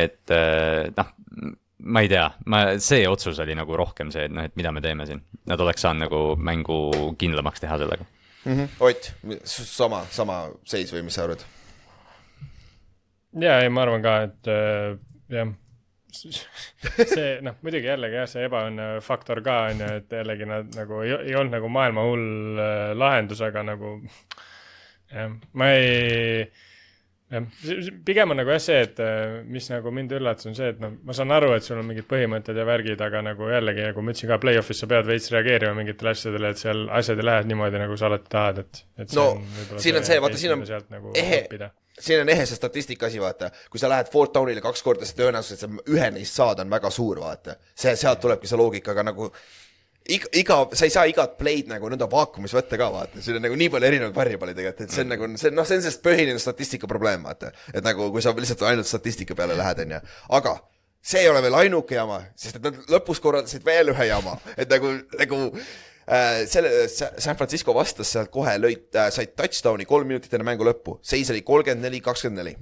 et 0.00 0.36
noh, 0.96 1.14
ma 1.84 2.00
ei 2.04 2.08
tea, 2.08 2.26
ma, 2.46 2.62
see 2.82 3.04
otsus 3.08 3.40
oli 3.42 3.56
nagu 3.58 3.76
rohkem 3.76 4.10
see, 4.14 4.26
et 4.28 4.32
noh, 4.32 4.46
et 4.48 4.54
mida 4.56 4.72
me 4.72 4.82
teeme 4.84 5.06
siin. 5.08 5.20
Nad 5.50 5.60
oleks 5.60 5.84
saanud 5.84 6.06
nagu 6.06 6.22
mängu 6.40 6.78
kindlamaks 7.20 7.62
teha 7.62 7.78
sellega. 7.82 8.06
Ott, 8.86 9.10
sama, 9.44 10.04
sama 10.14 10.44
seis 10.64 10.92
või 10.94 11.06
mis 11.08 11.16
sa 11.18 11.26
arvad? 11.26 11.42
ja, 13.36 13.60
ei, 13.60 13.70
ma 13.72 13.82
arvan 13.84 14.04
ka, 14.04 14.12
et 14.28 14.48
äh, 14.48 14.94
jah, 15.32 15.50
see 16.16 17.32
noh, 17.44 17.58
muidugi 17.64 17.90
jällegi 17.90 18.20
jah, 18.20 18.28
see 18.30 18.46
ebaõnne 18.46 18.86
faktor 19.04 19.42
ka 19.44 19.58
on 19.70 19.82
ju, 19.82 19.90
et 20.00 20.14
jällegi 20.20 20.48
nad 20.48 20.70
nagu 20.78 21.02
ei, 21.04 21.12
ei 21.30 21.36
olnud 21.36 21.58
nagu 21.58 21.70
maailma 21.72 22.06
hull 22.06 22.62
äh, 22.62 22.94
lahendus, 22.96 23.42
aga 23.44 23.66
nagu 23.66 23.98
jah, 25.10 25.34
ma 25.58 25.70
ei 25.74 26.46
jah, 27.32 27.46
pigem 28.06 28.30
on 28.34 28.38
nagu 28.40 28.52
jah 28.54 28.60
see, 28.62 28.78
et 28.86 29.00
äh, 29.02 29.38
mis 29.50 29.66
nagu 29.72 29.90
mind 29.94 30.12
üllatas, 30.18 30.46
on 30.50 30.54
see, 30.58 30.68
et 30.74 30.82
noh, 30.82 30.92
ma 31.06 31.16
saan 31.16 31.32
aru, 31.34 31.52
et 31.56 31.66
sul 31.66 31.80
on 31.80 31.88
mingid 31.88 32.06
põhimõtted 32.10 32.58
ja 32.58 32.66
värgid, 32.68 33.02
aga 33.06 33.22
nagu 33.26 33.48
jällegi, 33.50 33.82
nagu 33.88 34.04
ma 34.04 34.14
ütlesin 34.14 34.30
ka, 34.30 34.38
play-off'is 34.42 34.82
sa 34.84 34.90
pead 34.90 35.08
veits 35.10 35.30
reageerima 35.34 35.74
mingitele 35.80 36.12
asjadele, 36.14 36.52
et 36.54 36.62
seal 36.62 36.86
asjad 37.00 37.22
ei 37.22 37.28
lähe 37.30 37.48
niimoodi, 37.50 37.82
nagu 37.82 37.98
sa 37.98 38.06
alati 38.10 38.30
tahad, 38.36 38.62
et, 38.62 38.84
et 39.02 39.16
No, 39.18 39.26
on 39.40 39.82
siin 39.82 39.98
on 39.98 40.06
see, 40.06 40.20
vaata, 40.22 40.40
siin 40.40 40.54
on 40.54 40.64
sealt 40.68 40.88
nagu 40.94 41.12
ehe- 41.18 41.46
siin 41.98 42.20
on 42.20 42.28
ehe 42.28 42.46
see 42.46 42.58
statistika 42.58 43.06
asi, 43.10 43.20
vaata. 43.22 43.50
kui 43.72 43.80
sa 43.80 43.88
lähed 43.88 44.10
fourth 44.12 44.34
down'ile 44.36 44.60
kaks 44.64 44.82
korda, 44.84 45.06
see 45.08 45.16
tõenäosus, 45.18 45.56
et 45.56 45.64
sa 45.64 45.92
ühe 45.92 46.10
neist 46.14 46.36
saad, 46.36 46.60
on 46.62 46.70
väga 46.70 46.90
suur, 46.94 47.20
vaata. 47.24 47.56
see, 47.74 47.94
sealt 47.96 48.20
tulebki 48.22 48.46
see 48.50 48.58
loogika, 48.60 48.92
aga 48.92 49.06
nagu 49.10 49.30
iga, 50.12 50.30
iga, 50.38 50.58
sa 50.76 50.86
ei 50.86 50.92
saa 50.94 51.06
igat 51.10 51.36
play'd 51.40 51.70
nagu 51.70 51.90
nõnda 51.90 52.08
vaakumis 52.10 52.54
võtta 52.56 52.78
ka, 52.80 52.88
vaata. 52.92 53.22
siin 53.24 53.38
on 53.38 53.44
nagu 53.46 53.58
nii 53.58 53.72
palju 53.72 53.88
erinevaid 53.88 54.16
variable'e 54.16 54.54
tegelikult, 54.56 54.86
et 54.86 54.94
see 54.94 55.04
on 55.04 55.12
nagu, 55.12 55.28
see 55.40 55.50
on, 55.50 55.58
noh, 55.58 55.66
see 55.68 55.78
on 55.78 55.84
sellest 55.84 56.04
põhiline 56.04 56.42
statistika 56.42 56.90
probleem, 56.90 57.26
vaata. 57.26 57.52
et 57.72 57.84
nagu, 57.86 58.08
kui 58.14 58.24
sa 58.24 58.34
lihtsalt 58.36 58.64
ainult 58.70 58.88
statistika 58.90 59.36
peale 59.38 59.56
lähed, 59.58 59.82
onju. 59.86 60.00
aga 60.38 60.54
see 61.06 61.22
ei 61.24 61.30
ole 61.30 61.42
veel 61.44 61.58
ainuke 61.62 61.98
jama, 61.98 62.20
sest 62.38 62.58
et 62.58 62.64
nad 62.66 62.78
lõpus 62.92 63.20
korraldasid 63.22 63.66
veel 63.66 63.92
ühe 63.94 64.08
jama, 64.08 64.36
et 64.56 64.70
nagu, 64.72 64.92
nagu 65.20 65.42
äh, 65.54 66.44
selle, 66.50 66.72
San 66.90 67.38
Francisco 67.38 67.74
vastas 67.76 68.10
sealt 68.14 68.32
kohe, 68.34 68.56
lõid 68.62 68.96
äh,, 68.98 69.10
said 69.14 69.36
touchdown'i 69.38 69.86
kolm 69.88 70.10
minutit 70.10 70.34
enne 70.34 70.46
mängu 70.48 70.66
lõppu, 70.66 70.98
seis 71.06 71.30
oli 71.34 71.44
kolmkümmend 71.46 71.86
neli, 71.86 72.02
kakskümmend 72.04 72.42
neli. 72.42 72.56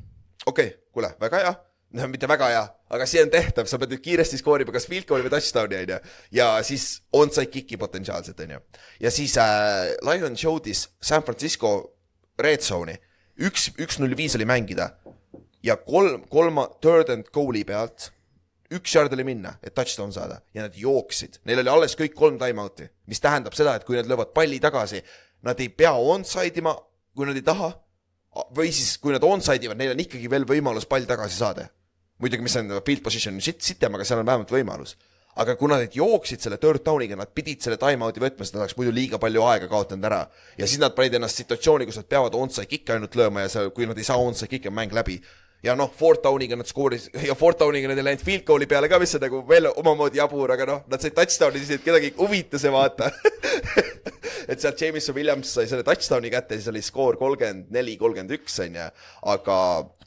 okei 0.47 0.73
okay,, 0.73 0.79
kuule, 0.93 1.15
väga 1.21 1.45
hea, 1.45 1.55
no 1.97 2.11
mitte 2.13 2.29
väga 2.31 2.51
hea, 2.53 2.65
aga 2.95 3.07
see 3.11 3.23
on 3.25 3.33
tehtav, 3.33 3.69
sa 3.71 3.79
pead 3.81 3.95
nüüd 3.95 4.05
kiiresti 4.05 4.39
skoorima 4.41 4.75
kas 4.75 4.89
field 4.91 5.09
goal'i 5.09 5.27
või 5.27 5.35
touchdown'i 5.35 5.81
onju. 5.83 5.99
ja 6.39 6.51
siis 6.67 6.89
onside 7.13 7.51
kick'i 7.53 7.81
potentsiaalselt 7.81 8.41
onju. 8.47 8.61
ja 9.05 9.15
siis 9.15 9.37
äh, 9.41 9.95
Lions 10.07 10.47
jõudis 10.47 10.87
San 11.03 11.27
Francisco 11.27 11.75
red 12.39 12.65
zone'i, 12.65 12.97
üks, 13.43 13.71
üks 13.79 14.01
null 14.03 14.17
viis 14.19 14.37
oli 14.39 14.49
mängida 14.49 14.93
ja 15.65 15.79
kolm, 15.81 16.27
kolma 16.31 16.69
third 16.81 17.13
and 17.15 17.33
goal'i 17.35 17.65
pealt 17.67 18.11
üks 18.75 18.95
yard 18.97 19.13
oli 19.15 19.25
minna, 19.27 19.55
et 19.63 19.75
touchdown 19.77 20.13
saada 20.15 20.41
ja 20.55 20.65
nad 20.65 20.77
jooksid, 20.79 21.41
neil 21.49 21.63
oli 21.63 21.73
alles 21.73 21.97
kõik 21.99 22.15
kolm 22.17 22.39
time-out'i, 22.41 22.89
mis 23.11 23.23
tähendab 23.23 23.57
seda, 23.57 23.77
et 23.77 23.87
kui 23.87 23.99
nad 23.99 24.09
löövad 24.09 24.33
palli 24.37 24.61
tagasi, 24.63 25.03
nad 25.45 25.61
ei 25.61 25.71
pea 25.71 25.93
onside 25.95 26.63
ima, 26.63 26.75
kui 27.15 27.29
nad 27.29 27.39
ei 27.39 27.47
taha. 27.47 27.73
või 28.51 28.73
siis, 28.75 28.97
kui 28.99 29.13
nad 29.15 29.23
onside 29.23 29.69
ivad, 29.69 29.79
neil 29.79 29.93
on 29.93 30.01
ikkagi 30.03 30.27
veel 30.31 30.47
võimalus 30.49 30.89
pall 30.91 31.07
tagasi 31.07 31.37
saada. 31.39 31.69
muidugi, 32.23 32.47
mis 32.47 32.57
on 32.61 32.71
field 32.87 33.03
position 33.05 33.41
sit-, 33.43 33.63
sitem, 33.65 33.95
aga 33.97 34.07
seal 34.07 34.23
on 34.23 34.31
vähemalt 34.31 34.55
võimalus. 34.55 34.97
aga 35.35 35.57
kuna 35.59 35.81
nad 35.83 35.91
jooksid 35.91 36.39
selle 36.45 36.61
third 36.63 36.85
down'iga, 36.87 37.17
nad 37.19 37.31
pidid 37.35 37.59
selle 37.65 37.75
time-out'i 37.75 38.23
võtma, 38.23 38.47
sest 38.47 38.55
nad 38.55 38.63
oleks 38.63 38.77
muidu 38.79 38.93
liiga 38.95 39.19
palju 39.19 39.43
aega 39.43 39.67
kaotanud 39.71 40.07
ära. 40.07 40.21
ja 40.59 40.67
siis 40.67 40.79
nad 40.83 40.95
panid 40.95 41.19
ennast 41.19 41.43
situatsiooni, 41.43 41.89
kus 41.91 41.99
nad 41.99 42.07
peavad 42.07 42.37
onside 42.39 42.69
kick'i 42.71 42.95
ainult 42.95 43.19
lööma 43.19 43.47
ja 43.47 43.51
see, 43.51 43.71
kui 43.75 43.89
nad 43.91 43.99
ei 43.99 44.07
saa 44.07 44.21
onside 44.23 44.51
kick'i, 44.53 44.71
on 44.71 44.79
mäng 44.79 44.95
läbi 44.95 45.19
ja 45.65 45.75
noh, 45.79 45.91
fourth 45.97 46.23
down'iga 46.25 46.59
nad 46.59 46.69
skooris 46.69 47.09
ja 47.29 47.37
fourth 47.39 47.61
down'iga 47.63 47.91
nad 47.91 48.01
ei 48.01 48.07
läinud 48.09 48.25
field 48.25 48.45
goal'i 48.49 48.69
peale 48.71 48.91
ka, 48.93 49.01
mis 49.03 49.15
on 49.17 49.25
nagu 49.25 49.43
veel 49.49 49.71
omamoodi 49.73 50.21
jabur, 50.21 50.53
aga 50.55 50.69
noh, 50.69 50.83
nad 50.91 51.03
said 51.03 51.17
touchdown'i, 51.17 51.63
siis 51.63 51.79
et 51.79 51.87
kedagi 51.87 52.13
ei 52.13 52.17
huvita 52.19 52.61
see 52.61 52.73
vaata. 52.75 53.11
et 54.51 54.61
sealt 54.61 54.81
Jameson 54.81 55.17
Williams 55.17 55.55
sai 55.57 55.69
selle 55.71 55.87
touchdown'i 55.87 56.33
kätte, 56.33 56.59
siis 56.59 56.71
oli 56.73 56.83
skoor 56.85 57.19
kolmkümmend 57.21 57.73
neli, 57.75 57.97
kolmkümmend 58.01 58.35
üks 58.37 58.59
onju. 58.65 58.89
aga 59.35 59.59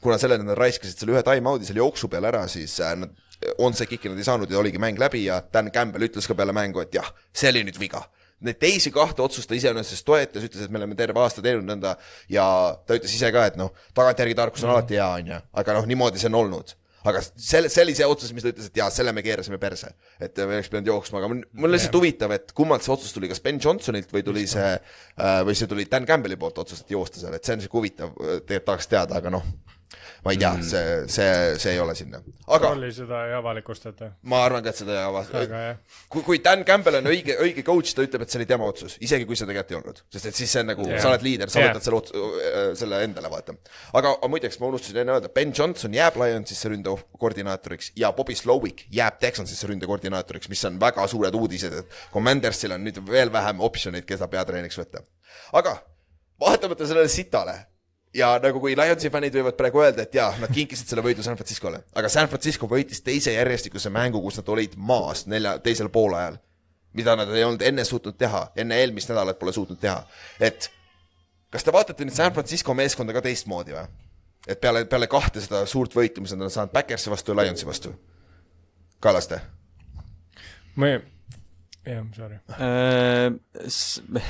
kuna 0.02 0.18
sellele 0.20 0.46
nad 0.46 0.58
raiskasid 0.58 1.02
selle 1.02 1.16
ühe 1.16 1.24
time-out'i 1.26 1.68
selle 1.68 1.82
jooksu 1.82 2.10
peale 2.12 2.30
ära, 2.30 2.44
siis 2.50 2.78
äh, 2.84 2.94
nad 2.98 3.16
onside 3.62 3.86
kick'i 3.90 4.10
nad 4.10 4.18
ei 4.18 4.26
saanud 4.26 4.50
ja 4.50 4.58
oligi 4.58 4.80
mäng 4.82 4.98
läbi 4.98 5.24
ja 5.26 5.40
Dan 5.52 5.72
Campbell 5.74 6.06
ütles 6.06 6.26
ka 6.26 6.34
peale 6.38 6.54
mängu, 6.54 6.82
et 6.82 6.94
jah, 6.94 7.10
see 7.34 7.50
oli 7.52 7.66
nüüd 7.66 7.78
viga 7.78 8.02
Neid 8.46 8.58
teisi 8.62 8.92
kahte 8.94 9.22
otsust 9.24 9.50
ta 9.50 9.56
iseenesest 9.58 10.06
toetas, 10.06 10.44
ütles, 10.46 10.66
et 10.66 10.70
me 10.70 10.78
oleme 10.78 10.94
terve 10.98 11.18
aasta 11.18 11.42
teinud 11.42 11.66
nõnda 11.66 11.96
ja 12.30 12.44
ta 12.86 12.98
ütles 12.98 13.14
ise 13.16 13.32
ka, 13.34 13.48
et 13.50 13.56
noh, 13.58 13.72
tagantjärgi 13.98 14.36
tarkus 14.38 14.62
on 14.66 14.74
alati 14.76 14.98
hea, 14.98 15.08
onju, 15.22 15.40
aga 15.62 15.74
noh, 15.80 15.88
niimoodi 15.90 16.22
see 16.22 16.30
on 16.30 16.38
olnud. 16.42 16.76
aga 17.08 17.22
selle, 17.24 17.70
see 17.72 17.82
oli 17.86 17.94
see 17.96 18.06
otsus, 18.06 18.32
mis 18.36 18.44
ta 18.44 18.50
ütles, 18.52 18.68
et 18.68 18.78
jaa, 18.78 18.88
selle 18.92 19.14
me 19.16 19.22
keerasime 19.24 19.56
perse, 19.62 19.90
et 20.20 20.36
me 20.42 20.58
oleks 20.58 20.68
pidanud 20.68 20.90
jooksma, 20.90 21.22
aga 21.22 21.30
mul 21.32 21.68
on 21.68 21.72
lihtsalt 21.72 21.94
huvitav, 21.96 22.34
et 22.36 22.52
kummalt 22.58 22.84
see 22.84 22.92
otsus 22.92 23.14
tuli, 23.14 23.30
kas 23.30 23.40
Ben 23.42 23.58
Johnsonilt 23.64 24.12
või 24.12 24.26
tuli 24.26 24.44
see 24.50 24.66
äh, 24.74 25.38
või 25.46 25.56
see 25.56 25.70
tuli 25.70 25.86
Dan 25.90 26.06
Campbelli 26.06 26.36
poolt 26.36 26.58
otsus, 26.62 26.82
et 26.84 26.92
joosta 26.92 27.22
seal, 27.22 27.34
et 27.38 27.48
see 27.48 27.56
on 27.56 27.64
siuke 27.64 27.80
huvitav, 27.80 28.12
tegelikult 28.18 28.68
tahaks 28.70 28.90
teada, 28.92 29.22
aga 29.22 29.32
noh, 29.38 29.46
ma 30.24 30.32
ei 30.34 30.38
tea 30.40 30.52
mm., 30.52 30.62
see, 30.66 31.08
see, 31.08 31.58
see 31.62 31.72
ei 31.72 31.80
ole 31.80 31.94
sinna. 31.98 32.20
aga 32.46 32.72
rolli 32.72 32.90
seda 32.94 33.20
ei 33.28 33.34
avalikustata. 33.38 34.10
ma 34.30 34.40
arvan 34.46 34.64
ka, 34.64 34.72
et 34.72 34.80
seda 34.80 34.94
ei 34.96 35.04
avasta. 35.06 35.42
väga 35.42 35.60
hea. 35.62 35.76
kui, 36.12 36.24
kui 36.26 36.40
Dan 36.44 36.64
Campbell 36.68 36.98
on 37.00 37.10
õige, 37.12 37.36
õige 37.44 37.64
coach, 37.66 37.94
ta 37.94 38.04
ütleb, 38.06 38.24
et 38.24 38.32
see 38.32 38.40
oli 38.40 38.48
tema 38.50 38.66
otsus, 38.68 38.96
isegi 39.04 39.28
kui 39.28 39.38
see 39.38 39.48
tegelikult 39.48 39.74
ei 39.74 39.78
olnud, 39.78 40.02
sest 40.14 40.30
et 40.30 40.40
siis 40.40 40.54
see 40.54 40.64
on 40.64 40.70
nagu 40.72 40.86
yeah., 40.88 41.02
sa 41.02 41.12
oled 41.12 41.26
liider, 41.26 41.52
sa 41.52 41.62
Jah. 41.62 41.70
võtad 41.70 41.86
selle 41.86 42.00
ots-, 42.00 42.78
selle 42.80 43.02
endale, 43.06 43.30
vaata. 43.32 43.56
aga, 44.00 44.14
muideks 44.32 44.60
ma 44.62 44.72
unustasin 44.72 45.02
enne 45.04 45.16
öelda, 45.16 45.32
Ben 45.34 45.54
Johnson 45.54 45.94
jääb 45.94 46.18
Lionsisse 46.18 46.72
ründekoordinaatoriks 46.72 47.92
ja 48.00 48.12
Bobby 48.16 48.36
Slowick 48.38 48.86
jääb 48.94 49.20
Texansisse 49.22 49.70
ründekoordinaatoriks, 49.70 50.50
mis 50.50 50.64
on 50.68 50.80
väga 50.82 51.06
suured 51.10 51.34
uudised, 51.38 51.78
et 51.82 51.98
Commandersil 52.14 52.74
on 52.74 52.84
nüüd 52.86 53.00
veel 53.06 53.32
vähem 53.32 53.62
optsioneid, 53.64 54.06
keda 54.08 54.30
peatreeniks 54.30 54.78
võtta. 54.80 55.04
aga 55.58 55.78
vaatamata 56.40 56.86
sellele 56.86 57.10
sitale 57.12 57.56
ja 58.18 58.30
nagu 58.42 58.60
kui 58.62 58.74
Lionsi 58.76 59.10
fännid 59.12 59.36
võivad 59.38 59.56
praegu 59.58 59.82
öelda, 59.82 60.04
et 60.04 60.14
jaa, 60.14 60.32
nad 60.42 60.52
kinkisid 60.54 60.90
selle 60.90 61.04
võidu 61.04 61.24
San 61.24 61.38
Franciscole, 61.38 61.82
aga 61.98 62.10
San 62.12 62.28
Francisco 62.30 62.68
võitis 62.70 63.02
teise 63.06 63.34
järjestikuse 63.34 63.92
mängu, 63.94 64.20
kus 64.24 64.40
nad 64.40 64.50
olid 64.54 64.74
maas 64.76 65.26
nelja, 65.30 65.56
teisel 65.62 65.90
poolajal. 65.94 66.38
mida 66.98 67.14
nad 67.16 67.28
ei 67.30 67.44
olnud 67.44 67.62
enne 67.62 67.84
suutnud 67.84 68.16
teha, 68.18 68.48
enne 68.56 68.78
eelmist 68.80 69.10
nädalat 69.12 69.38
pole 69.38 69.52
suutnud 69.52 69.78
teha, 69.78 70.00
et 70.40 70.70
kas 71.52 71.64
te 71.64 71.72
vaatate 71.72 72.04
nüüd 72.04 72.16
San 72.16 72.32
Francisco 72.32 72.74
meeskonda 72.74 73.12
ka 73.12 73.22
teistmoodi 73.22 73.76
või? 73.76 73.84
et 74.48 74.60
peale, 74.60 74.84
peale 74.88 75.06
kahte 75.06 75.40
seda 75.44 75.66
suurt 75.66 75.94
võitu, 75.94 76.24
mis 76.24 76.32
nad 76.32 76.48
on 76.48 76.50
saanud 76.50 76.72
Backersi 76.72 77.10
vastu 77.10 77.34
ja 77.34 77.42
Lionsi 77.42 77.66
vastu. 77.68 77.92
Kallaste, 79.00 79.40
ma 80.74 80.88
ei, 80.88 81.02
jah, 81.88 82.04
sorry. 82.16 82.38
Äh, 82.58 84.22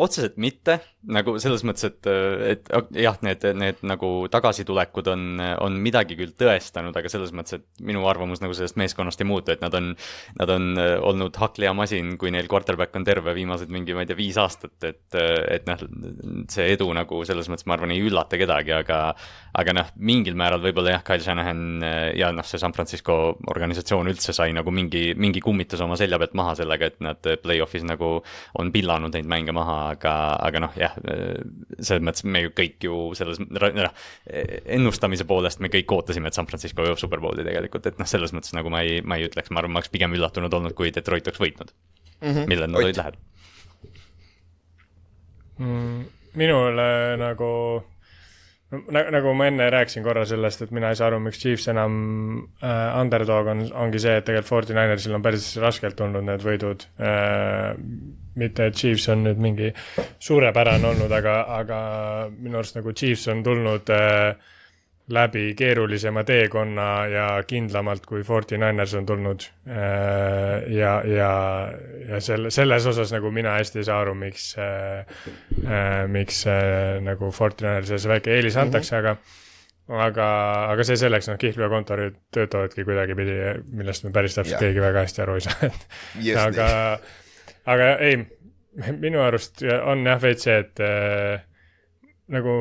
otseselt 0.00 0.38
mitte, 0.40 0.78
nagu 1.12 1.34
selles 1.42 1.64
mõttes, 1.66 1.86
et, 1.90 2.08
et 2.48 2.70
ok- 2.74 2.92
jah, 2.96 3.18
need, 3.26 3.44
need 3.58 3.82
nagu 3.86 4.10
tagasitulekud 4.32 5.10
on, 5.12 5.42
on 5.62 5.76
midagi 5.82 6.16
küll 6.18 6.34
tõestanud, 6.38 6.96
aga 6.96 7.12
selles 7.12 7.34
mõttes, 7.36 7.60
et 7.60 7.84
minu 7.84 8.04
arvamus 8.10 8.42
nagu 8.42 8.56
sellest 8.56 8.78
meeskonnast 8.80 9.22
ei 9.22 9.28
muutu, 9.28 9.54
et 9.54 9.64
nad 9.64 9.74
on, 9.78 9.92
nad 10.40 10.54
on 10.56 10.72
äh, 10.80 10.94
olnud 11.02 11.36
hakklihamasin, 11.42 12.16
kui 12.20 12.32
neil 12.34 12.48
quarterback 12.50 12.96
on 12.98 13.06
terve 13.08 13.34
viimased 13.36 13.72
mingi, 13.72 13.96
ma 13.96 14.06
ei 14.06 14.10
tea, 14.10 14.18
viis 14.18 14.40
aastat, 14.40 14.76
et, 14.88 15.04
et 15.18 15.68
noh, 15.68 15.86
see 16.52 16.70
edu 16.74 16.88
nagu 16.96 17.22
selles 17.28 17.50
mõttes, 17.52 17.68
ma 17.68 17.76
arvan, 17.76 17.94
ei 17.94 18.02
üllata 18.04 18.40
kedagi, 18.40 18.74
aga 18.82 19.02
aga 19.58 19.74
noh, 19.76 19.88
mingil 20.00 20.36
määral 20.38 20.62
võib-olla 20.64 20.96
jah, 20.96 21.04
Kyle 21.06 21.24
Shanahan 21.24 21.62
äh, 21.84 22.00
ja 22.18 22.30
noh, 22.34 22.46
see 22.46 22.60
San 22.62 22.72
Francisco 22.76 23.18
organisatsioon 23.52 24.08
üldse 24.12 24.34
sai 24.36 24.54
nagu 24.56 24.72
mingi, 24.74 25.10
mingi 25.18 25.42
kummitus 25.44 25.82
oma 25.84 25.98
selja 26.00 26.20
pealt 26.22 26.36
maha 26.38 26.56
sellega, 26.62 26.88
et 26.88 27.01
nad 27.04 27.28
play-off'is 27.42 27.84
nagu 27.88 28.14
on 28.60 28.72
pillanud 28.74 29.14
neid 29.14 29.28
mänge 29.30 29.54
maha, 29.56 29.78
aga, 29.96 30.14
aga 30.48 30.62
noh, 30.66 30.78
jah, 30.78 30.96
selles 31.78 32.04
mõttes 32.04 32.26
me 32.26 32.44
ju 32.46 32.54
kõik 32.56 32.88
ju 32.88 33.00
selles, 33.18 33.40
noh, 33.42 33.94
ennustamise 34.78 35.26
poolest 35.28 35.62
me 35.62 35.72
kõik 35.72 35.92
ootasime, 35.96 36.30
et 36.30 36.38
San 36.38 36.48
Francisco 36.50 36.86
jõuab 36.86 37.00
superbowli 37.00 37.46
tegelikult, 37.46 37.90
et 37.90 38.00
noh, 38.00 38.08
selles 38.08 38.34
mõttes 38.36 38.54
nagu 38.56 38.72
ma 38.72 38.84
ei, 38.86 39.00
ma 39.04 39.18
ei 39.18 39.28
ütleks, 39.28 39.52
ma 39.52 39.62
arvan, 39.62 39.74
ma 39.74 39.82
oleks 39.82 39.92
pigem 39.92 40.16
üllatunud 40.16 40.58
olnud, 40.58 40.76
kui 40.78 40.94
Detroit 40.94 41.28
oleks 41.28 41.42
võitnud 41.42 41.72
mm. 42.22 42.28
-hmm. 42.30 42.50
millal 42.50 42.70
nad 42.70 42.82
olid 42.82 42.98
lähedal. 42.98 43.20
Mm, 45.62 46.04
minule 46.34 46.90
nagu 47.20 47.50
nagu, 48.72 49.34
ma 49.36 49.48
enne 49.50 49.68
rääkisin 49.72 50.04
korra 50.04 50.24
sellest, 50.28 50.64
et 50.64 50.72
mina 50.72 50.92
ei 50.92 50.96
saa 50.98 51.10
aru, 51.10 51.18
miks 51.20 51.40
Chiefs 51.42 51.68
enam 51.72 51.94
äh, 52.64 53.00
underdog 53.00 53.50
on, 53.52 53.66
ongi 53.84 54.00
see, 54.00 54.16
et 54.20 54.26
tegelikult 54.28 54.70
49ersil 54.72 55.16
on 55.18 55.24
päris 55.24 55.50
raskelt 55.60 55.98
tulnud 55.98 56.24
need 56.28 56.44
võidud 56.46 56.86
äh,. 57.02 57.74
mitte, 58.40 58.70
et 58.70 58.78
Chiefs 58.78 59.10
on 59.12 59.26
nüüd 59.26 59.42
mingi 59.44 59.68
suurepärane 60.22 60.88
olnud, 60.88 61.12
aga, 61.12 61.36
aga 61.58 61.78
minu 62.32 62.62
arust 62.62 62.78
nagu 62.78 62.94
Chiefs 62.96 63.28
on 63.28 63.44
tulnud 63.44 63.92
äh, 63.92 64.32
läbi 65.08 65.54
keerulisema 65.58 66.22
teekonna 66.24 67.06
ja 67.10 67.26
kindlamalt, 67.46 68.06
kui 68.06 68.22
49ers 68.22 68.94
on 68.98 69.06
tulnud 69.06 69.46
äh,. 69.66 70.70
ja, 70.70 70.92
ja, 71.06 71.32
ja 72.08 72.20
selle, 72.20 72.50
selles 72.54 72.86
osas 72.86 73.12
nagu 73.12 73.30
mina 73.34 73.56
hästi 73.58 73.82
ei 73.82 73.88
saa 73.88 74.00
aru, 74.04 74.14
miks 74.14 74.52
äh,, 74.62 75.02
äh, 75.66 76.06
miks 76.08 76.44
nagu 77.02 77.30
49ersile 77.30 77.98
see 77.98 78.12
väike 78.14 78.36
eelis 78.36 78.56
antakse 78.56 78.94
mm, 78.94 79.00
-hmm. 79.00 79.08
aga 79.08 79.40
aga, 80.06 80.26
aga 80.72 80.84
see 80.86 80.96
selleks, 81.00 81.28
noh, 81.28 81.38
Kihlve 81.40 81.68
kontorid 81.72 82.18
töötavadki 82.34 82.84
kuidagipidi, 82.86 83.38
millest 83.74 84.06
me 84.06 84.12
päris 84.14 84.38
täpselt 84.38 84.54
Jah. 84.54 84.66
keegi 84.68 84.84
väga 84.84 85.06
hästi 85.06 85.24
aru 85.24 85.34
ei 85.38 85.46
saa, 85.46 85.70
Yes, 86.26 86.38
aga, 86.46 86.68
aga 87.66 87.88
ei, 88.06 88.20
minu 89.02 89.22
arust 89.24 89.64
on 89.82 90.06
jah 90.06 90.22
veits 90.22 90.46
see, 90.46 90.60
et 90.62 90.82
äh, 90.86 91.42
nagu 92.32 92.52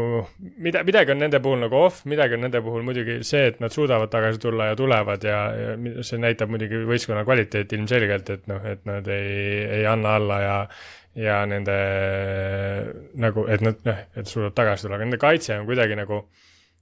mida, 0.60 0.84
midagi 0.88 1.14
on 1.14 1.22
nende 1.24 1.40
puhul 1.44 1.62
nagu 1.64 1.78
off, 1.86 2.04
midagi 2.10 2.36
on 2.38 2.46
nende 2.46 2.62
puhul 2.64 2.84
muidugi 2.86 3.20
see, 3.28 3.48
et 3.52 3.60
nad 3.64 3.74
suudavad 3.74 4.12
tagasi 4.12 4.42
tulla 4.44 4.72
ja 4.72 4.78
tulevad 4.80 5.24
ja, 5.28 5.40
ja 5.56 5.76
see 6.08 6.20
näitab 6.22 6.52
muidugi 6.52 6.84
võistkonna 6.88 7.24
kvaliteeti 7.28 7.80
ilmselgelt, 7.80 8.34
et 8.36 8.50
noh, 8.52 8.66
et 8.68 8.84
nad 8.90 9.08
ei, 9.12 9.62
ei 9.80 9.86
anna 9.90 10.18
alla 10.20 10.42
ja 10.44 10.58
ja 11.20 11.42
nende 11.44 11.74
nagu, 13.20 13.44
et 13.52 13.64
nad 13.64 13.82
noh, 13.88 14.04
et 14.16 14.28
suudavad 14.28 14.56
tagasi 14.60 14.86
tulla, 14.86 15.00
aga 15.00 15.08
nende 15.08 15.20
kaitse 15.22 15.58
on 15.60 15.68
kuidagi 15.68 15.98
nagu 16.00 16.22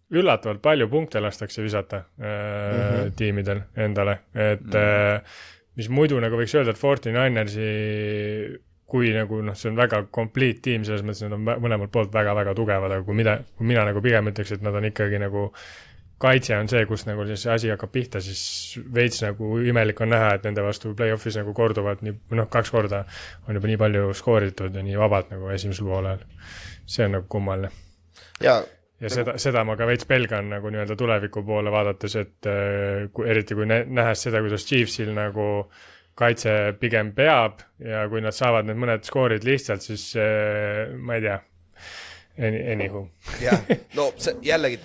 üllatavalt 0.10 0.62
palju 0.66 0.90
punkte 0.90 1.22
lastakse 1.22 1.62
visata 1.62 1.98
äh, 1.98 2.26
mm 2.26 2.82
-hmm. 2.82 3.16
tiimidel 3.18 3.62
endale, 3.78 4.20
et 4.34 4.62
mm 4.62 4.72
-hmm. 4.72 5.16
äh, 5.16 5.22
mis 5.76 5.90
muidu 5.90 6.20
nagu 6.20 6.36
võiks 6.38 6.56
öelda, 6.58 6.72
et 6.72 6.82
49ersi 6.82 8.60
kui 8.90 9.12
nagu 9.16 9.42
noh, 9.46 9.58
see 9.58 9.70
on 9.72 9.78
väga 9.80 10.04
complete 10.16 10.64
tiim, 10.66 10.86
selles 10.88 11.04
mõttes 11.06 11.26
nad 11.26 11.36
on 11.38 11.46
mõlemalt 11.66 11.92
poolt 11.94 12.14
väga-väga 12.14 12.56
tugevad, 12.58 12.96
aga 12.96 13.06
kui 13.06 13.18
mida, 13.18 13.38
kui 13.58 13.70
mina 13.70 13.86
nagu 13.88 14.02
pigem 14.04 14.32
ütleks, 14.32 14.56
et 14.56 14.66
nad 14.66 14.76
on 14.76 14.90
ikkagi 14.90 15.22
nagu 15.22 15.50
kaitse 16.20 16.58
on 16.58 16.68
see, 16.68 16.82
kus 16.90 17.06
nagu 17.08 17.24
siis 17.30 17.46
asi 17.48 17.70
hakkab 17.72 17.92
pihta, 17.96 18.20
siis 18.24 18.42
veits 18.96 19.22
nagu 19.24 19.54
imelik 19.64 20.02
on 20.04 20.12
näha, 20.12 20.34
et 20.36 20.48
nende 20.48 20.66
vastu 20.66 20.92
play-off'is 20.98 21.38
nagu 21.40 21.54
korduvalt 21.56 22.02
nii, 22.04 22.16
noh, 22.36 22.50
kaks 22.52 22.74
korda 22.76 23.06
on 23.48 23.56
juba 23.56 23.72
nii 23.72 23.80
palju 23.80 24.10
skooritud 24.20 24.76
ja 24.76 24.84
nii 24.84 24.98
vabalt 25.00 25.32
nagu 25.32 25.54
esimesel 25.56 25.88
poolel. 25.88 26.26
see 26.90 27.06
on 27.06 27.16
nagu 27.20 27.30
kummaline 27.30 27.70
ja 28.44 28.60
ja 29.00 29.10
seda, 29.14 29.38
seda 29.40 29.64
ma 29.64 29.78
ka 29.80 29.88
veits 29.88 30.08
pelgan 30.10 30.50
nagu 30.52 30.72
nii-öelda 30.74 30.98
tuleviku 31.00 31.44
poole 31.48 31.72
vaadates, 31.72 32.16
et 32.20 32.50
äh, 32.50 33.08
kui 33.14 33.30
eriti 33.30 33.56
kui 33.56 33.68
nä- 33.70 33.86
nähes 33.88 34.26
seda, 34.28 34.42
kuidas 34.44 34.68
Chiefsil 34.68 35.14
nagu 35.16 35.70
kaitse 36.20 36.56
pigem 36.80 37.14
peab 37.16 37.64
ja 37.84 38.06
kui 38.12 38.22
nad 38.24 38.36
saavad 38.36 38.68
need 38.68 38.80
mõned 38.80 39.08
skoorid 39.08 39.48
lihtsalt, 39.48 39.86
siis 39.86 40.12
äh, 40.20 40.90
ma 40.96 41.20
ei 41.20 41.26
tea. 41.28 41.40
Anywho, 42.40 43.02
jah, 43.44 43.66
no 43.98 44.06
see 44.16 44.38
jällegi 44.48 44.78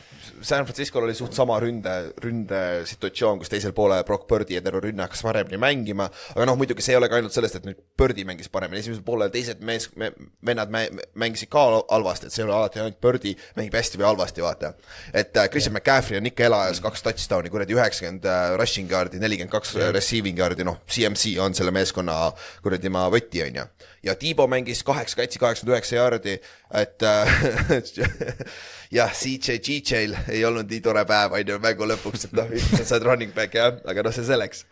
San 0.44 0.66
Francisco'l 0.66 1.06
oli 1.06 1.14
suht 1.16 1.32
sama 1.36 1.56
ründe, 1.62 1.92
ründesituatsioon, 2.20 3.40
kus 3.40 3.50
teisel 3.52 3.72
poole 3.76 3.96
Brock 4.04 4.26
Purdy 4.28 4.58
ja 4.58 4.62
terve 4.64 4.82
rünne 4.84 5.04
hakkas 5.06 5.24
paremini 5.24 5.60
mängima, 5.60 6.08
aga 6.34 6.46
noh, 6.48 6.58
muidugi 6.60 6.84
see 6.84 6.92
ei 6.94 6.98
ole 7.00 7.08
ka 7.08 7.16
ainult 7.18 7.34
sellest, 7.34 7.60
et 7.60 7.68
nüüd 7.68 7.80
Purdy 7.96 8.26
mängis 8.28 8.50
paremini, 8.52 8.82
esimesel 8.84 9.04
poolel 9.06 9.32
teised 9.32 9.64
mees 9.64 9.88
me,, 10.00 10.10
vennad 10.44 10.72
mä, 10.74 10.84
mängisid 11.20 11.48
ka 11.52 11.64
halvasti, 11.88 12.28
et 12.28 12.36
see 12.36 12.44
ei 12.44 12.48
ole 12.48 12.56
alati 12.58 12.82
ainult 12.82 13.00
Purdy 13.00 13.32
mängib 13.56 13.78
hästi 13.78 14.00
või 14.00 14.08
halvasti, 14.10 14.44
vaata. 14.44 14.74
et 15.12 15.36
äh, 15.40 15.48
Christian 15.48 15.76
McCaffrey 15.78 16.20
on 16.20 16.28
ikka 16.28 16.48
elajas 16.50 16.82
kaks 16.84 17.06
touchdown'i, 17.08 17.52
kuradi 17.54 17.78
üheksakümmend 17.78 18.28
äh, 18.28 18.52
rushing 18.60 18.92
yard'i, 18.92 19.22
nelikümmend 19.22 19.54
kaks 19.54 19.74
receiving 19.96 20.38
yard'i, 20.44 20.68
noh, 20.68 20.82
CMC 20.84 21.38
on 21.40 21.56
selle 21.56 21.72
meeskonna 21.74 22.28
kuradi 22.62 22.92
maa 22.92 23.08
võti, 23.12 23.46
on 23.48 23.62
ju. 23.62 23.68
Ja 24.04 24.14
Tiibo 24.20 24.46
mängis 24.50 24.82
kaheksa 24.86 25.16
katsi, 25.22 25.40
kaheksakümmend 25.42 25.74
üheksa 25.78 25.96
yard'i, 25.98 26.36
et 26.80 27.02
äh, 27.02 27.34
jah, 28.98 29.12
CJ 29.16 29.58
GJ-l 29.64 30.14
ei 30.32 30.44
olnud 30.44 30.70
nii 30.70 30.82
tore 30.84 31.04
päev, 31.08 31.34
on 31.38 31.52
ju, 31.54 31.58
mängu 31.62 31.88
lõpuks, 31.88 32.28
et 32.28 32.36
noh, 32.36 32.50
sa 32.68 32.84
saad 32.94 33.06
running 33.08 33.34
back 33.36 33.56
jah, 33.56 33.74
aga 33.88 34.04
noh, 34.06 34.14
see 34.14 34.26
selleks. 34.28 34.64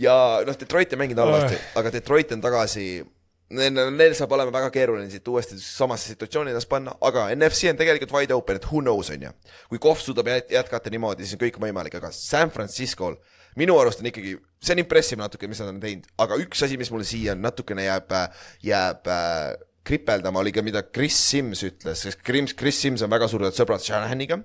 ja 0.00 0.16
noh, 0.46 0.58
Detroit 0.60 0.92
ei 0.92 1.00
mänginud 1.00 1.24
halvasti, 1.24 1.60
aga 1.80 1.94
Detroit 1.98 2.34
on 2.36 2.44
tagasi. 2.44 2.88
Neil, 3.56 3.76
neil 3.94 4.14
saab 4.18 4.32
olema 4.34 4.50
väga 4.50 4.72
keeruline 4.74 5.06
siit 5.06 5.28
uuesti 5.30 5.54
samasse 5.62 6.10
situatsiooni 6.10 6.50
ennast 6.50 6.66
panna, 6.66 6.96
aga 7.06 7.28
NFC 7.36 7.68
on 7.70 7.78
tegelikult 7.78 8.10
wide 8.16 8.34
open, 8.34 8.58
et 8.58 8.66
who 8.66 8.80
knows, 8.82 9.12
on 9.14 9.22
ju. 9.22 9.30
kui 9.70 9.78
Kohv 9.84 10.02
suudab 10.02 10.26
jät- 10.32 10.50
jätkata 10.50 10.90
niimoodi, 10.90 11.22
siis 11.22 11.38
on 11.38 11.44
kõik 11.44 11.60
võimalik, 11.62 11.94
aga 12.00 12.10
San 12.10 12.50
Francisco'l 12.50 13.14
minu 13.60 13.76
arust 13.80 14.02
on 14.02 14.10
ikkagi, 14.10 14.36
see 14.62 14.76
on 14.76 14.82
impressive 14.82 15.20
natuke, 15.20 15.48
mis 15.50 15.62
nad 15.62 15.72
on 15.72 15.80
teinud, 15.82 16.06
aga 16.22 16.38
üks 16.42 16.64
asi, 16.66 16.78
mis 16.80 16.92
mulle 16.92 17.06
siia 17.08 17.36
natukene 17.38 17.86
jääb, 17.88 18.14
jääb 18.66 19.10
äh, 19.12 19.56
kripeldama, 19.86 20.42
oli 20.42 20.52
ka, 20.54 20.64
mida 20.66 20.82
Chris 20.86 21.18
Sims 21.30 21.62
ütles, 21.66 22.02
sest 22.06 22.22
Chris, 22.26 22.54
Chris 22.58 22.80
Sims 22.82 23.04
on 23.06 23.12
väga 23.12 23.28
suured 23.30 23.54
sõbrad 23.56 23.84
Shanahaniga. 23.84 24.40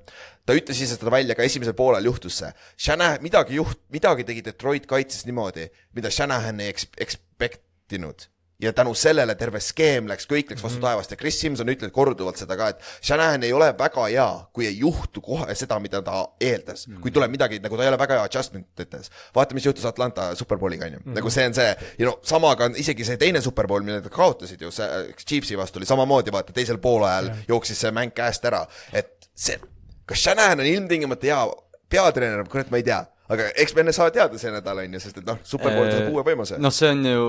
ta 0.45 0.57
ütles 0.57 0.79
ise 0.81 0.97
seda 0.97 1.13
välja 1.13 1.37
ka 1.37 1.45
esimesel 1.45 1.75
poolel 1.77 2.07
juhtus 2.09 2.41
see. 2.41 2.51
Shanahan, 2.87 3.21
midagi 3.25 3.57
juht-, 3.59 3.81
midagi 3.93 4.27
tegi 4.27 4.45
Detroit 4.45 4.87
kaitses 4.89 5.25
niimoodi, 5.29 5.69
mida 5.97 6.13
Shanahan 6.13 6.61
ei 6.61 6.73
eks-, 6.73 6.89
expect 7.01 7.97
inud 7.97 8.30
ja 8.61 8.73
tänu 8.73 8.93
sellele 8.97 9.35
terve 9.35 9.59
skeem 9.59 10.07
läks, 10.09 10.27
kõik 10.29 10.51
läks 10.51 10.63
vastu 10.63 10.77
mm 10.77 10.83
-hmm. 10.83 10.87
taevast 10.87 11.11
ja 11.11 11.17
Chris 11.17 11.39
Simson 11.39 11.69
ütleb 11.69 11.91
korduvalt 11.91 12.37
seda 12.37 12.57
ka, 12.57 12.69
et 12.69 12.79
Shanahan 13.01 13.43
ei 13.43 13.53
ole 13.53 13.73
väga 13.77 14.05
hea, 14.07 14.29
kui 14.53 14.67
ei 14.67 14.77
juhtu 14.79 15.21
kohe 15.21 15.55
seda, 15.55 15.79
mida 15.79 16.01
ta 16.01 16.27
eeldas 16.39 16.87
mm. 16.87 16.95
-hmm. 16.95 17.01
kui 17.01 17.11
tuleb 17.11 17.31
midagi, 17.31 17.59
nagu 17.59 17.77
ta 17.77 17.83
ei 17.83 17.89
ole 17.89 17.97
väga 17.97 18.13
hea 18.13 18.23
adjustment 18.23 18.79
ites. 18.79 19.11
vaata, 19.35 19.53
mis 19.53 19.65
juhtus 19.65 19.85
Atlanta 19.85 20.35
superbowliga 20.35 20.85
onju 20.85 20.99
mm, 20.99 21.11
-hmm. 21.11 21.15
nagu 21.15 21.29
see 21.29 21.47
on 21.47 21.53
see 21.53 21.75
ja 21.99 22.05
no 22.05 22.19
samaga 22.23 22.65
on 22.65 22.75
isegi 22.75 23.05
see 23.05 23.17
teine 23.17 23.41
superbowl, 23.41 23.83
mille 23.83 24.01
nad 24.01 24.09
kaotasid 24.09 24.61
ju, 24.61 24.71
see 24.71 25.13
Chiefsi 25.27 25.57
vastu 25.57 25.79
oli 25.79 25.85
samamoodi, 25.85 26.31
vaata 26.31 26.53
teisel 26.53 26.77
poolajal 26.77 27.29
jooksis 27.47 27.79
see 27.79 27.91
mäng 27.91 28.13
käest 28.13 28.45
ära, 28.45 28.65
et 28.93 29.29
see 29.35 29.59
kas 30.05 30.23
Shanahan 30.23 30.59
on 30.59 30.65
ilmtingimata 30.65 31.27
hea 31.27 31.41
peatreener, 31.89 32.45
kurat, 32.51 32.71
ma 32.71 32.79
ei 32.81 32.85
tea. 32.87 33.01
aga 33.31 33.47
eks 33.63 33.75
me 33.75 33.85
enne 33.85 33.93
saa 33.95 34.11
teada 34.11 34.39
see 34.39 34.51
nädal, 34.51 34.81
on 34.83 34.95
ju, 34.97 34.99
sest 34.99 35.21
et 35.21 35.27
noh, 35.27 35.37
superbowlis 35.47 35.93
saab 35.95 36.09
uue 36.11 36.23
võimaluse. 36.27 36.57
noh, 36.59 36.73
see 36.75 36.89
on 36.91 37.05
ju, 37.07 37.27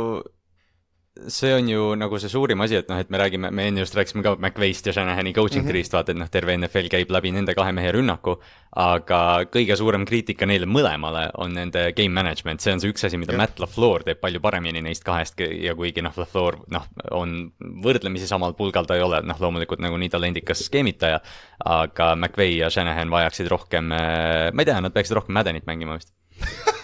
see 1.28 1.52
on 1.54 1.66
ju 1.68 1.94
nagu 2.00 2.16
see 2.18 2.30
suurim 2.32 2.60
asi, 2.64 2.78
et 2.80 2.88
noh, 2.88 2.96
et 2.98 3.10
me 3.12 3.18
räägime, 3.20 3.50
me 3.52 3.66
enne 3.68 3.82
just 3.82 3.94
rääkisime 3.94 4.22
ka 4.24 4.30
McVeist 4.40 4.86
ja 4.88 4.94
Shanahani 4.96 5.34
coaching 5.36 5.60
Mhm. 5.62 5.66
mm 5.66 5.68
-hmm. 5.68 5.72
tree'st, 5.72 5.92
vaata, 5.92 6.12
et 6.12 6.18
noh, 6.18 6.28
terve 6.30 6.56
NFL 6.56 6.88
käib 6.88 7.10
läbi 7.10 7.32
nende 7.32 7.54
kahe 7.54 7.72
mehe 7.72 7.92
rünnaku, 7.92 8.38
aga 8.76 9.44
kõige 9.44 9.76
suurem 9.76 10.06
kriitika 10.08 10.46
neile 10.46 10.66
mõlemale 10.66 11.30
on 11.36 11.52
nende 11.52 11.92
game 11.92 12.08
management, 12.08 12.60
see 12.60 12.72
on 12.72 12.80
see 12.80 12.90
üks 12.90 13.04
asi, 13.04 13.18
mida 13.18 13.32
Jah. 13.32 13.38
Matt 13.42 13.60
LaFleur 13.60 14.04
teeb 14.04 14.20
palju 14.20 14.40
paremini 14.40 14.80
neist 14.82 15.04
kahest 15.04 15.38
ja 15.40 15.74
kuigi 15.74 16.02
noh, 16.02 16.12
LaFleur 16.16 16.56
noh, 16.70 16.86
on 17.10 17.52
võrdlemisi 17.60 18.26
samal 18.26 18.54
pulgal, 18.54 18.86
ta 18.86 18.94
ei 18.94 19.02
ole 19.02 19.20
noh, 19.22 19.36
loomulikult 19.40 19.80
nagu 19.80 19.96
nii 19.98 20.08
talendikas 20.08 20.64
skeemitaja, 20.64 21.20
aga 21.64 22.16
McVay 22.16 22.56
ja 22.56 22.70
Shanahan 22.70 23.10
vajaksid 23.10 23.48
rohkem, 23.48 23.88
ma 23.88 24.58
ei 24.62 24.64
tea, 24.64 24.80
nad 24.80 24.92
peaksid 24.92 25.16
rohkem 25.16 25.34
Maddenit 25.34 25.66
mängima 25.66 25.94
vist. 25.94 26.12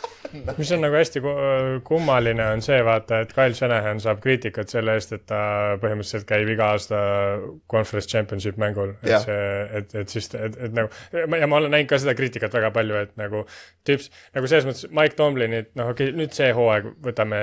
mis 0.58 0.72
on 0.74 0.82
nagu 0.84 0.96
hästi 0.98 1.22
ku- 1.24 1.36
kummaline, 1.88 2.44
on 2.54 2.62
see 2.64 2.78
vaata, 2.84 3.22
et 3.24 3.32
Kyle 3.36 3.54
Shanahan 3.56 4.00
saab 4.02 4.20
kriitikat 4.24 4.68
selle 4.72 4.94
eest, 4.98 5.12
et 5.16 5.24
ta 5.30 5.40
põhimõtteliselt 5.82 6.26
käib 6.28 6.50
iga 6.52 6.72
aasta 6.74 6.98
conference 7.70 8.10
championship 8.10 8.58
mängul. 8.60 8.94
et 9.02 9.12
Jah. 9.12 9.24
see, 9.24 9.48
et, 9.80 9.94
et 10.02 10.08
siis, 10.08 10.28
et, 10.34 10.58
et 10.68 10.74
nagu 10.74 10.90
ja 11.14 11.46
ma 11.50 11.60
olen 11.60 11.70
näinud 11.74 11.90
ka 11.90 11.98
seda 12.02 12.14
kriitikat 12.18 12.54
väga 12.54 12.70
palju, 12.74 12.96
et 13.06 13.14
nagu 13.20 13.44
tüüps, 13.88 14.10
nagu 14.36 14.50
selles 14.50 14.66
mõttes 14.68 14.88
Mike 14.94 15.16
Tomlinit, 15.18 15.70
noh 15.78 15.92
okei 15.92 16.10
okay,, 16.10 16.18
nüüd 16.18 16.34
see 16.36 16.50
hooaeg 16.56 16.90
võtame, 17.04 17.38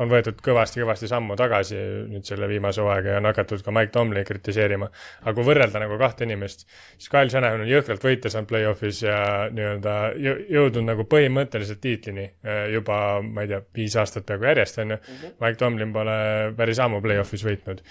on 0.00 0.10
võetud 0.12 0.40
kõvasti-kõvasti 0.44 1.10
sammu 1.10 1.36
tagasi 1.40 1.78
nüüd 2.10 2.26
selle 2.28 2.48
viimase 2.50 2.82
hooaega 2.84 3.16
ja 3.16 3.22
on 3.22 3.30
hakatud 3.30 3.64
ka 3.64 3.74
Mike 3.74 3.92
Tomlini 3.94 4.24
kritiseerima. 4.28 4.90
aga 5.24 5.34
kui 5.36 5.46
võrrelda 5.46 5.82
nagu 5.82 5.98
kahte 6.00 6.26
inimest, 6.28 6.66
siis 6.98 7.08
Kyle 7.12 7.30
Shanahan 7.32 7.64
on 7.64 7.70
jõhkralt 7.70 8.04
võite 8.04 8.30
saanud 8.32 8.50
play-off'is 8.50 9.02
ja 9.04 9.18
nii-öelda 9.54 9.96
jõ- 10.20 10.38
jõudnud 10.56 10.86
nagu 10.90 11.06
põhimõtteliselt 11.10 11.69
tiitlini 11.78 12.24
eh, 12.26 12.62
juba, 12.74 13.20
ma 13.22 13.44
ei 13.44 13.52
tea, 13.52 13.60
viis 13.76 13.96
aastat 14.00 14.26
peaaegu 14.28 14.48
järjest, 14.50 14.80
on 14.82 14.96
ju. 14.96 15.00
Mike 15.42 15.58
Tomlin 15.60 15.92
pole 15.94 16.16
päris 16.56 16.80
ammu 16.82 17.02
play-off'is 17.04 17.44
võitnud. 17.46 17.84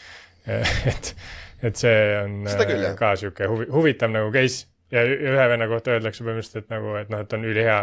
et, 0.90 1.14
et 1.64 1.80
see 1.80 1.96
on 2.20 2.42
küll, 2.48 2.84
jah. 2.84 2.98
ka 3.00 3.14
sihuke 3.20 3.48
huvi, 3.52 3.70
huvitav 3.74 4.12
nagu 4.14 4.32
case 4.34 4.68
ja 4.92 5.04
ühe 5.06 5.46
venna 5.52 5.68
kohta 5.70 5.94
öeldakse 5.94 6.24
põhimõtteliselt, 6.26 6.66
et 6.66 6.72
nagu, 6.74 6.94
et 6.98 7.12
noh, 7.14 7.22
et 7.22 7.34
on 7.38 7.44
ülihea, 7.46 7.76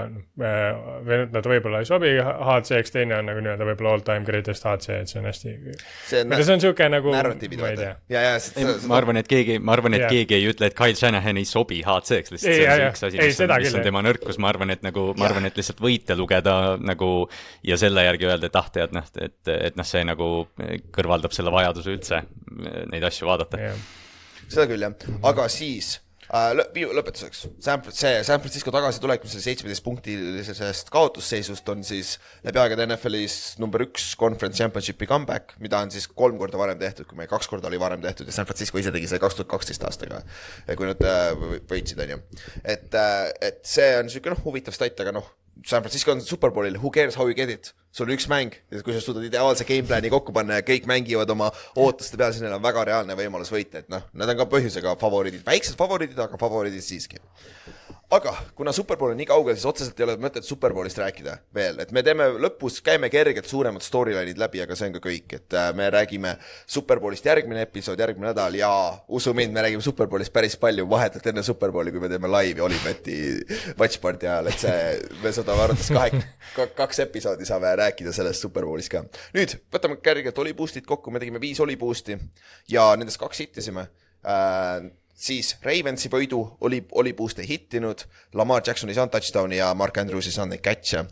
või 1.06 1.18
et 1.22 1.34
nad 1.34 1.46
võib-olla 1.46 1.82
ei 1.82 1.86
sobi 1.86 2.10
HC-ks, 2.18 2.94
teine 2.94 3.18
on 3.20 3.28
nagu 3.30 3.42
nii-öelda 3.44 3.68
võib-olla 3.68 3.92
all 3.94 4.04
time 4.06 4.26
greatest 4.26 4.66
HC, 4.66 4.96
et 5.04 5.12
see 5.12 5.20
on 5.20 5.28
hästi, 5.30 5.52
see 6.08 6.22
on 6.24 6.34
see 6.40 6.56
on 6.56 6.62
sihuke 6.64 6.88
nagu, 6.90 7.12
ma 7.12 7.70
ei 7.70 7.78
tea.. 7.78 7.92
ja, 8.10 8.22
ja, 8.24 8.32
sest 8.42 8.88
ma 8.90 8.98
arvan, 8.98 9.20
et 9.20 9.30
keegi, 9.30 9.58
ma 9.62 9.76
arvan, 9.76 9.94
et 9.98 10.06
Jah. 10.06 10.14
keegi 10.16 10.38
ei 10.38 10.48
ütle, 10.50 10.70
et 10.70 10.78
Kyle 10.78 10.98
Shanahan 10.98 11.38
ei 11.38 11.46
sobi 11.48 11.78
HC-ks, 11.86 12.34
lihtsalt 12.34 12.50
Ei, 12.50 12.64
see 12.64 12.66
on 12.66 12.80
see 12.80 12.88
üks 12.88 13.04
asi, 13.10 13.20
Ei, 13.20 13.30
mis 13.30 13.42
on 13.44 13.54
mis 13.62 13.76
on 13.78 13.86
tema 13.86 14.02
nõrkus, 14.06 14.40
ma 14.42 14.50
arvan, 14.50 14.74
et 14.74 14.82
nagu, 14.86 15.04
ma 15.18 15.28
arvan, 15.28 15.46
et 15.46 15.60
lihtsalt 15.60 15.82
võite 15.84 16.16
lugeda 16.18 16.56
nagu 16.82 17.10
ja 17.66 17.78
selle 17.78 18.02
järgi 18.08 18.26
öelda, 18.32 18.50
et 18.50 18.58
ah, 18.58 18.72
tead 18.74 18.96
noh, 18.96 19.06
et, 19.22 19.38
et 19.52 19.78
noh, 19.78 19.86
see 19.86 20.02
nagu 20.06 20.32
kõrvaldab 20.94 21.36
selle 21.36 21.54
vajaduse 21.54 21.94
üldse 21.94 22.24
neid 22.90 23.06
asju 23.06 23.30
vaadata. 23.30 23.70
seda 24.48 24.66
küll 24.70 24.82
jah, 24.82 25.06
aga 25.26 25.46
siis 25.52 25.94
äh, 26.00 26.05
lõpetuseks, 26.56 27.42
San, 27.62 27.82
see 27.94 28.20
San 28.26 28.42
Francisco 28.42 28.72
tagasitulek, 28.74 29.24
mis 29.24 29.36
oli 29.36 29.44
seitsmeteistpunktilisest 29.44 30.90
kaotusseisust, 30.94 31.68
on 31.72 31.84
siis 31.86 32.16
läbi 32.46 32.60
aegade 32.62 32.86
NFL-is 32.88 33.56
number 33.62 33.84
üks 33.86 34.12
conference 34.20 34.60
championship'i 34.60 35.08
comeback, 35.10 35.56
mida 35.62 35.80
on 35.84 35.92
siis 35.94 36.08
kolm 36.08 36.38
korda 36.40 36.60
varem 36.60 36.80
tehtud, 36.80 37.08
kui 37.08 37.18
meil 37.20 37.30
kaks 37.30 37.50
korda 37.52 37.70
oli 37.70 37.80
varem 37.80 38.02
tehtud 38.04 38.28
ja 38.28 38.36
San 38.36 38.48
Francisco 38.48 38.80
ise 38.82 38.94
tegi 38.94 39.10
see 39.10 39.22
kaks 39.22 39.38
tuhat 39.38 39.52
kaksteist 39.54 39.88
aastaga, 39.88 40.22
kui 40.72 40.88
nad 40.88 41.02
äh, 41.06 41.32
võ- 41.38 41.62
võitsid, 41.72 42.02
on 42.04 42.16
ju. 42.16 42.22
et, 42.62 43.00
et 43.50 43.60
see 43.66 43.90
on 43.98 44.08
niisugune 44.08 44.36
noh, 44.36 44.44
huvitav 44.46 44.76
stat, 44.76 45.04
aga 45.04 45.14
noh, 45.18 45.28
San 45.64 45.82
Francisco 45.82 46.12
on 46.12 46.20
superbowlil, 46.20 46.76
who 46.76 46.90
cares 46.90 47.16
how 47.16 47.26
you 47.26 47.34
get 47.34 47.50
it, 47.50 47.72
sul 47.90 48.06
on 48.06 48.12
üks 48.16 48.28
mäng 48.28 48.52
kui 48.84 48.92
sa 48.92 49.00
suudad 49.00 49.24
ideaalse 49.24 49.64
gameplan'i 49.68 50.10
kokku 50.12 50.34
panna 50.36 50.60
ja 50.60 50.66
kõik 50.66 50.84
mängivad 50.90 51.30
oma 51.32 51.48
ootuste 51.80 52.18
peale, 52.20 52.36
siis 52.36 52.44
neil 52.44 52.58
on 52.58 52.64
väga 52.64 52.84
reaalne 52.90 53.16
võimalus 53.18 53.52
võita, 53.54 53.80
et 53.80 53.88
noh, 53.92 54.04
nad 54.12 54.32
on 54.32 54.40
ka 54.42 54.48
põhjusega 54.52 54.96
favoriidid, 55.00 55.46
väiksed 55.46 55.78
favoriidid, 55.80 56.20
aga 56.26 56.40
favoriidid 56.40 56.84
siiski. 56.84 57.22
Aga 58.10 58.32
kuna 58.54 58.72
Superbowl 58.72 59.10
on 59.10 59.18
nii 59.18 59.26
kaugel, 59.26 59.56
siis 59.58 59.66
otseselt 59.66 59.98
ei 59.98 60.04
ole 60.06 60.14
mõtet 60.22 60.46
Superbowlist 60.46 60.98
rääkida 61.00 61.32
veel, 61.54 61.80
et 61.82 61.90
me 61.94 62.04
teeme 62.06 62.28
lõpus, 62.38 62.78
käime 62.86 63.08
kergelt 63.10 63.48
suuremad 63.50 63.82
storyline'id 63.82 64.38
läbi, 64.38 64.60
aga 64.62 64.76
see 64.78 64.90
on 64.90 64.94
ka 64.94 65.00
kõik, 65.02 65.34
et 65.40 65.56
äh, 65.58 65.72
me 65.74 65.88
räägime 65.90 66.36
Superbowlist 66.70 67.26
järgmine 67.26 67.64
episood, 67.66 67.98
järgmine 67.98 68.30
nädal 68.30 68.54
ja 68.58 68.70
usu 69.08 69.34
mind, 69.34 69.54
me 69.56 69.64
räägime 69.66 69.82
Superbowlist 69.82 70.34
päris 70.34 70.54
palju 70.60 70.86
vahetult 70.90 71.26
enne 71.32 71.42
Superbowli, 71.46 71.94
kui 71.94 72.04
me 72.04 72.10
teeme 72.12 72.30
laivi 72.30 72.62
Olipeti 72.62 73.16
watchparty 73.80 74.30
ajal, 74.30 74.52
et 74.52 74.62
see, 74.62 74.84
me 75.24 75.32
saadame 75.34 75.64
arvates 75.66 75.90
kahe, 75.96 76.22
kaks 76.78 77.02
episoodi 77.08 77.48
saame 77.48 77.74
rääkida 77.82 78.14
sellest 78.14 78.46
Superbowlist 78.46 78.92
ka. 78.92 79.02
nüüd 79.34 79.56
võtame 79.74 79.98
kergelt 80.02 80.38
Oliboostid 80.44 80.86
kokku, 80.86 81.10
me 81.10 81.22
tegime 81.22 81.42
viis 81.42 81.58
Oliboosti 81.64 82.20
ja 82.70 82.92
nendest 82.94 83.18
kaks 83.18 83.42
hittisime. 83.42 83.88
Äh, 84.26 84.86
siis 85.16 85.54
Ravensi 85.64 86.10
võidu 86.12 86.38
oli, 86.66 86.82
oli 87.00 87.12
boost 87.16 87.40
ei 87.40 87.48
hittinud, 87.48 88.04
Lamar 88.36 88.62
Jackson 88.66 88.90
ei 88.92 88.96
saanud 88.98 89.14
touchdown'i 89.14 89.58
ja 89.58 89.70
Mark 89.78 89.96
Andrews 90.00 90.28
ei 90.28 90.34
saanud 90.34 90.54
neid 90.54 90.64
catch'e. 90.64 91.06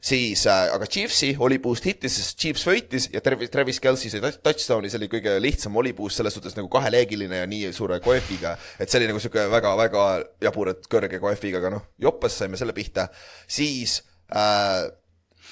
siis 0.00 0.46
äh, 0.48 0.72
aga 0.72 0.88
Chiefsi 0.88 1.34
oli 1.38 1.58
boost 1.60 1.84
hittis, 1.84 2.16
sest 2.16 2.38
Chiefs 2.40 2.64
võitis 2.66 3.10
ja 3.12 3.20
Travis, 3.20 3.52
Travis 3.52 3.80
Kelci 3.80 4.10
sai 4.10 4.22
touch- 4.24 4.40
touchdown'i, 4.42 4.90
see 4.90 5.00
oli 5.02 5.10
kõige 5.12 5.36
lihtsam 5.44 5.76
oli 5.76 5.92
boost 5.96 6.20
selles 6.20 6.34
suhtes 6.34 6.56
nagu 6.56 6.70
kaheleegiline 6.72 7.42
ja 7.42 7.50
nii 7.50 7.72
suure 7.76 8.00
koefiga, 8.04 8.56
et 8.80 8.88
see 8.88 9.02
oli 9.02 9.10
nagu 9.12 9.20
sihuke 9.20 9.44
väga-väga 9.52 10.06
jaburalt 10.48 10.88
kõrge 10.90 11.20
koefiga, 11.20 11.60
aga 11.60 11.74
noh, 11.76 11.84
joppas 12.00 12.40
saime 12.40 12.56
selle 12.60 12.72
pihta, 12.76 13.10
siis 13.44 14.00
äh, 14.32 14.88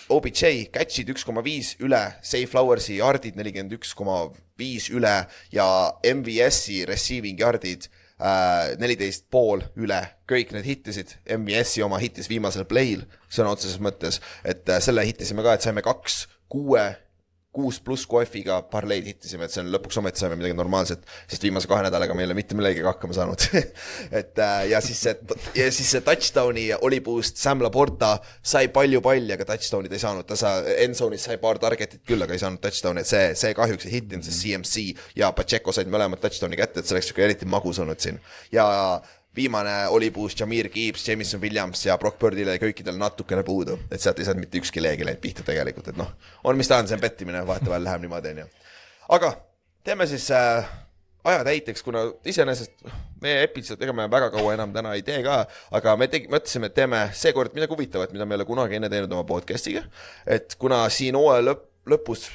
OBJ 0.08 0.70
catch'id 0.72 1.10
üks 1.12 1.26
koma 1.28 1.42
viis 1.44 1.74
üle, 1.84 2.00
Safe 2.24 2.48
Flowersi 2.48 2.96
yardid 3.02 3.36
nelikümmend 3.36 3.74
üks 3.76 3.92
koma 3.96 4.22
viis 4.58 4.88
üle 4.88 5.14
ja 5.52 5.66
MVS-i 6.00 6.86
receiving 6.88 7.40
yardid 7.40 7.90
neliteist 8.18 9.28
pool 9.30 9.62
üle, 9.78 10.00
kõik 10.28 10.50
need 10.54 10.66
hittisid, 10.66 11.14
MVS-i 11.38 11.84
oma 11.86 12.00
hittis 12.02 12.30
viimasel 12.30 12.66
play'l 12.68 13.04
sõna 13.30 13.52
otseses 13.54 13.78
mõttes, 13.82 14.18
et 14.44 14.66
äh, 14.68 14.82
selle 14.82 15.04
hittisime 15.06 15.44
ka, 15.46 15.54
et 15.54 15.66
saime 15.66 15.84
kaks 15.86 16.24
kuue 16.50 16.82
kuus 17.58 17.80
pluss 17.82 18.06
kohviga 18.06 18.60
parleid 18.70 19.06
hittisime, 19.08 19.48
et 19.48 19.54
see 19.54 19.64
on 19.64 19.72
lõpuks 19.74 19.98
ometi 19.98 20.22
saime 20.22 20.36
midagi 20.38 20.54
normaalset, 20.54 21.02
sest 21.30 21.42
viimase 21.42 21.66
kahe 21.70 21.82
nädalaga 21.88 22.14
me 22.14 22.22
ei 22.22 22.28
ole 22.28 22.36
mitte 22.38 22.54
millegagi 22.58 22.86
hakkama 22.86 23.16
saanud. 23.16 23.46
Et 24.20 24.38
äh, 24.44 24.60
ja 24.70 24.80
siis 24.84 25.00
see, 25.02 25.14
ja 25.58 25.66
siis 25.74 25.90
see 25.96 26.04
touchdown'i 26.06 26.68
oli 26.86 27.00
boost, 27.04 27.40
Sam 27.42 27.64
Laporta 27.64 28.14
sai 28.42 28.70
palju 28.74 29.02
palli, 29.04 29.34
aga 29.34 29.48
touchdown'id 29.48 29.94
ei 29.96 30.02
saanud, 30.02 30.28
ta 30.28 30.38
sa-, 30.38 30.60
endzone'is 30.86 31.26
sai 31.28 31.40
paar 31.42 31.58
target'it 31.62 32.04
küll, 32.06 32.22
aga 32.22 32.36
ei 32.36 32.42
saanud 32.44 32.62
touchdown'i, 32.62 33.02
et 33.02 33.10
see, 33.10 33.26
see 33.42 33.54
kahjuks 33.58 33.88
ei 33.88 33.96
hittinud, 33.98 34.26
sest 34.26 34.44
CMC 34.44 35.18
ja 35.18 35.32
Pacheco 35.36 35.74
said 35.74 35.90
mõlemad 35.90 36.22
touchdown'i 36.22 36.60
kätte, 36.60 36.82
et 36.82 36.88
see 36.88 36.98
oleks 36.98 37.10
siuke 37.10 37.26
eriti 37.26 37.48
magus 37.50 37.82
olnud 37.82 37.98
siin. 38.02 38.22
Ja 38.54 38.68
viimane 39.36 39.86
oli 39.88 40.10
boost 40.10 40.40
Jamir 40.40 40.68
Gibbs, 40.68 41.08
Jameson 41.08 41.40
Williams 41.40 41.86
ja 41.86 41.98
Brock 41.98 42.18
Birdile 42.18 42.56
ja 42.56 42.62
kõikidel 42.62 42.98
natukene 42.98 43.44
puudu, 43.46 43.78
et 43.90 44.00
sealt 44.00 44.18
ei 44.18 44.26
saanud 44.26 44.42
mitte 44.42 44.58
ükski 44.58 44.82
leegi 44.82 45.06
läinud 45.06 45.22
pihta 45.22 45.44
tegelikult, 45.46 45.92
et 45.92 46.00
noh, 46.00 46.10
on 46.44 46.58
mis 46.58 46.68
ta 46.68 46.80
on, 46.80 46.88
see 46.88 46.98
on 46.98 47.04
pettimine, 47.04 47.44
vahetevahel 47.46 47.84
läheb 47.86 48.04
niimoodi, 48.04 48.34
onju. 48.34 48.48
aga 49.18 49.32
teeme 49.86 50.08
siis 50.10 50.30
äh, 50.34 50.66
aja 51.28 51.44
täiteks, 51.44 51.84
kuna 51.86 52.06
iseenesest 52.26 52.88
meie 53.22 53.44
episood, 53.46 53.82
ega 53.82 53.94
me 53.94 54.08
väga 54.10 54.30
kaua 54.34 54.56
enam 54.56 54.72
täna 54.74 54.94
ei 54.96 55.04
tee 55.06 55.20
ka, 55.26 55.42
aga 55.74 55.96
me 56.00 56.08
tegi-, 56.10 56.30
mõtlesime, 56.32 56.70
et 56.70 56.76
teeme 56.78 57.04
seekord 57.16 57.54
midagi 57.56 57.74
huvitavat, 57.74 58.14
mida 58.14 58.26
me 58.26 58.36
ei 58.36 58.42
ole 58.42 58.48
kunagi 58.48 58.78
enne 58.78 58.90
teinud 58.92 59.12
oma 59.14 59.26
podcast'iga. 59.28 59.84
et 60.26 60.56
kuna 60.58 60.84
siin 60.92 61.18
hooaja 61.18 61.50
lõpp, 61.50 61.66
lõpus 61.88 62.28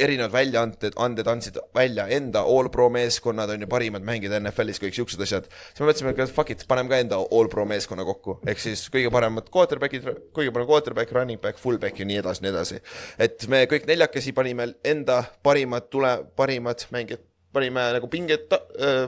erinevad 0.00 0.32
väljaanded, 0.32 0.96
anded 0.96 1.28
andsid 1.30 1.58
välja 1.74 2.06
enda 2.14 2.44
all 2.46 2.70
pro 2.72 2.88
meeskonnad 2.92 3.50
on 3.50 3.64
ju 3.64 3.68
parimad 3.70 4.04
mängijad 4.06 4.36
NFL-is, 4.42 4.80
kõik 4.82 4.96
siuksed 4.96 5.22
asjad. 5.24 5.48
siis 5.50 5.80
me 5.82 5.88
mõtlesime, 5.90 6.14
et 6.14 6.34
fuck 6.34 6.52
it, 6.54 6.64
paneme 6.68 6.92
ka 6.92 7.00
enda 7.02 7.18
all 7.18 7.50
pro 7.52 7.64
meeskonna 7.68 8.06
kokku, 8.06 8.38
ehk 8.46 8.62
siis 8.62 8.84
kõige 8.94 9.10
paremad 9.14 9.50
quarterback'id, 9.54 10.06
kõige 10.36 10.52
parem 10.54 10.68
quarterback, 10.68 11.12
running 11.12 11.40
back, 11.42 11.58
fullback 11.58 11.98
ja 11.98 12.06
nii 12.08 12.20
edasi, 12.22 12.44
nii 12.44 12.52
edasi. 12.52 12.82
et 13.18 13.48
me 13.48 13.64
kõik 13.70 13.88
neljakesi 13.90 14.32
panime 14.36 14.72
enda 14.84 15.22
parimad 15.42 15.90
tule, 15.90 16.12
parimad 16.36 16.86
mängijad, 16.94 17.24
panime 17.52 17.88
nagu 17.96 18.08
pinget, 18.12 18.54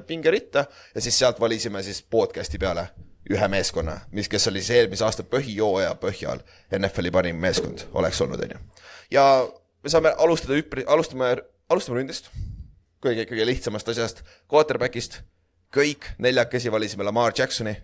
pingeritta 0.06 0.66
ja 0.94 1.00
siis 1.00 1.18
sealt 1.18 1.40
valisime 1.40 1.82
siis 1.86 2.02
podcast'i 2.02 2.58
peale 2.58 2.88
ühe 3.30 3.48
meeskonna, 3.52 4.00
mis, 4.16 4.28
kes 4.28 4.48
oli 4.50 4.62
siis 4.62 4.80
eelmise 4.80 5.04
aasta 5.06 5.22
põhijooaja 5.22 5.94
põhjal 6.02 6.42
NFL-i 6.74 7.12
parim 7.14 7.38
meeskond 7.38 7.84
oleks 7.94 8.20
olnud, 8.24 8.42
onju. 8.42 8.58
ja 9.14 9.24
me 9.82 9.92
saame 9.92 10.12
alustada 10.18 10.58
üpri-, 10.58 10.86
alustame, 10.86 11.34
alustame 11.70 12.00
ründest. 12.00 12.30
kõige, 13.00 13.24
kõige 13.30 13.46
lihtsamast 13.46 13.88
asjast, 13.88 14.22
quarterback'ist. 14.48 15.20
kõik 15.74 16.10
neljakesi 16.18 16.72
valisime 16.72 17.04
Lamar 17.04 17.32
Jacksoni. 17.38 17.76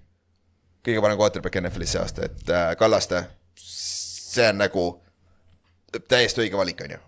kõige 0.86 1.00
parem 1.02 1.16
quarterback 1.18 1.60
NFL-is 1.60 1.92
see 1.92 2.00
aasta, 2.00 2.24
et 2.24 2.50
äh, 2.50 2.76
Kallaste, 2.76 3.24
see 3.56 4.48
on 4.48 4.58
nagu 4.58 4.86
täiesti 6.08 6.40
õige 6.40 6.56
valik, 6.56 6.80
onju. 6.80 6.98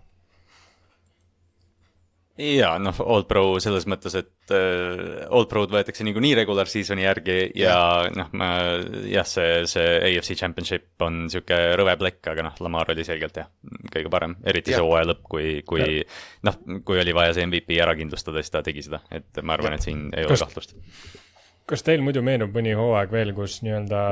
jaa, 2.37 2.79
noh, 2.79 3.01
All 3.05 3.23
Pro 3.23 3.59
selles 3.59 3.85
mõttes, 3.87 4.15
et 4.15 4.31
äh, 4.55 5.27
All 5.29 5.47
Pro'd 5.51 5.71
võetakse 5.73 6.05
niikuinii 6.07 6.33
regular 6.41 6.69
season'i 6.69 7.05
järgi 7.05 7.37
ja 7.59 7.75
noh, 8.15 8.31
ma 8.39 8.49
jah, 9.09 9.27
see, 9.27 9.63
see 9.69 9.95
AFC 10.09 10.37
Championship 10.39 11.05
on 11.05 11.23
niisugune 11.27 11.77
rõve 11.79 11.95
plekk, 12.01 12.31
aga 12.33 12.45
noh, 12.49 12.59
Lamar 12.65 12.91
oli 12.93 13.05
selgelt 13.07 13.39
jah, 13.41 13.49
kõige 13.93 14.11
parem, 14.13 14.35
eriti 14.47 14.73
see 14.73 14.79
Jah. 14.79 14.85
hooaja 14.87 15.09
lõpp, 15.11 15.23
kui, 15.29 15.47
kui 15.67 16.01
noh, 16.47 16.59
kui 16.85 17.01
oli 17.01 17.15
vaja 17.15 17.35
see 17.37 17.47
MVP 17.47 17.79
ära 17.83 17.95
kindlustada, 17.99 18.43
siis 18.43 18.53
ta 18.53 18.63
tegi 18.65 18.85
seda, 18.85 19.01
et 19.11 19.41
ma 19.43 19.57
arvan, 19.57 19.77
et 19.77 19.85
siin 19.85 20.07
ei 20.13 20.27
ole 20.27 20.35
Kas- 20.35 20.45
kahtlust. 20.47 20.75
kas 21.69 21.85
teil 21.85 22.01
muidu 22.01 22.23
meenub 22.25 22.53
mõni 22.55 22.71
hooaeg 22.77 23.11
veel, 23.13 23.33
kus 23.37 23.59
nii-öelda 23.65 24.03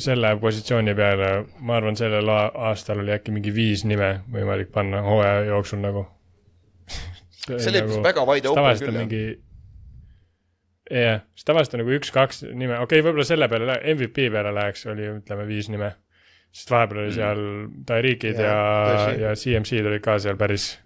selle 0.00 0.32
positsiooni 0.40 0.94
peale, 0.96 1.32
ma 1.60 1.76
arvan, 1.80 1.98
sellel 1.98 2.30
aastal 2.32 3.02
oli 3.04 3.12
äkki 3.16 3.34
mingi 3.36 3.52
viis 3.54 3.84
nime 3.84 4.14
võimalik 4.32 4.72
panna 4.72 5.02
hooaja 5.04 5.44
jooksul 5.50 5.82
nagu? 5.84 6.06
see 7.46 7.70
oli 7.70 7.82
nagu, 7.82 8.00
väga 8.04 8.24
wide 8.26 8.50
open 8.50 8.80
küll 8.80 8.96
mingi, 8.96 9.22
jah, 10.90 11.22
siis 11.34 11.48
tavaliselt 11.48 11.78
on 11.78 11.84
nagu 11.84 11.94
üks-kaks 11.98 12.42
nime, 12.48 12.78
okei 12.78 13.00
okay,, 13.00 13.04
võib-olla 13.06 13.26
selle 13.28 13.48
peale, 13.52 13.78
MVP 13.94 14.28
peale 14.34 14.54
läheks, 14.54 14.86
oli 14.92 15.08
ütleme 15.18 15.46
viis 15.48 15.70
nime. 15.72 15.94
sest 16.56 16.70
vahepeal 16.72 17.04
oli 17.04 17.12
seal 17.12 17.40
Tyreekid 17.86 18.38
ja, 18.40 18.56
ja, 18.96 19.14
ja 19.26 19.32
CMC-d 19.36 19.90
olid 19.90 20.04
ka 20.04 20.18
seal 20.22 20.38
päris 20.40 20.76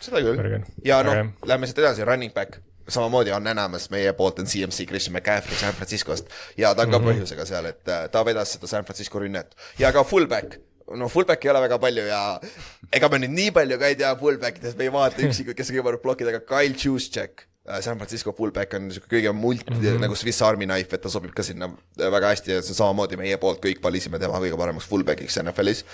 seda 0.00 0.20
küll. 0.24 0.66
ja 0.84 1.00
noh 1.06 1.32
lähme 1.48 1.68
siit 1.68 1.80
edasi, 1.82 2.04
running 2.04 2.34
back, 2.34 2.60
samamoodi 2.90 3.32
on 3.32 3.46
enamus 3.46 3.88
meie 3.90 4.12
poolt 4.16 4.40
on 4.42 4.48
CMC 4.50 4.86
Christian 4.88 5.16
McCaffrey 5.16 5.58
San 5.58 5.74
Franciscost. 5.74 6.30
Ja 6.56 6.74
ta 6.74 6.82
on 6.82 6.90
ka 6.90 6.98
mm 6.98 7.04
-hmm. 7.04 7.20
põhjusega 7.20 7.46
seal, 7.46 7.66
et 7.66 7.88
äh, 7.88 8.08
ta 8.10 8.24
vedas 8.24 8.52
seda 8.52 8.66
San 8.66 8.84
Francisco 8.84 9.18
rünnet. 9.18 9.54
Ja 9.78 9.92
ka 9.92 10.04
fullback. 10.04 10.58
No 10.96 11.08
fullback'i 11.08 11.46
ei 11.46 11.50
ole 11.50 11.60
väga 11.60 11.78
palju 11.78 12.02
ja 12.06 12.40
ega 12.92 13.08
me 13.08 13.18
nüüd 13.18 13.30
nii 13.30 13.50
palju 13.50 13.78
ka 13.78 13.86
ei 13.86 13.96
tea 13.96 14.16
fullback 14.16 14.58
idest, 14.58 14.78
me 14.78 14.84
ei 14.84 14.92
vaata 14.92 15.22
üksikuid, 15.22 15.56
kes 15.56 15.70
kõige 15.70 15.82
parem 15.82 16.00
blokid, 16.02 16.28
aga 16.28 16.40
Kyle 16.40 16.74
Juszczyk, 16.84 17.46
San 17.80 17.98
Francisco 18.00 18.32
fullback 18.32 18.72
on 18.74 18.86
niisugune 18.88 19.12
kõige 19.12 19.32
multi 19.36 19.70
mm 19.70 19.80
-hmm. 19.80 20.00
nagu 20.00 20.16
Swiss 20.16 20.42
Army 20.42 20.64
knife, 20.64 20.96
et 20.96 21.02
ta 21.02 21.10
sobib 21.12 21.34
ka 21.36 21.42
sinna 21.44 21.68
väga 21.96 22.32
hästi 22.32 22.54
ja 22.54 22.62
see 22.62 22.72
on 22.72 22.78
samamoodi 22.78 23.18
meie 23.20 23.36
poolt 23.36 23.60
kõik 23.64 23.82
valisime 23.82 24.18
tema 24.18 24.40
kõige 24.40 24.56
paremaks 24.56 24.88
fullback'iks 24.88 25.42
NFL-is. 25.42 25.84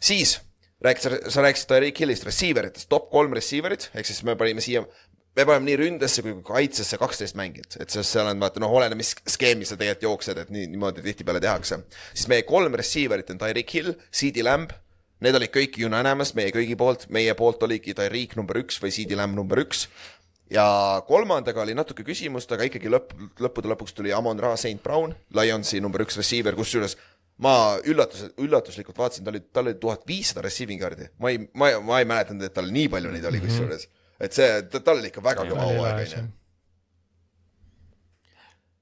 siis 0.00 0.40
rääkisid, 0.80 1.28
sa, 1.28 1.44
rääkisid 1.44 1.68
Tyreek 1.68 2.00
Hillist, 2.00 2.24
receiver 2.24 2.66
itest, 2.66 2.88
top 2.88 3.10
kolm 3.12 3.32
receiver'it, 3.36 3.90
ehk 3.94 4.06
siis 4.08 4.22
me 4.26 4.36
panime 4.40 4.64
siia, 4.64 4.82
me 5.36 5.44
paneme 5.44 5.68
nii 5.68 5.78
ründesse 5.82 6.24
kui 6.24 6.34
ka 6.40 6.54
kaitsesse 6.54 6.98
kaksteist 7.00 7.36
mängijat, 7.38 7.76
et 7.80 7.92
see, 7.92 8.04
seal 8.06 8.30
on 8.30 8.40
vaata 8.40 8.62
noh, 8.62 8.72
oleneb, 8.80 9.00
mis 9.00 9.14
skeemi 9.28 9.68
sa 9.68 9.76
tegelikult 9.80 10.08
jooksed, 10.08 10.44
et 10.44 10.52
nii, 10.54 10.68
niimoodi 10.74 11.04
tihtipeale 11.04 11.40
tehakse. 11.40 11.82
siis 12.14 12.28
meie 12.32 12.46
kolm 12.48 12.74
receiver'it 12.80 13.30
on 13.34 13.42
Tyreek 13.42 13.74
Hill, 13.76 13.92
CD 14.12 14.44
Lamb, 14.46 14.72
need 15.20 15.36
olid 15.36 15.52
kõik 15.52 15.76
unanimous 15.84 16.32
meie 16.34 16.52
kõigi 16.54 16.78
poolt, 16.80 17.04
meie 17.12 17.34
poolt 17.36 17.62
oligi 17.68 17.94
Tyreek 17.94 18.36
number 18.40 18.62
üks 18.62 18.80
või 18.80 18.94
CD 18.94 19.20
Lamb 19.20 19.36
number 19.36 19.60
üks 19.60 19.86
ja 20.50 20.66
kolmandaga 21.06 21.62
oli 21.62 21.76
natuke 21.78 22.04
küsimust, 22.06 22.50
aga 22.52 22.66
ikkagi 22.66 22.90
lõpp, 22.90 23.14
lõppude 23.40 23.70
lõpuks 23.70 23.94
tuli 23.94 24.12
Amon 24.14 24.40
Ra 24.42 24.56
St 24.58 24.82
Brown, 24.82 25.14
Lionsi 25.36 25.80
number 25.82 26.02
üks 26.06 26.18
receiver, 26.18 26.58
kusjuures 26.58 26.96
ma 27.40 27.54
üllatus, 27.88 28.26
üllatuslikult 28.40 28.98
vaatasin, 29.00 29.24
tal 29.24 29.36
oli, 29.36 29.46
tal 29.54 29.68
oli 29.70 29.78
tuhat 29.80 30.04
viissada 30.08 30.44
receiving 30.44 30.82
yard'i, 30.82 31.08
ma 31.22 31.32
ei, 31.32 31.40
ma 31.54 31.70
ei, 31.70 31.78
ma 31.84 32.02
ei 32.02 32.08
mäletanud, 32.08 32.44
et 32.46 32.56
tal 32.56 32.68
nii 32.72 32.90
palju 32.92 33.14
neid 33.14 33.24
oli 33.30 33.40
kusjuures. 33.44 33.88
et 34.20 34.36
see, 34.36 34.50
tal 34.76 34.98
oli 34.98 35.08
ikka 35.08 35.24
väga 35.24 35.46
kõva 35.48 35.68
hooaeg, 35.70 36.14
onju. 36.18 36.32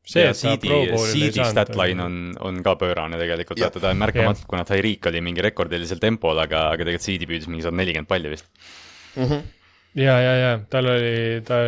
see, 0.08 0.24
ja 0.24 0.32
et 0.32 0.40
CD 0.40 0.72
CD 1.12 1.46
statline 1.52 2.02
on, 2.02 2.18
on 2.48 2.58
ka 2.66 2.74
pöörane 2.80 3.20
tegelikult, 3.20 3.62
vaata 3.62 3.84
ta 3.84 3.92
on 3.94 4.02
märkamatult, 4.02 4.48
kuna 4.50 4.64
Tyreek 4.66 5.06
oli 5.12 5.22
mingi 5.28 5.44
rekordilisel 5.46 6.02
tempol, 6.02 6.42
aga, 6.42 6.70
aga 6.72 6.88
tegelikult 6.88 7.06
CD 7.06 7.30
püüdis 7.30 7.52
mingi 7.52 7.68
sada 7.68 7.78
nelikümmend 7.78 8.10
palli 8.10 8.34
vist. 8.34 8.50
ja, 9.94 10.20
ja, 10.20 10.32
ja 10.42 10.52
tal 10.70 10.86
oli, 10.92 11.40
ta, 11.46 11.58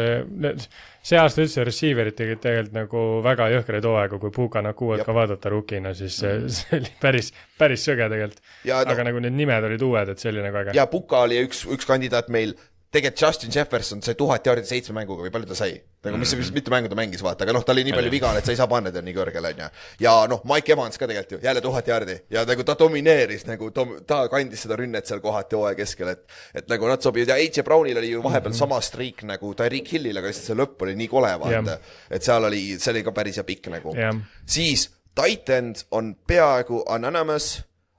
see 1.02 1.18
aasta 1.20 1.40
üldse 1.44 1.64
receiver'id 1.64 2.16
tegid 2.18 2.42
tegelikult 2.44 2.76
nagu 2.76 3.04
väga 3.24 3.48
jõhkraid 3.54 3.86
hooaegu, 3.88 4.18
kui 4.22 4.32
Puka 4.34 4.62
Nakuat 4.64 5.04
ka 5.06 5.14
vaadata 5.16 5.52
rukina, 5.52 5.94
siis 5.96 6.18
see, 6.20 6.34
see 6.52 6.80
oli 6.80 6.92
päris, 7.00 7.32
päris 7.58 7.86
sõge 7.88 8.08
tegelikult. 8.12 8.42
Ja 8.68 8.82
no- 8.84 8.92
aga 8.94 9.06
nagu 9.08 9.22
need 9.24 9.36
nimed 9.38 9.68
olid 9.70 9.84
uued, 9.86 10.12
et 10.12 10.22
see 10.22 10.32
oli 10.34 10.44
nagu 10.44 10.60
äge. 10.62 10.76
ja 10.76 10.86
Puka 10.90 11.24
oli 11.28 11.40
üks, 11.46 11.64
üks 11.72 11.88
kandidaat 11.88 12.28
meil, 12.32 12.54
tegelikult 12.90 13.22
Justin 13.22 13.52
Jefferson 13.54 14.02
sai 14.02 14.16
tuhat 14.18 14.46
jaardi 14.46 14.66
seitsme 14.66 14.96
mänguga 14.96 15.22
või 15.22 15.30
palju 15.34 15.48
ta 15.50 15.56
sai? 15.58 15.76
nagu 16.02 16.16
mis, 16.16 16.32
mis, 16.38 16.48
mitu 16.56 16.72
mängu 16.72 16.88
ta 16.88 16.96
mängis, 16.96 17.20
vaata, 17.22 17.44
aga 17.44 17.52
noh, 17.52 17.62
ta 17.66 17.74
oli 17.74 17.84
nii 17.84 17.92
palju 17.92 18.10
vigane, 18.12 18.40
et 18.40 18.46
sa 18.48 18.54
ei 18.54 18.58
saa 18.58 18.66
panna 18.70 18.88
teda 18.88 19.04
nii 19.04 19.14
kõrgele, 19.14 19.50
onju. 19.52 19.66
ja 20.00 20.14
noh, 20.32 20.40
Mike 20.48 20.72
Evans 20.72 20.96
ka 20.96 21.04
tegelikult 21.06 21.36
ju, 21.36 21.40
jälle 21.44 21.62
tuhat 21.62 21.90
jaardi 21.92 22.16
ja 22.32 22.46
nagu 22.48 22.64
ta 22.66 22.74
domineeris 22.80 23.44
nagu, 23.46 23.68
ta 24.08 24.22
kandis 24.32 24.64
seda 24.64 24.78
rünnet 24.80 25.10
seal 25.10 25.20
kohati 25.22 25.58
hooaja 25.58 25.76
keskel, 25.78 26.14
et 26.14 26.24
et 26.56 26.72
nagu 26.72 26.88
nad 26.88 27.04
sobivad 27.04 27.34
ja 27.34 27.36
AJ 27.36 27.66
Brownil 27.68 28.00
oli 28.00 28.14
ju 28.14 28.24
vahepeal 28.24 28.56
sama 28.56 28.80
streak 28.82 29.26
nagu 29.28 29.52
Tyreek 29.60 29.92
Hillil, 29.92 30.16
aga 30.16 30.32
lihtsalt 30.32 30.50
see 30.50 30.58
lõpp 30.58 30.86
oli 30.88 30.96
nii 30.98 31.12
kole, 31.12 31.34
vaata. 31.44 31.76
et 32.10 32.26
seal 32.26 32.48
oli, 32.48 32.64
see 32.80 32.94
oli 32.94 33.04
ka 33.06 33.14
päris 33.20 33.38
hea 33.38 33.46
pikk 33.52 33.70
nagu 33.76 33.94
Jah.. 33.98 34.16
siis 34.48 34.88
Titan 35.20 35.74
on 35.92 36.14
peaaegu 36.26 36.84
anonymous 36.88 37.58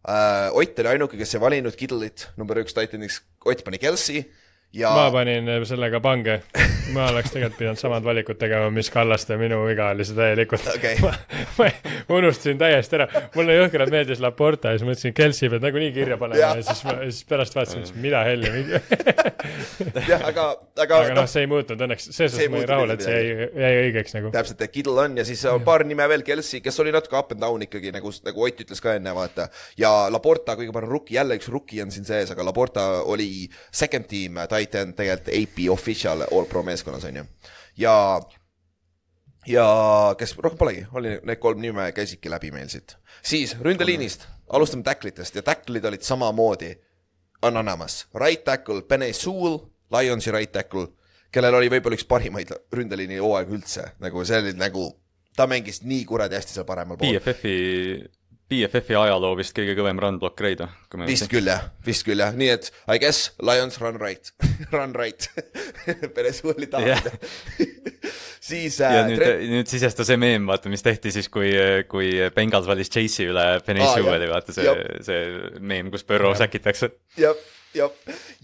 äh,. 0.10 0.50
Ott 0.58 0.80
oli 0.80 0.96
ainuke, 0.96 1.18
kes 1.20 1.38
ei 1.38 1.42
valinud 1.44 1.78
Kittle'it 1.78 2.32
number 2.42 2.58
üks 2.64 2.74
Titaniks, 2.74 3.22
Ott 3.46 3.62
pani 3.64 3.78
Kelsey 3.78 4.26
ja 4.74 4.92
ma 4.96 5.10
panin 5.12 5.50
sellega 5.68 6.00
pange, 6.04 6.38
ma 6.96 7.10
oleks 7.12 7.34
tegelikult 7.34 7.58
pidanud 7.60 7.80
samad 7.80 8.06
valikud 8.06 8.38
tegema, 8.40 8.70
mis 8.72 8.90
Kallaste, 8.92 9.36
minu 9.40 9.60
viga 9.68 9.90
oli 9.92 10.06
see 10.08 10.16
täielikult 10.16 10.68
Okei. 10.72 11.00
ma, 11.60 11.68
ma 12.08 12.20
unustasin 12.22 12.60
täiesti 12.62 12.96
ära, 13.00 13.08
mulle 13.36 13.58
jõhkralt 13.58 13.92
meeldis 13.92 14.22
Laporta 14.24 14.72
ja 14.72 14.80
siis 14.80 14.88
mõtlesin, 14.88 15.16
Kelsey 15.18 15.52
peab 15.52 15.66
nagunii 15.66 15.92
kirja 15.96 16.18
panema 16.22 16.40
Jah. 16.40 16.62
ja 16.62 16.64
siis, 16.68 16.86
siis 17.02 17.28
pärast 17.28 17.58
vaatasin, 17.58 17.84
et 17.84 18.00
mida 18.04 18.24
helli 18.28 18.54
mingi 18.54 18.80
jah, 20.12 20.24
aga, 20.30 20.48
aga, 20.80 21.02
aga 21.02 21.18
noh, 21.20 21.28
see 21.32 21.44
ei 21.44 21.52
muutnud 21.52 21.84
õnneks, 21.88 22.08
selles 22.16 22.38
suhtes 22.38 22.54
ma 22.54 22.62
olin 22.62 22.72
rahul, 22.72 22.96
et 22.96 23.04
see 23.04 23.20
jäi, 23.20 23.50
jäi 23.66 23.84
õigeks 23.90 24.18
nagu. 24.18 24.32
täpselt, 24.38 24.64
et 24.64 24.76
Kittle 24.76 25.04
on 25.04 25.20
ja 25.20 25.28
siis 25.28 25.44
on 25.52 25.68
paar 25.68 25.84
nime 25.88 26.08
veel, 26.14 26.24
Kelsey, 26.28 26.64
kes 26.64 26.80
oli 26.84 26.96
natuke 26.96 27.20
up 27.20 27.36
and 27.36 27.44
down 27.44 27.68
ikkagi 27.68 27.92
nagu, 27.96 28.14
nagu 28.24 28.48
Ott 28.48 28.64
ütles 28.64 28.82
ka 28.84 28.96
enne, 28.98 29.12
vaata. 29.16 29.50
ja 29.80 29.92
Laporta 30.12 30.56
kõige 30.60 30.74
parem 30.76 30.90
rookie, 30.92 31.20
jälle 31.20 31.36
üks 31.40 31.52
rookie 31.52 31.84
on 31.84 31.92
siin 31.94 32.08
sees, 32.08 32.32
aga 32.32 32.48
Laporta 32.48 32.88
oli 33.12 33.30
second 33.68 34.08
team 34.10 34.40
titan 34.62 34.94
tegelikult 34.98 35.34
AP 35.36 35.66
official 35.74 36.26
all 36.30 36.48
pro 36.50 36.64
meeskonnas 36.64 37.06
on 37.10 37.22
ju. 37.22 37.26
ja, 37.78 37.96
ja 39.48 39.66
kes 40.18 40.38
rohkem 40.38 40.62
polegi, 40.62 40.86
oli 40.94 41.18
need 41.24 41.42
kolm 41.42 41.62
nime 41.62 41.92
käisidki 41.98 42.32
läbi 42.32 42.52
meil 42.56 42.70
siit. 42.70 42.96
siis 43.24 43.58
ründeliinist, 43.60 44.28
alustame 44.50 44.84
tacklitest 44.88 45.36
ja 45.36 45.44
tacklid 45.44 45.86
olid 45.86 46.06
samamoodi 46.06 46.76
anonymous, 47.42 48.06
right 48.16 48.44
tackle 48.44 48.82
Benny 48.82 49.14
Sewell, 49.14 49.60
Lionsi 49.92 50.32
right 50.32 50.52
tackle, 50.52 50.88
kellel 51.32 51.56
oli 51.58 51.70
võib-olla 51.72 51.98
üks 51.98 52.08
parimaid 52.08 52.52
ründeliini 52.76 53.20
hooaegu 53.22 53.56
üldse, 53.58 53.88
nagu 54.04 54.26
see 54.28 54.40
oli 54.44 54.54
nagu, 54.60 54.88
ta 55.38 55.48
mängis 55.50 55.82
nii 55.84 56.04
kuradi 56.06 56.38
hästi 56.38 56.58
seal 56.58 56.68
paremal 56.68 57.00
pool. 57.00 57.16
BFF-i, 57.18 57.56
BFF-i 58.52 58.98
ajaloo 59.00 59.36
vist 59.40 59.56
kõige 59.56 59.78
kõvem 59.78 60.00
run 60.04 60.18
block 60.20 60.36
grade 60.40 60.68
või? 60.92 61.08
vist 61.08 61.30
küll 61.32 61.48
jah, 61.48 61.70
vist 61.88 62.04
küll 62.08 62.20
jah, 62.20 62.34
nii 62.36 62.50
et 62.52 62.68
I 62.92 63.00
guess 63.02 63.32
Lions 63.40 63.80
run 63.80 64.00
right, 64.02 64.34
run 64.76 64.96
right. 64.98 65.30
Benny 66.16 66.34
Sewelli 66.36 66.68
Jah. 66.68 67.00
tahab. 67.00 67.72
siis 68.52 68.82
ja 68.82 68.92
äh, 69.04 69.08
nüüd 69.08 69.22
Trent-, 69.22 69.48
nüüd 69.54 69.72
sisestas 69.72 70.10
see 70.12 70.20
meem, 70.20 70.50
vaata, 70.50 70.72
mis 70.74 70.84
tehti 70.84 71.14
siis, 71.16 71.30
kui, 71.32 71.54
kui 71.92 72.12
Bengals 72.36 72.68
valis 72.70 72.92
Chase'i 72.92 73.30
üle 73.32 73.48
Aa, 73.62 73.96
Sewelli, 73.96 74.28
jah. 74.28 74.36
vaata 74.36 74.56
see 74.58 74.76
see 75.08 75.24
meem, 75.64 75.92
kus 75.94 76.04
Burrow 76.08 76.36
säkitakse. 76.38 76.92
jah, 77.22 77.40
jah, 77.78 77.96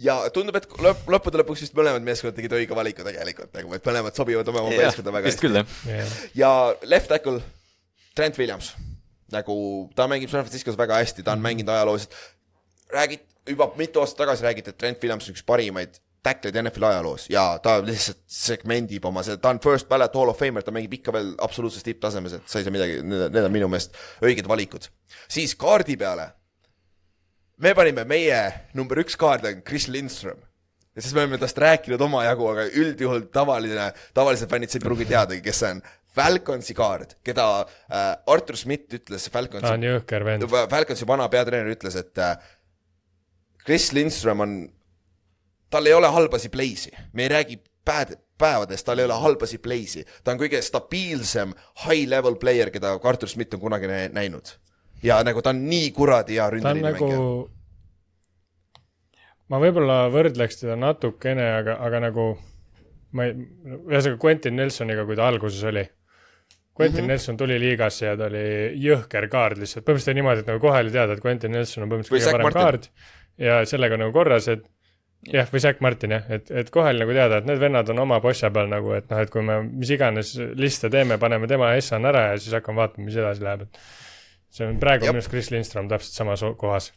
ja 0.01 0.17
tundub, 0.33 0.57
et 0.59 0.67
lõpp, 0.71 1.07
lõppude 1.11 1.41
lõpuks 1.43 1.65
vist 1.65 1.75
mõlemad 1.77 2.05
meeskonnad 2.05 2.37
tegid 2.37 2.55
õige 2.61 2.77
valiku 2.77 3.05
tegelikult 3.07 3.53
nagu, 3.59 3.75
et 3.75 3.91
mõlemad 3.91 4.17
sobivad 4.17 4.51
oma 4.53 4.67
meeskonda 4.71 5.13
väga 5.19 5.33
hästi. 5.33 5.65
ja 6.39 6.51
left 6.87 7.11
tackle 7.11 7.41
Trent 8.17 8.39
Williams, 8.39 8.71
nagu 9.33 9.55
ta 9.95 10.07
mängib 10.07 10.31
San 10.31 10.45
Franciscos 10.45 10.77
väga 10.79 11.01
hästi, 11.01 11.23
ta 11.23 11.35
on 11.35 11.43
mänginud 11.43 11.71
ajalooliselt, 11.73 12.15
räägid, 12.93 13.23
juba 13.47 13.71
mitu 13.79 14.01
aastat 14.01 14.23
tagasi 14.23 14.45
räägiti, 14.47 14.73
et 14.73 14.77
Trent 14.77 15.03
Williams 15.03 15.27
on 15.27 15.35
üks 15.35 15.45
parimaid 15.47 15.99
tackleid 16.27 16.57
NFL-i 16.59 16.87
ajaloos 16.89 17.27
ja 17.31 17.43
ta 17.63 17.77
lihtsalt 17.85 18.19
segmendib 18.31 19.05
oma 19.07 19.23
seda, 19.23 19.39
ta 19.41 19.53
on 19.53 19.61
first 19.63 19.87
ballot 19.89 20.15
hall 20.17 20.31
of 20.31 20.39
famer, 20.39 20.65
ta 20.65 20.73
mängib 20.75 20.97
ikka 20.99 21.13
veel 21.15 21.33
absoluutses 21.43 21.85
tipptasemes, 21.85 22.35
et 22.37 22.49
sa 22.49 22.59
ei 22.59 22.67
saa 22.67 22.73
midagi, 22.73 22.99
need 23.05 23.39
on 23.43 23.53
minu 23.53 23.69
meelest 23.71 23.95
õiged 24.25 24.49
valikud. 24.49 24.89
siis 25.31 25.55
kaardi 25.59 25.97
peale, 25.99 26.31
me 27.63 27.73
panime 27.77 28.03
meie 28.09 28.41
number 28.77 29.03
üks 29.03 29.17
kaard 29.19 29.45
on 29.47 29.63
Chris 29.67 29.87
Lindström 29.91 30.41
ja 30.97 31.01
siis 31.01 31.13
me 31.13 31.23
oleme 31.23 31.37
tast 31.37 31.57
rääkinud 31.61 32.01
omajagu, 32.01 32.47
aga 32.49 32.67
üldjuhul 32.81 33.27
tavaline, 33.33 33.91
tavalised 34.17 34.49
fännid 34.49 34.73
ei 34.73 34.81
pruugi 34.81 35.05
teadagi, 35.05 35.43
kes 35.45 35.59
see 35.61 35.75
on. 35.75 35.81
Falconsi 36.17 36.73
kaart, 36.77 37.17
keda 37.25 37.45
äh, 37.61 38.05
Artur 38.33 38.57
Schmidt 38.57 38.93
ütles, 38.97 39.27
ta 39.27 39.33
Falconsi 39.37 39.69
on 39.71 39.85
jõhker 39.85 40.25
vend. 40.25 40.47
Falconsi 40.71 41.07
vana 41.09 41.27
peatreener 41.33 41.75
ütles, 41.75 41.97
et 41.99 42.17
äh, 42.23 42.35
Chris 43.65 43.91
Lindström 43.93 44.41
on, 44.45 44.55
tal 45.69 45.85
ei 45.89 45.93
ole 45.97 46.09
halbasi 46.13 46.49
play'si, 46.53 46.93
me 47.13 47.27
ei 47.27 47.33
räägi 47.33 47.59
päev, 47.87 48.15
päevadest, 48.37 48.85
tal 48.87 48.99
ei 49.01 49.07
ole 49.09 49.17
halbasi 49.21 49.59
play'si, 49.63 50.05
ta 50.23 50.33
on 50.33 50.39
kõige 50.41 50.61
stabiilsem 50.63 51.53
high 51.85 52.07
level 52.09 52.37
player, 52.41 52.71
keda 52.73 52.95
Artur 53.03 53.29
Schmidt 53.31 53.53
on 53.57 53.63
kunagi 53.63 53.89
nä- 53.91 54.09
näinud. 54.13 54.55
ja 55.03 55.19
nagu 55.23 55.41
ta 55.45 55.49
on 55.53 55.61
nii 55.69 55.91
kuradi 55.93 56.33
hea 56.39 56.43
ta 56.43 56.47
on 56.49 56.53
ründeliini 56.57 56.87
nagu 56.91 57.09
mängija., 57.11 57.49
ma 59.51 59.59
võib-olla 59.61 59.97
võrdleks 60.11 60.61
teda 60.63 60.75
natukene, 60.79 61.45
aga, 61.59 61.77
aga 61.85 62.01
nagu 62.07 62.25
ma 63.15 63.27
ei, 63.27 63.35
ühesõnaga 63.87 64.19
Quentin 64.23 64.57
Nelsoniga, 64.59 65.05
kui 65.07 65.15
ta 65.15 65.27
alguses 65.29 65.63
oli. 65.69 65.85
Quentin 66.77 67.01
mm 67.01 67.05
-hmm. 67.05 67.07
Nelson 67.13 67.37
tuli 67.37 67.59
liigasse 67.59 68.05
ja 68.05 68.15
ta 68.17 68.27
oli 68.29 68.45
jõhker 68.83 69.27
kaard 69.31 69.57
lihtsalt, 69.57 69.85
põhimõtteliselt 69.85 70.13
oli 70.13 70.21
niimoodi, 70.21 70.43
et 70.43 70.49
nagu 70.51 70.59
kohe 70.61 70.81
oli 70.85 70.91
teada, 70.93 71.13
et 71.13 71.23
Quentin 71.25 71.51
Nelson 71.51 71.83
on 71.83 71.89
põhimõtteliselt 71.89 72.27
kõige 72.27 72.37
parem 72.37 72.53
kaard 72.53 72.89
ja 73.37 73.61
sellega 73.65 73.97
nagu 73.97 74.13
korras, 74.13 74.47
et 74.53 74.65
jah, 75.33 75.47
või 75.51 75.61
Zack 75.63 75.81
Martin 75.83 76.15
jah, 76.15 76.27
et, 76.33 76.51
et 76.51 76.69
kohe 76.73 76.91
oli 76.91 77.01
nagu 77.01 77.15
teada, 77.15 77.39
et 77.41 77.49
need 77.49 77.61
vennad 77.61 77.89
on 77.93 78.03
oma 78.03 78.19
posja 78.23 78.51
peal 78.53 78.69
nagu, 78.71 78.93
et 78.97 79.09
noh, 79.11 79.21
et 79.23 79.33
kui 79.33 79.43
me 79.45 79.59
mis 79.67 79.91
iganes 79.93 80.35
liste 80.59 80.91
teeme, 80.93 81.17
paneme 81.21 81.49
tema 81.49 81.71
S-on 81.79 82.05
ära 82.09 82.27
ja 82.31 82.37
siis 82.41 82.55
hakkame 82.57 82.83
vaatama, 82.83 83.07
mis 83.07 83.17
edasi 83.17 83.43
läheb, 83.45 83.65
et 83.67 83.81
see 84.57 84.69
on 84.69 84.79
praegu 84.81 85.09
minu 85.09 85.19
arust 85.19 85.33
Chris 85.33 85.51
Lindstrom 85.53 85.89
täpselt 85.91 86.21
samas 86.21 86.45
kohas. 86.61 86.91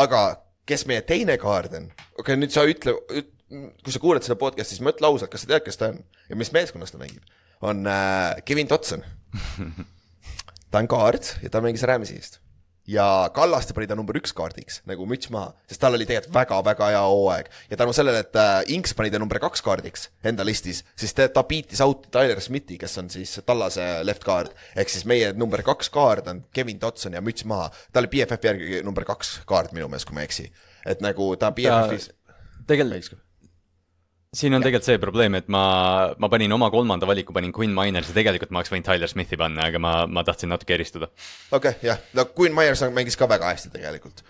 aga 0.00 0.24
kes 0.66 0.86
meie 0.90 1.04
teine 1.06 1.38
kaard 1.40 1.76
on? 1.78 1.88
okei 1.92 2.22
okay,, 2.24 2.40
nüüd 2.40 2.54
sa 2.54 2.66
ütle 2.68 2.96
üt,, 3.12 3.30
kui 3.84 3.94
sa 3.94 4.02
kuulad 4.02 4.26
seda 4.26 4.38
podcast'i, 4.40 4.78
siis 4.78 4.84
mõtle 4.84 5.08
ausalt, 5.08 5.30
kas 5.32 5.44
sa 5.44 5.54
tead, 5.54 5.66
kes 5.66 5.80
ta 5.80 5.92
on 5.92 6.02
ja 6.30 6.38
mis 6.40 6.52
meeskonnas 6.56 6.94
ta 6.94 7.00
mängib? 7.00 7.22
On 7.64 7.86
äh, 7.86 8.42
Kevin 8.44 8.68
Dotson. 8.68 9.04
ta 10.70 10.80
on 10.82 10.88
kaard 10.90 11.36
ja 11.42 11.50
ta 11.50 11.62
mängis 11.64 11.84
Rams'i 11.86 12.18
eest. 12.18 12.40
ja 12.86 13.30
Kallaste 13.34 13.72
pani 13.72 13.86
ta 13.88 13.96
number 13.96 14.18
üks 14.18 14.34
kaardiks 14.36 14.82
nagu 14.90 15.06
müts 15.08 15.30
maha, 15.32 15.54
sest 15.70 15.80
tal 15.80 15.96
oli 15.96 16.04
tegelikult 16.04 16.34
väga-väga 16.36 16.90
hea 16.92 17.00
hooaeg 17.00 17.48
ja 17.70 17.78
tänu 17.80 17.94
sellele, 17.96 18.20
et 18.26 18.36
äh, 18.36 18.74
Inks 18.76 18.92
pani 18.94 19.10
ta 19.10 19.18
number 19.22 19.40
kaks 19.42 19.64
kaardiks 19.64 20.08
enda 20.26 20.44
listis, 20.46 20.82
siis 20.98 21.16
ta, 21.16 21.26
ta 21.32 21.46
beat'is 21.48 21.80
out'i 21.84 22.12
Tyler 22.14 22.42
Smithi, 22.44 22.76
kes 22.78 22.98
on 23.00 23.08
siis 23.10 23.32
Tallase 23.46 23.88
left 24.04 24.26
guard. 24.28 24.52
ehk 24.76 24.92
siis 24.92 25.06
meie 25.08 25.32
number 25.32 25.64
kaks 25.64 25.90
kaard 25.94 26.28
on 26.30 26.44
Kevin 26.52 26.82
Dotson 26.82 27.16
ja 27.16 27.24
müts 27.24 27.48
maha. 27.48 27.70
ta 27.92 28.04
oli 28.04 28.12
BFF-i 28.12 28.50
järgi 28.52 28.82
number 28.86 29.08
kaks 29.08 29.40
kaard 29.48 29.72
minu 29.72 29.88
meelest, 29.88 30.10
kui 30.10 30.18
ma 30.18 30.26
ei 30.26 30.30
eksi. 30.30 30.50
et 30.86 31.00
nagu 31.02 31.32
ta 31.40 31.54
BFF-is 31.56 32.10
tegelikult 32.66 33.23
siin 34.34 34.54
on 34.56 34.62
tegelikult 34.64 34.88
see 34.88 35.00
probleem, 35.02 35.36
et 35.38 35.48
ma, 35.52 35.64
ma 36.20 36.28
panin 36.32 36.52
oma 36.56 36.68
kolmanda 36.74 37.06
valiku, 37.08 37.34
panin 37.36 37.52
Quinn 37.54 37.74
Minersi, 37.76 38.14
tegelikult 38.16 38.52
ma 38.54 38.60
oleks 38.60 38.72
võinud 38.72 38.86
Tyler 38.88 39.10
Smithi 39.10 39.38
panna, 39.40 39.68
aga 39.70 39.80
ma, 39.82 39.94
ma 40.10 40.24
tahtsin 40.26 40.50
natuke 40.52 40.76
eristuda. 40.76 41.08
okei 41.50 41.58
okay,, 41.58 41.88
jah, 41.88 42.02
no 42.18 42.26
Queen 42.34 42.54
Myers 42.56 42.84
mängis 42.94 43.18
ka 43.20 43.28
väga 43.30 43.52
hästi 43.52 43.72
tegelikult 43.74 44.24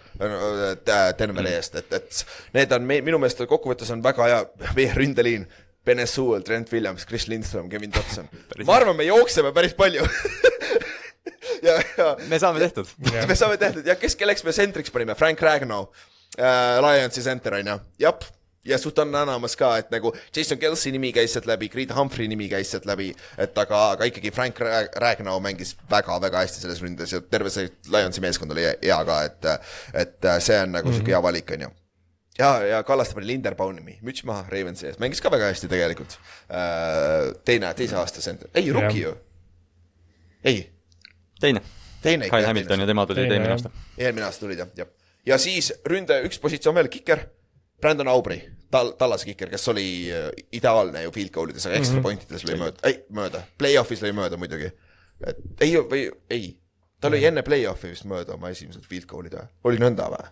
Denveri 1.19 1.55
eest, 1.57 1.79
et, 1.81 1.93
et 1.97 2.25
need 2.55 2.73
on 2.77 2.87
me, 2.87 3.01
minu 3.07 3.21
meelest 3.23 3.45
kokkuvõttes 3.51 3.91
on 3.95 4.05
väga 4.05 4.31
hea, 4.31 4.43
meie 4.79 4.97
ründeliin. 4.97 5.49
Bene 5.85 6.07
Sewell, 6.09 6.41
Trent 6.41 6.71
Williams, 6.73 7.03
Chris 7.05 7.27
Lindstrom, 7.29 7.67
Kevin 7.69 7.91
Dotson. 7.93 8.25
ma 8.65 8.79
arvan, 8.79 8.97
me 8.97 9.05
jookseme 9.05 9.51
päris 9.53 9.75
palju 9.77 10.07
ja, 11.67 11.75
ja 11.99 12.07
me 12.31 12.39
saame 12.41 12.63
tehtud. 12.63 12.89
me 13.13 13.37
saame 13.37 13.59
tehtud 13.61 13.85
ja 13.85 13.99
kes, 14.01 14.17
kelleks 14.17 14.47
me 14.47 14.55
sentriks 14.57 14.95
panime, 14.95 15.13
Frank 15.19 15.43
Ragnow 15.45 15.91
äh,, 16.39 16.81
Lionsi 16.81 17.25
center 17.27 17.59
on 17.61 17.69
ju, 17.69 17.77
jah. 18.07 18.33
Ja 18.65 18.79
Sutan 18.79 19.15
Anamas 19.15 19.57
ka, 19.61 19.77
et 19.79 19.91
nagu 19.93 20.13
Jason 20.37 20.59
Kelsey 20.59 20.93
nimi 20.95 21.13
käis 21.13 21.33
sealt 21.37 21.47
läbi, 21.51 21.69
Creed 21.73 21.93
Humphrey 21.97 22.29
nimi 22.31 22.49
käis 22.49 22.71
sealt 22.73 22.87
läbi, 22.89 23.11
et 23.39 23.59
aga, 23.59 23.85
aga 23.95 24.09
ikkagi 24.11 24.33
Frank 24.35 24.61
Ra- 24.65 24.89
Ragnow 25.05 25.41
mängis 25.45 25.75
väga-väga 25.91 26.45
hästi 26.45 26.65
selles 26.65 26.83
ründes 26.85 27.13
ja 27.13 27.21
terve 27.21 27.53
see 27.53 27.69
Lionsi 27.93 28.25
meeskond 28.25 28.53
oli 28.57 28.67
hea 28.69 29.01
ka, 29.09 29.23
et, 29.29 29.49
et 30.05 30.31
see 30.45 30.61
on 30.65 30.77
nagu 30.79 30.93
sihuke 30.93 31.15
hea 31.15 31.23
valik, 31.23 31.55
on 31.57 31.67
ju 31.69 31.73
ja, 32.39 32.51
ja 32.67 32.83
Kallaste 32.83 33.15
pani 33.15 33.27
Linderbaumi, 33.27 33.99
müts 34.03 34.25
maha 34.27 34.45
Ravensi 34.51 34.89
ees, 34.89 34.99
mängis 35.03 35.23
ka 35.23 35.31
väga 35.33 35.53
hästi 35.53 35.71
tegelikult. 35.71 36.17
teine, 37.45 37.71
teise 37.79 37.97
aasta 38.01 38.21
center, 38.25 38.51
ei, 38.55 38.73
rookie 38.73 39.05
ju. 39.07 39.15
ei, 40.45 40.65
teine, 41.41 41.63
teine 42.03 42.29
Kyle 42.29 42.47
Hamilton 42.47 42.81
ja 42.81 42.87
tema 42.87 43.07
Teine, 43.07 43.29
eelmine 43.29 43.53
aasta. 43.55 43.71
eelmine 43.99 44.27
aasta 44.27 44.47
tulid 44.47 44.59
jah, 44.59 44.69
jah. 44.77 44.91
ja 45.27 45.39
siis 45.39 45.73
ründe 45.87 46.21
üks 46.27 46.41
positsioon 46.43 46.75
veel, 46.81 46.91
kiker, 46.93 47.27
Brandon 47.85 48.09
Aubry, 48.09 48.39
tal-, 48.73 48.95
Tallase 48.97 49.29
kiker, 49.29 49.51
kes 49.53 49.69
oli 49.69 49.87
äh, 50.09 50.31
ideaalne 50.57 51.03
ju 51.05 51.13
field 51.13 51.33
goal 51.35 51.51
ides, 51.53 51.67
aga 51.69 51.77
extra 51.77 51.99
mm 51.99 52.01
-hmm. 52.01 52.07
point 52.07 52.23
ides 52.25 52.45
lõi 52.49 52.57
mööda, 52.63 52.79
ei 52.89 53.01
mööda, 53.19 53.43
play-off'is 53.61 54.05
lõi 54.05 54.13
mööda 54.17 54.39
muidugi. 54.41 54.71
et 55.27 55.43
ei, 55.67 55.75
või 55.91 56.07
ei, 56.33 56.55
tal 57.01 57.13
lõi 57.13 57.27
enne 57.29 57.43
play-off'i 57.45 57.91
vist 57.93 58.07
mööda 58.09 58.39
oma 58.39 58.55
esimesed 58.55 58.87
field 58.89 59.05
goal'id 59.11 59.37
või, 59.37 59.51
oli 59.71 59.83
nõnda 59.83 60.09
või? 60.15 60.25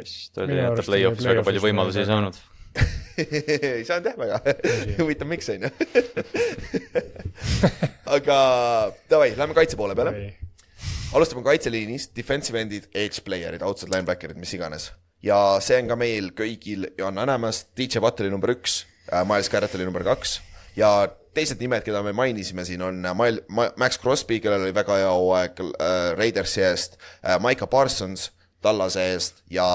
vist 0.00 0.42
oli, 0.42 0.58
et 0.58 0.74
ta 0.74 0.86
play-off'is 0.88 1.30
väga 1.30 1.46
palju 1.46 1.62
võimalusi 1.62 2.02
ei 2.02 2.10
saanud. 2.10 2.42
ei 3.78 3.84
saanud 3.86 4.10
jah 4.10 4.18
väga, 4.18 4.40
huvitav 4.98 5.30
miks 5.30 5.52
on 5.54 5.68
ju. 5.68 5.70
aga 8.16 8.40
davai, 9.10 9.30
lähme 9.38 9.54
kaitse 9.54 9.78
poole 9.78 9.94
peale. 9.94 10.34
alustame 11.14 11.46
kaitseliinist, 11.46 12.16
defensive 12.18 12.58
end'id, 12.58 12.90
edge 12.90 13.22
player'id, 13.22 13.62
outside 13.62 13.94
linebacker'id, 13.94 14.42
mis 14.42 14.58
iganes. 14.58 14.90
Ja 15.24 15.38
see 15.64 15.80
on 15.80 15.90
ka 15.92 15.96
meil 15.98 16.32
kõigil 16.36 16.88
on 17.06 17.20
olemas, 17.24 17.64
DJ 17.76 18.02
Watt 18.04 18.20
oli 18.20 18.32
number 18.32 18.52
üks, 18.52 18.82
Miles 19.28 19.50
Garrett 19.52 19.76
oli 19.76 19.86
number 19.88 20.04
kaks 20.04 20.38
ja 20.76 20.90
teised 21.34 21.60
nimed, 21.62 21.82
keda 21.86 22.02
me 22.04 22.14
mainisime 22.16 22.64
siin 22.66 22.82
on 22.84 23.02
äh, 23.06 23.16
Mil-, 23.18 23.42
Max 23.50 23.98
Crosby, 24.00 24.40
kellel 24.42 24.66
oli 24.66 24.74
väga 24.74 25.00
hea 25.00 25.10
hooaeg 25.10 25.60
äh, 25.66 26.06
Raidersi 26.18 26.62
eest 26.64 26.98
äh,, 27.22 27.38
Micah 27.42 27.70
Parsons 27.70 28.30
Tallase 28.64 29.02
eest 29.12 29.42
ja 29.52 29.66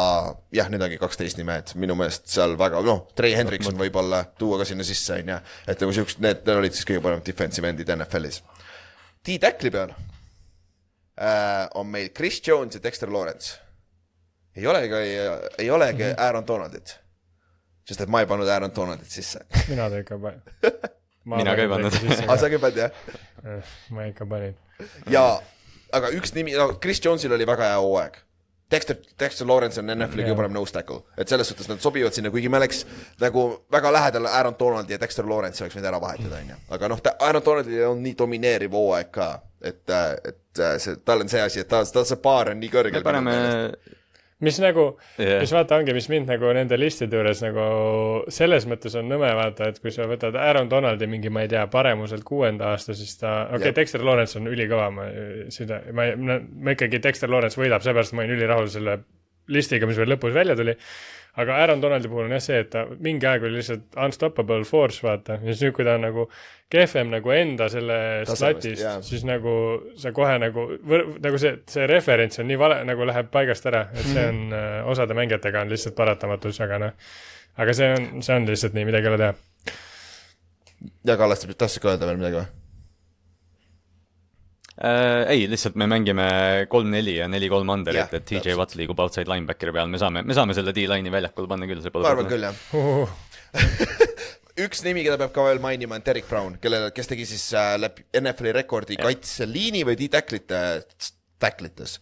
jah, 0.56 0.70
need 0.74 0.82
ongi 0.82 0.98
kaksteist 1.02 1.38
nime, 1.38 1.60
et 1.62 1.76
minu 1.78 1.94
meelest 2.00 2.26
seal 2.32 2.56
väga, 2.58 2.82
noh, 2.86 3.04
Trey 3.18 3.36
Hendrikson 3.38 3.78
võib-olla 3.78 4.24
tuua 4.40 4.58
ka 4.62 4.66
sinna 4.66 4.88
sisse, 4.88 5.20
on 5.20 5.30
ju, 5.36 5.40
et 5.70 5.84
nagu 5.84 5.94
siuksed, 5.94 6.24
need 6.26 6.42
need 6.42 6.62
olid 6.64 6.78
siis 6.78 6.88
kõige 6.90 7.04
paremad 7.06 7.28
defensive 7.28 7.70
end'id 7.70 7.92
NFL-is. 7.94 8.42
T-Tackli 9.28 9.70
peal 9.76 9.94
äh, 9.94 11.68
on 11.78 11.92
meil 11.92 12.10
Chris 12.18 12.42
Jones 12.42 12.80
ja 12.80 12.82
Dexter 12.82 13.14
Lawrence. 13.14 13.60
Ei 14.60 14.68
olegi, 14.68 14.94
ei 15.58 15.70
olegi 15.72 16.04
mm 16.04 16.10
-hmm. 16.10 16.24
Aaron 16.26 16.48
Donaldit. 16.48 17.00
sest 17.88 18.02
et 18.02 18.10
ma 18.10 18.20
ei 18.22 18.28
pannud 18.30 18.48
Aaron 18.48 18.72
Donaldit 18.76 19.10
sisse. 19.10 19.40
mina 19.68 19.90
ta 19.90 19.98
ikka 19.98 20.20
panin. 20.20 20.42
Mina 21.38 21.56
ka 21.56 21.62
ei 21.62 21.70
pannud. 21.70 21.94
aga 22.28 22.38
sa 22.38 22.50
ka 22.50 22.56
ei 22.56 22.60
pannud 22.60 22.78
jah? 22.78 22.92
ma 23.90 24.06
ikka 24.06 24.26
panin. 24.26 24.56
ja, 25.10 25.42
aga 25.92 26.10
üks 26.10 26.34
nimi, 26.36 26.54
no 26.58 26.74
Chris 26.82 27.02
Jones'il 27.06 27.34
oli 27.34 27.48
väga 27.48 27.64
hea 27.74 27.78
hooaeg. 27.80 28.18
Dexter, 28.72 28.98
Dexter 29.20 29.48
Lawrence 29.48 29.82
on 29.82 29.90
NFL-i 29.90 30.28
kõige 30.28 30.36
parem 30.38 30.54
nose 30.54 30.74
tackle, 30.74 31.00
et 31.18 31.32
selles 31.32 31.50
suhtes 31.50 31.66
nad 31.72 31.80
sobivad 31.82 32.14
sinna, 32.14 32.30
kuigi 32.30 32.52
me 32.54 32.60
oleks 32.60 32.84
nagu 33.18 33.46
väga 33.74 33.92
lähedal 33.96 34.28
Aaron 34.30 34.58
Donaldi 34.60 34.94
ja 34.94 35.00
Dexter 35.02 35.26
Lawrence'i 35.26 35.64
oleks 35.66 35.78
võinud 35.78 35.88
ära 35.90 36.02
vahetada, 36.04 36.38
on 36.38 36.52
ju. 36.52 36.58
aga 36.78 36.90
noh, 36.92 37.02
Aaron 37.18 37.46
Donaldil 37.46 37.88
on 37.88 38.04
nii 38.06 38.14
domineeriv 38.20 38.78
hooaeg 38.78 39.10
ka, 39.16 39.30
et, 39.72 39.82
et 39.90 40.62
see, 40.84 41.00
tal 41.06 41.26
on 41.26 41.34
see 41.34 41.42
asi, 41.42 41.64
et 41.64 41.72
ta, 41.72 41.82
tal 41.82 42.06
see 42.06 42.22
baar 42.22 42.54
on 42.54 42.62
nii 42.62 42.70
kõrgel. 42.76 43.02
me 43.02 43.08
paneme, 43.10 43.40
mis 44.46 44.60
nagu 44.64 44.86
yeah., 45.20 45.42
mis 45.44 45.52
vaata 45.54 45.78
ongi, 45.80 45.94
mis 45.98 46.08
mind 46.12 46.32
nagu 46.32 46.54
nende 46.56 46.80
listide 46.80 47.20
juures 47.20 47.44
nagu 47.44 47.68
selles 48.32 48.68
mõttes 48.70 48.96
on 49.00 49.10
nõme 49.12 49.30
vaata, 49.36 49.70
et 49.72 49.80
kui 49.84 49.94
sa 49.96 50.08
võtad 50.10 50.38
Aaron 50.40 50.72
Donaldi 50.72 51.10
mingi, 51.12 51.32
ma 51.34 51.44
ei 51.46 51.52
tea, 51.52 51.66
paremuselt 51.72 52.24
kuuenda 52.28 52.72
aasta, 52.74 52.96
siis 52.98 53.18
ta, 53.20 53.42
okei 53.50 53.70
okay,, 53.70 53.78
Dexter 53.82 54.06
Lawrence 54.06 54.40
on 54.40 54.50
ülikõva, 54.52 54.90
ma 54.96 55.08
seda, 55.54 55.82
ma 55.94 56.12
ma 56.16 56.76
ikkagi 56.76 57.02
Dexter 57.04 57.32
Lawrence 57.32 57.60
võidab, 57.60 57.84
seepärast 57.86 58.16
ma 58.16 58.26
olin 58.26 58.38
ülirahul 58.38 58.72
selle 58.72 59.02
listiga, 59.50 59.90
mis 59.90 59.98
veel 60.00 60.14
lõpus 60.14 60.36
välja 60.36 60.56
tuli. 60.58 60.76
Aga 61.38 61.56
Aaron 61.62 61.82
Donaldi 61.82 62.08
puhul 62.10 62.26
on 62.26 62.32
jah 62.38 62.42
see, 62.42 62.60
et 62.64 62.70
ta 62.74 62.86
mingi 63.00 63.28
aeg 63.30 63.44
oli 63.44 63.60
lihtsalt 63.60 63.96
unstoppable 64.06 64.64
force, 64.66 65.04
vaata, 65.06 65.38
ja 65.44 65.54
siis 65.54 65.62
nüüd, 65.68 65.76
kui 65.78 65.86
ta 65.86 65.94
on 66.00 66.02
nagu 66.08 66.26
kehvem 66.70 67.10
nagu 67.14 67.32
enda 67.34 67.70
sellest 67.70 68.30
Tasemest, 68.32 68.44
latist 68.66 68.82
jaa., 68.84 69.02
siis 69.06 69.24
nagu 69.26 69.54
sa 69.98 70.12
kohe 70.14 70.36
nagu, 70.42 70.66
nagu 71.22 71.38
see, 71.42 71.56
see 71.70 71.88
referents 71.90 72.40
on 72.40 72.48
nii 72.50 72.60
vale, 72.60 72.82
nagu 72.90 73.06
läheb 73.10 73.30
paigast 73.34 73.66
ära, 73.72 73.86
et 73.94 74.06
see 74.06 74.26
on 74.28 74.42
Mhm. 74.50 74.54
äh, 74.54 74.88
osade 74.92 75.14
mängijatega 75.18 75.62
on 75.62 75.70
lihtsalt 75.70 75.96
paratamatus, 75.96 76.60
aga 76.62 76.80
noh, 76.80 76.92
aga 77.58 77.74
see 77.74 77.94
on, 77.94 78.22
see 78.26 78.36
on 78.36 78.46
lihtsalt 78.50 78.74
nii, 78.78 78.86
midagi 78.86 79.08
ei 79.10 79.14
ole 79.14 79.18
teha. 79.18 79.34
ja 81.08 81.18
Kallaste, 81.18 81.48
tahtsid 81.54 81.82
ka 81.84 81.94
öelda 81.94 82.08
veel 82.08 82.18
midagi 82.22 82.42
või? 82.42 82.48
Äh, 84.80 85.24
ei, 85.36 85.46
lihtsalt 85.52 85.78
me 85.80 85.88
mängime 85.92 86.28
kolm-neli 86.72 87.18
ja 87.20 87.30
neli-kolm 87.32 87.70
under, 87.76 87.96
Jah, 87.96 88.10
et, 88.10 88.20
et 88.20 88.28
TJ 88.28 88.42
täpselt. 88.42 88.60
Watt 88.62 88.76
liigub 88.80 89.04
outside 89.04 89.30
linebackeri 89.32 89.76
peal, 89.76 89.92
me 89.92 90.02
saame, 90.02 90.24
me 90.26 90.38
saame 90.38 90.58
selle 90.58 90.74
D-line'i 90.76 91.14
väljakule 91.14 91.52
panna 91.52 91.70
küll, 91.70 91.84
see 91.84 91.94
pole 91.94 92.08
ma 92.08 92.16
arvan 92.16 92.30
küll 92.32 92.48
jah. 92.48 93.16
üks 94.66 94.84
nimi, 94.86 95.06
keda 95.06 95.20
peab 95.22 95.34
ka 95.36 95.48
veel 95.48 95.64
mainima, 95.64 95.98
on 96.00 96.06
Derek 96.06 96.28
Brown, 96.30 96.60
kellele, 96.64 96.92
kes 96.96 97.12
tegi 97.12 97.28
siis 97.30 97.48
äh, 97.58 97.74
läbi 97.80 98.06
NFL-i 98.20 98.56
rekordi 98.60 99.00
kaitseliini 99.00 99.86
või 99.88 99.98
D-tacklite, 100.00 100.62
tacklites. 101.40 102.00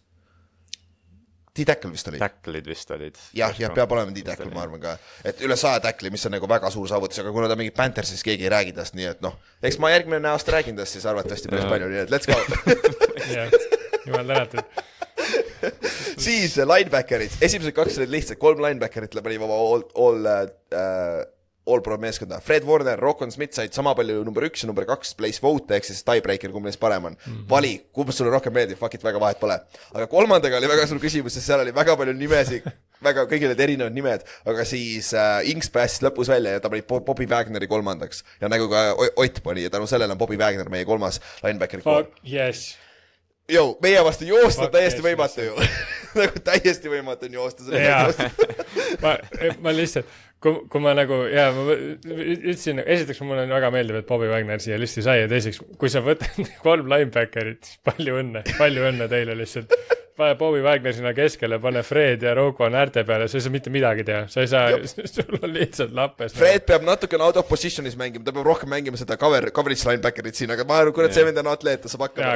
D-tackle 1.57 1.91
vist 1.93 2.09
oli? 2.11 2.21
Tackle'id 2.21 2.67
vist 2.69 2.91
olid. 2.95 3.19
jah, 3.37 3.53
jah, 3.59 3.73
peab 3.75 3.93
olema 3.95 4.13
D-tackle, 4.15 4.49
ma 4.53 4.63
arvan 4.65 4.83
ka, 4.83 4.95
et 5.27 5.41
üle 5.45 5.57
saja 5.59 5.81
tackle'i, 5.83 6.13
mis 6.13 6.25
on 6.29 6.35
nagu 6.37 6.49
väga 6.49 6.71
suur 6.73 6.89
saavutus, 6.91 7.21
aga 7.23 7.33
kuna 7.35 7.49
ta 7.51 7.57
mängib 7.59 7.75
Panthersis, 7.77 8.23
keegi 8.25 8.47
ei 8.47 8.53
räägi 8.53 8.75
tast, 8.77 8.97
nii 8.97 9.09
et 9.13 9.23
noh, 9.25 9.37
eks 9.65 9.79
ma 9.83 9.91
järgmine 9.93 10.33
aasta 10.33 10.57
räägin 10.57 10.77
tast 10.79 10.97
siis 10.97 11.07
arvatavasti 11.09 11.51
päris 11.53 11.69
palju, 11.71 11.89
nii 11.93 12.03
et 12.05 12.13
let's 12.13 12.29
go. 12.29 12.37
jah, 13.37 13.57
jumal 14.05 14.33
tänatud. 14.33 14.85
siis 16.27 16.57
linebacker'id, 16.61 17.39
esimesed 17.43 17.75
kaks 17.77 17.97
olid 18.01 18.13
lihtsad, 18.13 18.39
kolm 18.41 18.61
linebacker'it 18.63 19.17
panime 19.23 19.47
oma 19.47 19.57
all, 19.57 19.87
all 19.97 20.29
äh, 20.31 21.25
all-pro 21.67 21.97
meeskonda, 22.01 22.39
Fred 22.43 22.65
Warner, 22.67 22.99
Rokon 22.99 23.31
Smith 23.31 23.57
said 23.57 23.75
sama 23.75 23.93
palju 23.97 24.23
number 24.25 24.45
üks 24.47 24.63
ja 24.63 24.69
number 24.69 24.87
kaks 24.87 25.13
place 25.19 25.43
vote 25.43 25.75
ehk 25.77 25.87
siis 25.87 26.03
tiebreaker, 26.07 26.51
kumb 26.53 26.67
neist 26.67 26.79
parem 26.81 27.11
on 27.11 27.15
mm. 27.15 27.23
-hmm. 27.25 27.45
vali, 27.49 27.73
kumb 27.93 28.11
sulle 28.15 28.31
rohkem 28.33 28.53
meeldib, 28.53 28.79
fuck 28.79 28.95
it, 28.95 29.03
väga 29.03 29.19
vahet 29.19 29.39
pole. 29.39 29.59
aga 29.93 30.07
kolmandaga 30.07 30.57
oli 30.57 30.71
väga 30.71 30.87
suur 30.87 31.01
küsimus, 31.03 31.35
sest 31.37 31.51
seal 31.51 31.65
oli 31.65 31.75
väga 31.75 31.97
palju 31.99 32.13
nimesid, 32.13 32.65
väga, 33.03 33.27
kõigil 33.29 33.51
olid 33.51 33.63
erinevad 33.67 33.93
nimed, 33.95 34.25
aga 34.45 34.65
siis 34.65 35.13
äh, 35.13 35.49
Inks 35.51 35.69
päästis 35.73 36.03
lõpus 36.05 36.31
välja 36.31 36.57
ja 36.57 36.63
ta 36.63 36.69
pani 36.69 36.85
Bo- 36.87 37.03
Bobby 37.05 37.27
Wagneri 37.29 37.67
kolmandaks 37.67 38.23
ja 38.41 38.49
nagu 38.49 38.69
ka 38.71 38.87
Ott 38.97 39.43
pani 39.43 39.63
ja 39.63 39.69
tänu 39.69 39.87
sellele 39.87 40.11
on 40.13 40.19
Bobby 40.19 40.37
Wagner 40.37 40.69
meie 40.69 40.85
kolmas 40.85 41.21
linebacker. 41.43 41.81
Fuck 41.85 42.19
yes. 42.25 42.75
Jõu, 43.47 43.77
meie 43.81 43.99
vastu 44.03 44.25
joosta 44.27 44.65
Fuck 44.65 44.73
täiesti 44.75 45.03
võimatu 45.03 45.45
ju. 45.45 45.67
nagu 46.19 46.41
täiesti 46.43 46.91
võimatu 46.91 47.29
on 47.29 47.37
joosta 47.37 47.63
selle 47.63 47.83
jaa 47.85 48.07
vastu. 48.09 48.47
ma, 49.03 49.13
ma 49.63 49.73
lihtsalt, 49.75 50.09
kui, 50.43 50.55
kui 50.71 50.83
ma 50.83 50.93
nagu 50.97 51.21
jaa, 51.31 51.51
ma 51.55 51.75
ütlesin, 51.75 52.81
esiteks 52.83 53.21
mulle 53.25 53.47
väga 53.49 53.71
meeldiv, 53.73 54.01
et 54.01 54.09
Bobby 54.09 54.29
Wagner 54.31 54.61
siia 54.63 54.79
listi 54.79 55.03
sai 55.05 55.21
ja 55.23 55.29
teiseks, 55.31 55.61
kui 55.81 55.91
sa 55.93 56.03
võtad 56.05 56.37
kolm 56.65 56.89
linebacker'it, 56.93 57.63
siis 57.65 57.81
palju 57.87 58.19
õnne, 58.21 58.43
palju 58.57 58.89
õnne 58.91 59.09
teile 59.11 59.37
lihtsalt. 59.39 59.73
Pane 60.17 60.33
Bobby 60.39 60.61
Wagner 60.65 60.93
sinna 60.97 61.11
keskele, 61.13 61.59
pane 61.61 61.83
Fred 61.85 62.23
ja 62.25 62.33
Rocco 62.37 62.65
äärte 62.67 63.03
peale, 63.05 63.27
sa 63.29 63.37
ei 63.37 63.43
saa 63.45 63.53
mitte 63.53 63.69
midagi 63.73 64.03
teha, 64.07 64.23
sa 64.33 64.41
ei 64.41 64.49
saa, 64.49 64.71
sul 65.13 65.37
on 65.41 65.51
lihtsalt 65.53 65.93
lappes. 65.95 66.33
Fred 66.37 66.65
peab 66.67 66.85
natukene 66.87 67.23
out 67.25 67.37
of 67.37 67.45
position'is 67.51 67.95
mängima, 67.99 68.25
ta 68.25 68.33
peab 68.35 68.47
rohkem 68.49 68.71
mängima 68.73 68.97
seda 68.99 69.17
cover, 69.21 69.47
coverage 69.55 69.85
linebacker'it 69.87 70.39
siin, 70.39 70.53
aga 70.55 70.65
ma 70.67 70.79
arvan, 70.81 70.95
kurat, 70.97 71.13
see 71.15 71.25
vend 71.27 71.37
on 71.43 71.51
atleet, 71.53 71.83
ta 71.85 71.91
saab 71.93 72.07
hakkama. 72.07 72.33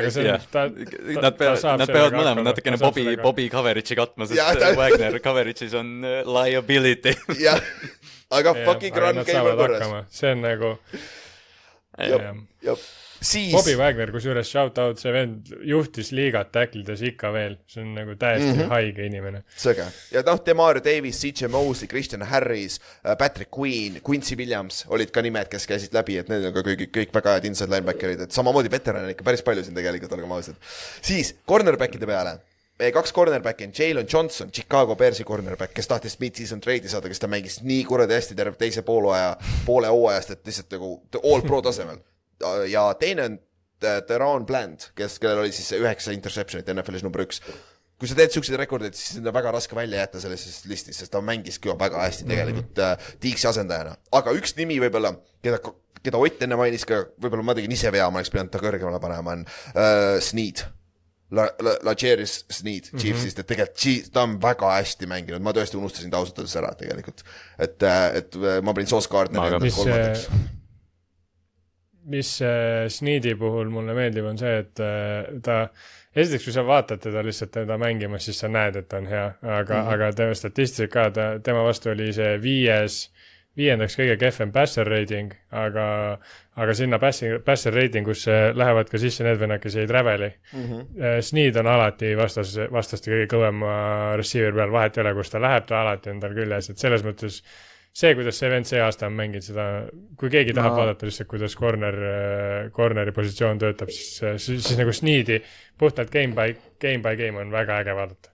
On, 0.62 0.78
Nad 1.22 1.38
peavad, 1.40 1.66
nad 1.82 1.90
peavad 1.90 2.16
mõlemad 2.20 2.46
natukene 2.52 2.78
Bobby, 2.82 3.06
Bobby 3.22 3.48
coverage'i 3.54 3.98
katma, 3.98 4.28
sest 4.30 4.38
Jaa, 4.40 4.54
ta- 4.62 4.72
Wagner 4.82 5.18
coverage'is 5.24 5.74
on 5.82 5.92
äh, 6.06 6.22
liability. 6.28 7.16
jah, 7.48 7.60
aga 8.32 8.54
fucking 8.66 8.96
run 9.02 9.24
game 9.26 9.42
on 9.52 9.58
korras. 9.60 9.88
see 10.14 10.32
on 10.36 10.46
nagu, 10.46 10.76
jah, 11.98 12.30
jah, 12.66 12.86
siis 13.22 13.54
Bobby 13.54 13.76
Wagner, 13.78 14.12
kusjuures 14.14 14.50
shout 14.50 14.78
out, 14.82 15.00
see 15.02 15.14
vend 15.14 15.52
juhtis 15.68 16.12
liigat 16.16 16.52
tacklides 16.56 17.04
ikka 17.12 17.32
veel, 17.36 17.58
see 17.70 17.84
on 17.86 17.94
nagu 17.98 18.16
täiesti 18.20 18.50
mm. 18.50 18.60
-hmm. 18.60 18.74
haige 18.74 19.08
inimene. 19.08 19.44
sõge 19.58 19.88
ja 20.12 20.26
noh, 20.28 20.42
Demario 20.46 20.84
Davis, 20.84 21.22
CJ 21.22 21.52
Mosley, 21.54 21.90
Christian 21.92 22.26
Harris, 22.28 22.80
Patrick 23.18 23.52
Queen, 23.58 24.02
Quincy 24.06 24.38
Williams 24.38 24.86
olid 24.90 25.12
ka 25.12 25.22
nimed, 25.22 25.50
kes 25.52 25.68
käisid 25.70 25.94
läbi, 25.94 26.18
et 26.18 26.30
need 26.30 26.46
on 26.50 26.54
ka 26.54 26.66
kõik, 26.66 26.88
kõik 26.90 27.14
väga 27.14 27.38
head 27.38 27.50
inside 27.50 27.72
linebacker'id, 27.74 28.26
et 28.28 28.32
samamoodi 28.32 28.72
veterane 28.72 29.14
ikka 29.16 29.28
päris 29.28 29.46
palju 29.46 29.64
siin 29.68 29.78
tegelikult, 29.78 30.18
olgem 30.18 30.32
ausad. 30.38 30.56
siis 31.02 31.36
cornerback'ide 31.46 32.10
peale 32.10 32.40
kaks 32.90 33.14
cornerback'i 33.14 33.68
on 33.68 33.74
Jalen 33.78 34.08
Johnson, 34.14 34.50
Chicago 34.52 34.96
Bearsi 34.96 35.24
cornerback, 35.24 35.74
kes 35.74 35.88
tahtis 35.88 36.18
mid-season 36.20 36.62
trade'i 36.64 36.90
saada, 36.90 37.12
kes 37.12 37.22
ta 37.22 37.30
mängis 37.30 37.60
nii 37.62 37.84
kuradi 37.86 38.18
hästi 38.18 38.38
terve 38.40 38.58
teise 38.58 38.82
poolaja, 38.82 39.36
poole 39.68 39.92
hooajast, 39.92 40.34
et 40.34 40.50
lihtsalt 40.50 40.74
nagu 40.74 40.96
all 41.22 41.46
pro 41.46 41.62
tasemel. 41.62 42.02
Ja 42.72 42.86
teine 43.00 43.28
on 43.30 43.40
äh, 43.84 44.02
Deron 44.08 44.46
Bland, 44.46 44.92
kes, 44.96 45.20
kellel 45.20 45.46
oli 45.46 45.52
siis 45.56 45.74
üheksa 45.80 46.16
interception'it 46.16 46.70
NFL-is 46.74 47.06
number 47.08 47.26
üks 47.26 47.42
kui 48.02 48.10
sa 48.10 48.18
teed 48.18 48.34
siukseid 48.34 48.58
rekordeid, 48.64 48.98
siis 48.98 49.20
sind 49.20 49.30
on 49.30 49.36
väga 49.36 49.54
raske 49.54 49.78
välja 49.78 50.02
jätta 50.02 50.24
sellest 50.24 50.66
listist, 50.70 50.98
sest 50.98 51.14
ta 51.14 51.22
mängiski 51.22 51.70
ju 51.70 51.78
väga 51.78 52.02
hästi 52.02 52.26
tegelikult 52.26 52.74
mm 52.74 52.84
-hmm. 52.84 53.18
Tiiksi 53.22 53.48
asendajana. 53.48 53.96
aga 54.12 54.34
üks 54.34 54.56
nimi 54.58 54.80
võib-olla, 54.82 55.14
keda, 55.44 55.60
keda 56.02 56.18
Ott 56.18 56.42
enne 56.42 56.58
mainis 56.58 56.86
ka, 56.86 57.04
võib-olla 57.22 57.46
ma 57.46 57.54
tegin 57.54 57.72
ise 57.72 57.92
vea, 57.92 58.10
ma 58.10 58.18
oleks 58.18 58.34
pidanud 58.34 58.52
ta 58.52 58.60
kõrgemale 58.60 59.00
panema, 59.00 59.32
on 59.32 59.46
uh, 59.46 60.20
Sneed. 60.20 60.66
La, 61.32 61.46
La, 61.64 61.78
Lajeris 61.84 62.46
Sneed 62.50 62.90
Chiefsist, 62.98 63.40
et 63.40 63.48
tegelikult 63.48 64.10
ta 64.12 64.24
on 64.24 64.34
väga 64.42 64.72
hästi 64.82 65.08
mänginud, 65.08 65.42
ma 65.42 65.54
tõesti 65.56 65.78
unustasin 65.78 66.12
ta 66.12 66.18
ausalt 66.18 66.42
öeldes 66.42 66.56
ära 66.60 66.74
tegelikult. 66.76 67.24
et, 67.60 67.84
et 68.16 68.36
ma 68.64 68.74
panin 68.74 68.88
Sauce 68.88 69.08
Gardneri 69.10 69.60
Ma 69.60 69.60
ka. 69.60 70.61
Mis 72.10 72.42
äh, 72.42 72.88
Sneedi 72.90 73.36
puhul 73.36 73.70
mulle 73.70 73.96
meeldib, 73.98 74.26
on 74.26 74.40
see, 74.40 74.54
et 74.64 74.82
äh, 74.82 75.32
ta, 75.44 75.64
esiteks, 76.16 76.48
kui 76.48 76.56
sa 76.56 76.66
vaatad 76.68 77.02
teda 77.04 77.24
lihtsalt 77.26 77.54
teda 77.56 77.78
mängimas, 77.82 78.26
siis 78.28 78.42
sa 78.42 78.50
näed, 78.52 78.80
et 78.82 78.90
ta 78.90 79.02
on 79.02 79.10
hea, 79.10 79.26
aga 79.42 79.76
mm, 79.76 79.82
-hmm. 79.82 79.94
aga 79.94 80.14
tema 80.18 80.38
statistiliselt 80.38 80.92
ka, 80.92 81.10
ta, 81.12 81.28
tema 81.44 81.64
vastu 81.64 81.92
oli 81.94 82.12
see 82.14 82.38
viies, 82.42 83.04
viiendaks 83.58 83.98
kõige 84.00 84.16
kehvem 84.18 84.52
passer 84.52 84.88
rating, 84.88 85.34
aga, 85.52 86.18
aga 86.56 86.74
sinna 86.74 87.00
passi, 87.00 87.34
passer 87.46 87.74
rating 87.76 88.08
usse 88.08 88.54
lähevad 88.56 88.90
ka 88.90 88.98
sisse 88.98 89.24
need 89.24 89.40
vennad, 89.40 89.60
kes 89.60 89.76
jäid 89.76 89.90
räveli 89.92 90.32
mm. 90.54 90.64
-hmm. 90.64 91.22
Sneed 91.22 91.56
on 91.56 91.68
alati 91.68 92.16
vastas, 92.16 92.56
vastaste 92.72 93.12
kõige 93.12 93.28
kõvema 93.36 94.16
receiver 94.18 94.54
peal, 94.54 94.72
vahet 94.72 94.98
ei 94.98 95.02
ole, 95.02 95.14
kus 95.14 95.30
ta 95.30 95.42
läheb, 95.42 95.66
ta 95.68 95.82
alati 95.82 96.10
on 96.10 96.20
tal 96.20 96.34
küljes, 96.34 96.70
et 96.70 96.78
selles 96.78 97.04
mõttes 97.04 97.44
see, 97.92 98.14
kuidas 98.16 98.38
see 98.40 98.50
vend 98.52 98.68
see 98.70 98.82
aasta 98.82 99.08
on 99.10 99.16
mänginud 99.18 99.46
seda, 99.46 99.68
kui 100.20 100.32
keegi 100.32 100.56
tahab 100.56 100.76
Ma- 100.76 100.84
vaadata 100.84 101.08
lihtsalt, 101.08 101.30
kuidas 101.32 101.56
corner, 101.60 101.98
corner'i 102.76 103.14
positsioon 103.16 103.60
töötab, 103.62 103.92
siis, 103.94 104.20
siis, 104.44 104.62
siis 104.68 104.78
nagu 104.80 104.94
Sneedi 104.96 105.42
puhtalt 105.80 106.14
game 106.14 106.36
by, 106.38 106.56
game 106.82 107.04
by 107.04 107.18
game 107.20 107.42
on 107.42 107.52
väga 107.52 107.82
äge 107.84 107.96
vaadata. 107.98 108.32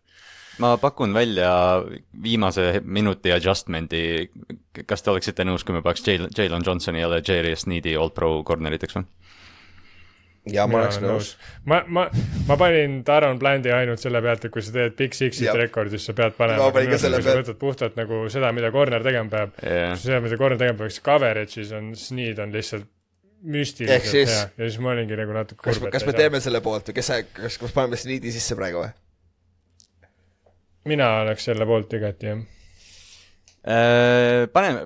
ma 0.62 0.76
pakun 0.82 1.14
välja 1.14 1.52
viimase 2.24 2.82
minuti 2.84 3.32
adjustment'i, 3.32 4.30
kas 4.86 5.04
te 5.04 5.12
oleksite 5.12 5.46
nõus, 5.46 5.66
kui 5.66 5.76
me 5.76 5.84
paneks 5.86 6.06
Jalen, 6.38 6.66
Johnsoni 6.66 7.02
ja 7.02 7.22
Jerry 7.22 7.56
Sneedi 7.56 7.96
all-pro 7.98 8.44
corneriteks 8.44 8.98
või? 8.98 9.06
Ja 10.54 10.66
ma 10.68 10.82
oleks 10.84 11.00
nõus. 11.04 11.32
ma, 11.66 11.82
ma, 11.88 12.08
ma 12.48 12.58
panin 12.60 13.00
Taron 13.08 13.40
Blandi 13.40 13.72
ainult 13.74 14.02
selle 14.04 14.22
pealt, 14.26 14.46
et 14.48 14.54
kui 14.54 14.62
sa 14.66 14.74
teed 14.76 14.98
Big 15.00 15.16
Six'it 15.18 15.54
rekordi, 15.58 15.98
siis 15.98 16.12
sa 16.12 16.18
pead 16.18 16.38
panema. 16.38 16.70
Kui 16.72 17.00
sa 17.00 17.12
pealt. 17.14 17.32
võtad 17.44 17.60
puhtalt 17.62 17.98
nagu 18.00 18.26
seda, 18.34 18.52
mida 18.56 18.72
corner 18.76 19.04
tegema 19.06 19.30
peab 19.34 19.58
Jah. 19.64 19.96
seda, 20.00 20.22
mida 20.24 20.38
corner 20.40 20.60
tegema 20.62 20.84
peaks, 20.84 21.02
coverage'is 21.06 21.74
on 21.78 21.92
Sneed 21.98 22.40
on 22.44 22.54
lihtsalt 22.56 22.88
müstiliselt 23.48 24.08
siis- 24.10 24.30
hea 24.34 24.46
ja 24.58 24.70
siis 24.70 24.80
ma 24.82 24.92
olingi 24.96 25.16
nagu 25.20 25.34
natuke 25.36 25.62
kas, 25.68 25.80
kas 25.94 26.06
me 26.08 26.14
teeme 26.18 26.40
selle 26.42 26.62
poolt 26.66 26.90
või 26.90 26.98
kes, 26.98 27.12
kas, 27.38 27.58
kas 27.62 27.76
paneme 27.76 28.00
Sneedi 28.00 28.32
sisse 28.34 28.56
praegu 28.58 28.82
või? 28.82 28.94
mina 30.88 31.10
oleks 31.22 31.46
selle 31.50 31.66
poolt 31.70 31.94
igati, 31.94 32.32
jah. 32.32 32.40
Äh, 33.68 34.46
paneme, 34.54 34.86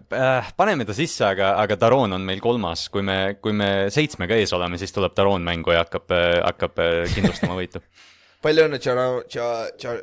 paneme 0.58 0.88
ta 0.90 0.94
sisse, 0.98 1.22
aga, 1.28 1.52
aga 1.62 1.76
Daron 1.78 2.18
on 2.18 2.24
meil 2.26 2.40
kolmas, 2.42 2.88
kui 2.90 3.04
me, 3.06 3.36
kui 3.38 3.54
me 3.54 3.92
seitsmega 3.94 4.40
ees 4.42 4.54
oleme, 4.58 4.80
siis 4.82 4.96
tuleb 4.96 5.14
Daron 5.18 5.46
mängu 5.46 5.76
ja 5.76 5.84
hakkab, 5.84 6.10
hakkab 6.48 6.82
äh, 6.82 7.04
kindlustama 7.14 7.60
võitu. 7.60 7.84
palju 8.42 8.64
õnne, 8.66 8.80
Jara-, 8.82 9.22
Ja-, 9.34 9.68
Ja-, 9.84 9.98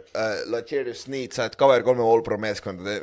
Lajerius 0.53 1.03
Sneed, 1.07 1.33
sa 1.35 1.49
oled 1.49 1.57
cover 1.59 1.83
kolme 1.87 2.05
all-pro 2.07 2.39
meeskonda, 2.41 2.99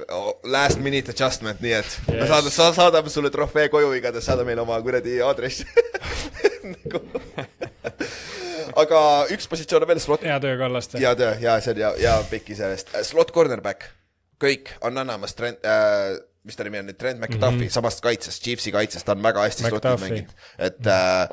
last 0.52 0.80
minute 0.84 1.12
adjustment, 1.12 1.60
nii 1.64 1.74
et 1.76 1.90
yes. 1.90 1.98
me 2.08 2.28
saadame, 2.30 2.52
sa 2.56 2.70
saadame 2.78 3.10
sulle 3.12 3.32
trofee 3.34 3.68
koju 3.74 3.92
igatahes, 4.00 4.28
saada 4.30 4.44
meile 4.48 4.62
oma 4.64 4.78
kuradi 4.86 5.14
aadress 5.26 5.66
aga 8.82 9.00
üks 9.36 9.46
positsioon 9.52 9.86
on 9.86 9.92
veel 9.92 10.02
slot, 10.04 10.24
hea 10.26 10.40
töö, 10.44 10.56
Kallaste. 10.62 11.04
ja 11.04 11.12
töö, 11.20 11.36
ja 11.44 11.60
see 11.64 11.76
on 11.76 11.84
ja, 11.84 11.90
ja 12.00 12.14
pikki 12.32 12.54
sellest, 12.58 12.88
slot 13.08 13.30
cornerback, 13.36 13.80
kõik 14.42 14.72
on 14.82 14.98
annamas 14.98 15.36
Trent 15.38 15.66
äh,, 15.66 16.16
mis 16.46 16.58
ta 16.58 16.66
nimi 16.68 16.82
on 16.82 16.90
nüüd, 16.90 16.98
Trent 17.00 17.20
McDuffi 17.20 17.56
mm 17.56 17.68
-hmm. 17.68 17.74
samast 17.74 18.02
kaitsest, 18.06 18.44
Chiefsi 18.44 18.72
kaitsest, 18.72 19.06
ta 19.06 19.16
on 19.16 19.24
väga 19.24 19.44
hästi 19.48 19.64
McDuffie. 19.64 20.10
mänginud, 20.10 20.34
et 20.58 20.88
äh, 20.88 21.30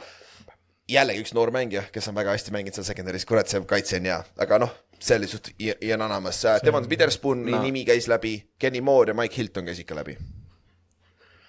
jällegi 0.88 1.24
üks 1.24 1.34
noor 1.34 1.50
mängija, 1.54 1.82
kes 1.92 2.08
on 2.08 2.14
väga 2.14 2.36
hästi 2.36 2.54
mänginud 2.54 2.74
seal 2.74 2.86
secondary's, 2.88 3.26
kurat, 3.28 3.48
see 3.48 3.60
kaitse 3.68 3.96
on 3.96 4.08
hea, 4.10 4.20
aga 4.44 4.58
noh, 4.58 4.72
see 4.98 5.16
oli 5.18 5.28
suht, 5.28 5.50
Ian 5.58 6.02
Anamas, 6.02 6.42
Devon 6.64 6.88
Witherspooni 6.90 7.52
no. 7.52 7.62
nimi 7.62 7.84
käis 7.84 8.08
läbi, 8.08 8.36
Kenny 8.58 8.80
Moore 8.80 9.10
ja 9.10 9.14
Mike 9.14 9.36
Hilton 9.36 9.64
käis 9.64 9.78
ikka 9.78 9.94
läbi. 9.94 10.16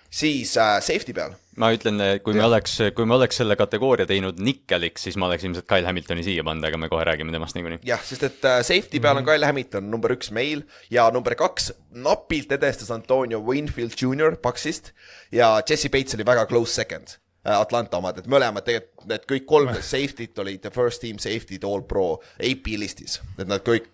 siis 0.10 0.58
äh, 0.58 0.80
safety 0.82 1.14
peal, 1.14 1.34
ma 1.60 1.70
ütlen, 1.76 2.02
kui 2.26 2.36
me 2.38 2.44
oleks, 2.46 2.78
kui 2.98 3.08
me 3.10 3.18
oleks 3.18 3.40
selle 3.42 3.58
kategooria 3.60 4.08
teinud 4.10 4.40
nikkeliks, 4.44 5.08
siis 5.08 5.18
ma 5.20 5.28
oleks 5.30 5.46
ilmselt 5.48 5.68
Kyle 5.70 5.88
Hamiltoni 5.88 6.26
siia 6.26 6.46
pannud, 6.46 6.68
aga 6.70 6.80
me 6.82 6.90
kohe 6.92 7.06
räägime 7.08 7.34
temast 7.36 7.58
niikuinii. 7.58 7.82
jah, 7.88 8.04
sest 8.06 8.28
et 8.30 8.48
äh, 8.50 8.60
safety 8.66 9.02
peal 9.04 9.20
on 9.22 9.28
Kyle 9.28 9.50
Hamilton 9.50 9.90
number 9.92 10.16
üks 10.16 10.32
meil 10.36 10.66
ja 10.94 11.10
number 11.14 11.36
kaks 11.40 11.72
napilt 11.94 12.52
edestas 12.56 12.92
Antonio 12.94 13.42
Winfield 13.46 13.98
Jr 14.00 14.38
Paxist 14.42 14.94
ja 15.32 15.56
Jesse 15.70 15.92
Bates 15.94 16.18
oli 16.18 16.26
väga 16.28 16.48
close 16.50 16.74
second. 16.74 17.20
Atlanta 17.44 18.00
omad, 18.00 18.22
et 18.22 18.28
mõlemad 18.32 18.64
tegelikult, 18.64 19.08
need 19.12 19.26
kõik 19.28 19.44
kolm 19.50 19.74
safety't 19.84 20.38
olid 20.40 20.62
the 20.64 20.72
first 20.72 21.02
team 21.04 21.18
safety'd 21.20 21.66
all 21.68 21.84
pro 21.84 22.22
AP 22.40 22.70
listis, 22.80 23.18
et 23.36 23.50
nad 23.50 23.60
kõik 23.68 23.90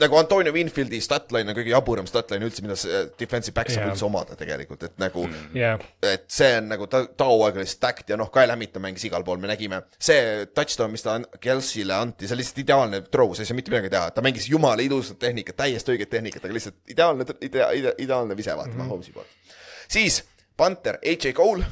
nagu 0.00 0.16
Antonio 0.18 0.52
Winfieldi 0.54 1.00
statline 1.02 1.52
on 1.52 1.56
kõige 1.56 1.72
jaburam 1.72 2.08
statline 2.08 2.46
üldse, 2.46 2.62
mida 2.64 2.76
see 2.78 3.02
defensive 3.20 3.54
back 3.56 3.72
saab 3.72 3.86
Jaa. 3.86 3.92
üldse 3.94 4.06
omada 4.06 4.36
tegelikult, 4.38 4.86
et 4.88 4.96
nagu 5.02 5.24
mm. 5.26 5.58
jah, 5.58 5.84
et 6.06 6.26
see 6.32 6.50
on 6.58 6.68
nagu 6.72 6.88
ta, 6.90 7.02
ta 7.18 7.28
hooaeg 7.30 7.60
oli 7.60 7.70
stacked 7.70 8.12
ja 8.12 8.18
noh, 8.20 8.30
Kyle 8.34 8.54
Hamilton 8.54 8.84
mängis 8.86 9.06
igal 9.08 9.24
pool, 9.26 9.40
me 9.42 9.50
nägime. 9.50 9.82
see 10.02 10.46
touchdown, 10.54 10.92
mis 10.94 11.06
ta 11.06 11.18
Kelsey'le 11.42 11.96
anti, 11.96 12.28
see 12.28 12.36
oli 12.36 12.44
lihtsalt 12.44 12.62
ideaalne 12.64 13.02
throw, 13.08 13.32
sa 13.34 13.44
ei 13.44 13.50
saa 13.50 13.58
mitte 13.58 13.74
midagi 13.74 13.92
teha, 13.92 14.10
ta 14.14 14.24
mängis 14.24 14.50
jumala 14.50 14.84
ilusat 14.84 15.20
tehnikat, 15.22 15.58
täiesti 15.62 15.96
õiget 15.96 16.12
tehnikat, 16.12 16.44
aga 16.44 16.58
lihtsalt 16.58 16.78
ideaalne, 16.92 17.26
idea, 17.40 17.70
idea, 17.78 17.96
ideaalne 18.06 18.36
vise, 18.38 18.56
vaata 18.56 18.70
mm 18.70 18.78
-hmm. 18.78 18.92
Mahomes'i 18.92 19.16
poolt. 19.16 19.58
siis 19.88 20.22
Panther, 20.56 20.98
AJ 21.02 21.32
Cole, 21.32 21.64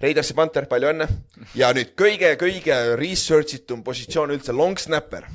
Raidersi 0.00 0.34
Panther, 0.34 0.64
palju 0.66 0.94
õnne. 0.94 1.06
ja 1.54 1.72
nüüd 1.76 1.92
kõige-kõige 1.98 2.96
research 2.96 3.58
itum 3.58 3.82
positsioon 3.84 4.30
üldse, 4.30 4.52
long 4.56 4.78
snapper 4.78 5.26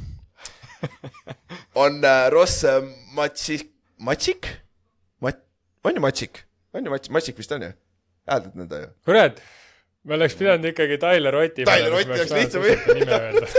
on 1.85 2.03
äh, 2.03 2.29
Ross 2.33 2.63
äh, 2.63 2.81
Matsik, 3.15 3.69
Matsik? 3.97 4.47
Mat-, 5.21 5.43
on 5.83 5.95
ju 5.95 6.01
Matsik? 6.01 6.43
on 6.73 6.85
ju 6.85 6.91
Matš-, 6.91 7.11
Matšik 7.11 7.37
vist 7.37 7.51
on 7.55 7.61
ju? 7.67 7.71
hääldad 8.29 8.55
nõnda 8.57 8.75
ju? 8.81 8.87
kurat, 9.05 9.41
me 10.03 10.13
oleks 10.17 10.35
pidanud 10.39 10.65
ikkagi 10.71 10.97
Tyler 11.01 11.35
Otti 11.41 11.63
Tyler 11.67 11.93
Ott 11.93 12.09
oleks 12.09 12.31
lihtsam. 12.33 12.61
nime 12.93 13.13
öelda. 13.21 13.45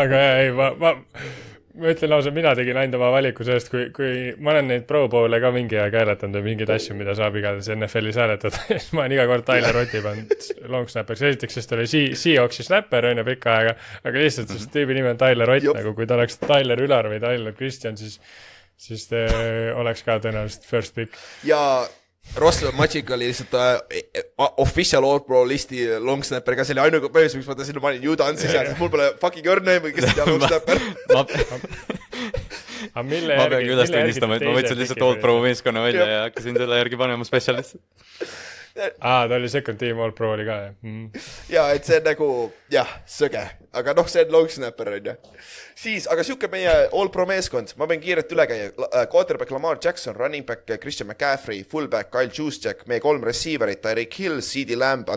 aga 0.00 0.14
jaa, 0.22 0.36
ei, 0.42 0.50
ma, 0.56 0.66
ma, 0.78 0.90
ma 1.78 1.92
ütlen 1.92 2.12
ausalt, 2.16 2.34
mina 2.34 2.50
tegin 2.58 2.78
ainult 2.80 2.96
oma 2.98 3.10
valiku 3.14 3.44
sellest, 3.46 3.70
kui, 3.70 3.84
kui 3.94 4.10
ma 4.42 4.50
olen 4.54 4.66
neid 4.72 4.86
Pro 4.88 5.04
Bowl'e 5.12 5.38
ka 5.42 5.52
mingi 5.54 5.78
aeg 5.78 5.94
hääletanud 6.00 6.40
või 6.40 6.48
mingeid 6.50 6.72
asju, 6.74 6.96
mida 6.98 7.14
saab 7.18 7.36
igatahes 7.38 7.70
NFL-is 7.76 8.18
hääletada, 8.20 8.62
siis 8.72 8.90
ma 8.96 9.04
olen 9.04 9.14
iga 9.18 9.26
kord 9.30 9.46
Tyler 9.48 9.78
Otti 9.82 10.02
pannud 10.04 10.48
long 10.72 10.90
snapper'iks, 10.90 11.26
esiteks, 11.30 11.58
sest 11.60 11.70
ta 11.70 11.78
oli 11.78 11.86
Sea- 11.90 12.16
Seahawksi 12.18 12.66
snapper 12.66 13.10
on 13.12 13.22
ju 13.22 13.26
pikka 13.30 13.56
aega, 13.60 13.76
aga 14.02 14.24
lihtsalt 14.26 14.50
sest 14.56 14.72
tüübi 14.74 14.98
nimi 14.98 15.12
on 15.12 15.20
Tyler 15.20 15.54
Ott 15.56 15.68
Jop. 15.70 15.78
nagu, 15.78 15.94
kui 15.98 16.08
ta 16.10 16.18
oleks 16.18 16.40
Tyler 16.42 16.82
Ülar 16.86 17.10
või 17.12 17.22
Tyler 17.22 17.54
Kristjan, 17.58 17.98
siis 18.00 18.18
siis 18.80 19.06
ta 19.10 19.26
oleks 19.76 20.02
ka 20.06 20.16
tõenäoliselt 20.24 20.64
first 20.64 20.94
pick. 20.96 21.16
ja 21.44 21.60
Ross 22.36 22.62
Matšik 22.76 23.10
oli 23.10 23.26
lihtsalt 23.26 23.54
äh, 23.58 24.52
official 24.62 25.04
all 25.04 25.20
pro 25.26 25.42
listi 25.48 25.82
long 25.98 26.22
snapper 26.24 26.54
ka, 26.58 26.66
see 26.66 26.76
oli 26.76 26.84
ainuke 26.84 27.10
põhjus, 27.12 27.34
miks 27.38 27.48
ma 27.50 27.56
ta 27.58 27.66
sinna 27.66 27.82
panin, 27.82 28.04
ju 28.06 28.14
ta 28.18 28.28
on 28.30 28.38
siis 28.38 28.52
seal, 28.52 28.68
sest 28.70 28.78
mul 28.78 28.92
pole 28.92 29.08
fucking 29.22 29.48
õrna 29.50 29.74
aimu, 29.76 29.90
kes 29.96 30.14
tea 30.14 30.28
long 30.28 30.44
snapper. 30.44 30.84
ma, 31.10 31.24
aga 32.94 33.04
mille 33.08 33.40
ma 33.40 33.48
pean 33.50 33.66
ka 33.66 33.74
üles 33.74 33.92
tunnistama, 33.92 34.38
et 34.38 34.46
ma 34.46 34.54
võtsin 34.54 34.78
lihtsalt 34.78 35.04
Old 35.08 35.20
Pro 35.24 35.40
meeskonna 35.42 35.82
välja 35.84 36.06
ja 36.06 36.22
hakkasin 36.28 36.60
selle 36.60 36.78
järgi 36.84 37.00
panema 37.00 37.26
spetsialist. 37.26 37.80
aa, 39.00 39.28
ta 39.28 39.34
oli 39.34 39.48
second 39.48 39.78
team 39.78 40.00
All 40.00 40.12
Pro 40.16 40.32
oli 40.34 40.44
ka 40.46 40.56
jah 40.64 40.74
mm.? 40.82 41.22
ja 41.52 41.66
et 41.74 41.86
see 41.88 41.98
nagu 42.04 42.28
jah, 42.72 42.90
sõge, 43.08 43.42
aga 43.76 43.94
noh, 43.96 44.08
see 44.10 44.24
on 44.26 44.34
long 44.34 44.50
snapper 44.52 44.92
on 44.94 45.10
ju. 45.10 45.16
siis, 45.78 46.06
aga 46.10 46.24
sihuke 46.26 46.50
meie 46.52 46.74
all 46.92 47.10
pro 47.14 47.26
meeskond, 47.28 47.74
ma 47.80 47.88
pean 47.90 48.02
kiirelt 48.02 48.32
üle 48.36 48.46
käia, 48.50 48.70
quarterback 49.10 49.50
Lamar 49.54 49.80
Jackson, 49.82 50.14
running 50.18 50.46
back 50.46 50.68
Christian 50.82 51.10
McCaffrey, 51.10 51.64
fullback 51.66 52.12
Kyle 52.14 52.30
Juszczyk, 52.30 52.86
meie 52.90 53.02
kolm 53.02 53.24
receiver'it, 53.26 53.82
Tyreek 53.84 54.14
Hill, 54.20 54.40
CD 54.46 54.78
Lamb, 54.78 55.10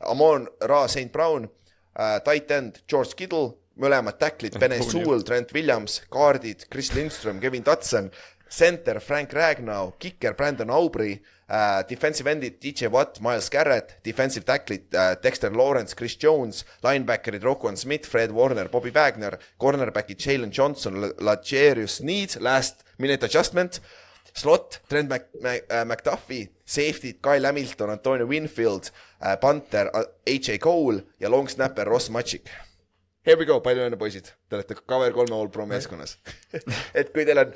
Amon 0.00 0.48
Ra, 0.60 0.84
St 0.88 1.10
Brown 1.12 1.48
äh,, 1.96 2.20
tight 2.24 2.50
end 2.50 2.82
George 2.88 3.16
Kittle, 3.16 3.54
mõlemad 3.80 4.18
tacklid, 4.20 4.58
Bene 4.60 4.82
Sewell, 4.84 5.24
Trent 5.24 5.52
Williams, 5.56 6.02
kaardid 6.12 6.66
Chris 6.70 6.92
Lindström, 6.96 7.40
Kevin 7.40 7.64
Dotson, 7.64 8.10
center 8.52 9.00
Frank 9.00 9.32
Ragnow, 9.32 9.94
kicker 9.98 10.36
Brandon 10.36 10.68
Aubry 10.70 11.16
äh,, 11.48 11.84
defensive 11.84 12.30
endid 12.30 12.62
DJ 12.62 12.90
Watt, 12.90 13.20
Miles 13.20 13.50
Garrett, 13.50 13.96
defensive 14.04 14.44
tackle'id 14.44 14.94
äh, 14.94 15.16
Dexter 15.22 15.50
Lawrence, 15.50 15.94
Chris 15.96 16.16
Jones, 16.18 16.64
linebacker'id 16.82 17.42
Roquan 17.42 17.76
Smith, 17.76 18.06
Fred 18.06 18.32
Warner, 18.32 18.68
Bobby 18.68 18.94
Wagner, 18.94 19.38
cornerback'id 19.58 20.18
Jalen 20.18 20.50
Johnson, 20.50 21.12
Lacherius 21.18 22.00
Need, 22.00 22.40
last 22.40 22.84
minute 22.98 23.24
adjustment, 23.24 23.80
slot 24.34 24.80
Trent 24.88 25.08
Mac-, 25.08 25.28
Mac-, 25.40 25.64
äh, 25.68 25.84
McDuffie, 25.84 26.50
safety'd 26.64 27.22
Kyle 27.22 27.46
Hamilton, 27.46 27.90
Antonio 27.90 28.28
Winfield 28.28 28.92
äh,, 29.20 29.36
Panther, 29.36 29.90
AJ 30.26 30.58
Cole 30.58 31.04
ja 31.18 31.28
long 31.28 31.48
snapper 31.48 31.84
Ross 31.84 32.08
Matšik 32.10 32.50
Here 33.22 33.38
we 33.38 33.46
go, 33.46 33.60
palju 33.62 33.84
õnne, 33.86 33.94
poisid, 33.94 34.32
te 34.50 34.56
olete 34.58 34.74
Cover 34.82 35.12
kolme 35.14 35.36
All 35.36 35.46
Pro 35.54 35.62
meeskonnas. 35.70 36.16
et 36.98 37.12
kui 37.14 37.22
teil 37.22 37.38
on, 37.38 37.52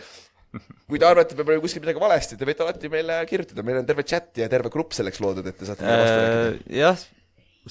kui 0.90 1.00
te 1.00 1.06
arvate, 1.08 1.34
et 1.34 1.42
meil 1.42 1.58
oli 1.58 1.64
kuskil 1.64 1.82
midagi 1.84 2.02
valesti, 2.02 2.38
te 2.38 2.48
võite 2.48 2.64
alati 2.64 2.90
meile 2.92 3.18
kirjutada, 3.28 3.64
meil 3.66 3.80
on 3.80 3.88
terve 3.88 4.04
chat 4.08 4.30
ja 4.40 4.48
terve 4.52 4.72
grupp 4.72 4.96
selleks 4.96 5.20
loodud, 5.22 5.46
et 5.46 5.58
te 5.58 5.68
saate 5.68 5.86
meile 5.86 6.02
vastu 6.02 6.18
rääkida. 6.22 6.50
Äh, 6.50 6.80
jah, 6.80 7.06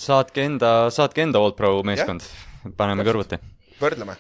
saatke 0.08 0.46
enda, 0.46 0.72
saatke 0.94 1.26
enda 1.26 1.42
Old 1.44 1.58
Pro 1.60 1.72
meeskond, 1.88 2.26
paneme 2.80 3.06
kõrvuti. 3.08 3.40
võrdleme. 3.82 4.18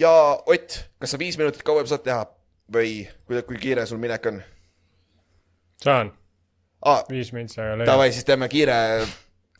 ja 0.00 0.12
Ott, 0.46 0.78
kas 1.02 1.14
sa 1.14 1.20
viis 1.20 1.38
minutit 1.40 1.64
kauem 1.66 1.88
saad 1.90 2.04
teha 2.06 2.24
või 2.72 3.02
kui, 3.26 3.42
kui 3.48 3.60
kiire 3.62 3.86
sul 3.86 4.00
minek 4.02 4.26
on? 4.32 4.42
Saan, 5.82 6.12
ah,? 6.86 7.02
viis 7.10 7.32
mintsi, 7.34 7.60
aga 7.62 7.86
Davai, 7.86 8.12
siis 8.14 8.26
teeme 8.26 8.48
kiire 8.52 8.76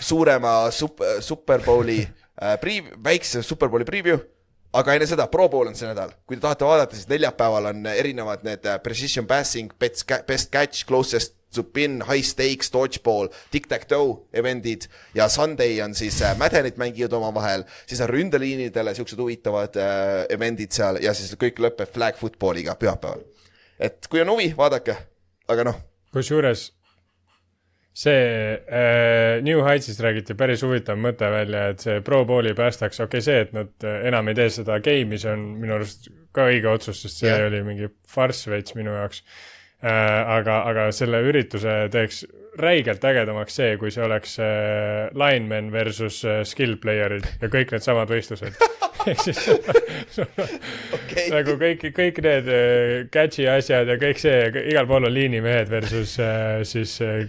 suurema 0.03 0.71
sup-, 0.75 1.03
Superbowli 1.23 2.01
äh, 2.03 2.57
pre-, 2.63 2.95
väikse 3.05 3.43
Superbowli 3.47 3.87
preview, 3.89 4.21
aga 4.73 4.97
enne 4.97 5.07
seda 5.09 5.27
Pro 5.31 5.49
Bowl 5.53 5.69
on 5.71 5.77
see 5.77 5.89
nädal, 5.89 6.15
kui 6.27 6.39
te 6.39 6.45
tahate 6.45 6.67
vaadata, 6.67 6.97
siis 6.97 7.09
neljapäeval 7.11 7.71
on 7.73 7.87
erinevad 7.93 8.45
need 8.47 8.67
äh, 8.69 8.81
precision 8.83 9.29
passing, 9.29 9.73
best, 9.79 10.07
catch, 10.53 10.87
closest 10.89 11.37
to 11.53 11.65
pin, 11.69 12.01
high 12.09 12.25
stakes, 12.25 12.71
dodgeball, 12.73 13.29
tic-tac-toe 13.53 14.15
event'id. 14.41 14.87
Ja 15.15 15.29
Sunday 15.29 15.83
on 15.85 15.95
siis 15.95 16.23
äh, 16.25 16.33
Maddenit 16.41 16.81
mängivad 16.81 17.13
omavahel, 17.19 17.67
siis 17.87 18.01
on 18.01 18.09
ründeliinidele 18.09 18.95
siuksed 18.97 19.21
huvitavad 19.21 19.77
äh, 19.77 20.25
event'id 20.33 20.73
seal 20.73 21.03
ja 21.05 21.13
siis 21.17 21.37
kõik 21.41 21.61
lõpeb 21.61 21.93
flag 21.93 22.17
football'iga 22.21 22.79
pühapäeval. 22.81 23.27
et 23.83 24.07
kui 24.09 24.23
on 24.25 24.33
huvi, 24.33 24.53
vaadake, 24.57 24.97
aga 25.53 25.69
noh, 25.69 25.83
kusjuures 26.15 26.71
see 27.93 28.57
äh, 28.57 29.43
New 29.45 29.61
Heightsist 29.67 30.01
räägiti 30.01 30.37
päris 30.39 30.63
huvitav 30.65 30.97
mõte 31.01 31.29
välja, 31.33 31.67
et 31.73 31.85
see 31.85 32.01
Pro 32.05 32.23
Bowli 32.29 32.55
päästaks, 32.57 33.03
okei 33.05 33.21
okay, 33.21 33.25
see, 33.25 33.41
et 33.45 33.57
nad 33.57 33.89
äh, 33.89 34.07
enam 34.09 34.33
ei 34.33 34.39
tee 34.39 34.49
seda 34.55 34.79
game'i, 34.85 35.21
see 35.21 35.33
on 35.33 35.45
minu 35.61 35.77
arust 35.77 36.09
ka 36.33 36.49
õige 36.49 36.71
otsus, 36.73 37.03
sest 37.05 37.21
see 37.21 37.29
yeah. 37.29 37.49
oli 37.51 37.61
mingi 37.67 37.91
farss 38.09 38.49
veits 38.49 38.77
minu 38.79 38.95
jaoks 38.97 39.21
äh,. 39.83 39.91
aga, 40.39 40.63
aga 40.71 40.89
selle 40.97 41.21
ürituse 41.29 41.83
teeks 41.93 42.25
räigelt 42.61 43.05
ägedamaks 43.05 43.57
see, 43.57 43.77
kui 43.81 43.93
see 43.93 44.05
oleks 44.05 44.39
äh, 44.41 45.09
linemen 45.17 45.73
versus 45.73 46.23
äh, 46.25 46.43
skill 46.49 46.79
player'id 46.81 47.29
ja 47.41 47.53
kõik 47.53 47.73
needsamad 47.73 48.13
võistlused. 48.13 48.57
ehk 49.11 49.23
siis 49.25 49.41
okei 50.97 51.29
nagu 51.33 51.57
kõik, 51.61 51.87
kõik 51.97 52.21
need 52.25 52.51
äh, 52.53 52.93
catch'i 53.13 53.49
asjad 53.51 53.89
ja 53.89 53.97
kõik 54.01 54.21
see, 54.21 54.37
igal 54.73 54.89
pool 54.89 55.09
on 55.09 55.15
liinimehed 55.15 55.73
versus 55.73 56.19
äh, 56.23 56.61
siis 56.69 56.99
äh, 57.05 57.25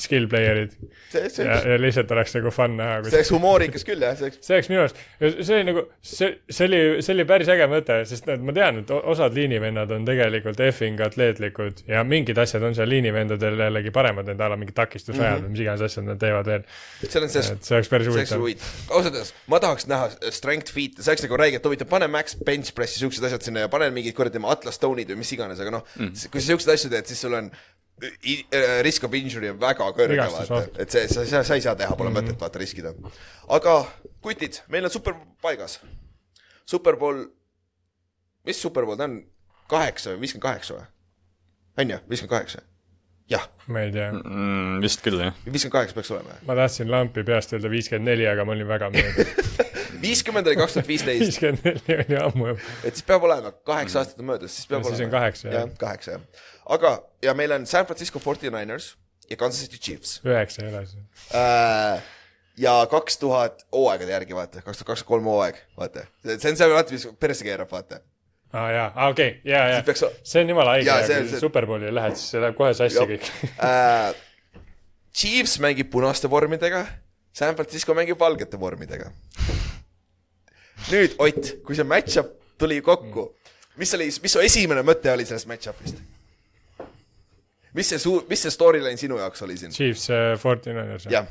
skill 0.00 0.26
player'id 0.30 0.72
ja, 1.14 1.58
ja 1.70 1.76
lihtsalt 1.80 2.10
oleks 2.14 2.34
nagu 2.36 2.50
fun 2.54 2.76
näha, 2.78 2.98
see 3.06 3.20
oleks 3.20 3.30
humoorikas 3.34 3.84
küll 3.86 4.02
jah, 4.02 4.16
see 4.18 4.26
oleks, 4.26 4.40
see 4.42 4.56
oleks 4.56 4.70
minu 4.72 4.82
arust, 4.82 5.00
see 5.20 5.56
oli 5.56 5.66
nagu, 5.68 5.84
see, 6.02 6.30
see 6.50 6.68
oli, 6.68 6.80
see 7.06 7.14
oli 7.14 7.26
päris 7.28 7.50
äge 7.54 7.68
mõte, 7.70 7.98
sest 8.10 8.26
need, 8.30 8.42
ma 8.46 8.54
tean, 8.56 8.80
et 8.82 8.92
osad 8.96 9.36
liinivennad 9.36 9.94
on 9.94 10.08
tegelikult 10.08 10.62
effing 10.66 11.02
atleetlikud 11.06 11.84
ja 11.90 12.02
mingid 12.08 12.40
asjad 12.42 12.66
on 12.66 12.74
seal 12.78 12.90
liinivendadel 12.90 13.62
jällegi 13.66 13.94
paremad, 13.94 14.26
need 14.30 14.42
a 14.42 14.50
la 14.52 14.58
mingid 14.60 14.76
takistusajad 14.78 15.22
mm 15.22 15.38
-hmm. 15.38 15.46
või 15.46 15.54
mis 15.54 15.64
iganes 15.66 15.86
asjad 15.88 16.08
nad 16.10 16.20
teevad 16.22 16.50
veel. 16.50 16.66
seal 17.04 17.28
on 17.28 17.32
see, 17.36 17.46
see 17.68 17.78
oleks 17.78 17.92
päris 17.92 18.10
huvitav. 18.10 18.44
ausalt 18.90 19.14
öeldes, 19.14 19.32
ma 19.46 19.62
tahaks 19.62 19.86
näha 19.86 20.10
strength 20.34 20.74
feat'e, 20.74 21.02
see 21.02 21.14
oleks 21.14 21.26
nagu 21.28 21.40
räigelt 21.44 21.70
huvitav, 21.70 21.88
pane 21.88 22.10
max 22.10 22.36
bench 22.44 22.74
pressi, 22.74 22.98
siuksed 22.98 23.24
asjad 23.30 23.46
sinna 23.46 23.66
ja 23.66 23.72
pane 23.72 23.90
mingid 23.94 24.18
kuradi 24.18 24.42
atlas 24.46 24.80
stone'id 24.80 25.14
või 25.14 25.22
mis 25.22 25.32
iganes, 25.32 25.60
aga 25.62 25.78
noh 25.78 25.86
mm., 25.96 26.30
kui 26.30 26.40
sa 26.40 26.52
siukseid 26.52 26.74
asju 26.74 26.90
teed, 26.90 27.06
siis 27.06 27.20
sul 27.20 27.34
on 27.38 27.50
äh, 27.52 27.75
risk 28.84 29.04
of 29.04 29.14
injury 29.14 29.48
on 29.50 29.60
väga 29.60 29.86
kõrge, 29.96 30.26
vaata, 30.32 30.62
et 30.82 30.92
see, 30.92 31.06
sa, 31.08 31.24
sa, 31.24 31.42
sa 31.48 31.56
ei 31.56 31.64
saa 31.64 31.74
teha, 31.74 31.96
pole 31.96 32.10
mm 32.10 32.16
-hmm. 32.16 32.32
mõtet 32.32 32.40
vaata 32.40 32.58
riskida. 32.58 32.92
aga 33.48 33.86
kutid, 34.20 34.60
meil 34.68 34.84
on 34.84 34.90
Superbowl 34.90 35.32
paigas. 35.42 35.80
Superbowl, 36.66 37.24
mis 38.44 38.60
Superbowl 38.62 38.96
ta 38.96 39.04
on, 39.04 39.22
kaheksa 39.70 40.10
või 40.14 40.20
viiskümmend 40.20 40.42
kaheksa 40.42 40.74
või? 40.74 40.86
on 41.78 41.90
ju, 41.90 41.98
viiskümmend 42.08 42.30
kaheksa? 42.30 42.62
jah, 43.30 43.48
ma 43.66 43.82
ei 43.82 43.92
tea, 43.94 44.10
mm,. 44.12 44.80
vist 44.82 45.02
küll, 45.02 45.18
jah. 45.20 45.34
viiskümmend 45.46 45.74
kaheksa 45.74 45.94
peaks 45.94 46.10
olema. 46.14 46.36
ma 46.46 46.54
tahtsin 46.58 46.90
lampi 46.90 47.24
peast 47.26 47.54
öelda 47.56 47.70
viiskümmend 47.70 48.10
neli, 48.10 48.26
aga 48.30 48.44
ma 48.46 48.54
olin 48.54 48.68
väga 48.68 48.90
möödas. 48.94 49.32
viiskümmend 50.04 50.46
oli 50.46 50.58
kaks 50.60 50.76
tuhat 50.76 50.88
viisteist, 50.88 51.24
viiskümmend 51.24 51.64
neli 51.88 52.04
oli 52.04 52.20
ammu 52.22 52.52
juba. 52.52 52.74
et 52.84 52.98
siis 52.98 53.08
peab 53.08 53.26
olema, 53.26 53.52
kaheksa 53.72 54.02
aastat 54.02 54.22
on 54.22 54.30
möödas, 54.30 54.54
siis 54.54 54.70
peab 54.70 54.84
Ja 54.84 54.90
siis 54.92 55.00
olema. 55.00 55.08
on 55.08 55.16
kaheksa, 55.18 55.48
jah. 55.48 55.58
jah, 55.64 55.74
kaheksa 55.80 56.16
jah. 56.16 56.46
aga, 56.68 56.96
ja 57.22 57.34
meil 57.34 57.52
on 57.52 57.66
San 57.66 57.86
Francisco 57.86 58.18
49ers 58.22 58.94
ja 59.30 59.36
Kansas 59.36 59.60
City 59.66 59.78
Chiefs 59.78 60.20
üheksa 60.24 60.66
see. 60.86 61.04
äh,. 61.34 62.02
ja 62.58 62.74
kaks 62.90 63.18
tuhat 63.22 63.64
hooaegade 63.72 64.12
järgi, 64.12 64.34
vaata, 64.36 64.62
kaks 64.62 64.78
tuhat 64.82 64.92
kakskümmend 64.92 65.08
kolm 65.08 65.30
hooaeg, 65.30 65.62
vaata. 65.78 66.06
see 66.26 66.50
on 66.50 66.56
see 66.58 66.68
alati, 66.68 66.96
mis 66.98 67.08
persse 67.20 67.46
keerab, 67.46 67.70
vaata. 67.72 68.00
aa 68.52 68.68
jaa, 68.72 68.86
aa 68.94 69.08
okei 69.14 69.28
okay., 69.38 69.52
jaa, 69.52 69.68
jaa 69.74 70.10
see 70.22 70.42
on 70.44 70.54
jumala 70.54 70.76
haige 70.76 70.90
kui 70.92 71.10
see- 71.32 71.42
Superbowli 71.42 71.92
lähed, 71.94 72.16
siis 72.18 72.34
see 72.34 72.42
läheb 72.44 72.58
kohe 72.58 72.74
sassi 72.74 72.98
Jah. 72.98 73.10
kõik. 73.12 73.30
äh, 73.70 74.14
Chiefs 75.16 75.58
mängib 75.64 75.90
punaste 75.90 76.30
vormidega, 76.30 76.84
San 77.32 77.56
Francisco 77.56 77.94
mängib 77.96 78.18
valgete 78.20 78.60
vormidega. 78.60 79.10
nüüd 80.92 81.16
Ott, 81.18 81.54
kui 81.64 81.74
see 81.76 81.84
match-up 81.88 82.34
tuli 82.60 82.80
kokku, 82.84 83.30
mis 83.80 83.94
oli, 83.96 84.10
mis 84.22 84.32
su 84.36 84.42
esimene 84.44 84.84
mõte 84.86 85.12
oli 85.12 85.24
sellest 85.28 85.48
match-up'ist? 85.50 86.15
Mis 87.76 87.92
see 87.92 88.00
suur, 88.02 88.24
mis 88.30 88.46
see 88.46 88.54
storyline 88.54 88.98
sinu 89.00 89.20
jaoks 89.20 89.44
oli 89.46 89.58
siin? 89.60 89.74
Chiefs 89.74 90.08
uh,, 90.10 90.34
Forty 90.40 90.74
Niners. 90.74 91.08
jah, 91.12 91.28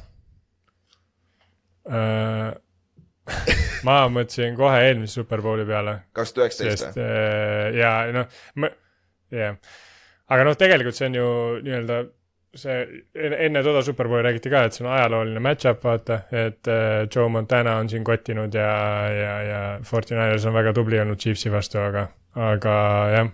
ma 3.87 3.95
mõtlesin 4.09 4.55
kohe 4.57 4.81
eelmise 4.87 5.19
Superbowli 5.19 5.65
peale, 5.67 5.99
kaks 6.15 6.33
tuhat 6.33 6.49
üheksateist 6.49 6.97
või? 6.97 7.05
äh, 7.05 7.79
ja 7.79 7.95
noh, 8.13 8.37
ma, 8.61 8.69
jah. 9.33 9.57
aga 10.29 10.47
noh, 10.47 10.57
tegelikult 10.59 10.97
see 10.97 11.09
on 11.09 11.17
ju 11.19 11.27
nii-öelda 11.65 11.99
see 12.55 12.75
enne 13.19 13.39
enne 13.47 13.63
toda 13.63 13.81
Superbowli 13.83 14.23
räägiti 14.23 14.51
ka, 14.53 14.63
et 14.65 14.77
see 14.77 14.85
on 14.85 14.93
ajalooline 14.93 15.41
match-up, 15.43 15.81
vaata, 15.83 16.21
et 16.31 16.71
äh, 16.71 17.03
Joe 17.11 17.27
Montana 17.29 17.75
on 17.81 17.89
siin 17.91 18.05
kottinud 18.07 18.55
ja, 18.55 18.71
ja, 19.11 19.33
ja 19.49 19.61
Forty 19.83 20.15
Niners 20.15 20.45
on 20.47 20.55
väga 20.55 20.73
tubli 20.73 21.01
olnud 21.01 21.19
Chiefsi 21.21 21.51
vastu, 21.51 21.81
aga, 21.83 22.07
aga 22.49 22.75
jah. 23.15 23.33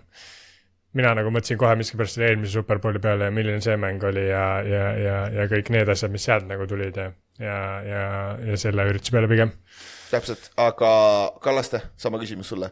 Mina 0.98 1.14
nagu 1.16 1.30
mõtlesin 1.32 1.58
kohe 1.60 1.74
miskipärast 1.80 2.18
selle 2.18 2.28
eelmise 2.32 2.58
Superbowli 2.58 3.00
peale 3.02 3.28
ja 3.28 3.34
milline 3.34 3.60
see 3.64 3.76
mäng 3.80 4.02
oli 4.04 4.24
ja, 4.28 4.44
ja, 4.66 4.84
ja, 5.00 5.16
ja 5.38 5.46
kõik 5.50 5.70
need 5.72 5.88
asjad, 5.92 6.12
mis 6.12 6.24
sealt 6.28 6.46
nagu 6.48 6.66
tulid 6.68 6.98
ja, 7.00 7.06
ja, 7.40 7.58
ja, 7.86 8.02
ja 8.50 8.58
selle 8.60 8.86
ürituse 8.90 9.14
peale 9.16 9.28
pigem. 9.30 9.50
täpselt, 10.12 10.50
aga 10.60 10.90
Kallaste, 11.44 11.80
sama 11.96 12.20
küsimus 12.20 12.48
sulle. 12.52 12.68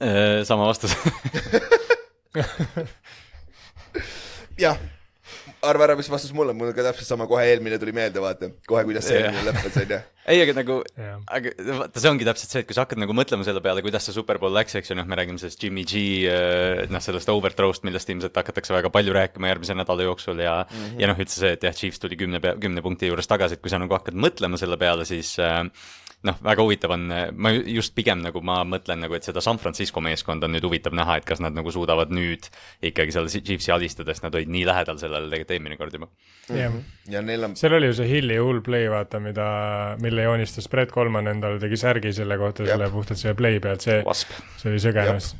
Äh, 0.00 0.40
sama 0.48 0.64
vastus 0.70 0.92
jah, 4.64 4.76
arva 5.66 5.86
ära, 5.86 5.96
mis 5.98 6.08
vastus 6.10 6.32
mul 6.36 6.50
on, 6.52 6.56
mul 6.58 6.70
on 6.70 6.76
ka 6.76 6.84
täpselt 6.84 7.08
sama, 7.08 7.26
kohe 7.30 7.44
eelmine 7.50 7.78
tuli 7.80 7.92
meelde, 7.96 8.22
vaata, 8.22 8.48
kohe 8.68 8.82
kuidas 8.88 9.06
see 9.08 9.18
eelmine 9.20 9.44
lõppes, 9.48 9.76
onju. 9.82 9.98
ei, 10.32 10.40
aga 10.44 10.54
nagu 10.56 10.78
aga 11.36 11.52
vaata, 11.80 12.02
see 12.02 12.12
ongi 12.12 12.28
täpselt 12.28 12.54
see, 12.54 12.62
et 12.64 12.68
kui 12.68 12.76
sa 12.76 12.84
hakkad 12.86 13.02
nagu 13.02 13.16
mõtlema 13.16 13.46
selle 13.46 13.62
peale, 13.64 13.84
kuidas 13.84 14.06
see 14.08 14.16
Superbowl 14.16 14.54
läks, 14.56 14.78
eks 14.80 14.92
ju, 14.92 14.98
noh, 14.98 15.08
me 15.10 15.18
räägime 15.20 15.40
sellest 15.42 15.64
Jimmy 15.64 15.84
G, 15.88 16.04
noh, 16.92 17.04
sellest 17.04 17.32
overthrow'st, 17.32 17.84
millest 17.88 18.12
ilmselt 18.12 18.36
hakatakse 18.42 18.76
väga 18.76 18.92
palju 18.94 19.16
rääkima 19.16 19.52
järgmise 19.52 19.76
nädala 19.78 20.08
jooksul 20.08 20.44
ja 20.44 20.60
mm, 20.64 20.76
-hmm. 20.76 21.00
ja 21.04 21.12
noh, 21.12 21.24
üldse 21.24 21.42
see, 21.44 21.54
et 21.58 21.68
jah, 21.68 21.76
Chiefs 21.76 22.00
tuli 22.02 22.20
kümne 22.20 22.40
pea, 22.40 22.56
kümne 22.60 22.84
punkti 22.84 23.10
juures 23.10 23.28
tagasi, 23.28 23.58
et 23.58 23.64
kui 23.64 23.72
sa 23.72 23.82
nagu 23.82 23.96
hakkad 23.96 24.16
mõtlema 24.16 24.60
selle 24.60 24.80
peale, 24.80 25.08
siis 25.08 25.36
äh, 25.38 25.66
noh, 26.26 26.36
väga 26.44 26.64
huvitav 26.64 26.92
on, 26.94 27.06
ma 27.32 27.52
just 27.54 27.94
pigem 27.96 28.20
nagu 28.24 28.42
ma 28.44 28.60
mõtlen 28.68 29.00
nagu, 29.04 29.14
et 29.16 29.26
seda 29.26 29.42
San 29.44 29.60
Francisco 29.62 30.02
meeskonda 30.04 30.48
on 30.48 30.54
nüüd 30.56 30.66
huvitav 30.66 30.94
näha, 30.96 31.16
et 31.20 31.28
kas 31.28 31.40
nad 31.42 31.56
nagu 31.56 31.72
suudavad 31.72 32.12
nüüd 32.12 32.50
ikkagi 32.90 33.14
seal 33.14 33.30
Chiefsi 33.32 33.72
alistades, 33.74 34.20
nad 34.24 34.36
olid 34.36 34.50
nii 34.52 34.66
lähedal 34.68 35.00
sellele 35.00 35.30
tegelikult 35.30 35.56
eelmine 35.56 35.78
kord 35.80 35.96
juba. 35.96 36.10
jah, 36.52 36.76
ja 37.10 37.24
neil 37.24 37.48
on, 37.48 37.56
seal 37.60 37.76
oli 37.78 37.90
ju 37.90 37.98
see 38.00 38.10
Hilli 38.10 38.40
hull 38.40 38.60
play, 38.66 38.90
vaata, 38.92 39.20
mida, 39.22 39.46
mille 40.02 40.26
joonistas 40.26 40.68
Brett 40.72 40.92
Colman 40.94 41.30
endale, 41.32 41.60
tegi 41.62 41.80
särgi 41.80 42.12
selle 42.16 42.38
kohta, 42.40 42.68
selle 42.68 42.90
puhtalt 42.92 43.20
selle 43.20 43.38
play 43.38 43.62
pealt, 43.62 43.86
see, 43.86 44.02
Wasp. 44.06 44.36
see 44.60 44.72
oli 44.72 44.82
sõgenes. 44.82 45.32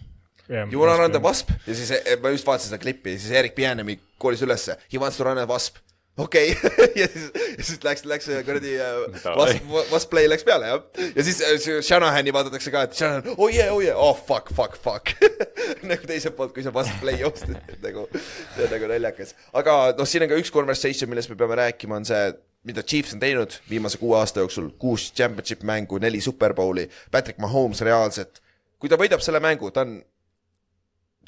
you 0.49 0.81
wanna 0.81 0.97
run 0.99 1.13
the 1.13 1.21
wasp 1.23 1.53
ja 1.67 1.77
siis 1.79 1.93
eh, 1.95 2.17
ma 2.23 2.33
just 2.33 2.47
vaatasin 2.49 2.73
seda 2.73 2.81
klippi 2.83 3.15
siis 3.21 3.31
Erik 3.39 3.55
Pienemi 3.55 4.01
koolis 4.19 4.43
ülesse, 4.43 4.81
he 4.93 4.99
wants 4.99 5.21
to 5.21 5.29
run 5.29 5.39
a 5.39 5.47
wasp. 5.47 5.79
Okei 6.25 6.53
okay. 6.53 6.89
ja 7.01 7.09
siis, 7.09 7.27
ja 7.37 7.65
siis 7.65 7.85
läks, 7.85 8.05
läks 8.09 8.29
kuradi 8.47 8.75
äh, 8.81 9.01
wasp, 9.39 9.73
wasp 9.93 10.13
play 10.13 10.29
läks 10.31 10.45
peale 10.47 10.71
jah. 10.71 10.85
ja 11.17 11.25
siis 11.27 11.41
äh, 11.47 11.81
Shanahani 11.87 12.35
vaadatakse 12.37 12.73
ka, 12.75 12.85
et 12.89 12.99
Shanahan, 12.99 13.35
oh 13.37 13.49
yeah, 13.53 13.73
oh 13.75 13.83
yeah, 13.85 13.97
oh 13.99 14.17
fuck, 14.17 14.53
fuck, 14.57 14.77
fuck. 14.81 15.15
nagu 15.91 16.11
teiselt 16.11 16.37
poolt, 16.39 16.55
kui 16.57 16.67
see 16.67 16.75
wasp 16.75 17.01
play 17.03 17.21
joostis, 17.23 17.59
nagu 17.85 18.07
see 18.13 18.67
on 18.67 18.73
nagu 18.75 18.93
naljakas. 18.93 19.35
aga 19.63 19.81
noh, 19.99 20.09
siin 20.09 20.27
on 20.27 20.33
ka 20.33 20.39
üks 20.41 20.53
conversation, 20.55 21.11
millest 21.13 21.33
me 21.33 21.39
peame 21.41 21.59
rääkima, 21.63 22.01
on 22.01 22.09
see 22.09 22.23
mida 22.69 22.85
Chiefs 22.85 23.15
on 23.17 23.21
teinud 23.23 23.57
viimase 23.71 23.99
kuue 23.99 24.19
aasta 24.19 24.45
jooksul, 24.45 24.71
kuus 24.79 25.09
championship 25.17 25.65
mängu, 25.65 25.99
neli 26.03 26.21
superbowli, 26.21 26.89
Patrick 27.11 27.41
Mahomes 27.41 27.81
reaalselt, 27.87 28.43
kui 28.81 28.91
ta 28.93 28.99
võidab 29.01 29.25
selle 29.25 29.41
mängu, 29.41 29.71
ta 29.73 29.87
on 29.87 30.01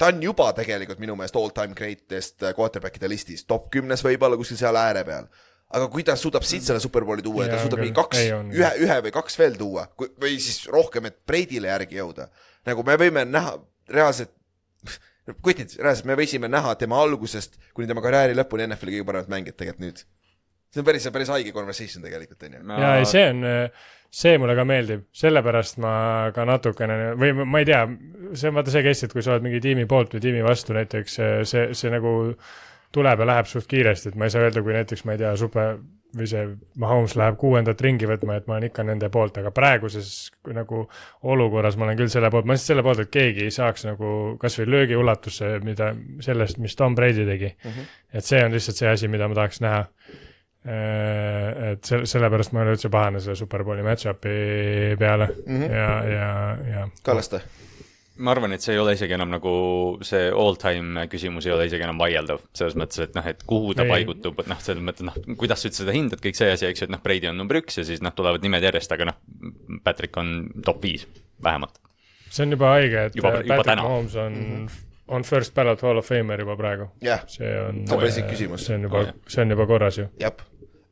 ta 0.03 0.11
on 0.11 0.21
juba 0.23 0.49
tegelikult 0.55 0.99
minu 0.99 1.15
meelest 1.15 1.37
all 1.39 1.51
time 1.55 1.75
greatest 1.77 2.43
äh, 2.43 2.53
quarterback'ide 2.57 3.09
listis, 3.11 3.45
top 3.47 3.69
kümnes 3.73 4.03
võib-olla 4.03 4.37
kuskil 4.39 4.59
seal 4.59 4.77
ääre 4.79 5.03
peal. 5.07 5.29
aga 5.73 5.87
kui 5.89 6.03
ta 6.05 6.13
suudab 6.19 6.43
siit 6.45 6.65
selle 6.67 6.81
superbowli 6.83 7.23
tuua 7.25 7.47
ja 7.47 7.55
ta 7.55 7.61
suudab 7.63 7.81
mingi 7.81 7.95
kaks 7.97 8.23
on., 8.35 8.51
ühe, 8.53 8.71
ühe 8.83 8.97
või 9.07 9.13
kaks 9.15 9.39
veel 9.39 9.55
tuua 9.57 9.87
või 10.21 10.35
siis 10.43 10.67
rohkem, 10.69 11.07
et 11.09 11.21
Brady'le 11.29 11.71
järgi 11.71 12.01
jõuda. 12.01 12.27
nagu 12.67 12.83
me 12.85 12.97
võime 12.99 13.23
näha 13.29 13.55
reaalselt, 13.93 14.33
kutid, 15.41 15.77
reaalselt 15.79 16.09
me 16.11 16.19
võisime 16.19 16.51
näha 16.51 16.75
tema 16.79 16.99
algusest 17.01 17.57
kuni 17.73 17.87
tema 17.87 18.03
karjääri 18.05 18.35
lõpuni 18.37 18.67
NFL-i 18.67 18.99
kõige 18.99 19.07
paremat 19.07 19.31
mängijat 19.31 19.57
tegelikult 19.61 19.87
nüüd. 19.87 20.05
see 20.73 20.83
on 20.83 20.91
päris, 20.91 21.09
päris 21.15 21.31
haige 21.31 21.55
conversation 21.55 22.03
tegelikult 22.03 22.43
onju. 22.49 22.63
ja 22.83 22.95
ei, 22.99 23.09
see 23.09 23.27
on, 23.31 23.43
see 24.13 24.37
mulle 24.37 24.53
ka 24.57 24.65
meeldib, 24.67 25.07
sellepärast 25.17 25.79
ma 25.81 25.93
ka 26.35 26.45
natukene 26.45 26.97
või 27.19 27.33
ma- 27.41 27.63
ei 27.63 27.69
tea, 27.69 27.81
see 28.37 28.51
on 28.51 28.59
vaata 28.59 28.73
see 28.73 28.85
case, 28.85 29.07
et 29.07 29.15
kui 29.15 29.25
sa 29.25 29.33
oled 29.33 29.47
mingi 29.47 29.61
tiimi 29.63 29.87
poolt 29.89 30.13
või 30.13 30.21
tiimi 30.27 30.43
vastu 30.45 30.75
näiteks, 30.77 31.17
see, 31.49 31.65
see 31.73 31.91
nagu 31.93 32.13
tuleb 32.93 33.23
ja 33.23 33.25
läheb 33.25 33.49
suht 33.49 33.65
kiiresti, 33.71 34.11
et 34.11 34.19
ma 34.19 34.29
ei 34.29 34.33
saa 34.35 34.45
öelda, 34.45 34.61
kui 34.61 34.75
näiteks 34.75 35.01
ma 35.09 35.15
ei 35.15 35.21
tea, 35.23 35.33
super 35.39 35.79
või 36.13 36.27
see 36.29 36.43
Mahomes 36.77 37.15
läheb 37.17 37.39
kuuendat 37.41 37.79
ringi 37.81 38.05
võtma, 38.05 38.35
et 38.37 38.45
ma 38.45 38.59
olen 38.59 38.67
ikka 38.67 38.83
nende 38.85 39.09
poolt, 39.09 39.39
aga 39.41 39.49
praeguses 39.55 40.11
nagu 40.53 40.83
olukorras 41.33 41.73
ma 41.81 41.87
olen 41.87 41.97
küll 41.97 42.11
selle 42.13 42.29
poolt, 42.29 42.45
ma 42.45 42.53
olen 42.53 42.61
selle 42.61 42.83
poolt, 42.85 43.01
et 43.01 43.09
keegi 43.15 43.47
ei 43.47 43.55
saaks 43.55 43.87
nagu 43.87 44.11
kasvõi 44.41 44.67
löögi 44.69 44.99
ulatusse, 44.99 45.55
mida 45.65 45.89
sellest, 46.21 46.61
mis 46.61 46.77
Tom 46.77 46.93
Brady 46.93 47.25
tegi 47.25 47.49
mm. 47.49 47.71
-hmm. 47.71 47.97
et 48.13 48.29
see 48.29 48.43
on 48.45 48.53
lihtsalt 48.53 48.77
see 48.77 48.91
asi, 48.91 49.09
mida 49.09 49.27
ma 49.27 49.41
tahaks 49.41 49.63
näha 49.65 49.87
Äh, 49.87 50.32
et 50.65 51.83
selle, 51.85 52.05
sellepärast 52.07 52.53
ma 52.53 52.61
ei 52.61 52.67
ole 52.69 52.77
üldse 52.77 52.89
pahane 52.93 53.19
selle 53.23 53.35
Superbowli 53.35 53.83
match-up'i 53.83 54.95
peale 54.99 55.27
mm. 55.45 55.59
-hmm. 55.61 55.75
ja, 55.75 55.89
ja, 56.07 56.29
ja 56.71 56.87
Kallaste. 57.03 57.41
ma 58.17 58.31
arvan, 58.31 58.53
et 58.53 58.61
see 58.61 58.75
ei 58.75 58.79
ole 58.79 58.93
isegi 58.93 59.13
enam 59.17 59.29
nagu 59.33 59.51
see 60.05 60.29
all 60.31 60.55
time 60.61 61.07
küsimus 61.11 61.47
ei 61.47 61.51
ole 61.55 61.65
isegi 61.65 61.83
enam 61.83 61.97
vaieldav, 61.99 62.39
selles 62.53 62.75
mõttes, 62.79 63.01
et 63.03 63.15
noh, 63.17 63.25
et 63.27 63.43
kuhu 63.49 63.73
ta 63.73 63.83
Ei. 63.83 63.89
paigutub, 63.89 64.39
noh, 64.47 64.59
selles 64.61 64.83
mõttes 64.85 65.03
noh, 65.07 65.17
kuidas 65.37 65.61
sa 65.61 65.67
üldse 65.67 65.83
seda 65.83 65.91
hindad, 65.97 66.21
kõik 66.21 66.37
see 66.37 66.51
asi, 66.53 66.65
eks 66.69 66.81
ju, 66.81 66.85
et 66.85 66.93
noh, 66.93 67.01
Brady 67.03 67.27
on 67.27 67.37
number 67.41 67.57
üks 67.59 67.77
ja 67.81 67.83
siis 67.83 68.01
noh, 68.05 68.13
tulevad 68.15 68.41
nimed 68.45 68.63
järjest, 68.63 68.91
aga 68.95 69.05
noh, 69.11 69.17
Patrick 69.83 70.17
on 70.21 70.47
top 70.63 70.81
viis 70.83 71.07
vähemalt. 71.43 71.79
see 72.29 72.45
on 72.45 72.51
juba 72.55 72.69
haige, 72.77 73.05
et 73.09 73.15
Juba- 73.15 73.31
Patrick 73.31 73.49
juba 73.51 73.63
täna. 73.63 73.81
Mahomes 73.83 74.15
on 74.15 74.33
mm, 74.33 74.65
-hmm. 74.67 74.69
on 75.07 75.23
first 75.23 75.53
ballot 75.55 75.81
hall 75.81 75.97
of 75.97 76.05
famer 76.07 76.39
juba 76.39 76.55
praegu. 76.55 76.87
jah, 77.01 77.23
see 77.27 77.49
on, 77.67 77.83
See 77.87 77.95
on 77.95 77.99
päris 77.99 78.17
küsimus. 78.29 78.65
see 78.65 78.75
on 78.75 78.85
Oh, 78.85 78.89
juba 78.91 79.03
jah., 79.03 79.13
see 79.27 79.41
on 79.41 79.49
juba 79.49 79.65
korras 79.67 79.97
ju. 79.97 80.07
jah 80.19 80.31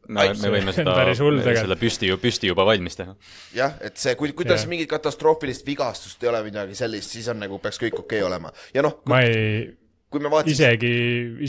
me, 0.08 0.24
Ai, 0.24 0.34
me 0.42 0.52
võime 0.56 0.74
seda, 0.76 0.96
selle 1.16 1.78
püsti 1.80 2.10
püsti 2.22 2.50
juba 2.50 2.66
valmis 2.68 2.98
teha. 2.98 3.16
jah, 3.56 3.76
et 3.86 3.98
see, 4.02 4.16
kui, 4.20 4.34
kui 4.38 4.48
tal 4.48 4.58
Jah. 4.58 4.70
mingit 4.72 4.90
katastroofilist 4.92 5.66
vigastust 5.68 6.24
ei 6.24 6.32
ole, 6.32 6.44
midagi 6.48 6.78
sellist, 6.78 7.14
siis 7.14 7.30
on 7.32 7.42
nagu 7.44 7.60
peaks 7.62 7.80
kõik 7.82 8.00
okei 8.00 8.22
okay 8.22 8.28
olema. 8.28 8.54
ja 8.76 8.84
noh, 8.86 9.00
ma 9.12 9.22
ei, 9.28 9.68
kui 10.12 10.24
me 10.24 10.32
vaatasime, 10.34 10.56
isegi, 10.56 10.94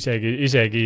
isegi, 0.00 0.34
isegi 0.48 0.84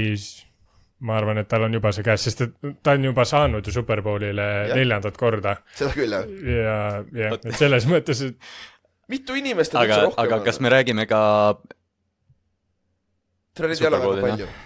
ma 1.07 1.19
arvan, 1.19 1.43
et 1.43 1.49
tal 1.51 1.67
on 1.67 1.75
juba 1.77 1.93
see 1.93 2.07
käes, 2.07 2.23
sest 2.29 2.47
et 2.47 2.55
ta 2.85 2.95
on 2.97 3.11
juba 3.11 3.27
saanud 3.29 3.67
ju 3.67 3.75
Superbowlile 3.75 4.47
Jah. 4.71 4.79
neljandat 4.79 5.19
korda 5.21 5.59
seda 5.77 5.93
küll 5.97 6.17
jah, 6.17 6.31
ja, 6.55 6.79
ja 7.17 7.35
et 7.37 7.53
selles 7.59 7.89
mõttes, 7.91 8.23
et 8.31 9.13
mitu 9.13 9.37
inimest 9.37 9.77
on 9.77 9.85
üldse 9.85 9.99
aga, 9.99 10.09
rohkem 10.09 10.25
aga 10.25 10.41
kas 10.47 10.63
me 10.65 10.73
räägime 10.73 11.07
ka, 11.11 11.21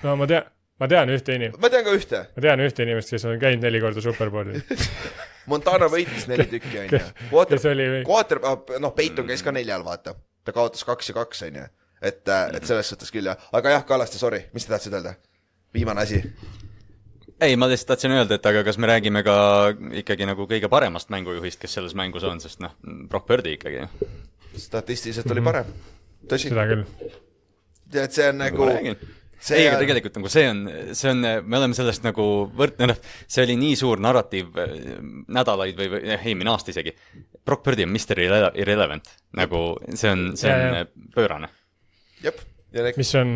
no 0.04 0.16
ma 0.20 0.30
tean, 0.30 0.46
ma 0.80 0.88
tean 0.88 1.12
ühte 1.12 1.36
inimest, 1.36 1.60
ma 1.60 1.70
tean 1.72 1.84
ka 1.86 1.94
ühte, 1.96 2.22
ma 2.36 2.44
tean 2.46 2.64
ühte 2.64 2.86
inimest, 2.86 3.12
kes 3.14 3.26
on 3.28 3.40
käinud 3.42 3.66
neli 3.66 3.82
korda 3.82 4.04
Superbowlil. 4.04 4.62
Montana 5.50 5.88
võitis 5.92 6.26
neli 6.30 6.46
tükki, 6.50 6.76
onju. 6.84 7.00
Quarter 7.30 7.58
kes, 7.58 7.66
oli, 7.72 7.88
quarter, 8.06 8.40
noh, 8.82 8.94
Peiton 8.96 9.28
käis 9.28 9.44
ka 9.44 9.54
neljal, 9.54 9.84
vaata. 9.86 10.14
ta 10.44 10.54
kaotas 10.56 10.84
kaks 10.88 11.12
ja 11.12 11.16
kaks, 11.20 11.42
onju. 11.48 11.66
et, 12.00 12.22
et 12.28 12.64
selles 12.64 12.88
suhtes 12.92 13.12
küll 13.12 13.28
jah, 13.28 13.50
aga 13.52 13.76
jah, 13.76 13.84
Kallaste, 13.88 14.20
sorry, 14.20 14.46
mis 14.54 14.66
te 14.66 14.72
tahtsite 14.72 15.00
öelda? 15.00 15.16
viimane 15.74 16.00
asi. 16.00 16.22
ei, 17.40 17.56
ma 17.56 17.68
lihtsalt 17.68 17.94
tahtsin 17.94 18.16
öelda, 18.16 18.40
et 18.40 18.46
aga 18.46 18.64
kas 18.64 18.78
me 18.78 18.88
räägime 18.90 19.22
ka 19.26 19.36
ikkagi 20.02 20.26
nagu 20.28 20.46
kõige 20.50 20.68
paremast 20.72 21.12
mängujuhist, 21.12 21.60
kes 21.60 21.78
selles 21.78 21.94
mängus 21.98 22.24
on, 22.24 22.40
sest 22.40 22.60
noh, 22.64 22.74
Brock 23.08 23.28
Purdy 23.28 23.54
ikkagi. 23.56 23.86
statistiliselt 24.56 25.30
oli 25.30 25.44
parem, 25.44 25.72
tõsi. 26.28 26.50
seda 26.50 26.66
küll. 26.72 26.84
et 27.94 28.12
see 28.12 28.28
on 28.32 28.40
nagu 28.44 28.70
räägin. 28.72 28.98
See 29.40 29.56
ei, 29.56 29.66
aga 29.68 29.78
on- 29.78 29.82
tegelikult 29.84 30.16
nagu 30.20 30.28
see 30.32 30.44
on, 30.50 30.60
see 30.92 31.10
on, 31.10 31.20
me 31.24 31.56
oleme 31.58 31.74
sellest 31.78 32.04
nagu 32.04 32.26
võrd-, 32.58 32.78
noh, 32.86 32.98
see 33.26 33.44
oli 33.46 33.56
nii 33.60 33.76
suur 33.80 34.02
narratiiv 34.04 34.58
äh, 34.60 34.76
nädalaid 35.32 35.78
või, 35.80 35.88
või 35.96 36.02
eelmine 36.18 36.52
aasta 36.52 36.74
isegi. 36.74 36.92
Brock 37.44 37.64
Purdy 37.64 37.86
on 37.88 37.94
Mr 37.96 38.20
Irrele- 38.20 38.52
Irrelevant, 38.60 39.08
nagu 39.40 39.62
see 39.96 40.10
on, 40.12 40.26
see 40.36 40.52
on 40.52 40.60
ja. 40.60 40.84
äh, 40.84 41.10
pöörane. 41.16 41.48
jep, 42.22 42.42
mis 43.00 43.14
on, 43.18 43.32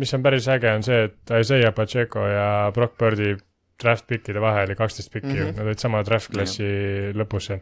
mis 0.00 0.14
on 0.16 0.22
päris 0.24 0.48
äge, 0.50 0.72
on 0.74 0.82
see, 0.82 1.04
et 1.10 1.34
Isaiah 1.38 1.70
Pacheco 1.76 2.24
ja 2.26 2.48
Brock 2.74 2.96
Birdi 2.98 3.36
draft 3.80 4.04
pick'ide 4.10 4.40
vahe 4.42 4.64
oli 4.66 4.74
kaksteist 4.76 5.12
pikki 5.12 5.36
ju, 5.38 5.44
nad 5.56 5.62
olid 5.68 5.78
sama 5.80 6.02
draft 6.04 6.32
klassi 6.34 6.66
lõpus 7.16 7.46
seal. 7.52 7.60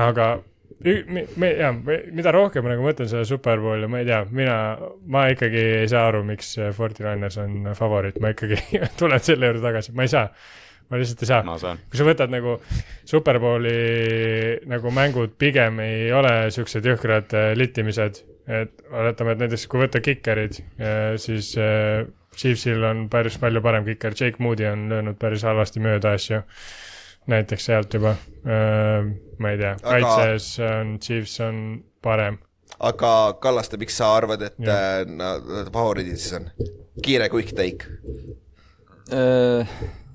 aga 0.00 0.28
ü- 0.36 0.38
mi- 0.38 0.57
me- 1.36 1.50
jaa, 1.58 1.72
mida 2.12 2.32
rohkem 2.34 2.64
ma 2.64 2.72
nagu 2.74 2.84
mõtlen 2.86 3.08
selle 3.10 3.24
Superbowli, 3.28 3.88
ma 3.90 4.00
ei 4.02 4.06
tea, 4.08 4.22
mina, 4.30 4.56
ma 5.10 5.26
ikkagi 5.32 5.64
ei 5.82 5.88
saa 5.90 6.06
aru, 6.12 6.22
miks 6.28 6.54
Forty 6.76 7.04
Niners 7.06 7.38
on 7.42 7.70
favoriit, 7.78 8.20
ma 8.22 8.32
ikkagi 8.34 8.60
tulen 9.00 9.22
selle 9.24 9.50
juurde 9.50 9.64
tagasi, 9.64 9.94
ma 9.96 10.06
ei 10.06 10.12
saa. 10.14 10.28
ma 10.88 10.96
lihtsalt 10.96 11.22
ei 11.24 11.28
saa. 11.28 11.42
kui 11.90 11.98
sa 12.00 12.04
võtad 12.08 12.30
nagu 12.32 12.54
Superbowli 13.08 13.74
nagu 14.70 14.92
mängud 14.94 15.34
pigem 15.40 15.80
ei 15.84 16.12
ole 16.16 16.50
siuksed 16.54 16.86
jõhkrad 16.88 17.34
äh, 17.36 17.50
littimised, 17.58 18.22
et 18.48 18.72
oletame, 18.88 19.34
et 19.34 19.42
näiteks 19.42 19.66
kui 19.68 19.82
võtta 19.82 20.00
kikerid, 20.00 20.62
siis 21.20 21.50
äh, 21.60 22.06
Chiefsil 22.38 22.84
on 22.86 23.08
päris 23.10 23.36
palju 23.42 23.60
parem 23.64 23.84
kiker, 23.88 24.14
Jake 24.16 24.38
Moody 24.42 24.68
on 24.70 24.86
löönud 24.92 25.16
päris 25.18 25.42
halvasti 25.44 25.82
mööda 25.82 26.12
asju. 26.14 26.38
Näiteks 27.28 27.64
sealt 27.68 27.92
juba, 27.94 28.14
ma 29.38 29.50
ei 29.52 29.58
tea, 29.60 29.74
Aga- 29.82 30.00
kaitses 30.00 30.50
on 30.64 30.94
Chiefs 31.04 31.38
on 31.44 31.58
parem. 32.02 32.38
aga 32.80 33.12
Kallaste, 33.42 33.76
miks 33.80 33.96
sa 34.00 34.12
arvad, 34.16 34.42
et 34.48 34.60
äh, 34.68 35.02
nad 35.06 35.68
favoriidid 35.74 36.16
siis 36.18 36.32
on? 36.40 36.50
kiire 37.04 37.28
quick 37.30 37.52
take. 37.56 37.86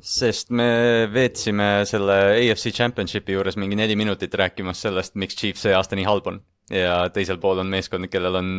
sest 0.04 0.50
me 0.52 0.68
veetsime 1.14 1.68
selle 1.88 2.16
AFC 2.36 2.74
Championshipi 2.76 3.38
juures 3.38 3.56
mingi 3.58 3.78
neli 3.80 3.96
minutit 3.96 4.34
rääkimas 4.36 4.82
sellest, 4.84 5.16
miks 5.16 5.38
Chiefs 5.40 5.64
see 5.66 5.74
aasta 5.78 5.96
nii 5.96 6.06
halb 6.10 6.28
on. 6.34 6.42
ja 6.72 7.10
teisel 7.14 7.38
pool 7.44 7.60
on 7.60 7.68
meeskond, 7.72 8.08
kellel 8.12 8.36
on 8.40 8.52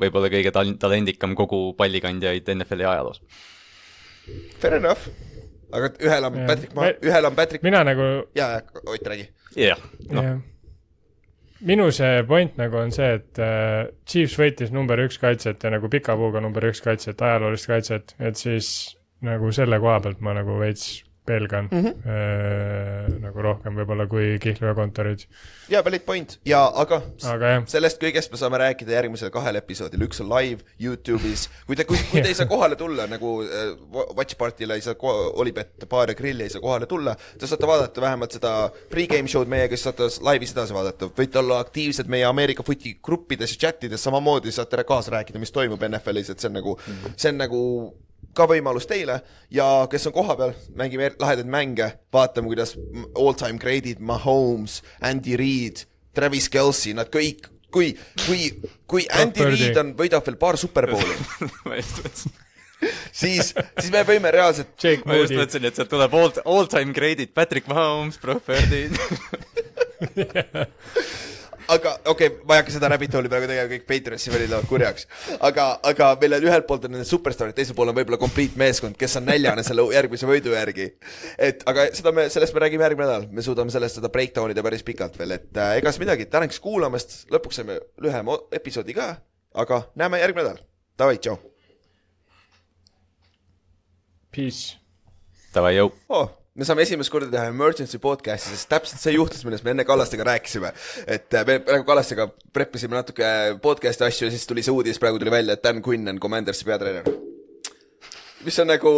võib-olla 0.00 0.28
kõige 0.32 0.52
tal- 0.54 0.76
talendikam 0.80 1.34
kogu 1.38 1.72
pallikandjaid 1.78 2.46
NFL-i 2.54 2.86
ajaloos. 2.86 3.18
Fair 4.62 4.76
enough. 4.78 5.08
Aga 5.72 5.90
ühel 6.00 6.24
on 6.28 6.36
Jah. 6.38 6.46
Patrick 6.52 6.74
Ma- 6.78 6.92
ühel 7.10 7.26
on 7.30 7.34
Patrick, 7.38 7.62
mina 7.66 7.82
nagu 7.84 8.06
jaa, 8.36 8.50
jaa, 8.58 8.62
Ott, 8.86 9.06
räägi. 9.12 9.28
jah, 9.56 9.80
noh, 10.12 10.28
minu 11.68 11.88
see 11.94 12.22
point 12.28 12.56
nagu 12.60 12.76
on 12.78 12.92
see, 12.94 13.08
et 13.18 13.38
äh, 13.42 13.88
Chiefs 14.06 14.36
võitis 14.38 14.70
number 14.74 15.00
üks 15.04 15.18
kaitset 15.20 15.64
ja 15.66 15.72
nagu 15.74 15.88
pika 15.90 16.14
puuga 16.16 16.40
number 16.44 16.68
üks 16.70 16.80
kaitset, 16.84 17.18
ajaloolist 17.20 17.66
kaitset, 17.70 18.14
et 18.22 18.36
siis 18.38 18.70
nagu 19.26 19.50
selle 19.52 19.80
koha 19.82 19.98
pealt 20.04 20.20
ma 20.22 20.36
nagu 20.38 20.58
veits 20.60 21.02
pelgan 21.28 21.68
mm 21.70 21.84
-hmm. 21.84 22.08
äh, 22.14 23.18
nagu 23.22 23.44
rohkem 23.44 23.76
võib-olla 23.78 24.08
kui 24.10 24.38
Kihlve 24.42 24.70
ja 24.70 24.74
kontorid, 24.76 25.24
jaa, 25.68 25.84
valid 25.84 26.04
point. 26.06 26.38
Ja 26.48 26.64
aga 26.82 27.00
aga 27.32 27.52
jah, 27.54 27.66
sellest 27.74 28.00
kõigest 28.02 28.32
me 28.32 28.40
saame 28.40 28.60
rääkida 28.62 28.96
järgmisel 28.96 29.32
kahel 29.34 29.60
episoodil, 29.60 30.06
üks 30.08 30.22
on 30.24 30.30
live 30.32 30.64
Youtube'is, 30.82 31.48
kui 31.68 31.76
te, 31.76 31.84
kui, 31.88 32.00
kui 32.10 32.22
te 32.22 32.32
ei 32.32 32.38
saa 32.38 32.48
kohale 32.50 32.76
tulla 32.80 33.06
nagu 33.10 33.34
äh, 33.44 33.74
Watch 34.16 34.38
Party'le 34.40 34.78
ei 34.78 34.84
saa, 34.84 34.96
Olipet 35.38 35.86
baar 35.88 36.12
ja 36.12 36.18
grill 36.18 36.40
ei 36.40 36.52
saa 36.52 36.64
kohale 36.64 36.86
tulla, 36.86 37.16
te 37.38 37.46
saate 37.46 37.66
vaadata 37.66 38.00
vähemalt 38.00 38.36
seda 38.38 38.54
pre-game 38.90 39.28
show'd 39.28 39.50
meiega, 39.50 39.76
siis 39.76 39.88
saate 39.88 40.10
laivis 40.24 40.52
edasi 40.56 40.76
vaadata, 40.76 41.10
võite 41.18 41.42
olla 41.42 41.60
aktiivsed 41.64 42.10
meie 42.10 42.26
Ameerika 42.28 42.62
footi 42.66 42.98
gruppides 43.04 43.54
ja 43.54 43.66
chatides, 43.66 44.02
samamoodi 44.04 44.52
saate 44.54 44.84
kaasa 44.88 45.16
rääkida, 45.18 45.40
mis 45.42 45.52
toimub 45.52 45.82
NFL-is, 45.88 46.30
et 46.32 46.40
see 46.40 46.50
on 46.50 46.60
nagu, 46.60 46.76
see 47.16 47.32
on 47.32 47.42
nagu 47.44 47.62
ka 48.38 48.46
võimalus 48.50 48.86
teile. 48.88 49.20
Ja 49.54 49.66
kes 49.90 50.06
on 50.10 50.14
kohapeal, 50.16 50.54
mängime 50.78 51.08
er- 51.10 51.18
lahedaid 51.20 51.50
mänge, 51.50 51.90
vaatame, 52.14 52.50
kuidas 52.52 52.76
all-time 53.18 53.58
great'id 53.62 53.98
Mahomes, 54.00 54.80
Andy 55.02 55.36
Reid, 55.40 55.84
Travis 56.14 56.48
Kelci, 56.52 56.94
nad 56.98 57.10
kõik, 57.14 57.50
kui, 57.74 57.92
kui, 58.26 58.52
kui 58.90 59.06
Andy. 59.18 59.44
Reid 59.50 59.76
on, 59.82 59.94
võidab 59.98 60.26
veel 60.26 60.38
paar 60.40 60.58
superbowli, 60.60 61.18
siis, 63.20 63.52
siis 63.52 63.90
me 63.92 64.04
võime 64.06 64.30
reaalselt, 64.34 64.70
Jake 64.78 65.02
ma 65.06 65.18
just 65.18 65.34
mõtlesin, 65.34 65.66
et 65.68 65.78
sealt 65.78 65.90
tuleb 65.90 66.14
all, 66.14 66.30
all 66.46 66.70
time 66.70 66.94
great'id, 66.96 67.34
Patrick 67.34 67.66
Mahomes, 67.70 68.18
Brock 68.22 68.46
Purdy. 68.46 68.86
aga 71.74 71.94
okei 72.12 72.30
okay,, 72.30 72.44
ma 72.48 72.56
ei 72.56 72.62
hakka 72.62 72.74
seda 72.74 72.90
rabbit 72.92 73.16
hole'i 73.18 73.32
praegu 73.32 73.48
tegema, 73.50 73.70
kõik 73.72 73.86
Patriotsi 73.88 74.32
fännid 74.32 74.52
lähevad 74.52 74.68
kurjaks. 74.70 75.08
aga, 75.50 75.66
aga 75.90 76.10
meil 76.22 76.38
on 76.38 76.46
ühelt 76.50 76.68
poolt 76.68 76.86
on 76.88 76.96
need 76.96 77.08
superstaarid, 77.08 77.56
teisel 77.58 77.76
pool 77.78 77.92
on 77.92 77.98
võib-olla 77.98 78.20
complete 78.20 78.60
meeskond, 78.60 78.98
kes 79.00 79.18
on 79.20 79.28
näljane 79.28 79.64
selle 79.66 79.84
järgmise 79.94 80.30
võidu 80.30 80.54
järgi. 80.56 80.88
et 81.50 81.66
aga 81.68 81.88
seda 81.98 82.14
me, 82.14 82.28
sellest 82.32 82.56
me 82.56 82.64
räägime 82.64 82.88
järgmine 82.88 83.10
nädal, 83.10 83.28
me 83.32 83.44
suudame 83.44 83.74
sellest 83.74 84.00
seda 84.00 84.12
breakdown 84.12 84.54
ida 84.54 84.64
päris 84.66 84.86
pikalt 84.86 85.18
veel, 85.20 85.36
et 85.38 85.60
äh, 85.60 85.76
ega 85.82 85.92
siis 85.92 86.04
midagi, 86.06 86.30
tänaks 86.32 86.60
kuulamast, 86.64 87.20
lõpuks 87.34 87.62
saime 87.62 87.78
lühema 88.02 88.40
episoodi 88.58 88.96
ka, 88.96 89.12
aga 89.58 89.84
näeme 89.98 90.20
järgmine 90.24 90.50
nädal. 90.50 90.66
Davai, 90.98 91.20
tšau 91.22 91.38
peace. 94.38 94.78
Davai, 95.54 95.74
jõu. 95.78 95.92
oh,. 96.12 96.30
Me 96.58 96.66
saame 96.66 96.82
esimest 96.82 97.12
korda 97.14 97.30
teha 97.30 97.52
emergency 97.52 98.00
podcast'i, 98.02 98.50
sest 98.56 98.68
täpselt 98.72 98.98
see 98.98 99.14
juhtus, 99.14 99.44
millest 99.46 99.62
me 99.66 99.76
enne 99.76 99.84
Kallastega 99.86 100.26
rääkisime. 100.26 100.72
et 101.06 101.34
äh, 101.34 101.46
me 101.46 101.58
praegu 101.62 101.86
Kallastega 101.86 102.26
preppisime 102.54 102.98
natuke 102.98 103.28
podcast'i 103.62 104.08
asju 104.08 104.26
ja 104.26 104.34
siis 104.34 104.46
tuli 104.48 104.64
see 104.66 104.74
uudis, 104.74 104.98
praegu 104.98 105.20
tuli 105.22 105.30
välja, 105.30 105.54
et 105.54 105.62
Dan 105.62 105.82
Quinn 105.86 106.10
on 106.10 106.18
Commandersi 106.18 106.66
peatreener. 106.66 107.06
mis 108.42 108.58
on 108.58 108.70
nagu 108.72 108.90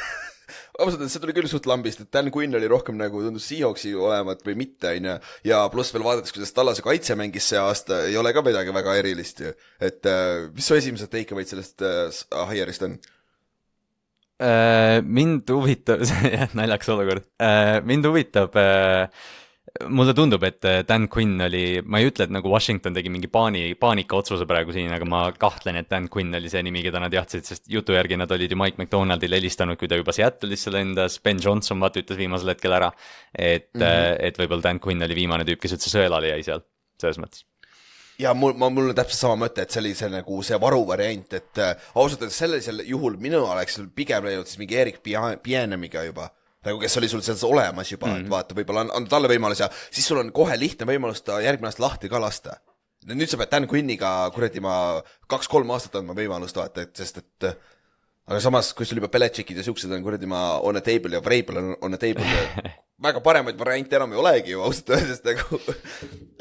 ausalt 0.80 1.02
öeldes 1.02 1.12
see 1.18 1.20
tuli 1.26 1.36
küll 1.36 1.52
suht 1.52 1.68
lambist, 1.68 2.00
et 2.00 2.12
Dan 2.16 2.32
Quinn 2.32 2.56
oli 2.56 2.72
rohkem 2.72 2.96
nagu 2.96 3.20
tundus 3.26 3.50
Seahawksi 3.52 3.92
olevat 4.00 4.40
või 4.48 4.56
mitte, 4.64 4.96
onju. 4.96 5.20
ja 5.52 5.62
pluss 5.68 5.92
veel 5.92 6.08
vaadates, 6.08 6.32
kuidas 6.32 6.56
Tallase 6.56 6.86
kaitse 6.86 7.18
mängis 7.20 7.52
see 7.52 7.60
aasta, 7.60 8.06
ei 8.08 8.16
ole 8.16 8.32
ka 8.32 8.46
midagi 8.46 8.72
väga 8.72 8.96
erilist 9.02 9.44
ju. 9.44 9.52
et 9.84 10.08
äh, 10.08 10.48
mis 10.56 10.72
su 10.72 10.80
esimesed 10.80 11.12
take 11.12 11.36
away'd 11.36 11.52
sellest 11.52 11.84
äh, 11.84 12.46
hire'ist 12.54 12.88
on? 12.88 12.96
Äh, 14.40 15.00
mind 15.04 15.50
huvitab, 15.52 16.06
jah, 16.36 16.48
naljakas 16.56 16.94
olukord. 16.94 17.28
mind 17.84 18.08
huvitab, 18.08 18.56
mulle 19.88 20.14
tundub, 20.14 20.42
et 20.44 20.64
äh, 20.64 20.82
Dan 20.86 21.06
Quinn 21.08 21.40
oli, 21.44 21.80
ma 21.84 22.00
ei 22.00 22.08
ütle, 22.10 22.26
et 22.26 22.32
nagu 22.34 22.50
Washington 22.50 22.94
tegi 22.96 23.12
mingi 23.12 23.30
paani, 23.30 23.62
paanikaotsuse 23.80 24.46
praegu 24.48 24.74
siin, 24.74 24.90
aga 24.94 25.06
ma 25.08 25.22
kahtlen, 25.36 25.78
et 25.80 25.90
Dan 25.90 26.08
Quinn 26.12 26.34
oli 26.36 26.50
see 26.52 26.62
nimi, 26.66 26.82
keda 26.84 27.02
nad 27.02 27.14
jahtsid, 27.14 27.46
sest 27.46 27.70
jutu 27.70 27.94
järgi 27.94 28.18
nad 28.20 28.30
olid 28.34 28.50
ju 28.50 28.58
Mike 28.58 28.80
McDonaldile 28.80 29.38
helistanud, 29.38 29.78
kui 29.80 29.90
ta 29.90 29.98
juba 30.00 30.14
Seattle'isse 30.16 30.74
lendas, 30.74 31.20
Ben 31.24 31.42
Johnson 31.42 31.82
vaata 31.82 32.02
ütles 32.02 32.18
viimasel 32.20 32.54
hetkel 32.54 32.74
ära. 32.80 32.90
et 33.34 33.70
mm, 33.74 33.80
-hmm. 33.82 34.16
et 34.26 34.38
võib-olla 34.38 34.62
Dan 34.62 34.80
Quinn 34.80 35.02
oli 35.02 35.14
viimane 35.14 35.44
tüüp, 35.44 35.60
kes 35.60 35.78
üldse 35.78 35.92
sõelale 35.92 36.34
jäi 36.34 36.42
seal, 36.42 36.64
selles 37.00 37.18
mõttes. 37.22 37.44
Ja 38.20 38.34
mul, 38.36 38.52
ma, 38.58 38.68
mul 38.72 38.90
on 38.90 38.96
täpselt 38.98 39.22
sama 39.24 39.38
mõte, 39.46 39.64
et 39.64 39.72
see 39.72 39.80
oli 39.82 39.94
see 39.98 40.10
nagu 40.12 40.42
see 40.46 40.58
varuvariant, 40.60 41.38
et 41.38 41.62
äh, 41.62 41.88
ausalt 41.94 42.26
öeldes 42.26 42.42
sellisel 42.42 42.84
juhul 42.88 43.16
minu 43.22 43.42
oleks 43.46 43.80
pigem 43.96 44.28
läinud 44.28 44.50
siis 44.50 44.60
mingi 44.60 44.78
Erik 44.80 45.00
Pienemiga 45.02 46.04
juba 46.08 46.30
nagu 46.66 46.80
kes 46.80 46.98
oli 47.00 47.08
sul 47.08 47.22
selles 47.24 47.44
olemas 47.44 47.92
juba 47.92 48.06
mm, 48.06 48.14
-hmm. 48.14 48.24
et 48.24 48.30
vaata, 48.30 48.56
võib-olla 48.56 48.84
on, 48.84 48.90
on 48.98 49.06
talle 49.08 49.30
võimalus 49.32 49.62
ja 49.62 49.70
siis 49.90 50.06
sul 50.06 50.20
on 50.20 50.32
kohe 50.32 50.58
lihtne 50.60 50.86
võimalus 50.86 51.22
ta 51.24 51.40
järgmine 51.40 51.70
aasta 51.70 51.82
lahti 51.86 52.08
ka 52.08 52.20
lasta. 52.20 52.58
nüüd 53.08 53.30
sa 53.30 53.38
pead 53.40 53.50
Dan 53.50 53.68
Quinniga 53.68 54.30
kuradi 54.34 54.60
ma 54.60 55.02
kaks-kolm 55.26 55.70
aastat 55.70 55.96
andma 55.96 56.12
võimalust 56.12 56.56
vaata, 56.56 56.82
et 56.82 56.96
sest 56.96 57.18
et 57.18 57.48
äh, 57.48 57.56
aga 58.26 58.40
samas, 58.40 58.74
kui 58.74 58.86
sul 58.86 59.00
juba 59.00 59.08
Belichickid 59.08 59.56
ja 59.56 59.64
siuksed 59.64 59.92
on 59.92 60.02
kuradi 60.04 60.26
ma 60.26 60.60
on 60.60 60.76
a 60.76 60.80
table 60.80 61.16
ja 61.16 61.24
Vrabel 61.24 61.56
on 61.56 61.76
on 61.80 61.94
a 61.94 61.98
table 61.98 62.24
ja 62.24 62.68
väga 63.00 63.20
paremaid 63.24 63.58
variante 63.58 63.96
enam 63.96 64.12
ei 64.12 64.20
olegi 64.20 64.52
ju 64.52 64.62
ausalt 64.64 64.90
öeldes 64.92 65.22
nagu, 65.24 65.58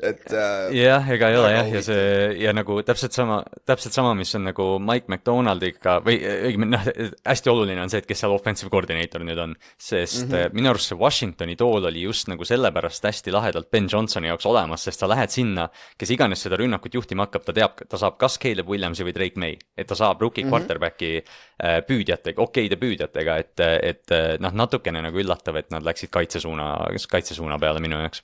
et 0.10 0.26
äh, 0.36 0.74
jah, 0.76 1.06
ega 1.16 1.30
ei 1.32 1.38
ole 1.40 1.52
jah, 1.54 1.70
ja 1.76 1.82
see 1.84 2.02
ja 2.42 2.54
nagu 2.56 2.80
täpselt 2.86 3.16
sama, 3.16 3.40
täpselt 3.68 3.96
sama, 3.96 4.12
mis 4.18 4.34
on 4.36 4.44
nagu 4.50 4.66
Mike 4.84 5.08
McDonaldiga 5.08 5.98
või 6.04 6.18
õigemini 6.20 6.74
noh, 6.76 6.90
hästi 7.28 7.52
oluline 7.54 7.84
on 7.84 7.92
see, 7.92 8.04
et 8.04 8.10
kes 8.10 8.24
seal 8.26 8.36
offensive 8.36 8.72
coordinator 8.74 9.24
nüüd 9.24 9.40
on. 9.40 9.56
sest 9.78 10.28
mm 10.28 10.34
-hmm. 10.36 10.58
minu 10.60 10.72
arust 10.74 10.92
see 10.92 11.00
Washingtoni 11.00 11.56
tool 11.60 11.88
oli 11.92 12.04
just 12.04 12.28
nagu 12.28 12.46
sellepärast 12.46 13.08
hästi 13.08 13.32
lahedalt 13.32 13.72
Ben 13.72 13.88
Johnsoni 13.92 14.28
jaoks 14.28 14.46
olemas, 14.46 14.84
sest 14.84 15.00
sa 15.00 15.08
lähed 15.10 15.32
sinna, 15.32 15.70
kes 15.98 16.12
iganes 16.12 16.44
seda 16.44 16.60
rünnakut 16.60 16.94
juhtima 16.94 17.28
hakkab, 17.28 17.46
ta 17.46 17.54
teab, 17.54 17.80
ta 17.88 17.98
saab 17.98 18.18
kas 18.20 18.40
Caleb 18.40 18.68
Williamsi 18.68 19.08
või 19.08 19.16
Drake 19.16 19.40
May. 19.40 19.58
et 19.78 19.88
ta 19.88 19.96
saab 19.96 20.22
rookie 20.22 20.44
mm 20.44 20.50
-hmm. 20.50 20.52
quarterback'i 20.52 21.24
äh, 21.64 21.80
püüdjatega, 21.88 22.42
okeide 22.42 22.76
püüdjatega, 22.76 23.38
et, 23.38 23.60
et 23.60 24.40
noh, 24.40 24.52
natukene 24.52 25.02
nagu 25.02 25.18
üllatav, 25.20 25.56
et 25.56 25.72
nad 25.72 25.84
läksid 25.84 26.10
kaitsesuuna, 26.58 27.08
kaitsesuuna 27.12 27.60
peale 27.60 27.80
minu 27.80 28.00
jaoks. 28.00 28.24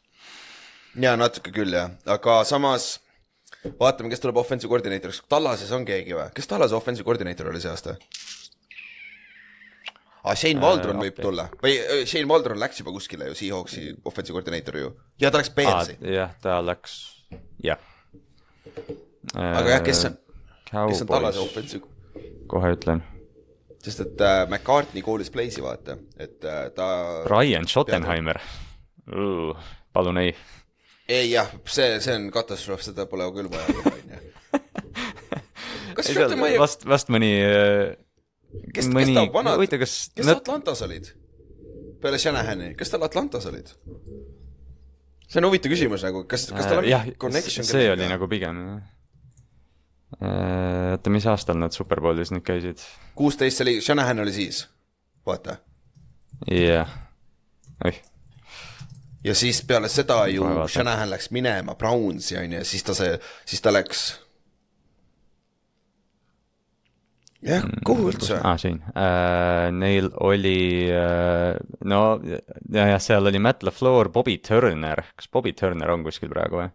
ja 1.01 1.15
natuke 1.17 1.51
küll 1.51 1.73
jah, 1.73 1.91
aga 2.05 2.43
samas 2.43 2.99
vaatame, 3.79 4.09
kes 4.09 4.19
tuleb 4.23 4.37
offensive 4.37 4.69
koordineeritoriks, 4.69 5.23
Tallases 5.29 5.71
on 5.75 5.85
keegi 5.85 6.15
või, 6.15 6.29
kes 6.35 6.47
Tallase 6.47 6.75
offensive 6.75 7.05
koordineeter 7.05 7.49
oli 7.49 7.61
see 7.61 7.71
aasta? 7.71 7.95
aa, 10.23 10.35
Shane 10.35 10.61
Waldron 10.61 11.01
võib 11.01 11.19
tulla 11.21 11.49
või 11.61 11.77
äh, 11.79 12.05
Shane 12.05 12.29
Waldron 12.31 12.59
läks 12.59 12.79
juba 12.81 12.93
kuskile 12.95 13.29
ju, 13.29 13.35
Seahawksi 13.37 13.95
offensive 14.05 14.37
koordineeter 14.37 14.77
ju 14.81 14.93
ja 15.21 15.31
ta 15.31 15.41
läks 15.41 15.51
Bearsi, 15.57 15.97
jah, 16.01 16.35
ta 16.41 16.61
läks, 16.65 16.99
jah. 17.63 17.81
aga 19.35 19.67
jah, 19.75 19.83
kes 19.85 20.05
on, 20.09 20.17
kes 20.71 21.03
on 21.05 21.11
Tallase 21.11 21.43
offensive, 21.43 21.85
kohe 22.47 22.73
ütlen. 22.77 23.03
Sest 23.85 24.03
et 24.05 24.21
äh, 24.25 24.43
McCartney 24.49 25.03
koolis 25.05 25.31
Blaze'i 25.33 25.63
vaata, 25.63 25.97
et 26.17 26.45
äh, 26.45 26.67
ta 26.75 26.89
Ryan 27.29 27.67
Schottenheimer. 27.69 28.39
palun 29.93 30.21
ei. 30.23 30.31
ei 31.07 31.29
jah, 31.31 31.51
see, 31.69 31.99
see 32.03 32.15
on 32.17 32.29
katastroof, 32.33 32.81
seda 32.85 33.05
pole 33.09 33.27
küll 33.35 33.51
vaja 33.51 33.67
teha, 33.69 33.93
onju. 33.99 34.23
kas 35.97 36.09
ei 36.09 36.17
seal 36.17 36.31
Schottenheimer, 36.31 36.57
vast, 36.63 36.87
vast 36.89 37.13
mõni. 37.13 37.33
kes, 38.73 38.89
kes 38.89 39.13
ta 39.13 39.27
vanad, 39.35 39.67
kas 39.77 39.99
kes 40.15 40.25
nad... 40.25 40.41
Atlantas 40.41 40.81
olid? 40.87 41.13
peale 42.01 42.17
Shanahani, 42.21 42.73
kes 42.77 42.91
tal 42.93 43.05
Atlantas 43.07 43.45
olid? 43.49 43.71
see 45.25 45.41
on 45.41 45.47
huvitav 45.49 45.73
küsimus 45.73 46.03
nagu, 46.05 46.23
kas, 46.29 46.49
kas 46.53 46.69
tal 46.69 46.81
on 46.83 46.89
jah, 46.89 47.07
connection 47.21 47.65
see 47.67 47.87
oli 47.91 48.09
nagu 48.09 48.29
pigem. 48.31 48.61
oota, 50.13 51.09
mis 51.09 51.25
aastal 51.27 51.59
nad 51.59 51.75
Superbowlis 51.75 52.31
nüüd 52.33 52.45
käisid? 52.45 52.83
kuusteist, 53.15 53.57
see 53.59 53.65
oli, 53.67 53.77
Shanahan 53.81 54.23
oli 54.23 54.33
siis, 54.35 54.65
vaata. 55.27 55.57
jah, 56.51 56.91
oih, 57.85 58.01
ja 59.25 59.35
siis 59.35 59.63
peale 59.67 59.89
seda 59.89 60.25
ju. 60.31 60.45
Shanahan 60.71 61.09
läks 61.09 61.31
minema 61.35 61.75
Brownsi 61.75 62.37
onju 62.39 62.61
ja 62.61 62.67
siis 62.67 62.85
ta 62.85 62.95
see, 62.97 63.17
siis 63.45 63.63
ta 63.65 63.73
läks. 63.73 64.03
jah, 67.45 67.65
kuhu 67.85 68.09
üldse? 68.13 68.39
aa, 68.43 68.57
siin 68.61 68.81
äh,. 68.93 69.71
Neil 69.73 70.11
oli 70.23 70.85
äh,, 70.93 71.57
no 71.83 72.03
ja, 72.25 72.87
jah, 72.93 73.01
seal 73.01 73.25
oli 73.25 73.41
Matt 73.41 73.65
LaFleur, 73.65 74.09
Bobby 74.09 74.37
Turner, 74.37 75.03
kas 75.15 75.29
Bobby 75.29 75.53
Turner 75.53 75.91
on 75.93 76.05
kuskil 76.05 76.31
praegu 76.31 76.61
või? 76.61 76.71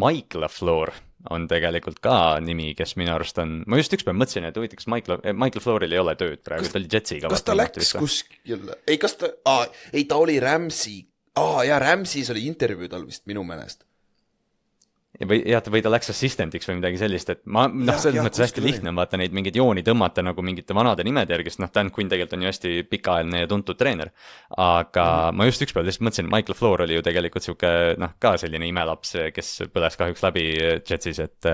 Mike 0.00 0.38
LaFleur 0.40 0.92
on 1.30 1.44
tegelikult 1.50 2.00
ka 2.04 2.14
nimi, 2.44 2.70
kes 2.78 2.96
minu 3.00 3.12
arust 3.12 3.38
on, 3.42 3.58
ma 3.68 3.80
just 3.80 3.92
ükspäev 3.96 4.16
mõtlesin, 4.16 4.46
et 4.48 4.56
huvitav, 4.56 4.80
kas 4.80 4.88
Mike 4.90 5.12
La-, 5.12 5.34
Mike 5.36 5.60
LaFleuril 5.60 5.92
ei 5.92 6.00
ole 6.00 6.14
tööd 6.20 6.40
praegu, 6.46 6.70
ta 6.70 6.80
oli 6.80 6.88
Jetsiga. 6.92 7.28
kas 7.32 7.44
ta 7.44 7.56
läks? 7.58 7.92
kuskile, 8.00 8.78
ei, 8.86 8.96
kas 9.02 9.18
ta, 9.20 9.32
ei 9.92 10.06
ta 10.08 10.20
oli 10.22 10.38
Rams'i, 10.40 10.96
aa 11.40 11.66
jaa, 11.68 11.80
Rams'is 11.82 12.32
oli 12.32 12.46
intervjuu 12.48 12.88
tal 12.92 13.04
vist 13.08 13.26
minu 13.30 13.44
meelest. 13.46 13.84
Või 15.28 15.40
jah, 15.48 15.62
või 15.72 15.82
ta 15.84 15.92
läks 15.92 16.10
assistant'iks 16.12 16.68
või 16.70 16.78
midagi 16.78 17.00
sellist, 17.00 17.30
et 17.32 17.42
ma 17.44 17.66
noh, 17.68 17.98
selles 18.00 18.24
mõttes 18.24 18.42
hästi 18.44 18.64
lihtne 18.64 18.92
on 18.92 19.00
vaata 19.00 19.20
neid 19.20 19.34
mingeid 19.36 19.58
jooni 19.58 19.84
tõmmata 19.86 20.24
nagu 20.24 20.44
mingite 20.44 20.76
vanade 20.76 21.04
nimede 21.06 21.34
järgi, 21.36 21.52
sest 21.52 21.62
noh, 21.64 21.70
Dan 21.74 21.92
Quinn 21.94 22.10
tegelikult 22.12 22.38
on 22.38 22.44
ju 22.46 22.50
hästi 22.50 22.72
pikaajaline 22.90 23.44
ja 23.44 23.50
tuntud 23.50 23.78
treener. 23.80 24.10
aga 24.56 25.04
mm 25.04 25.30
-hmm. 25.30 25.36
ma 25.36 25.44
just 25.44 25.62
ükspäev 25.62 25.84
lihtsalt 25.84 26.06
mõtlesin, 26.08 26.30
Michael 26.32 26.58
Floor 26.58 26.82
oli 26.82 26.94
ju 26.94 27.02
tegelikult 27.02 27.42
sihuke 27.42 27.94
noh, 27.98 28.12
ka 28.18 28.36
selline 28.36 28.66
imelaps, 28.66 29.16
kes 29.34 29.62
põles 29.74 29.96
kahjuks 29.96 30.22
läbi 30.22 30.44
Jetsis, 30.90 31.18
et 31.18 31.46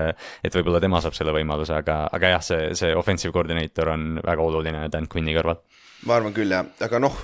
et 0.43 0.55
võib-olla 0.55 0.79
tema 0.79 1.01
saab 1.01 1.13
selle 1.13 1.33
võimaluse, 1.33 1.73
aga, 1.73 2.07
aga 2.11 2.29
jah, 2.29 2.41
see, 2.41 2.75
see 2.75 2.95
offensive 2.95 3.33
coordinator 3.33 3.89
on 3.89 4.21
väga 4.23 4.41
oluline 4.41 4.89
Dan 4.89 5.07
Quinni 5.07 5.35
kõrval. 5.35 5.57
ma 6.05 6.15
arvan 6.15 6.33
küll 6.33 6.51
jah, 6.51 6.65
aga 6.81 6.99
noh, 6.99 7.17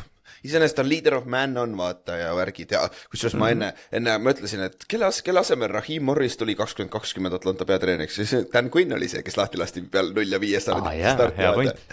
iseenesest 0.43 0.79
on 0.83 0.89
leader 0.89 1.15
of 1.17 1.25
man 1.29 1.57
on 1.57 1.77
vaata 1.77 2.17
ja 2.19 2.33
värgid 2.35 2.73
ja 2.75 2.83
kusjuures 3.11 3.35
ma 3.39 3.49
enne, 3.53 3.71
enne 3.95 4.17
ma 4.21 4.33
ütlesin, 4.35 4.65
et 4.67 4.85
kelle 4.89 5.07
as-, 5.09 5.21
kelle 5.25 5.43
asemel 5.43 5.71
Raheem 5.71 6.05
Morris 6.09 6.37
tuli 6.39 6.55
kakskümmend 6.59 6.91
kakskümmend 6.93 7.37
Atlanta 7.39 7.67
peatreeneriks, 7.69 8.19
siis 8.19 8.49
Dan 8.53 8.71
Quinn 8.73 8.95
oli 8.97 9.09
see, 9.11 9.23
kes 9.25 9.39
lahti 9.39 9.61
lasti 9.61 9.85
peale 9.91 10.13
null 10.15 10.35
ja 10.35 10.41
viie 10.43 10.61
Aa, 10.73 10.93
jaa, 10.97 11.29
hea 11.37 11.53
point. 11.55 11.85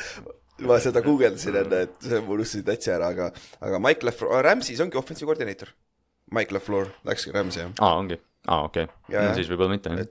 ma 0.67 0.79
seda 0.83 1.03
guugeldasin 1.05 1.61
enne, 1.63 1.85
et 1.87 2.09
see 2.09 2.23
ma 2.25 2.35
unustasin 2.37 2.67
täitsa 2.67 2.97
ära, 2.99 3.13
aga, 3.15 3.31
aga 3.67 3.83
Mike 3.83 4.07
Lefleur, 4.09 4.43
Rams'is 4.45 4.83
ongi 4.85 4.99
offensive 5.01 5.31
koordineeter. 5.31 5.71
Mike 6.35 6.55
Lefleur 6.55 6.91
läkski 7.09 7.35
Rams'i 7.35 7.63
jah, 7.63 7.71
aa, 7.79 7.95
ongi, 7.99 8.19
aa 8.49 8.65
okei. 8.67 8.89
Okay. 9.09 9.21
No, 9.29 9.37
siis 9.39 9.51
võib-olla 9.51 9.77
mitte 9.77 9.95
jah. 9.95 10.11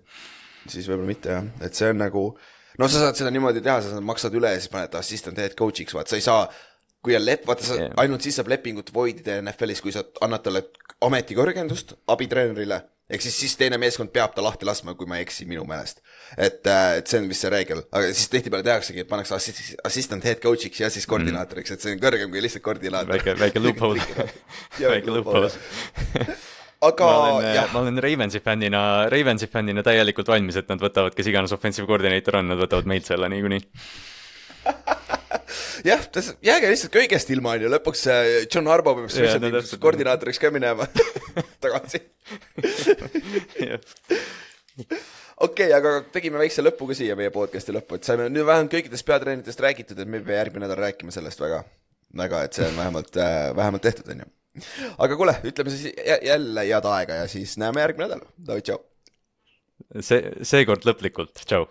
Siis 0.70 0.88
võib-olla 0.88 1.12
mitte 1.12 1.36
jah, 1.36 1.52
et 1.66 1.78
see 1.78 1.92
on 1.92 2.02
nagu 2.02 2.24
no 2.80 2.88
sa 2.88 3.04
saad 3.04 3.20
seda 3.20 3.32
niimoodi 3.34 3.62
teha, 3.64 3.80
sa 3.84 4.02
maksad 4.04 4.36
üle 4.40 4.52
ja 4.54 4.60
siis 4.60 4.72
paned 4.72 4.92
ta 4.94 5.04
assistant 5.04 5.40
head 5.40 5.56
coach'iks, 5.60 5.96
vaat 5.96 6.12
sa 6.12 6.20
ei 6.20 6.26
saa 6.26 6.48
kui 7.06 7.16
on 7.16 7.26
lep-, 7.26 7.48
vaata 7.48 7.66
sa 7.66 7.80
yeah. 7.80 7.96
ainult 8.04 8.26
siis 8.26 8.40
saab 8.40 8.52
lepingut 8.52 8.94
void 8.94 9.22
ida 9.24 9.40
NFL-is, 9.44 9.82
kui 9.84 9.94
sa 9.96 10.04
annad 10.26 10.44
talle 10.46 10.66
ametikõrgendust 11.06 11.96
abitreenerile, 12.12 12.82
ehk 13.10 13.24
siis, 13.24 13.38
siis 13.40 13.56
teine 13.60 13.80
meeskond 13.82 14.12
peab 14.14 14.36
ta 14.36 14.44
lahti 14.44 14.68
laskma, 14.68 14.96
kui 15.00 15.08
ma 15.10 15.20
ei 15.20 15.26
eksi 15.26 15.48
minu 15.50 15.64
meelest. 15.70 16.04
et, 16.36 16.60
et 16.68 17.08
see 17.08 17.22
on 17.22 17.30
vist 17.32 17.46
see 17.46 17.54
reegel, 17.54 17.86
aga 17.96 18.12
siis 18.12 18.28
tihtipeale 18.34 18.68
tehaksegi, 18.68 19.06
et 19.06 19.12
pannakse 19.12 19.36
assist-, 19.38 19.80
assistant 19.88 20.28
head 20.28 20.44
coach'iks 20.44 20.84
ja 20.84 20.92
siis 20.94 21.08
koordinaatoriks, 21.10 21.76
et 21.76 21.86
see 21.86 21.96
on 21.96 22.04
kõrgem 22.04 22.32
kui 22.34 22.44
lihtsalt 22.44 22.66
koordinaator. 22.68 23.16
väike, 23.16 23.38
väike 23.40 23.64
loophole 23.64 24.04
väike 24.94 25.16
loophole. 25.16 25.52
aga 26.90 27.08
ma 27.08 27.24
olen, 27.32 27.50
jah, 27.56 27.72
ma 27.74 27.86
olen 27.86 28.04
Ravensi 28.04 28.44
fännina, 28.44 28.84
Ravensi 29.12 29.48
fännina 29.52 29.84
täielikult 29.88 30.36
valmis, 30.36 30.60
et 30.60 30.68
nad 30.72 30.84
võtavad, 30.84 31.16
kes 31.16 31.32
iganes 31.32 31.56
offensive 31.56 31.88
coordinator 31.88 32.42
on, 32.44 32.52
nad 32.52 32.60
võtavad 32.60 32.92
meilt 32.92 33.08
selle 33.08 33.32
niikuinii. 33.32 33.64
jah, 35.86 36.04
jääge 36.46 36.72
lihtsalt 36.72 36.94
köigest 36.94 37.32
ilma, 37.34 37.56
on 37.56 37.66
ju, 37.66 37.72
lõpuks 37.74 38.06
äh, 38.12 38.30
John 38.48 38.70
Harbo 38.72 38.96
peab 38.98 39.12
special 39.14 39.44
no 39.44 39.62
koordinaatoriks 39.84 40.42
ka 40.42 40.52
minema 40.54 40.88
tagasi. 41.64 42.02
okei 44.80 45.00
okay,, 45.46 45.70
aga 45.76 45.96
tegime 46.14 46.42
väikse 46.42 46.66
lõpu 46.66 46.90
ka 46.90 46.98
siia 46.98 47.18
meie 47.20 47.34
podcast'i 47.36 47.76
lõppu, 47.76 48.00
et 48.00 48.10
saime 48.10 48.30
nüüd 48.32 48.48
vähemalt 48.48 48.74
kõikidest 48.74 49.08
peatreeneritest 49.08 49.64
räägitud, 49.66 50.00
et 50.00 50.10
me 50.10 50.22
ei 50.22 50.28
pea 50.28 50.42
järgmine 50.42 50.66
nädal 50.68 50.84
rääkima 50.86 51.14
sellest 51.16 51.42
väga, 51.44 51.64
väga, 52.24 52.44
et 52.48 52.60
see 52.60 52.68
on 52.68 52.78
vähemalt 52.80 53.20
äh,, 53.22 53.50
vähemalt 53.58 53.86
tehtud, 53.86 54.14
on 54.14 54.26
ju. 54.26 54.32
aga 54.98 55.20
kuule, 55.20 55.36
ütleme 55.52 55.76
siis 55.76 55.94
jä- 55.94 56.22
jälle 56.32 56.66
head 56.70 56.90
aega 56.94 57.22
ja 57.24 57.28
siis 57.32 57.58
näeme 57.62 57.86
järgmine 57.86 58.16
nädal. 58.16 58.64
tšau. 58.64 58.82
see, 60.02 60.24
seekord 60.48 60.90
lõplikult, 60.90 61.46
tšau 61.46 61.70